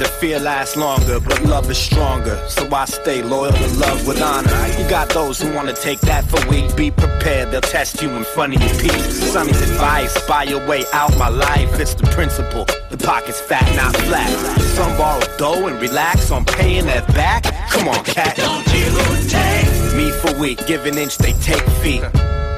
The 0.05 0.11
fear 0.11 0.39
lasts 0.39 0.77
longer, 0.77 1.19
but 1.19 1.43
love 1.45 1.71
is 1.71 1.79
stronger. 1.79 2.37
So 2.49 2.69
I 2.73 2.85
stay 2.85 3.23
loyal 3.23 3.53
to 3.53 3.69
love 3.79 4.07
with 4.07 4.21
honor. 4.21 4.67
You 4.79 4.89
got 4.89 5.09
those 5.09 5.41
who 5.41 5.53
wanna 5.55 5.73
take 5.73 6.01
that 6.01 6.25
for 6.25 6.41
weak. 6.49 6.77
Be 6.77 6.91
prepared, 6.91 7.51
they'll 7.51 7.61
test 7.61 8.03
you 8.03 8.11
in 8.11 8.25
front 8.25 8.55
of 8.55 8.63
your 8.63 8.77
peace. 8.81 9.33
Sonny's 9.33 9.61
advice, 9.63 10.15
buy 10.29 10.45
your 10.45 10.67
way 10.67 10.85
out 10.93 11.17
my 11.17 11.29
life. 11.29 11.81
It's 11.81 11.95
the 11.95 12.07
principle. 12.09 12.67
The 12.91 12.99
pocket's 12.99 13.41
fat, 13.41 13.67
not 13.77 13.97
flat. 13.97 14.31
Some 14.77 14.97
borrow 14.99 15.25
dough 15.39 15.67
and 15.69 15.81
relax 15.81 16.31
on 16.31 16.45
paying 16.45 16.87
that 16.87 17.07
back. 17.15 17.45
Come 17.71 17.89
on, 17.89 18.05
cat. 18.05 18.37
Don't 18.37 18.67
you 18.75 18.91
take 19.29 19.97
me 19.97 20.11
for 20.11 20.39
weak? 20.39 20.67
Give 20.67 20.85
an 20.87 20.99
inch, 20.99 21.17
they 21.17 21.33
take 21.33 21.65
feet. 21.83 22.03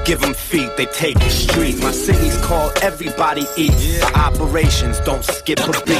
Give 0.07 0.21
them 0.21 0.33
feet, 0.33 0.69
they 0.77 0.85
take 0.85 1.19
the 1.19 1.29
street. 1.29 1.81
My 1.81 1.91
city's 1.91 2.37
called 2.37 2.71
Everybody 2.81 3.45
Eats. 3.57 3.99
The 3.99 4.09
operations 4.15 5.01
don't 5.01 5.21
skip 5.21 5.59
a 5.59 5.71
beat. 5.85 5.99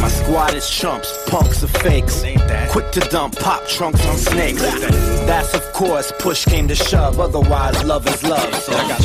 My 0.00 0.08
squad 0.08 0.54
is 0.54 0.68
chumps, 0.68 1.16
punks 1.30 1.62
are 1.62 1.68
fakes. 1.68 2.24
Quick 2.70 2.90
to 2.90 3.00
dump 3.10 3.38
pop 3.38 3.64
trunks 3.68 4.04
on 4.06 4.16
snakes. 4.16 4.60
That's 4.60 5.54
of 5.54 5.62
course, 5.72 6.12
push 6.18 6.44
came 6.46 6.66
to 6.66 6.74
shove. 6.74 7.20
Otherwise, 7.20 7.84
love 7.84 8.08
is 8.08 8.24
love. 8.24 8.52
So 8.56 8.72
I 8.72 8.88
got 8.88 9.00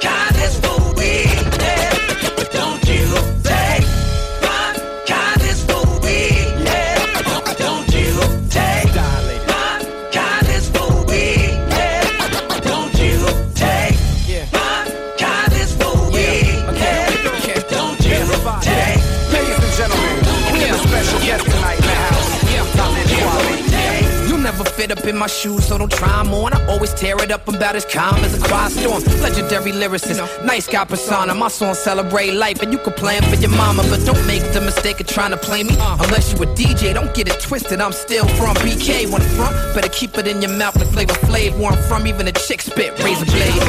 Kindness 0.00 0.58
for 0.58 0.94
weakness. 0.94 2.48
Don't 2.48 2.88
you 2.88 3.41
Never 24.82 24.96
fit 24.96 25.01
up 25.02 25.08
in 25.08 25.16
my 25.16 25.26
shoes, 25.26 25.66
so 25.66 25.78
don't 25.78 25.90
try 25.90 26.20
'em 26.20 26.32
on. 26.32 26.52
I 26.52 26.64
always 26.66 26.92
tear 26.94 27.16
it 27.22 27.30
up 27.30 27.48
about 27.48 27.74
as 27.74 27.84
calm 27.84 28.24
as 28.24 28.34
a 28.34 28.40
quiet 28.48 28.72
storm. 28.72 29.02
Legendary 29.20 29.72
lyricist, 29.72 30.20
nice 30.44 30.66
guy 30.66 30.84
persona. 30.84 31.34
My 31.34 31.48
song 31.48 31.74
celebrate 31.74 32.32
life, 32.34 32.62
and 32.62 32.72
you 32.72 32.78
can 32.78 32.92
play 32.92 33.18
for 33.20 33.36
your 33.36 33.50
mama, 33.50 33.82
but 33.90 34.04
don't 34.04 34.24
make 34.26 34.44
the 34.52 34.60
mistake 34.60 35.00
of 35.00 35.06
trying 35.06 35.32
to 35.32 35.36
play 35.36 35.62
me. 35.64 35.74
Unless 36.04 36.32
you 36.32 36.42
a 36.42 36.46
DJ, 36.46 36.92
don't 36.92 37.12
get 37.14 37.28
it 37.28 37.40
twisted. 37.40 37.80
I'm 37.80 37.92
still 37.92 38.26
from 38.38 38.54
BK. 38.64 39.06
When 39.06 39.22
front, 39.36 39.54
better 39.74 39.88
keep 39.88 40.16
it 40.18 40.26
in 40.26 40.40
your 40.40 40.54
mouth. 40.62 40.74
The 40.74 40.86
flavor 40.94 41.14
flav, 41.26 41.50
where 41.58 41.72
I'm 41.72 41.82
from, 41.88 42.06
even 42.06 42.28
a 42.28 42.32
chick 42.32 42.60
spit 42.62 42.90
razor 43.02 43.26
blade. 43.26 43.62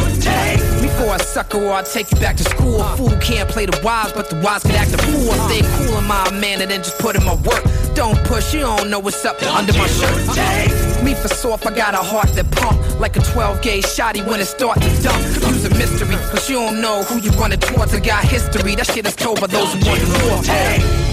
Before 0.81 1.11
I 1.17 1.17
sucker 1.17 1.59
or 1.65 1.73
I 1.73 1.83
take 1.83 2.11
you 2.11 2.19
back 2.19 2.35
to 2.37 2.43
school. 2.43 2.81
A 2.81 2.97
fool 2.97 3.15
can't 3.21 3.49
play 3.49 3.65
the 3.65 3.79
wise, 3.83 4.11
but 4.13 4.29
the 4.29 4.37
wise 4.45 4.63
can 4.63 4.75
act 4.75 4.93
a 4.93 4.97
fool. 4.97 5.31
I 5.31 5.37
stay 5.47 5.61
cool 5.77 5.97
in 5.97 6.05
my 6.05 6.29
man 6.31 6.61
and 6.61 6.69
then 6.69 6.83
just 6.83 6.99
put 6.99 7.15
in 7.15 7.23
my 7.23 7.35
work. 7.35 7.63
Don't 7.95 8.19
push, 8.25 8.53
you 8.53 8.61
don't 8.61 8.89
know 8.89 8.99
what's 8.99 9.23
up 9.23 9.41
under 9.43 9.73
my 9.73 9.87
shirt. 9.87 10.35
Take 10.35 10.73
Me 11.03 11.13
for 11.23 11.33
soft, 11.33 11.65
I 11.65 11.73
got 11.73 11.93
a 11.93 11.97
heart 11.97 12.27
that 12.35 12.51
pump 12.51 12.99
like 12.99 13.15
a 13.15 13.21
12 13.21 13.61
gauge 13.61 13.85
shotty 13.85 14.25
when 14.27 14.41
it 14.41 14.45
start 14.45 14.81
to 14.81 14.89
dump. 15.01 15.23
Use 15.47 15.65
a 15.65 15.69
mystery, 15.69 16.15
cause 16.31 16.49
you 16.49 16.57
don't 16.57 16.81
know 16.81 17.03
who 17.03 17.19
you 17.19 17.31
running 17.31 17.59
towards. 17.59 17.93
I 17.93 17.99
got 17.99 18.25
history, 18.25 18.75
that 18.75 18.87
shit 18.87 19.07
is 19.07 19.15
told 19.15 19.39
by 19.39 19.47
those 19.47 19.73
want 19.85 20.01
the 20.01 21.07
war. 21.07 21.12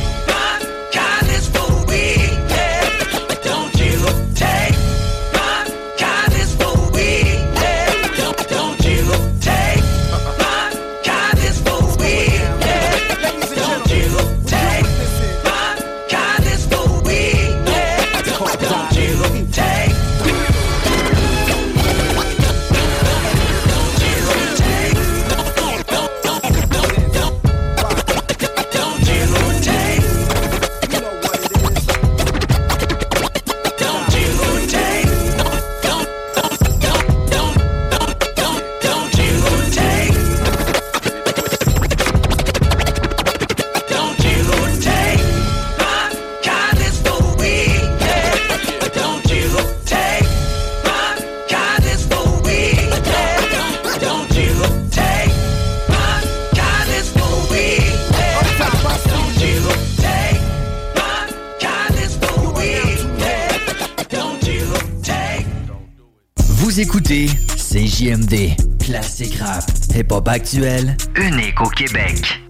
Hip-hop 70.11 70.27
actuel, 70.27 70.97
unique 71.15 71.61
au 71.61 71.69
Québec. 71.69 72.43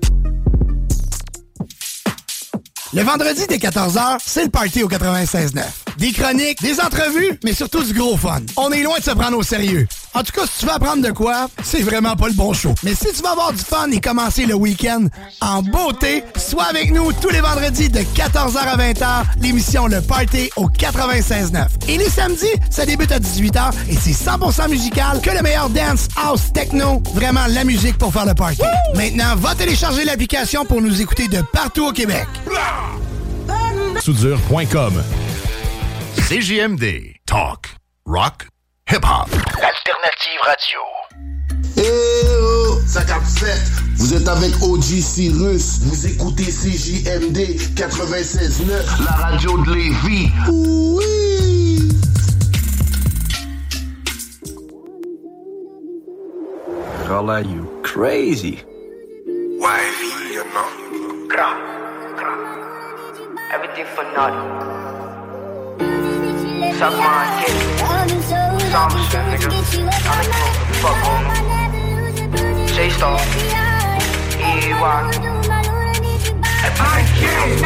Le 2.95 3.03
vendredi 3.03 3.43
dès 3.49 3.59
14h, 3.59 4.17
c'est 4.25 4.45
le 4.45 4.51
party 4.51 4.83
au 4.83 4.89
96.9. 4.89 5.63
Des 5.99 6.13
chroniques, 6.13 6.63
des 6.63 6.81
entrevues, 6.81 7.39
mais 7.45 7.53
surtout 7.53 7.83
du 7.85 7.93
gros 7.93 8.17
fun. 8.17 8.41
On 8.57 8.71
est 8.71 8.83
loin 8.83 8.99
de 8.99 9.05
se 9.05 9.11
prendre 9.11 9.37
au 9.37 9.43
sérieux. 9.43 9.87
En 10.13 10.23
tout 10.25 10.33
cas, 10.33 10.43
si 10.47 10.61
tu 10.61 10.67
veux 10.67 10.73
apprendre 10.73 11.07
de 11.07 11.13
quoi, 11.13 11.49
c'est 11.63 11.83
vraiment 11.83 12.17
pas 12.17 12.27
le 12.27 12.35
bon 12.35 12.53
show. 12.53 12.75
Mais 12.83 12.95
si 12.95 13.07
tu 13.13 13.23
veux 13.23 13.29
avoir 13.29 13.53
du 13.53 13.63
fun 13.63 13.91
et 13.93 14.01
commencer 14.01 14.45
le 14.45 14.55
week-end 14.55 15.07
en 15.41 15.63
beauté, 15.63 16.25
sois 16.37 16.65
avec 16.65 16.93
nous 16.93 17.13
tous 17.13 17.29
les 17.29 17.41
vendredis 17.41 17.89
de 17.89 18.01
14h 18.01 18.57
à 18.59 18.77
20h, 18.77 19.25
l'émission 19.41 19.87
Le 19.87 20.01
Party 20.03 20.51
au 20.57 20.69
96.9. 20.69 21.67
Et 21.89 21.97
les 21.97 22.09
samedis, 22.09 22.47
ça 22.71 22.85
débute 22.85 23.13
à 23.13 23.21
18h 23.21 23.73
et 23.89 23.95
c'est 23.95 24.11
100% 24.11 24.69
musical 24.69 25.21
que 25.21 25.31
le 25.31 25.43
meilleur 25.43 25.71
dance, 25.71 26.09
house, 26.17 26.53
techno, 26.53 27.01
vraiment 27.15 27.47
la 27.49 27.63
musique 27.63 27.97
pour 27.97 28.13
faire 28.13 28.27
le 28.27 28.35
party. 28.35 28.63
Maintenant, 28.97 29.37
va 29.37 29.55
télécharger 29.55 30.05
l'application 30.05 30.65
pour 30.65 30.83
nous 30.83 31.01
écouter 31.01 31.29
de 31.29 31.41
partout 31.53 31.87
au 31.87 31.93
Québec. 31.93 32.27
Soudure.com 34.01 35.03
CJMD. 36.17 37.15
Talk. 37.27 37.77
Rock. 38.07 38.50
Hip-hop. 38.93 39.29
Alternative 39.63 40.41
radio. 40.43 40.81
Eh 41.77 42.27
oh, 42.43 42.81
ça 42.89 43.05
capte 43.05 43.25
Vous 43.99 44.15
êtes 44.15 44.27
avec 44.27 44.53
OG 44.61 44.83
Cyrus. 44.83 45.79
Vous 45.83 46.07
écoutez 46.09 46.47
CJMD 46.47 47.39
96.9, 47.77 49.05
la 49.05 49.13
radio 49.13 49.59
de 49.59 49.75
Lévis. 49.75 50.33
Oui. 50.51 51.89
Carla, 57.07 57.43
you 57.43 57.71
crazy? 57.85 58.65
Wifey, 59.61 60.35
you 60.35 60.43
know. 60.53 60.67
Everything 63.55 63.87
for 63.95 64.03
nothing. 64.17 64.81
Suck 66.77 66.93
my 66.99 67.45
dick. 67.47 68.20
Nigga. 68.71 69.51
I 69.51 70.23
don't 70.23 70.31
give 70.31 70.71
a 70.71 70.79
fuck 70.81 71.03
on 71.09 71.23
them. 71.25 72.69
J-Star. 72.69 73.19
E-Y. 74.39 75.31
Everything 76.63 77.59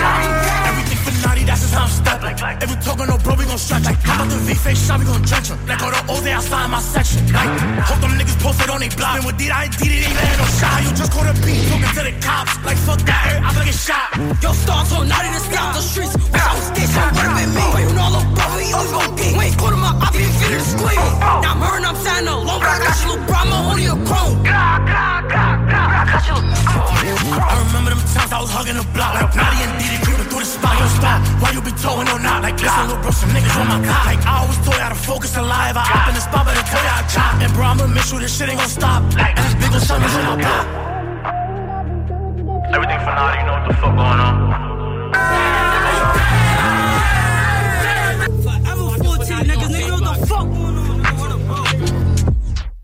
for 0.00 0.41
just 1.72 1.78
how 1.78 1.84
I'm 1.84 1.90
stepping. 1.90 2.62
If 2.62 2.68
we 2.70 2.76
talking 2.84 3.06
no 3.06 3.16
bro, 3.18 3.34
we 3.34 3.44
gon' 3.44 3.58
stretch 3.58 3.84
like 3.84 3.96
How 4.02 4.22
about 4.22 4.30
the 4.30 4.38
V-face 4.44 4.86
shot, 4.86 5.00
we 5.00 5.06
gon' 5.06 5.22
drench 5.22 5.48
him. 5.48 5.58
Like 5.66 5.82
all 5.82 5.90
the 5.90 6.12
O's 6.12 6.22
they 6.22 6.32
outside 6.32 6.68
my 6.70 6.80
section. 6.80 7.32
Like, 7.32 7.48
hope 7.88 8.00
them 8.00 8.12
niggas 8.12 8.38
posted 8.40 8.70
on 8.70 8.80
they 8.80 8.88
block. 8.88 9.16
And 9.16 9.26
with 9.26 9.38
D, 9.38 9.50
I 9.50 9.68
did 9.68 9.88
it, 9.88 10.04
ain't 10.08 10.16
had 10.16 10.38
no 10.38 10.46
shot. 10.60 10.82
You 10.84 10.92
just 10.94 11.12
caught 11.12 11.28
a 11.28 11.34
beat, 11.40 11.64
talking 11.68 11.92
to 11.96 12.02
the 12.04 12.14
cops. 12.20 12.52
Like, 12.64 12.78
fuck 12.84 13.00
that, 13.08 13.40
I'm 13.42 13.54
gonna 13.54 13.64
get 13.64 13.74
shot. 13.74 14.08
Yo, 14.42 14.52
stars 14.52 14.88
so 14.88 15.02
naughty 15.02 15.30
to 15.32 15.40
stay 15.40 15.56
out 15.56 15.74
the 15.74 15.82
streets. 15.82 16.14
Wish 16.16 16.44
I 16.44 16.52
was 16.54 16.66
station, 16.72 17.08
run 17.16 17.32
with 17.40 17.50
me. 17.56 17.64
You 17.82 17.88
all 17.96 18.12
little 18.12 18.28
bro, 18.36 18.44
we 18.56 18.72
always 18.72 18.92
gon' 18.92 19.16
geek. 19.16 19.34
We 19.36 19.44
ain't 19.48 19.56
quarter 19.58 19.80
my 19.80 19.92
op, 19.96 20.14
you 20.14 20.28
feel 20.28 20.52
the 20.52 20.60
squeeze. 20.60 21.14
Now 21.20 21.56
I'm 21.56 21.60
hurting, 21.60 21.86
I'm 21.88 21.96
signing 21.96 22.28
alone, 22.28 22.60
but 22.60 22.68
I 22.68 22.78
got 22.84 22.94
you, 23.00 23.06
little 23.08 23.24
Brahma, 23.26 23.56
only 23.72 23.86
a 23.88 23.96
chrome. 24.04 24.44
I 27.32 27.64
remember 27.66 27.90
them 27.90 28.02
times 28.12 28.32
I 28.32 28.38
was 28.40 28.50
hugging 28.52 28.76
the 28.76 28.84
block 28.92 29.14
like 29.16 29.34
Naughty 29.34 29.58
and 29.64 29.72
Diddy 29.80 30.21
the 30.42 30.50
spot. 30.50 30.74
Yo, 30.78 30.86
stop. 30.98 31.20
Why 31.40 31.50
you 31.52 31.62
be 31.62 31.70
towing 31.78 32.08
or 32.10 32.18
not? 32.18 32.42
Like, 32.42 32.58
listen, 32.58 32.86
little 32.86 33.02
bro, 33.02 33.10
some 33.10 33.30
niggas 33.30 33.56
on 33.60 33.66
my 33.68 33.78
cock. 33.86 34.04
Like, 34.06 34.26
I 34.26 34.42
always 34.42 34.58
told 34.58 34.74
you 34.74 34.82
how 34.82 34.90
to 34.90 34.94
focus 34.98 35.36
in 35.36 35.46
live. 35.46 35.76
I 35.76 35.84
hop 35.86 36.08
in 36.08 36.14
the 36.14 36.20
spot, 36.20 36.44
but 36.46 36.56
I 36.58 36.62
tell 36.66 36.82
you 36.82 36.92
I 36.98 37.02
chop. 37.06 37.34
And 37.42 37.52
bro, 37.54 37.64
I'ma 37.64 37.86
make 37.86 38.04
sure 38.04 38.18
this 38.20 38.36
shit 38.36 38.48
ain't 38.48 38.58
gon' 38.58 38.68
stop. 38.68 39.02
And 39.18 39.38
this 39.38 39.54
big 39.54 39.72
ol' 39.72 39.80
something 39.80 40.10
in 40.10 40.24
my 40.26 40.42
pop. 40.42 40.66
Everything 42.74 43.00
for 43.04 43.14
naughty, 43.14 43.38
you 43.38 43.46
know 43.46 43.52
what 43.52 43.68
the 43.68 43.74
fuck 43.74 43.94
going 43.94 44.20
on. 44.26 45.71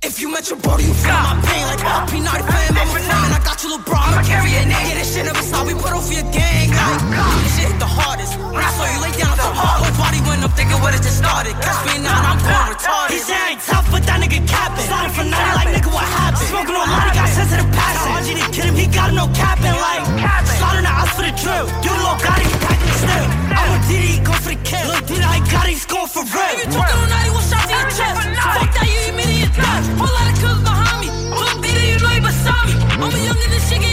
If 0.08 0.24
you 0.24 0.32
met 0.32 0.48
your 0.48 0.56
brody, 0.64 0.88
you 0.88 0.96
feel 0.96 1.20
my 1.20 1.36
pain 1.44 1.68
like 1.68 1.84
LP, 1.84 2.24
not 2.24 2.40
a 2.40 2.44
fan, 2.48 2.72
I'm 2.72 2.88
a 2.88 2.96
fan. 2.96 3.28
I 3.28 3.44
got 3.44 3.60
you, 3.60 3.76
little 3.76 3.84
bro, 3.84 4.00
I'ma 4.00 4.24
carry 4.24 4.56
your 4.56 4.64
name. 4.64 4.88
Yeah, 4.88 4.96
this 4.96 5.12
shit 5.12 5.28
never 5.28 5.44
stop, 5.44 5.68
we 5.68 5.76
put 5.76 5.92
on 5.92 6.00
for 6.00 6.16
your 6.16 6.24
gang. 6.32 6.72
Like, 6.72 7.44
this 7.44 7.60
shit 7.60 7.68
hit 7.68 7.76
the 7.76 7.92
hardest. 7.92 8.32
When 8.40 8.56
I 8.56 8.72
saw 8.72 8.88
you 8.88 9.04
lay 9.04 9.12
down 9.20 9.36
so 9.36 9.52
hard, 9.52 9.84
whole 9.84 9.96
body 10.00 10.24
went 10.24 10.40
up 10.48 10.56
thinking 10.56 10.80
what 10.80 10.96
it 10.96 11.04
just 11.04 11.20
started. 11.20 11.52
Catch 11.60 11.92
me 11.92 12.00
now, 12.00 12.16
I'm 12.24 12.40
going 12.40 12.72
retarded. 12.72 13.12
He 13.12 13.20
said 13.20 13.36
I 13.36 13.52
ain't 13.52 13.60
tough, 13.60 13.84
but 13.92 14.00
that 14.08 14.16
nigga 14.24 14.40
capping. 14.48 14.88
Started 14.88 15.12
from 15.12 15.28
90 15.28 15.44
like 15.60 15.76
nigga, 15.76 15.90
what 15.92 16.08
happened? 16.08 16.48
Smoking 16.56 16.76
on 16.80 16.88
line, 16.88 17.04
he 17.04 17.12
got 17.12 17.28
sensitive 17.28 17.68
passion. 17.68 18.08
RG 18.08 18.28
didn't 18.32 18.52
kill 18.56 18.64
him, 18.64 18.76
he 18.80 18.88
got 18.88 19.12
no 19.12 19.28
capping. 19.36 19.76
Like, 19.76 20.08
slaughter 20.56 20.80
the 20.80 20.88
house 20.88 21.12
for 21.12 21.28
the 21.28 21.36
drill. 21.36 21.68
You 21.84 21.92
little 21.92 22.16
got 22.16 22.40
he 22.40 22.48
packing 22.64 22.87
still. 22.98 23.28
I'm 23.54 23.70
a 23.74 23.78
he 23.86 24.18
go 24.20 24.32
for 24.32 24.50
the 24.54 24.60
kill. 24.66 24.86
Lil 24.90 25.02
Diddy, 25.06 25.22
I 25.22 25.38
got 25.52 25.66
he's 25.66 25.86
going 25.86 26.10
for 26.10 26.24
real. 26.26 26.54
If 26.54 26.66
you 26.66 26.72
talking 26.74 26.98
on 26.98 27.08
90, 27.08 27.30
one 27.30 27.46
shot 27.46 27.64
to 27.66 27.74
your 27.74 27.90
chest. 27.94 28.18
Fuck 28.42 28.70
that, 28.74 28.86
you 28.90 29.00
immediate 29.12 29.54
death. 29.54 29.86
Whole 29.98 30.10
lot 30.10 30.26
of 30.30 30.36
kills 30.40 30.62
behind 30.66 30.98
me. 31.02 31.08
Lil 31.30 31.56
Diddy, 31.62 31.84
you 31.94 31.98
know 32.02 32.12
he 32.14 32.20
beside 32.20 32.64
me. 32.68 32.74
I'm 32.98 33.14
a 33.14 33.18
young 33.18 33.38
nigga, 33.38 33.60
shit 33.68 33.87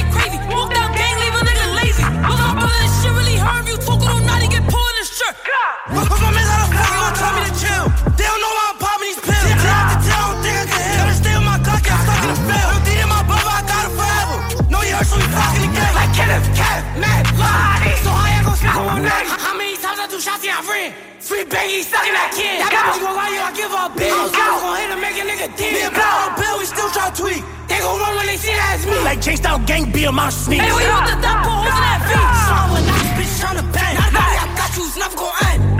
Free 21.35 21.43
Biggie 21.43 21.83
stuck 21.83 22.07
in 22.07 22.15
that 22.15 22.31
kid. 22.31 22.63
That 22.63 22.71
bitch 22.71 23.03
gon' 23.03 23.11
lie 23.11 23.27
you, 23.27 23.43
I 23.43 23.51
give 23.51 23.67
her 23.67 23.91
a 23.91 23.91
bitch. 23.91 24.07
I 24.07 24.23
was 24.23 24.31
gon' 24.31 24.79
hit 24.79 24.87
him, 24.87 25.03
make 25.03 25.19
a 25.19 25.27
nigga 25.27 25.51
dead. 25.59 25.75
Me 25.75 25.83
and 25.83 25.91
Blow 25.91 26.07
on 26.07 26.31
Bill, 26.39 26.55
we 26.55 26.63
still 26.63 26.87
try 26.95 27.11
to 27.11 27.15
tweak. 27.19 27.43
They 27.67 27.83
gon' 27.83 27.99
run 27.99 28.15
when 28.15 28.23
they 28.31 28.39
see 28.39 28.55
that 28.55 28.79
as 28.79 28.87
me. 28.87 28.95
Like 29.03 29.19
chased 29.19 29.43
out 29.43 29.67
gang 29.67 29.91
be 29.91 30.07
on 30.07 30.15
my 30.15 30.31
sneaks. 30.31 30.63
Hey, 30.63 30.71
we 30.71 30.87
want 30.87 31.11
the 31.11 31.19
dump 31.19 31.43
put 31.43 31.51
holes 31.51 31.75
in 31.75 31.83
that 31.91 32.07
feet. 32.07 32.23
So 32.39 32.55
I 32.55 32.71
went 32.71 32.87
out, 32.87 33.19
bitch 33.19 33.35
tryna 33.35 33.67
bang. 33.75 33.99
Not 33.99 34.15
about 34.15 34.31
it, 34.31 34.47
I 34.47 34.55
got 34.55 34.79
you, 34.79 34.87
it's 34.87 34.95
never 34.95 35.11
gon' 35.19 35.35
end. 35.51 35.75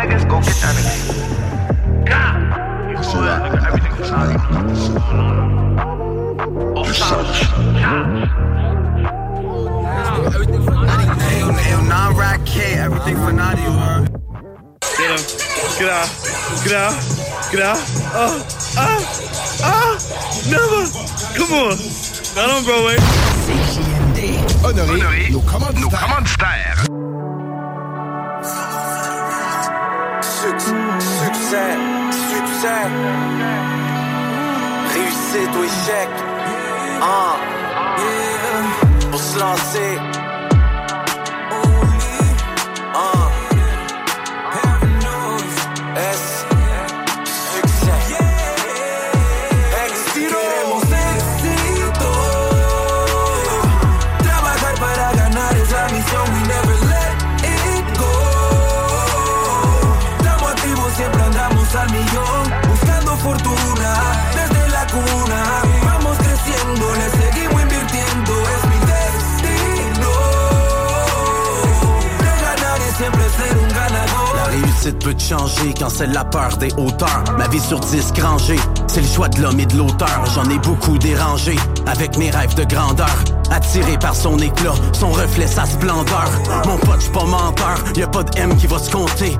Niggas 0.00 0.24
go 0.24 0.40
get 0.40 0.56
that 0.64 0.72
nigga. 0.72 1.04
Everything 3.68 3.92
for 3.92 4.08
naughty. 4.08 4.40
Non-rack 5.20 5.63
K, 12.44 12.74
everything 12.78 13.16
for 13.16 13.32
Naughty, 13.32 13.62
man. 13.62 14.04
Get 14.96 15.10
him. 15.10 15.18
Get 15.78 15.90
out. 15.90 16.08
Get 16.62 16.72
out. 16.72 16.94
Get 17.50 17.62
out. 17.62 17.78
Oh. 18.14 18.46
Ah. 18.76 19.00
Ah. 19.64 19.98
Never. 20.48 20.86
Come 21.34 21.52
on. 21.54 21.76
Not 22.36 22.50
on 22.50 22.62
Broadway. 22.64 22.98
Honoré, 24.62 25.30
nos 25.30 25.40
commanditaires. 25.40 26.84
Succès, 31.20 31.76
succès. 32.30 32.84
Réussite 34.94 35.54
ou 35.56 35.64
échec. 35.64 36.23
Ah. 37.00 37.36
Pour 39.10 39.20
se 39.20 39.38
lancer. 39.38 40.13
Peut 74.92 75.14
changer 75.18 75.74
quand 75.78 75.88
c'est 75.88 76.06
la 76.06 76.24
peur 76.24 76.56
des 76.58 76.72
hauteurs. 76.76 77.24
Ma 77.38 77.48
vie 77.48 77.60
sur 77.60 77.80
disque 77.80 78.18
rangé, 78.18 78.56
c'est 78.86 79.00
le 79.00 79.06
choix 79.06 79.28
de 79.28 79.40
l'homme 79.40 79.58
et 79.58 79.66
de 79.66 79.76
l'auteur. 79.76 80.24
J'en 80.34 80.48
ai 80.50 80.58
beaucoup 80.58 80.98
dérangé 80.98 81.56
avec 81.86 82.16
mes 82.18 82.30
rêves 82.30 82.54
de 82.54 82.64
grandeur. 82.64 83.24
Attiré 83.50 83.98
par 83.98 84.14
son 84.14 84.38
éclat, 84.38 84.74
son 84.92 85.10
reflet, 85.10 85.46
sa 85.46 85.64
splendeur 85.66 86.30
Mon 86.66 86.76
pote, 86.78 87.00
j'suis 87.00 87.12
pas 87.12 87.24
menteur, 87.24 87.84
y 87.94 88.02
a 88.02 88.08
pas 88.08 88.22
de 88.22 88.38
M 88.38 88.56
qui 88.56 88.66
va 88.66 88.78
se 88.78 88.90
compter 88.90 89.36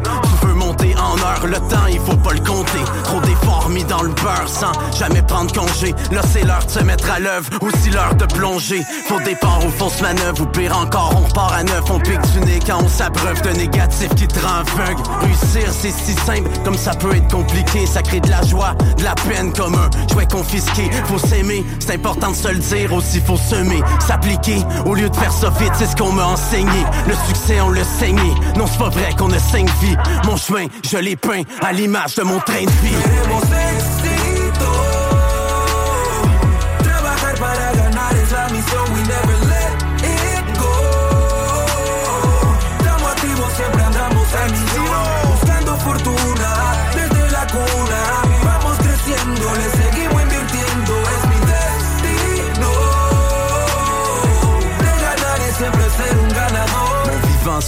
en 0.70 1.18
heure, 1.18 1.46
le 1.46 1.58
temps 1.58 1.86
il 1.90 1.98
faut 2.00 2.16
pas 2.16 2.32
le 2.32 2.40
compter. 2.40 2.84
Trop 3.04 3.20
d'efforts 3.20 3.68
mis 3.70 3.84
dans 3.84 4.02
le 4.02 4.10
beurre 4.10 4.48
sans 4.48 4.72
jamais 4.96 5.22
prendre 5.22 5.52
congé. 5.52 5.94
Là 6.10 6.20
c'est 6.32 6.44
l'heure 6.44 6.64
de 6.64 6.70
se 6.70 6.80
mettre 6.80 7.10
à 7.10 7.18
l'œuvre, 7.18 7.48
aussi 7.60 7.90
l'heure 7.90 8.14
de 8.14 8.24
plonger. 8.26 8.82
Faux 9.08 9.20
départ 9.20 9.64
ou 9.64 9.70
fausse 9.70 10.00
manœuvre, 10.00 10.42
ou 10.42 10.46
pire 10.46 10.76
encore 10.76 11.12
on 11.16 11.26
repart 11.26 11.52
à 11.52 11.64
neuf. 11.64 11.84
On 11.90 11.98
pique 11.98 12.20
du 12.32 12.40
nez 12.40 12.60
quand 12.66 12.82
on 12.82 12.88
s'abreuve 12.88 13.42
de 13.42 13.50
négatif 13.50 14.14
qui 14.14 14.26
te 14.26 14.40
rend 14.40 14.60
aveugle. 14.60 15.02
Réussir 15.20 15.70
c'est 15.70 15.90
si 15.90 16.14
simple, 16.14 16.50
comme 16.64 16.76
ça 16.76 16.92
peut 16.92 17.14
être 17.14 17.30
compliqué. 17.30 17.86
Ça 17.86 18.02
crée 18.02 18.20
de 18.20 18.30
la 18.30 18.42
joie, 18.42 18.74
de 18.96 19.04
la 19.04 19.14
peine 19.14 19.52
comme 19.52 19.74
un 19.74 19.90
jouet 20.12 20.26
confisqué. 20.26 20.90
Faut 21.06 21.18
s'aimer, 21.18 21.64
c'est 21.78 21.94
important 21.94 22.30
de 22.30 22.36
se 22.36 22.48
le 22.48 22.58
dire 22.58 22.92
aussi 22.92 23.20
faut 23.20 23.36
semer, 23.36 23.82
s'appliquer. 24.00 24.64
Au 24.86 24.94
lieu 24.94 25.08
de 25.08 25.16
faire 25.16 25.32
ça 25.32 25.50
vite, 25.60 25.72
c'est 25.76 25.86
ce 25.86 25.96
qu'on 25.96 26.12
m'a 26.12 26.26
enseigné. 26.26 26.84
Le 27.06 27.14
succès 27.26 27.60
on 27.60 27.68
le 27.68 27.82
saigné, 27.98 28.34
non 28.56 28.66
c'est 28.66 28.78
pas 28.78 28.88
vrai 28.88 29.14
qu'on 29.18 29.30
a 29.32 29.38
cinq 29.38 29.68
vies. 29.80 29.96
Mon 30.24 30.36
chemin, 30.36 30.53
je 30.82 30.98
l'ai 30.98 31.16
peint 31.16 31.42
à 31.60 31.72
l'image 31.72 32.14
de 32.16 32.22
mon 32.22 32.38
train 32.40 32.64
de 32.64 32.70
vie 32.70 34.13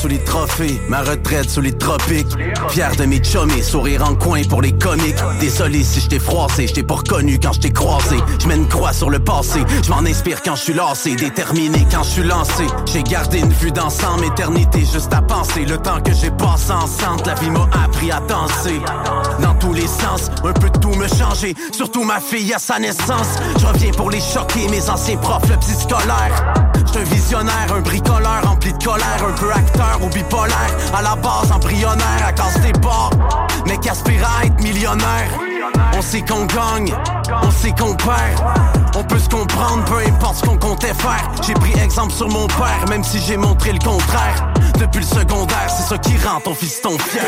sous 0.07 0.13
les 0.13 0.25
trophées, 0.25 0.81
ma 0.89 1.03
retraite 1.03 1.51
sous 1.51 1.61
les 1.61 1.73
tropiques. 1.73 2.37
Fier 2.69 2.95
de 2.97 3.07
mes 3.07 3.23
chummies, 3.25 3.63
sourire 3.63 4.05
en 4.09 4.15
coin 4.15 4.43
pour 4.49 4.63
les 4.63 4.73
comiques. 4.73 5.17
Désolé 5.41 5.83
si 5.83 6.01
je 6.01 6.07
t'ai 6.07 6.19
froissé, 6.21 6.69
je 6.69 6.75
t'ai 6.75 6.83
pas 6.85 6.95
reconnu 6.95 7.41
quand 7.43 7.53
je 7.53 7.61
t'ai 7.61 7.73
croisé. 7.73 8.17
Je 8.41 8.49
une 8.49 8.69
croix 8.69 8.93
sur 8.93 9.11
le 9.11 9.19
passé, 9.19 9.61
je 9.83 9.91
m'en 9.91 9.99
inspire 9.99 10.43
quand 10.43 10.55
je 10.55 10.63
suis 10.63 10.75
lassé, 10.75 11.17
déterminé 11.17 11.85
quand 11.91 12.05
je 12.05 12.11
suis 12.11 12.23
lancé. 12.23 12.67
J'ai 12.93 13.03
gardé 13.03 13.41
une 13.41 13.53
vue 13.53 13.73
d'ensemble, 13.73 14.25
éternité 14.27 14.81
juste 14.81 15.13
à 15.13 15.23
penser. 15.23 15.65
Le 15.65 15.77
temps 15.79 16.01
que 16.01 16.13
j'ai 16.13 16.31
passé 16.31 16.71
ensemble, 16.71 17.23
la 17.27 17.35
vie 17.35 17.51
m'a 17.51 17.69
appris 17.85 18.13
à 18.13 18.21
danser. 18.21 18.81
Dans 19.41 19.55
tous 19.55 19.73
les 19.73 19.89
sens, 19.89 20.31
un 20.45 20.53
peu 20.53 20.71
de 20.71 20.79
tout 20.79 20.95
me 20.95 21.09
changer. 21.09 21.55
Surtout 21.73 22.05
ma 22.05 22.21
fille 22.21 22.55
à 22.55 22.59
sa 22.59 22.79
naissance. 22.79 23.29
Je 23.59 23.67
reviens 23.67 23.91
pour 23.91 24.11
les 24.11 24.21
choquer, 24.21 24.69
mes 24.69 24.89
anciens 24.89 25.17
profs, 25.17 25.49
le 25.49 25.57
petit 25.57 25.75
scolaire. 25.75 26.55
J'suis 26.87 27.01
un 27.01 27.05
visionnaire, 27.05 27.75
un 27.75 27.81
bricoleur 27.81 28.43
rempli 28.45 28.73
de 28.73 28.85
colère, 28.85 29.25
un 29.29 29.33
peu 29.33 29.51
acteur 29.51 29.96
ou 30.03 30.09
bipolaire. 30.09 30.77
À 30.95 31.03
la 31.03 31.17
base, 31.17 31.51
embryonnaire, 31.53 32.27
à 32.27 32.33
cause 32.33 32.61
des 32.63 32.73
bords. 32.73 33.11
Mais 33.67 33.79
qu'aspire 33.79 34.27
à 34.39 34.47
être 34.47 34.61
millionnaire. 34.63 35.31
On 35.97 36.03
sait 36.03 36.23
qu'on 36.23 36.45
gagne, 36.47 36.95
on 37.43 37.51
sait 37.51 37.73
qu'on 37.73 37.95
perd. 37.95 38.45
On 38.97 39.05
peut 39.05 39.19
se 39.19 39.29
comprendre, 39.29 39.85
peu 39.85 39.99
importe 40.07 40.37
ce 40.37 40.47
qu'on 40.47 40.57
comptait 40.59 40.95
faire. 40.95 41.31
J'ai 41.47 41.55
pris 41.55 41.73
exemple 41.79 42.13
sur 42.13 42.29
mon 42.29 42.47
père, 42.47 42.85
même 42.89 43.05
si 43.05 43.21
j'ai 43.21 43.37
montré 43.37 43.73
le 43.73 43.79
contraire. 43.79 44.53
Depuis 44.79 45.01
le 45.01 45.07
secondaire, 45.07 45.69
c'est 45.69 45.89
ça 45.89 45.99
qui 45.99 46.17
rend 46.19 46.41
ton 46.41 46.55
fier. 46.55 47.23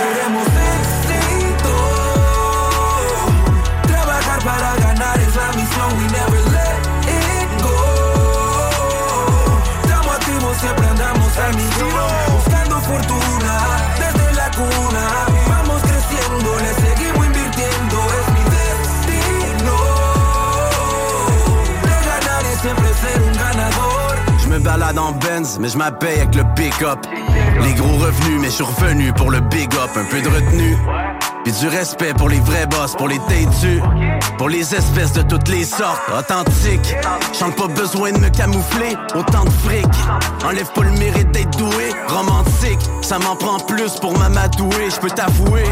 Go. 7.60 7.68
Estamos 9.82 10.12
activos, 10.14 10.56
siempre 10.58 10.86
andamos 10.86 11.38
a 11.38 11.48
misión. 11.52 11.78
Buscando 11.88 12.17
fortuna 12.88 13.56
desde 14.02 14.26
la 14.40 14.50
cuna. 14.58 15.06
Vamos 15.48 15.80
creciendo, 15.82 16.48
le 16.64 16.72
seguimos 16.84 17.26
invirtiendo, 17.26 17.96
es 18.18 18.26
mi 18.34 18.44
destino. 18.56 19.76
De 21.88 21.96
ganar 22.08 22.42
y 22.52 22.54
siempre 22.62 22.88
ser 23.02 23.22
un 23.22 23.34
ganador. 23.44 24.14
Je 24.42 24.48
me 24.48 24.58
balade 24.58 24.98
en 24.98 25.12
Benz, 25.12 25.58
mais 25.60 25.70
je 25.72 25.78
m'appelle 25.78 26.20
avec 26.20 26.34
le 26.34 26.44
pick-up. 26.54 27.00
Les 27.62 27.74
gros 27.74 27.96
revenus, 28.04 28.40
mais 28.40 28.48
je 28.48 28.54
suis 28.54 28.64
revenu 28.64 29.12
pour 29.12 29.30
le 29.30 29.40
big 29.40 29.72
up. 29.74 29.90
Un 29.96 30.04
peu 30.04 30.20
de 30.20 30.28
retenue, 30.28 30.76
puis 31.48 31.60
du 31.60 31.68
respect 31.68 32.12
pour 32.14 32.28
les 32.28 32.40
vrais 32.40 32.66
boss, 32.66 32.94
pour 32.94 33.08
les 33.08 33.18
têtus. 33.20 33.80
Pour 34.36 34.48
les 34.48 34.74
espèces 34.74 35.12
de 35.12 35.22
toutes 35.22 35.48
les 35.48 35.64
sortes, 35.64 36.00
authentiques. 36.16 36.94
J'en 37.38 37.48
ai 37.48 37.52
pas 37.52 37.68
besoin 37.68 38.12
de 38.12 38.18
me 38.18 38.28
camoufler, 38.28 38.96
autant 39.14 39.44
de 39.44 39.50
fric. 39.50 39.86
Enlève 40.44 40.70
pas 40.72 40.82
le 40.82 40.92
mérite 40.92 41.30
d'être 41.30 41.56
doué, 41.56 41.92
romantique. 42.08 42.78
Ça 43.02 43.18
m'en 43.18 43.34
prend 43.36 43.58
plus 43.60 43.92
pour 43.98 44.16
m'amadouer, 44.18 44.90
je 44.90 45.00
peux 45.00 45.10
t'avouer. 45.10 45.64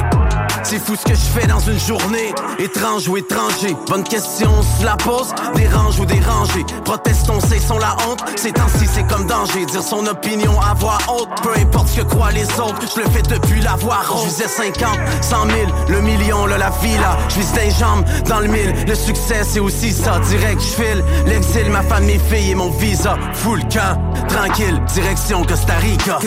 C'est 0.69 0.81
fou 0.81 0.97
ce 0.97 1.05
que 1.05 1.15
je 1.15 1.41
fais 1.41 1.47
dans 1.47 1.61
une 1.61 1.79
journée, 1.79 2.35
étrange 2.59 3.07
ou 3.07 3.17
étranger. 3.17 3.77
Bonne 3.87 4.03
question, 4.03 4.51
on 4.51 4.85
la 4.85 4.97
pose, 4.97 5.33
dérange 5.55 6.01
ou 6.01 6.07
dérangé. 6.07 6.67
Protestons, 6.85 7.39
c'est 7.39 7.61
son 7.61 7.79
la 7.79 7.95
honte, 8.09 8.19
ces 8.35 8.51
temps-ci 8.51 8.89
c'est 8.93 9.07
comme 9.07 9.29
danger. 9.29 9.65
Dire 9.67 9.83
son 9.85 10.05
opinion 10.09 10.61
à 10.61 10.75
voix 10.75 10.99
haute, 11.09 11.29
peu 11.41 11.51
importe 11.57 11.87
ce 11.87 12.01
que 12.01 12.07
croient 12.07 12.33
les 12.33 12.47
autres. 12.59 12.81
Je 12.97 13.01
le 13.01 13.09
fais 13.11 13.23
depuis 13.23 13.61
la 13.61 13.77
voix 13.77 14.01
haute. 14.11 14.25
Je 14.25 14.29
visais 14.29 14.49
50, 14.49 14.99
100 15.21 15.37
000, 15.47 15.57
le 15.89 16.01
million, 16.01 16.47
le 16.47 16.57
la 16.57 16.71
villa. 16.83 17.17
Je 17.29 17.37
vise 17.37 17.53
des 17.53 17.71
jambes 17.71 18.05
dans 18.29 18.41
le 18.41 18.49
mille. 18.49 18.75
Le 18.89 18.95
succès 18.97 19.45
c'est 19.45 19.61
aussi 19.61 19.93
ça, 19.93 20.19
direct 20.19 20.61
je 20.61 20.83
file. 20.83 21.05
L'exil, 21.27 21.71
ma 21.71 21.83
femme, 21.83 22.07
mes 22.07 22.19
filles 22.19 22.51
et 22.51 22.55
mon 22.57 22.71
visa. 22.71 23.17
Full 23.35 23.63
camp, 23.69 23.97
tranquille, 24.27 24.83
direction 24.93 25.45
Costa 25.45 25.75
Rica. 25.75 26.19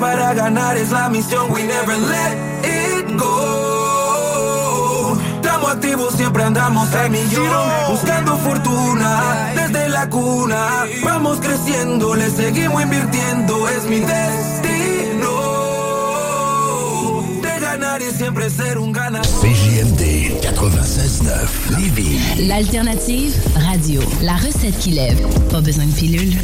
Para 0.00 0.34
ganar 0.34 0.76
es 0.76 0.90
la 0.90 1.08
misión, 1.08 1.50
we 1.52 1.62
never 1.62 1.96
let 1.96 2.36
it 2.64 3.16
go. 3.16 5.16
Estamos 5.36 5.70
activos, 5.70 6.14
siempre 6.14 6.42
andamos 6.42 6.92
a 6.94 7.08
millón. 7.08 7.70
Buscando 7.88 8.36
fortuna 8.38 9.52
desde 9.54 9.88
la 9.88 10.10
cuna. 10.10 10.84
Vamos 11.04 11.38
creciendo, 11.40 12.16
le 12.16 12.28
seguimos 12.28 12.82
invirtiendo, 12.82 13.68
es 13.68 13.84
mi 13.84 14.00
destino. 14.00 15.30
De 17.40 17.60
ganar 17.60 18.02
y 18.02 18.10
siempre 18.10 18.50
ser 18.50 18.78
un 18.78 18.92
ganador. 18.92 19.24
CJMD 19.40 20.42
96.9 20.42 21.78
Lévis. 21.78 22.38
L'alternative 22.40 23.32
radio. 23.54 24.02
La 24.22 24.36
recette 24.36 24.76
qui 24.78 24.90
lève. 24.90 25.24
Pas 25.50 25.60
besoin 25.60 25.86
de 25.86 25.92
pilule. 25.92 26.36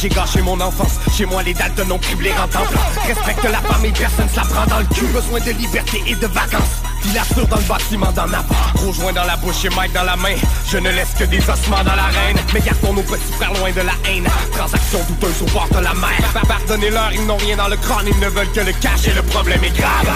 J'ai 0.00 0.08
gâché 0.08 0.40
mon 0.42 0.60
enfance. 0.60 0.92
Chez 1.16 1.26
moi, 1.26 1.42
les 1.42 1.54
daltes 1.54 1.78
non 1.86 1.98
criblés 1.98 2.32
en 2.42 2.46
temple 2.48 2.76
Respecte 3.06 3.44
la 3.50 3.60
famille, 3.72 3.92
personne 3.92 4.28
se 4.28 4.36
la 4.36 4.42
prend 4.42 4.66
dans 4.66 4.78
le 4.78 4.86
cul. 4.86 5.06
Besoin 5.06 5.40
de 5.40 5.50
liberté 5.58 6.02
et 6.06 6.14
de 6.14 6.26
vacances. 6.26 6.78
Il 7.04 7.16
assure 7.16 7.46
dans 7.46 7.56
le 7.56 7.62
bâtiment 7.62 8.10
d'en 8.12 8.24
avoir 8.24 8.72
Gros 8.74 8.92
joint 8.92 9.12
dans 9.12 9.24
la 9.24 9.36
bouche 9.36 9.64
et 9.64 9.70
Mike 9.70 9.92
dans 9.92 10.02
la 10.02 10.16
main. 10.16 10.34
Je 10.70 10.78
ne 10.78 10.90
laisse 10.90 11.14
que 11.18 11.24
des 11.24 11.38
ossements 11.38 11.82
dans 11.84 11.94
l'arène 11.94 12.36
Mais 12.52 12.60
gardons 12.60 12.92
nos 12.92 13.02
petits 13.02 13.32
frères 13.38 13.52
loin 13.54 13.70
de 13.70 13.80
la 13.80 13.92
haine. 14.10 14.26
Transaction 14.52 14.98
douteuse 15.08 15.42
au 15.42 15.46
bord 15.46 15.68
de 15.70 15.78
la 15.78 15.94
mer. 15.94 16.10
Pa- 16.34 16.40
Pardonnez-leur, 16.46 17.12
ils 17.12 17.24
n'ont 17.26 17.36
rien 17.36 17.56
dans 17.56 17.68
le 17.68 17.76
crâne. 17.76 18.06
Ils 18.08 18.18
ne 18.20 18.28
veulent 18.28 18.50
que 18.52 18.60
le 18.60 18.72
cash 18.72 19.06
et 19.06 19.12
le 19.14 19.22
problème 19.22 19.62
est 19.64 19.76
grave. 19.76 20.08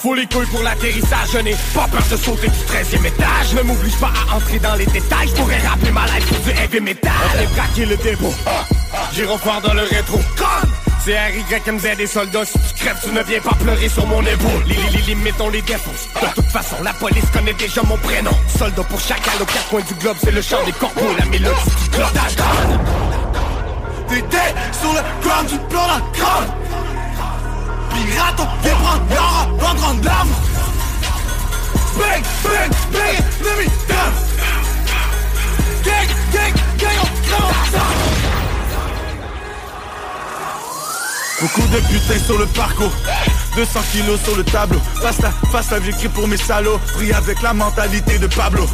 Faut 0.00 0.14
les 0.14 0.26
couilles 0.26 0.46
pour 0.46 0.62
l'atterrissage. 0.62 1.28
Je 1.32 1.38
n'ai 1.38 1.56
pas 1.74 1.86
peur 1.88 2.02
de 2.10 2.16
sauter 2.16 2.48
du 2.48 2.58
13e 2.58 3.04
étage. 3.06 3.54
Ne 3.54 3.62
m'oblige 3.62 3.96
pas 3.96 4.12
à 4.30 4.36
entrer 4.36 4.58
dans 4.58 4.74
les 4.74 4.86
détails. 4.86 5.28
Je 5.28 5.34
pourrais 5.34 5.58
rappeler 5.66 5.90
ma 5.90 6.06
life 6.06 6.26
pour 6.26 6.38
du 6.38 6.50
heavy 6.50 6.80
metal. 6.80 7.12
On 7.40 7.54
braquer 7.54 7.86
le 7.86 7.96
dépôt 7.96 8.34
Fort 9.24 9.62
dans 9.62 9.72
le 9.72 9.82
rétro 9.82 10.20
c'est 11.02 11.16
RYMZ 11.16 11.96
des 11.96 12.06
soldats, 12.06 12.44
si 12.44 12.58
tu 12.58 12.84
crèves, 12.84 12.98
tu 13.02 13.12
ne 13.12 13.22
viens 13.22 13.40
pas 13.40 13.54
pleurer 13.54 13.88
sur 13.88 14.06
mon 14.06 14.20
épaule. 14.20 14.64
Les, 14.66 14.74
les, 14.74 15.14
les 15.14 15.32
on 15.40 15.48
les 15.48 15.62
défonce. 15.62 16.08
De 16.20 16.34
toute 16.34 16.50
façon, 16.50 16.76
la 16.82 16.92
police 16.92 17.24
connaît 17.32 17.54
déjà 17.54 17.82
mon 17.84 17.96
prénom. 17.96 18.32
Soldat 18.58 18.82
pour 18.82 19.00
chacal 19.00 19.40
aux 19.40 19.46
quatre 19.46 19.68
coins 19.68 19.80
du 19.82 19.94
globe, 19.94 20.16
c'est 20.22 20.32
le 20.32 20.42
chant 20.42 20.62
des 20.66 20.72
corbeaux, 20.72 21.14
la 21.18 21.24
mélodie 21.26 21.70
du 21.84 21.90
clodage 21.90 22.36
crâne. 22.36 22.80
T'étais 24.08 24.54
sur 24.72 24.92
le 24.92 25.00
ground, 25.22 25.48
tu 25.48 25.58
prends 25.70 25.86
la 25.86 26.00
crâne. 26.12 26.52
Puis 27.90 28.04
Pirates, 28.04 28.48
viens 28.62 28.74
prendre 28.74 29.02
l'or, 29.14 29.56
va 29.58 29.74
prendre 29.74 30.04
l'arme 30.04 30.28
Bang, 31.96 32.22
bang, 32.42 32.70
bang, 32.92 33.24
let 33.44 33.56
me 33.56 33.66
down 33.88 34.12
Gang, 35.84 36.08
gang, 36.32 36.52
gang, 36.76 36.98
on 37.00 37.28
crame 37.28 38.35
Beaucoup 41.40 41.68
de 41.68 41.78
putains 41.80 42.24
sur 42.24 42.38
le 42.38 42.46
parcours. 42.46 42.92
200 43.56 43.80
kilos 43.92 44.20
sur 44.22 44.36
le 44.36 44.44
tableau. 44.44 44.80
Face 45.02 45.22
à 45.22 45.30
face 45.50 45.70
à 45.72 45.80
j'écris 45.82 46.08
pour 46.08 46.26
mes 46.26 46.36
salauds. 46.38 46.78
Pris 46.94 47.12
avec 47.12 47.42
la 47.42 47.52
mentalité 47.52 48.18
de 48.18 48.26
Pablo. 48.26 48.64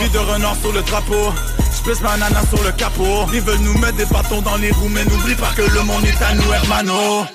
Vie 0.00 0.08
de 0.08 0.18
renard 0.18 0.56
sur 0.60 0.72
le 0.72 0.80
drapeau. 0.82 1.32
J'pèse 1.76 2.00
ma 2.00 2.16
nana 2.16 2.42
sur 2.48 2.62
le 2.62 2.72
capot. 2.72 3.26
Ils 3.34 3.42
veulent 3.42 3.60
nous 3.60 3.76
mettre 3.78 3.96
des 3.96 4.06
bâtons 4.06 4.40
dans 4.40 4.56
les 4.56 4.70
roues 4.70 4.88
Mais 4.88 5.04
n'oublie 5.04 5.34
pas 5.34 5.52
que 5.54 5.62
le 5.62 5.82
monde 5.82 6.04
est 6.06 6.22
à 6.22 6.34
nous 6.34 6.52
hermano. 6.52 7.26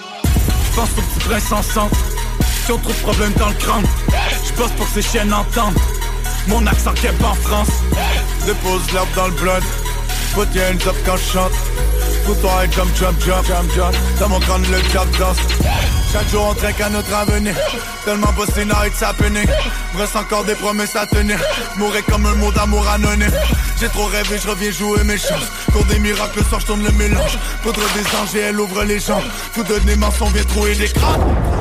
Pense 0.76 0.90
au 0.98 1.02
petit 1.02 1.28
prince 1.28 1.52
en 1.52 1.62
centre 1.62 1.98
Si 2.66 2.72
on 2.72 2.78
trouve 2.80 2.96
problème 3.02 3.34
dans 3.34 3.50
le 3.50 3.56
crâne 3.56 3.86
J'bosse 4.48 4.72
pour 4.72 4.88
que 4.88 4.94
ces 4.94 5.08
chiennes 5.08 5.34
entendent. 5.34 5.78
Mon 6.48 6.66
accent 6.66 6.94
keb 6.94 7.16
en 7.24 7.36
France. 7.36 7.70
Dépose 8.48 8.92
l'herbe 8.94 9.14
dans 9.16 9.28
le 9.28 9.34
blood. 9.34 9.64
Faut 10.34 10.46
y 10.54 10.60
a 10.60 10.72
une 10.72 10.80
top 10.80 10.96
quand 11.06 11.18
je 11.18 11.40
chante 12.26 12.34
pour 12.34 12.42
toi 12.42 12.66
et 12.66 12.72
jump, 12.72 12.90
jump, 12.96 13.20
jump, 13.76 13.96
Dans 14.20 14.30
mon 14.30 14.40
crâne 14.40 14.64
le 14.72 14.80
cap 14.92 15.08
danse. 15.18 15.38
Chaque 16.12 16.30
jour 16.30 16.48
on 16.50 16.54
trinque 16.54 16.82
à 16.82 16.90
notre 16.90 17.14
avenir. 17.14 17.56
Tellement 18.04 18.32
bossé 18.34 18.66
now 18.66 18.84
it's 18.86 19.02
happening 19.02 19.48
Reste 19.98 20.16
encore 20.16 20.44
des 20.44 20.56
promesses 20.56 20.96
à 20.96 21.06
tenir. 21.06 21.40
Mourrai 21.78 22.02
comme 22.04 22.26
un 22.26 22.36
mot 22.36 22.52
d'amour 22.52 22.88
anonyme. 22.88 23.32
J'ai 23.80 23.90
trop 23.90 24.06
rêvé, 24.06 24.38
je 24.42 24.50
reviens 24.50 24.72
jouer 24.72 25.04
mes 25.04 25.18
chances. 25.18 25.52
Pour 25.72 25.84
des 25.86 26.00
miracles, 26.00 26.40
le 26.40 26.44
soir 26.44 26.62
je 26.62 26.66
tourne 26.68 26.84
le 26.84 26.92
mélange. 26.92 27.38
Poudre 27.64 27.82
des 27.94 28.18
anges 28.18 28.36
et 28.36 28.40
elle 28.40 28.60
ouvre 28.60 28.84
les 28.84 29.00
jambes. 29.00 29.24
Tout 29.54 29.64
donner 29.64 29.96
mensonge 29.96 30.34
vient 30.34 30.44
trouver 30.44 30.76
des 30.76 30.90
crânes 30.90 31.55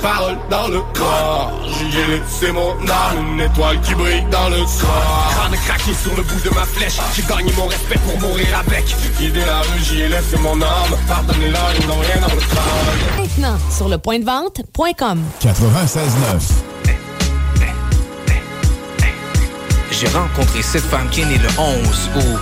paroles 0.00 0.38
dans 0.50 0.68
le 0.68 0.80
corps 0.94 1.52
J'y 1.66 1.98
ai 1.98 2.06
laissé 2.18 2.52
mon 2.52 2.72
âme, 2.72 3.32
une 3.32 3.40
étoile 3.40 3.80
qui 3.80 3.94
brille 3.94 4.24
dans 4.30 4.48
le 4.48 4.58
soir 4.66 5.30
Crâne 5.30 5.58
craqué 5.66 5.94
sur 5.94 6.16
le 6.16 6.22
bout 6.22 6.40
de 6.48 6.54
ma 6.54 6.64
flèche 6.64 6.98
J'ai 7.14 7.22
gagné 7.22 7.52
mon 7.56 7.66
respect 7.66 7.98
pour 8.06 8.20
mourir 8.28 8.46
avec 8.58 8.84
Guider 9.18 9.44
la 9.44 9.60
rue, 9.60 9.80
j'y 9.82 10.02
ai 10.02 10.08
laissé 10.08 10.36
mon 10.38 10.60
âme 10.60 10.96
Pardonnez-leur, 11.08 11.70
ils 11.80 11.86
n'ont 11.86 11.98
rien 12.00 12.20
dans 12.20 12.34
le 12.34 12.40
crâne 12.40 13.18
Maintenant, 13.18 13.58
sur 13.70 13.88
le 13.88 13.98
point 13.98 14.18
de 14.18 14.24
vente.com. 14.24 15.22
96.9. 15.42 16.70
J'ai 19.92 20.08
rencontré 20.08 20.62
cette 20.62 20.84
femme 20.84 21.08
qui 21.10 21.20
est 21.20 21.26
née 21.26 21.38
le 21.38 21.48
11 21.58 22.10
août. 22.16 22.40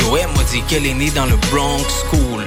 Yo, 0.00 0.16
elle 0.16 0.28
m'a 0.28 0.42
dit 0.50 0.62
qu'elle 0.68 0.84
est 0.86 0.94
née 0.94 1.10
dans 1.10 1.24
le 1.24 1.36
Bronx 1.50 1.82
School. 2.10 2.44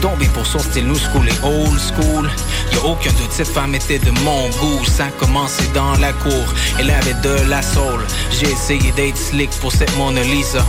J'ai 0.00 0.08
tombé 0.08 0.26
pour 0.32 0.46
son 0.46 0.58
style 0.60 0.86
new 0.86 0.96
school 0.96 1.28
et 1.28 1.44
old 1.44 1.78
school. 1.78 2.30
Y'a 2.72 2.82
aucun 2.84 3.10
doute, 3.10 3.32
cette 3.32 3.48
femme 3.48 3.74
était 3.74 3.98
de 3.98 4.10
mon 4.24 4.48
goût. 4.48 4.82
Ça 4.86 5.06
a 5.06 5.10
commencé 5.10 5.62
dans 5.74 5.94
la 5.96 6.14
cour. 6.14 6.54
Elle 6.78 6.90
avait 6.90 7.20
de 7.22 7.50
la 7.50 7.60
soul. 7.60 8.06
J'ai 8.30 8.50
essayé 8.50 8.92
d'être 8.92 9.18
slick 9.18 9.50
pour 9.60 9.72
cette 9.72 9.94
Mona 9.98 10.22
Lisa. 10.22 10.64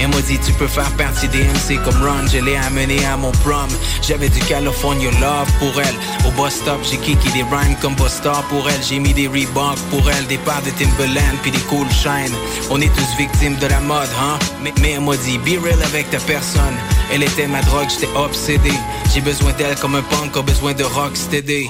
Elle 0.00 0.08
m'a 0.08 0.20
dit 0.22 0.38
tu 0.38 0.52
peux 0.52 0.66
faire 0.66 0.90
partie 0.92 1.28
des 1.28 1.44
MC 1.44 1.82
comme 1.84 2.02
Ron 2.02 2.26
Je 2.32 2.38
l'ai 2.38 2.56
amené 2.56 3.04
à 3.06 3.16
mon 3.16 3.32
prom. 3.32 3.68
J'avais 4.02 4.28
du 4.28 4.40
California 4.40 5.10
Love 5.20 5.50
pour 5.58 5.80
elle. 5.80 5.94
Au 6.26 6.30
bus 6.30 6.54
stop 6.54 6.80
j'ai 6.90 6.96
kické 6.98 7.30
des 7.30 7.42
rhymes 7.42 7.76
comme 7.80 7.94
bus 7.94 8.20
pour 8.48 8.68
elle. 8.68 8.82
J'ai 8.82 8.98
mis 8.98 9.12
des 9.12 9.28
Reebok 9.28 9.78
pour 9.90 10.08
elle 10.10 10.26
Des 10.26 10.38
paires 10.38 10.62
de 10.62 10.70
Timberland 10.70 11.36
puis 11.42 11.50
des 11.50 11.58
Cool 11.70 11.88
Shine 11.90 12.34
On 12.70 12.80
est 12.80 12.92
tous 12.94 13.16
victimes 13.18 13.56
de 13.56 13.66
la 13.66 13.80
mode 13.80 14.08
hein? 14.20 14.38
Mais, 14.62 14.72
elle 14.92 15.00
m'a 15.00 15.16
dit 15.16 15.38
be 15.38 15.62
real 15.62 15.82
avec 15.82 16.10
ta 16.10 16.18
personne. 16.18 16.76
Elle 17.12 17.22
était 17.22 17.46
ma 17.46 17.62
drogue 17.62 17.88
j'étais 17.88 18.12
obsédé. 18.16 18.72
J'ai 19.12 19.20
besoin 19.20 19.52
d'elle 19.52 19.76
comme 19.76 19.94
un 19.94 20.02
punk 20.02 20.36
a 20.36 20.42
besoin 20.42 20.72
de 20.72 20.84
rocksteady 20.84 21.68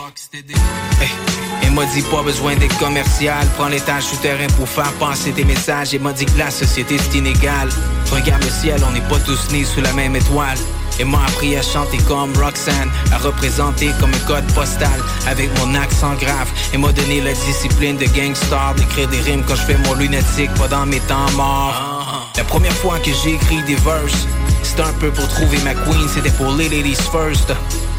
Hey. 1.00 1.31
Elle 1.72 1.78
m'a 1.78 1.86
dit 1.86 2.02
pas 2.02 2.22
besoin 2.22 2.54
d'être 2.54 2.78
commercial. 2.78 3.46
Prends 3.56 3.68
l'étage 3.68 4.02
souterrain 4.02 4.46
pour 4.58 4.68
faire 4.68 4.92
passer 5.00 5.32
tes 5.32 5.42
messages. 5.42 5.94
Elle 5.94 6.02
m'a 6.02 6.12
dit 6.12 6.26
que 6.26 6.36
la 6.36 6.50
société 6.50 6.98
c'est 6.98 7.16
inégal. 7.16 7.70
Regarde 8.10 8.44
le 8.44 8.50
ciel, 8.50 8.78
on 8.86 8.92
n'est 8.92 9.08
pas 9.08 9.18
tous 9.20 9.50
nés 9.52 9.64
sous 9.64 9.80
la 9.80 9.94
même 9.94 10.14
étoile. 10.14 10.58
Elle 11.00 11.06
m'a 11.06 11.24
appris 11.24 11.56
à 11.56 11.62
chanter 11.62 11.96
comme 12.06 12.30
Roxanne 12.36 12.90
À 13.10 13.16
représenter 13.16 13.90
comme 13.98 14.12
un 14.12 14.26
code 14.26 14.44
postal. 14.52 15.00
Avec 15.26 15.48
mon 15.60 15.74
accent 15.74 16.12
grave 16.16 16.50
Elle 16.74 16.80
m'a 16.80 16.92
donné 16.92 17.22
la 17.22 17.32
discipline 17.32 17.96
de 17.96 18.04
gangstar 18.04 18.74
D'écrire 18.74 19.08
des 19.08 19.20
rimes 19.20 19.42
quand 19.48 19.56
je 19.56 19.62
fais 19.62 19.78
mon 19.86 19.94
lunatique 19.94 20.52
Pas 20.58 20.68
dans 20.68 20.84
mes 20.84 21.00
temps 21.00 21.30
morts. 21.38 22.28
La 22.36 22.44
première 22.44 22.74
fois 22.74 22.98
que 22.98 23.12
j'ai 23.24 23.32
écrit 23.32 23.62
des 23.62 23.76
verses 23.76 24.28
C'était 24.62 24.82
un 24.82 24.92
peu 25.00 25.10
pour 25.10 25.26
trouver 25.28 25.56
ma 25.64 25.72
queen 25.72 26.06
C'était 26.12 26.32
pour 26.32 26.52
les 26.52 26.68
ladies 26.68 26.96
first. 27.10 27.50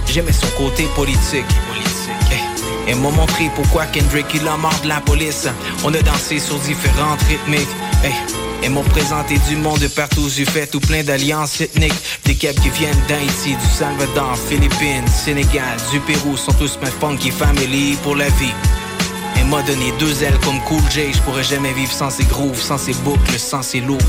J'aimais 0.06 0.32
son 0.32 0.48
côté 0.58 0.88
politique 0.95 1.45
Elle 2.88 2.98
m'a 2.98 3.10
montré 3.10 3.50
pourquoi 3.56 3.86
Kendrick 3.86 4.26
il 4.34 4.48
a 4.48 4.58
mort 4.58 4.80
de 4.84 4.90
la 4.90 5.00
police. 5.02 5.48
On 5.84 5.94
a 5.94 6.02
dansé 6.02 6.40
sur 6.40 6.58
différentes 6.60 7.22
rythmiques. 7.24 7.68
Hey. 8.04 8.14
Elles 8.62 8.72
m'ont 8.72 8.84
présenté 8.84 9.38
du 9.50 9.58
monde 9.58 9.80
de 9.80 9.88
partout. 9.88 10.30
J'ai 10.30 10.46
fait 10.46 10.68
tout 10.68 10.80
plein 10.80 11.04
d'alliances 11.04 11.60
ethniques. 11.60 11.94
Des 12.24 12.36
caps 12.36 12.60
qui 12.62 12.70
viennent 12.70 13.02
d'Haïti, 13.10 13.56
du 13.56 13.70
Salvador, 13.78 14.38
Philippines, 14.48 15.08
Sénégal, 15.08 15.78
du 15.92 16.00
Pérou. 16.00 16.38
Sont 16.38 16.54
tous 16.54 16.80
ma 16.82 16.90
funky 16.90 17.32
family 17.32 17.98
pour 18.04 18.16
la 18.16 18.30
vie. 18.30 18.54
Elle 19.38 19.48
m'a 19.48 19.62
donné 19.64 19.92
deux 20.00 20.24
ailes 20.24 20.40
comme 20.44 20.62
Cool 20.62 20.82
J. 20.90 21.12
Je 21.14 21.22
pourrais 21.22 21.44
jamais 21.44 21.74
vivre 21.74 21.92
sans 21.92 22.10
ses 22.10 22.24
grooves, 22.24 22.62
sans 22.62 22.78
ses 22.78 22.94
boucles, 22.94 23.38
sans 23.38 23.64
ses 23.64 23.82
loops 23.82 24.04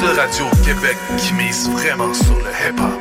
seule 0.00 0.18
radio 0.18 0.44
au 0.44 0.56
Québec 0.64 0.96
qui 1.16 1.32
mise 1.32 1.70
vraiment 1.70 2.12
sur 2.12 2.34
le 2.34 2.50
hip-hop. 2.50 3.00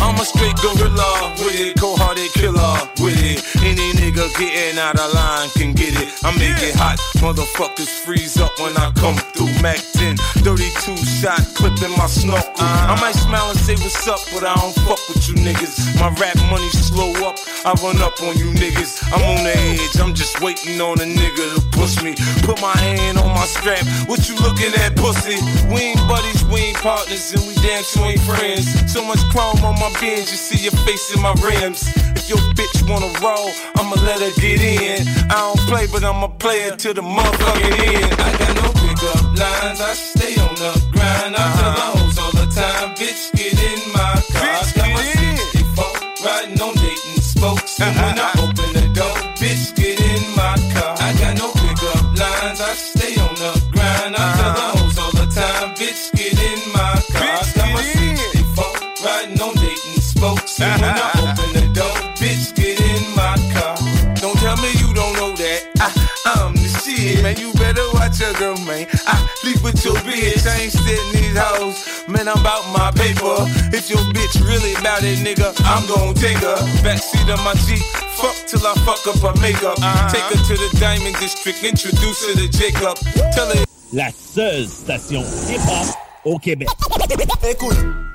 I'm 0.00 0.14
a 0.16 0.24
straight 0.24 0.56
gorilla 0.56 1.34
with 1.38 1.60
it, 1.60 1.78
cold-hearted 1.78 2.32
killer 2.32 2.74
with 3.00 3.22
it. 3.22 3.44
Any 3.62 3.92
nigga 3.92 4.26
getting 4.36 4.78
out 4.78 4.98
of 4.98 5.14
line. 5.14 5.27
I 6.28 6.36
make 6.36 6.60
it 6.60 6.76
hot, 6.76 7.00
motherfuckers 7.24 7.88
freeze 8.04 8.36
up 8.36 8.52
when 8.60 8.76
I 8.76 8.92
come 9.00 9.16
through. 9.32 9.48
Mac 9.64 9.80
10, 9.96 10.18
32 10.44 10.92
shot 11.00 11.40
clip 11.56 11.80
in 11.80 11.88
my 11.96 12.04
snorkel. 12.04 12.52
I 12.60 13.00
might 13.00 13.16
smile 13.16 13.48
and 13.48 13.58
say 13.58 13.72
what's 13.80 14.04
up, 14.04 14.20
but 14.36 14.44
I 14.44 14.52
don't 14.60 14.76
fuck 14.84 15.00
with 15.08 15.24
you 15.24 15.40
niggas. 15.40 15.96
My 15.96 16.12
rap 16.20 16.36
money 16.52 16.68
slow 16.68 17.16
up, 17.24 17.40
I 17.64 17.72
run 17.80 18.04
up 18.04 18.20
on 18.20 18.36
you 18.36 18.52
niggas. 18.52 19.08
I'm 19.08 19.24
on 19.24 19.40
the 19.40 19.56
edge, 19.56 19.96
I'm 19.96 20.12
just 20.12 20.42
waiting 20.42 20.78
on 20.82 21.00
a 21.00 21.08
nigga 21.08 21.56
to 21.56 21.67
push 21.78 22.02
me. 22.02 22.12
Put 22.42 22.60
my 22.60 22.74
hand 22.76 23.18
on 23.18 23.30
my 23.30 23.46
strap, 23.46 23.86
what 24.10 24.28
you 24.28 24.34
looking 24.42 24.74
at, 24.82 24.98
pussy? 24.98 25.38
We 25.70 25.94
ain't 25.94 26.02
buddies, 26.10 26.44
we 26.50 26.74
ain't 26.74 26.78
partners, 26.82 27.32
and 27.32 27.42
we 27.46 27.54
damn 27.62 27.84
sure 27.84 28.10
ain't 28.10 28.20
friends. 28.26 28.66
So 28.92 29.04
much 29.06 29.22
chrome 29.30 29.62
on 29.62 29.78
my 29.78 29.90
bins, 30.00 30.30
you 30.30 30.36
see 30.36 30.60
your 30.66 30.76
face 30.82 31.14
in 31.14 31.22
my 31.22 31.32
rims. 31.38 31.86
If 32.18 32.28
your 32.28 32.42
bitch 32.58 32.82
wanna 32.90 33.12
roll, 33.22 33.48
I'ma 33.78 33.96
let 34.02 34.18
her 34.20 34.34
get 34.42 34.60
in. 34.60 35.06
I 35.30 35.38
don't 35.46 35.62
play, 35.70 35.86
but 35.86 36.02
I'ma 36.02 36.28
play 36.42 36.66
it 36.66 36.78
to 36.80 36.92
the 36.92 37.02
motherfucking 37.02 37.76
end. 37.94 38.12
I 38.18 38.28
got 38.42 38.52
no 38.58 38.68
pickup 38.82 39.22
lines, 39.38 39.80
I 39.80 39.94
stay 39.94 40.34
on 40.42 40.54
the 40.58 40.72
grind. 40.92 41.36
I 41.36 41.44
tell 41.56 41.72
the 41.78 41.86
hoes 41.94 42.18
all 42.18 42.32
the 42.32 42.48
time, 42.50 42.94
bitch, 42.98 43.30
get 43.38 43.54
in 43.54 43.80
my 43.94 44.14
car. 44.34 44.50
I 44.58 44.72
got 44.74 44.88
my 44.90 45.02
64 45.02 46.26
riding 46.26 46.60
on 46.60 46.74
Dayton 46.74 47.22
spokes. 47.22 47.80
And 47.80 47.94
when 47.96 48.18
I 48.18 48.30
open 48.42 48.67
when 60.58 60.84
I 60.84 61.10
open 61.22 61.48
the 61.54 61.64
door, 61.74 61.94
bitch, 62.18 62.54
get 62.54 62.80
in 62.80 63.02
my 63.14 63.36
car. 63.54 63.76
Don't 64.18 64.36
tell 64.38 64.56
me 64.58 64.70
you 64.82 64.92
don't 64.94 65.14
know 65.14 65.32
that. 65.36 65.60
I, 65.78 65.88
I'm 66.26 66.54
the 66.54 66.68
shit, 66.82 67.22
man. 67.22 67.38
You 67.38 67.52
better 67.54 67.86
watch 67.94 68.20
your 68.20 68.34
girl, 68.34 68.58
man. 68.66 68.86
I 69.06 69.14
leave 69.44 69.62
with 69.62 69.84
your 69.84 69.94
bitch. 70.02 70.46
I 70.46 70.66
ain't 70.66 70.72
sitting 70.72 71.10
these 71.14 71.38
hoes. 71.38 72.08
Man, 72.08 72.26
I'm 72.26 72.40
about 72.40 72.66
my 72.74 72.90
paper. 72.90 73.46
If 73.70 73.90
your 73.90 74.02
bitch 74.10 74.42
really 74.42 74.74
about 74.74 75.02
it, 75.02 75.22
nigga, 75.22 75.54
I'm 75.64 75.86
gon' 75.86 76.14
take 76.14 76.38
her. 76.38 76.58
Backseat 76.82 77.30
of 77.30 77.38
my 77.44 77.54
Jeep. 77.66 77.82
Fuck 78.18 78.34
till 78.46 78.66
I 78.66 78.74
fuck 78.82 79.06
up 79.06 79.22
her 79.22 79.40
makeup. 79.40 79.78
Take 80.10 80.26
her 80.26 80.40
to 80.42 80.54
the 80.58 80.76
Diamond 80.80 81.16
District, 81.20 81.62
introduce 81.62 82.26
her 82.26 82.34
to 82.34 82.48
Jacob. 82.48 82.98
Tell 83.32 83.46
her. 83.46 83.64
La 83.92 84.10
seule 84.10 84.66
station 84.66 85.22
hip-hop 85.46 85.86
au 86.24 86.38
Québec. 86.38 86.68
Écoute. 87.48 88.07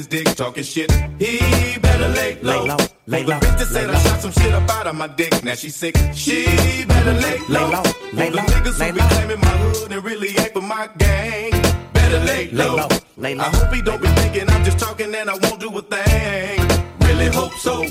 His 0.00 0.06
dick, 0.06 0.34
talking 0.34 0.64
shit, 0.64 0.90
he 1.18 1.78
better 1.78 2.08
lay 2.08 2.38
low. 2.40 2.62
Lay 2.62 2.68
low, 2.68 2.76
lay 3.06 3.24
low, 3.24 3.38
bitch 3.38 3.64
said 3.66 3.90
I 3.90 3.98
shot 3.98 4.20
some 4.20 4.32
shit 4.32 4.52
up 4.54 4.68
out 4.70 4.86
of 4.86 4.94
my 4.94 5.08
dick, 5.08 5.32
now 5.44 5.54
she 5.54 5.68
sick, 5.68 5.94
she 6.14 6.46
better 6.86 7.12
lay 7.12 7.38
low. 7.48 7.66
Lay 7.66 7.74
low, 7.74 7.82
lay 8.14 8.30
low, 8.30 8.42
niggas 8.42 8.78
lay 8.80 8.88
who 8.88 8.94
be 8.94 9.00
claiming 9.00 9.40
my 9.40 9.54
hood 9.62 9.92
and 9.92 10.02
really 10.04 10.28
ain't 10.28 10.52
for 10.54 10.62
my 10.62 10.88
gang, 10.96 11.50
better 11.92 12.20
lay 12.20 12.50
low. 12.50 12.64
Lay 12.64 12.70
low. 12.70 12.76
low, 12.76 12.88
lay 13.18 13.34
low, 13.34 13.44
I 13.44 13.48
hope 13.56 13.74
he 13.74 13.82
don't 13.82 14.00
be 14.00 14.08
thinking 14.08 14.48
I'm 14.48 14.64
just 14.64 14.78
talking 14.78 15.14
and 15.14 15.28
I 15.28 15.36
won't 15.42 15.60
do 15.60 15.68
a 15.76 15.82
thing. 15.82 16.60
Really 17.06 17.28
hope 17.28 17.52
so. 17.54 17.84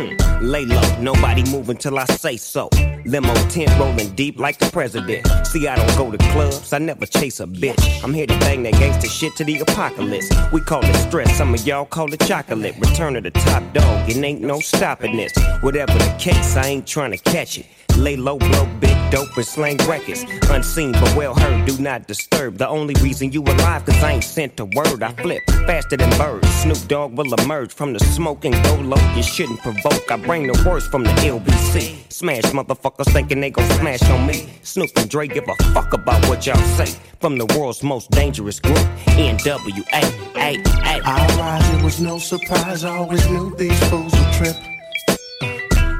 Hmm. 0.00 0.40
Lay 0.40 0.64
low, 0.64 0.98
nobody 0.98 1.42
move 1.50 1.68
until 1.68 1.98
I 1.98 2.06
say 2.06 2.36
so. 2.38 2.70
Limo 3.04 3.34
tent 3.48 3.70
rolling 3.78 4.10
deep 4.14 4.38
like 4.38 4.58
the 4.58 4.70
president. 4.70 5.26
See, 5.46 5.68
I 5.68 5.76
don't 5.76 5.96
go 5.98 6.10
to 6.10 6.18
clubs, 6.32 6.72
I 6.72 6.78
never 6.78 7.04
chase 7.06 7.40
a 7.40 7.46
bitch. 7.46 8.02
I'm 8.02 8.14
here 8.14 8.26
to 8.26 8.38
bang 8.38 8.62
that 8.62 8.74
gangster 8.74 9.08
shit 9.08 9.36
to 9.36 9.44
the 9.44 9.60
apocalypse. 9.60 10.30
We 10.52 10.60
call 10.62 10.84
it 10.84 10.96
stress, 10.96 11.36
some 11.36 11.52
of 11.52 11.66
y'all 11.66 11.84
call 11.84 12.12
it 12.14 12.20
chocolate. 12.20 12.76
Return 12.78 13.16
of 13.16 13.24
the 13.24 13.30
top 13.30 13.62
dog, 13.74 14.08
it 14.08 14.16
ain't 14.16 14.40
no 14.40 14.60
stopping 14.60 15.16
this. 15.16 15.32
Whatever 15.60 15.92
the 15.92 16.16
case, 16.18 16.56
I 16.56 16.66
ain't 16.66 16.86
trying 16.86 17.10
to 17.10 17.18
catch 17.18 17.58
it. 17.58 17.66
Lay 17.96 18.16
low, 18.16 18.38
blow 18.38 18.66
big 18.80 18.96
dope 19.10 19.36
and 19.36 19.44
slang 19.44 19.76
records. 19.88 20.24
Unseen 20.48 20.92
but 20.92 21.14
well 21.16 21.34
heard, 21.34 21.66
do 21.66 21.76
not 21.78 22.06
disturb. 22.06 22.56
The 22.56 22.68
only 22.68 22.94
reason 23.02 23.32
you 23.32 23.42
alive, 23.42 23.84
cause 23.84 24.02
I 24.02 24.12
ain't 24.12 24.24
sent 24.24 24.58
a 24.60 24.64
word. 24.64 25.02
I 25.02 25.12
flip 25.12 25.42
faster 25.66 25.96
than 25.96 26.10
birds. 26.16 26.48
Snoop 26.62 26.78
Dogg 26.88 27.16
will 27.18 27.32
emerge 27.34 27.72
from 27.72 27.92
the 27.92 28.00
smoke 28.00 28.44
and 28.44 28.54
go 28.64 28.76
low. 28.76 29.14
You 29.14 29.22
shouldn't 29.22 29.60
provoke. 29.60 29.89
I 30.10 30.16
bring 30.16 30.46
the 30.46 30.64
worst 30.68 30.90
from 30.90 31.04
the 31.04 31.10
LBC. 31.10 32.10
Smash 32.12 32.42
motherfuckers 32.52 33.12
thinking 33.12 33.40
they 33.40 33.50
gon' 33.50 33.68
smash 33.78 34.02
on 34.10 34.26
me. 34.26 34.48
Snoop 34.62 34.90
and 34.96 35.08
Dre 35.08 35.28
give 35.28 35.48
a 35.48 35.54
fuck 35.72 35.92
about 35.92 36.26
what 36.28 36.46
y'all 36.46 36.56
say. 36.76 36.98
From 37.20 37.38
the 37.38 37.46
world's 37.56 37.82
most 37.82 38.10
dangerous 38.10 38.58
group, 38.60 38.78
NWA. 39.06 40.02
I 40.36 41.36
rise, 41.38 41.68
it 41.70 41.82
was 41.84 42.00
no 42.00 42.18
surprise. 42.18 42.84
I 42.84 42.96
always 42.96 43.26
knew 43.28 43.54
these 43.56 43.78
fools 43.88 44.12
would 44.12 44.32
trip. 44.32 44.56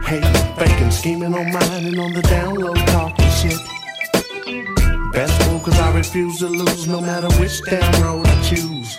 Hating, 0.05 0.57
faking, 0.57 0.91
scheming 0.91 1.35
on 1.35 1.53
mine 1.53 1.85
and 1.87 1.99
on 2.01 2.13
the 2.13 2.23
down 2.23 2.55
low, 2.57 2.75
talking 2.75 3.31
shit. 3.31 3.59
Best 5.13 5.49
move, 5.49 5.63
cause 5.63 5.79
I 5.79 5.95
refuse 5.97 6.39
to 6.39 6.49
lose 6.49 6.87
no 6.87 7.01
matter 7.01 7.29
which 7.41 7.63
damn 7.65 8.03
road 8.03 8.27
I 8.27 8.43
choose. 8.43 8.99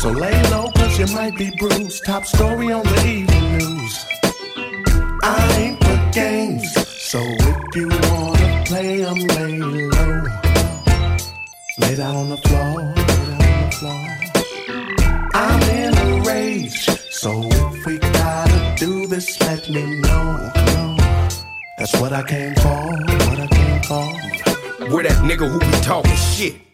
So 0.00 0.10
lay 0.10 0.40
low, 0.50 0.70
cause 0.76 0.96
you 0.96 1.06
might 1.12 1.36
be 1.36 1.50
bruised. 1.58 2.04
Top 2.04 2.24
story 2.24 2.70
on 2.70 2.84
the 2.84 3.04
evening 3.04 3.58
news. 3.58 4.06
I 5.24 5.56
ain't 5.58 5.82
for 5.82 6.10
games, 6.12 6.72
so 6.86 7.18
if 7.20 7.74
you 7.74 7.88
wanna 7.88 8.62
play, 8.64 9.04
I'm 9.04 9.18
lay 9.18 9.58
low. 9.58 10.22
Lay 11.78 11.96
down 11.96 12.14
on 12.14 12.28
the 12.28 12.36
floor, 12.46 12.74
lay 12.94 13.16
down 13.26 13.42
on 13.42 13.64
the 13.64 13.76
floor. 13.76 14.06
I'm 15.34 15.62
in 15.62 15.98
a 15.98 16.22
rage, 16.22 16.86
so 17.10 17.42
if 17.42 17.84
we 17.84 17.98
gotta 17.98 18.74
do 18.78 19.08
this, 19.08 19.40
let 19.40 19.68
me 19.68 20.00
know. 20.00 20.52
That's 21.76 22.00
what 22.00 22.12
I 22.12 22.22
came 22.22 22.54
for, 22.54 22.86
what 23.30 23.40
I 23.40 23.48
came 23.48 23.82
for. 23.82 24.94
Where 24.94 25.02
that 25.02 25.24
nigga 25.24 25.50
who 25.50 25.58
be 25.58 25.80
talking 25.82 26.14
shit. 26.14 26.67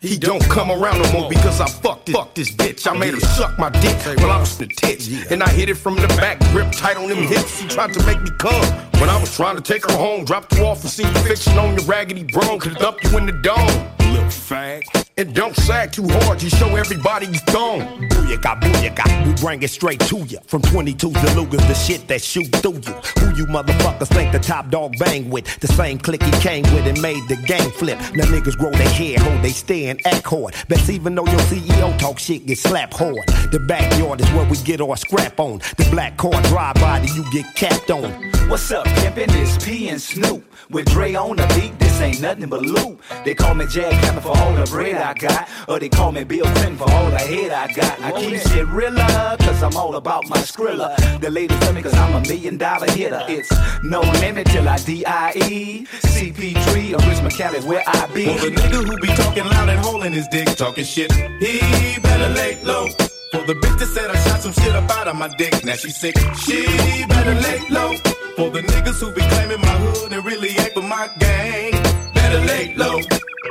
He 0.00 0.18
don't 0.18 0.42
come 0.50 0.70
around 0.70 1.02
no 1.02 1.12
more 1.12 1.28
because 1.28 1.60
I 1.60 1.66
fucked, 1.66 2.10
fuck 2.10 2.34
this 2.34 2.50
bitch. 2.50 2.86
I 2.86 2.96
made 2.96 3.14
her 3.14 3.20
suck 3.20 3.58
my 3.58 3.70
dick 3.70 3.96
when 4.04 4.30
I 4.30 4.38
was 4.38 4.60
in 4.60 4.68
the 4.68 4.74
tits. 4.74 5.30
And 5.30 5.42
I 5.42 5.48
hit 5.48 5.70
it 5.70 5.76
from 5.76 5.96
the 5.96 6.08
back, 6.08 6.38
grip 6.52 6.70
tight 6.72 6.98
on 6.98 7.08
them 7.08 7.18
hips. 7.18 7.60
She 7.60 7.66
tried 7.66 7.94
to 7.94 8.04
make 8.04 8.20
me 8.20 8.30
come. 8.38 8.62
When 9.00 9.08
I 9.08 9.18
was 9.18 9.34
trying 9.34 9.56
to 9.56 9.62
take 9.62 9.84
her 9.90 9.96
home, 9.96 10.24
dropped 10.24 10.54
you 10.56 10.66
off 10.66 10.82
and 10.82 10.90
see 10.90 11.02
you 11.02 11.14
fiction 11.20 11.58
on 11.58 11.76
your 11.76 11.84
raggedy 11.86 12.24
bro. 12.24 12.58
Could 12.58 12.76
dump 12.76 13.02
you 13.04 13.16
in 13.16 13.26
the 13.26 13.32
dome. 13.32 13.66
Little 14.12 14.26
fag. 14.26 14.84
And 15.18 15.34
don't 15.34 15.56
sag 15.56 15.92
too 15.92 16.06
hard, 16.06 16.42
you 16.42 16.50
show 16.50 16.76
everybody 16.76 17.24
you 17.26 17.38
thong. 17.48 17.80
Booyaka, 18.10 18.60
booyaka, 18.60 19.26
we 19.26 19.32
bring 19.40 19.62
it 19.62 19.70
straight 19.70 20.00
to 20.00 20.18
you. 20.18 20.38
From 20.46 20.60
22 20.60 21.10
to 21.10 21.18
Delugas, 21.18 21.66
the 21.68 21.72
shit 21.74 22.06
that 22.08 22.20
shoot 22.20 22.52
through 22.56 22.80
you. 22.84 22.92
Who 23.20 23.34
you 23.34 23.46
motherfuckers 23.46 24.08
think 24.08 24.32
the 24.32 24.38
top 24.38 24.68
dog 24.68 24.92
bang 24.98 25.30
with? 25.30 25.58
The 25.60 25.68
same 25.68 25.98
clique 25.98 26.22
he 26.22 26.30
came 26.42 26.64
with 26.64 26.86
and 26.86 27.00
made 27.00 27.26
the 27.28 27.36
game 27.36 27.70
flip. 27.70 27.98
Now 28.14 28.26
niggas 28.26 28.58
grow 28.58 28.70
their 28.72 28.90
hair, 28.90 29.18
hold 29.18 29.42
they 29.42 29.52
stay 29.52 29.86
and 30.04 30.14
act 30.14 30.26
hard. 30.26 30.54
Best 30.68 30.90
even 30.90 31.14
though 31.14 31.26
your 31.26 31.40
CEO 31.40 31.98
talk 31.98 32.18
shit, 32.18 32.46
get 32.46 32.58
slapped 32.58 32.94
hard. 32.94 33.26
The 33.50 33.60
backyard 33.60 34.20
is 34.20 34.30
where 34.32 34.48
we 34.48 34.56
get 34.58 34.80
our 34.80 34.96
scrap 34.96 35.38
on. 35.40 35.58
The 35.76 35.86
black 35.90 36.16
car 36.16 36.40
drive 36.42 36.74
body, 36.76 37.08
you 37.14 37.24
get 37.30 37.54
capped 37.54 37.90
on. 37.90 38.10
What's 38.48 38.70
up, 38.70 38.86
pimpin'? 38.86 39.28
It's 39.30 39.64
P 39.64 39.88
and 39.88 40.00
Snoop. 40.00 40.44
With 40.70 40.86
Dre 40.86 41.14
on 41.14 41.36
the 41.36 41.46
beat, 41.54 41.78
this 41.78 42.00
ain't 42.00 42.20
nothing 42.20 42.48
but 42.48 42.62
loot. 42.62 42.98
They 43.24 43.34
call 43.34 43.54
me 43.54 43.66
Jack 43.66 43.92
Hammer 44.04 44.20
for 44.20 44.36
all 44.36 44.52
the 44.54 44.64
bread 44.64 44.96
I 44.96 45.14
got. 45.14 45.48
Or 45.68 45.78
they 45.78 45.88
call 45.88 46.12
me 46.12 46.24
Bill 46.24 46.44
Clinton 46.44 46.76
for 46.76 46.90
all 46.90 47.10
the 47.10 47.18
head 47.18 47.52
I 47.52 47.72
got. 47.72 48.00
I 48.00 48.12
keep 48.20 48.40
shit 48.40 48.66
realer, 48.66 49.36
cause 49.38 49.62
I'm 49.62 49.76
all 49.76 49.94
about 49.96 50.28
my 50.28 50.38
skrilla. 50.38 50.96
The 51.20 51.30
ladies 51.30 51.60
love 51.60 51.74
me 51.74 51.82
cause 51.82 51.94
I'm 51.94 52.14
a 52.14 52.20
million 52.20 52.56
dollar 52.56 52.90
hitter. 52.90 53.22
It's 53.28 53.52
no 53.84 54.00
limit 54.00 54.46
till 54.48 54.68
I 54.68 54.76
D.I.E. 54.78 55.86
CP3 55.86 56.92
or 56.94 57.08
Rich 57.08 57.18
McCallis 57.18 57.64
where 57.64 57.84
I 57.86 58.06
be. 58.12 58.26
For 58.26 58.46
the 58.46 58.56
nigga 58.56 58.84
who 58.84 58.96
be 58.98 59.08
talking 59.08 59.44
loud 59.44 59.68
and 59.76 59.84
holding 59.84 60.12
his 60.12 60.28
dick, 60.28 60.46
talking 60.56 60.84
shit, 60.84 61.12
he 61.12 62.00
better 62.00 62.28
lay 62.34 62.62
low. 62.64 62.88
For 63.32 63.42
the 63.44 63.54
bitch 63.54 63.78
that 63.78 63.88
said 63.94 64.10
I 64.10 64.16
shot 64.24 64.40
some 64.40 64.52
shit 64.52 64.74
up 64.74 64.90
out 64.90 65.08
of 65.08 65.16
my 65.16 65.28
dick, 65.36 65.64
now 65.64 65.74
she 65.74 65.90
sick, 65.90 66.16
she 66.44 66.64
better 67.08 67.34
lay 67.34 67.60
low. 67.68 67.96
For 68.36 68.50
the 68.50 68.62
niggas 68.62 69.00
who 69.00 69.12
be 69.12 69.22
claiming 69.32 69.60
my 69.60 69.76
hood 69.84 70.12
and 70.12 70.24
really 70.24 70.50
ain't 70.50 70.72
for 70.72 70.82
my 70.82 71.08
gang, 71.18 71.72
better 72.14 72.40
lay 72.50 72.74
low. 72.76 73.00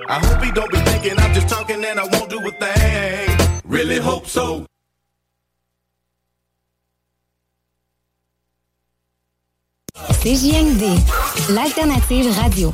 I 0.08 0.20
hope 0.26 0.44
he 0.44 0.52
don't 0.52 0.72
be 0.72 0.80
thinking 0.80 1.20
I'm 1.20 1.34
just 1.34 1.50
talking 1.50 1.84
and 1.84 2.00
I 2.00 2.06
won't 2.14 2.30
do 2.30 2.40
a 2.40 2.52
thing. 2.52 3.60
Really 3.66 3.98
hope 3.98 4.28
so. 4.28 4.66
CJMD, 10.22 10.84
l'alternative 11.50 12.32
radio. 12.42 12.74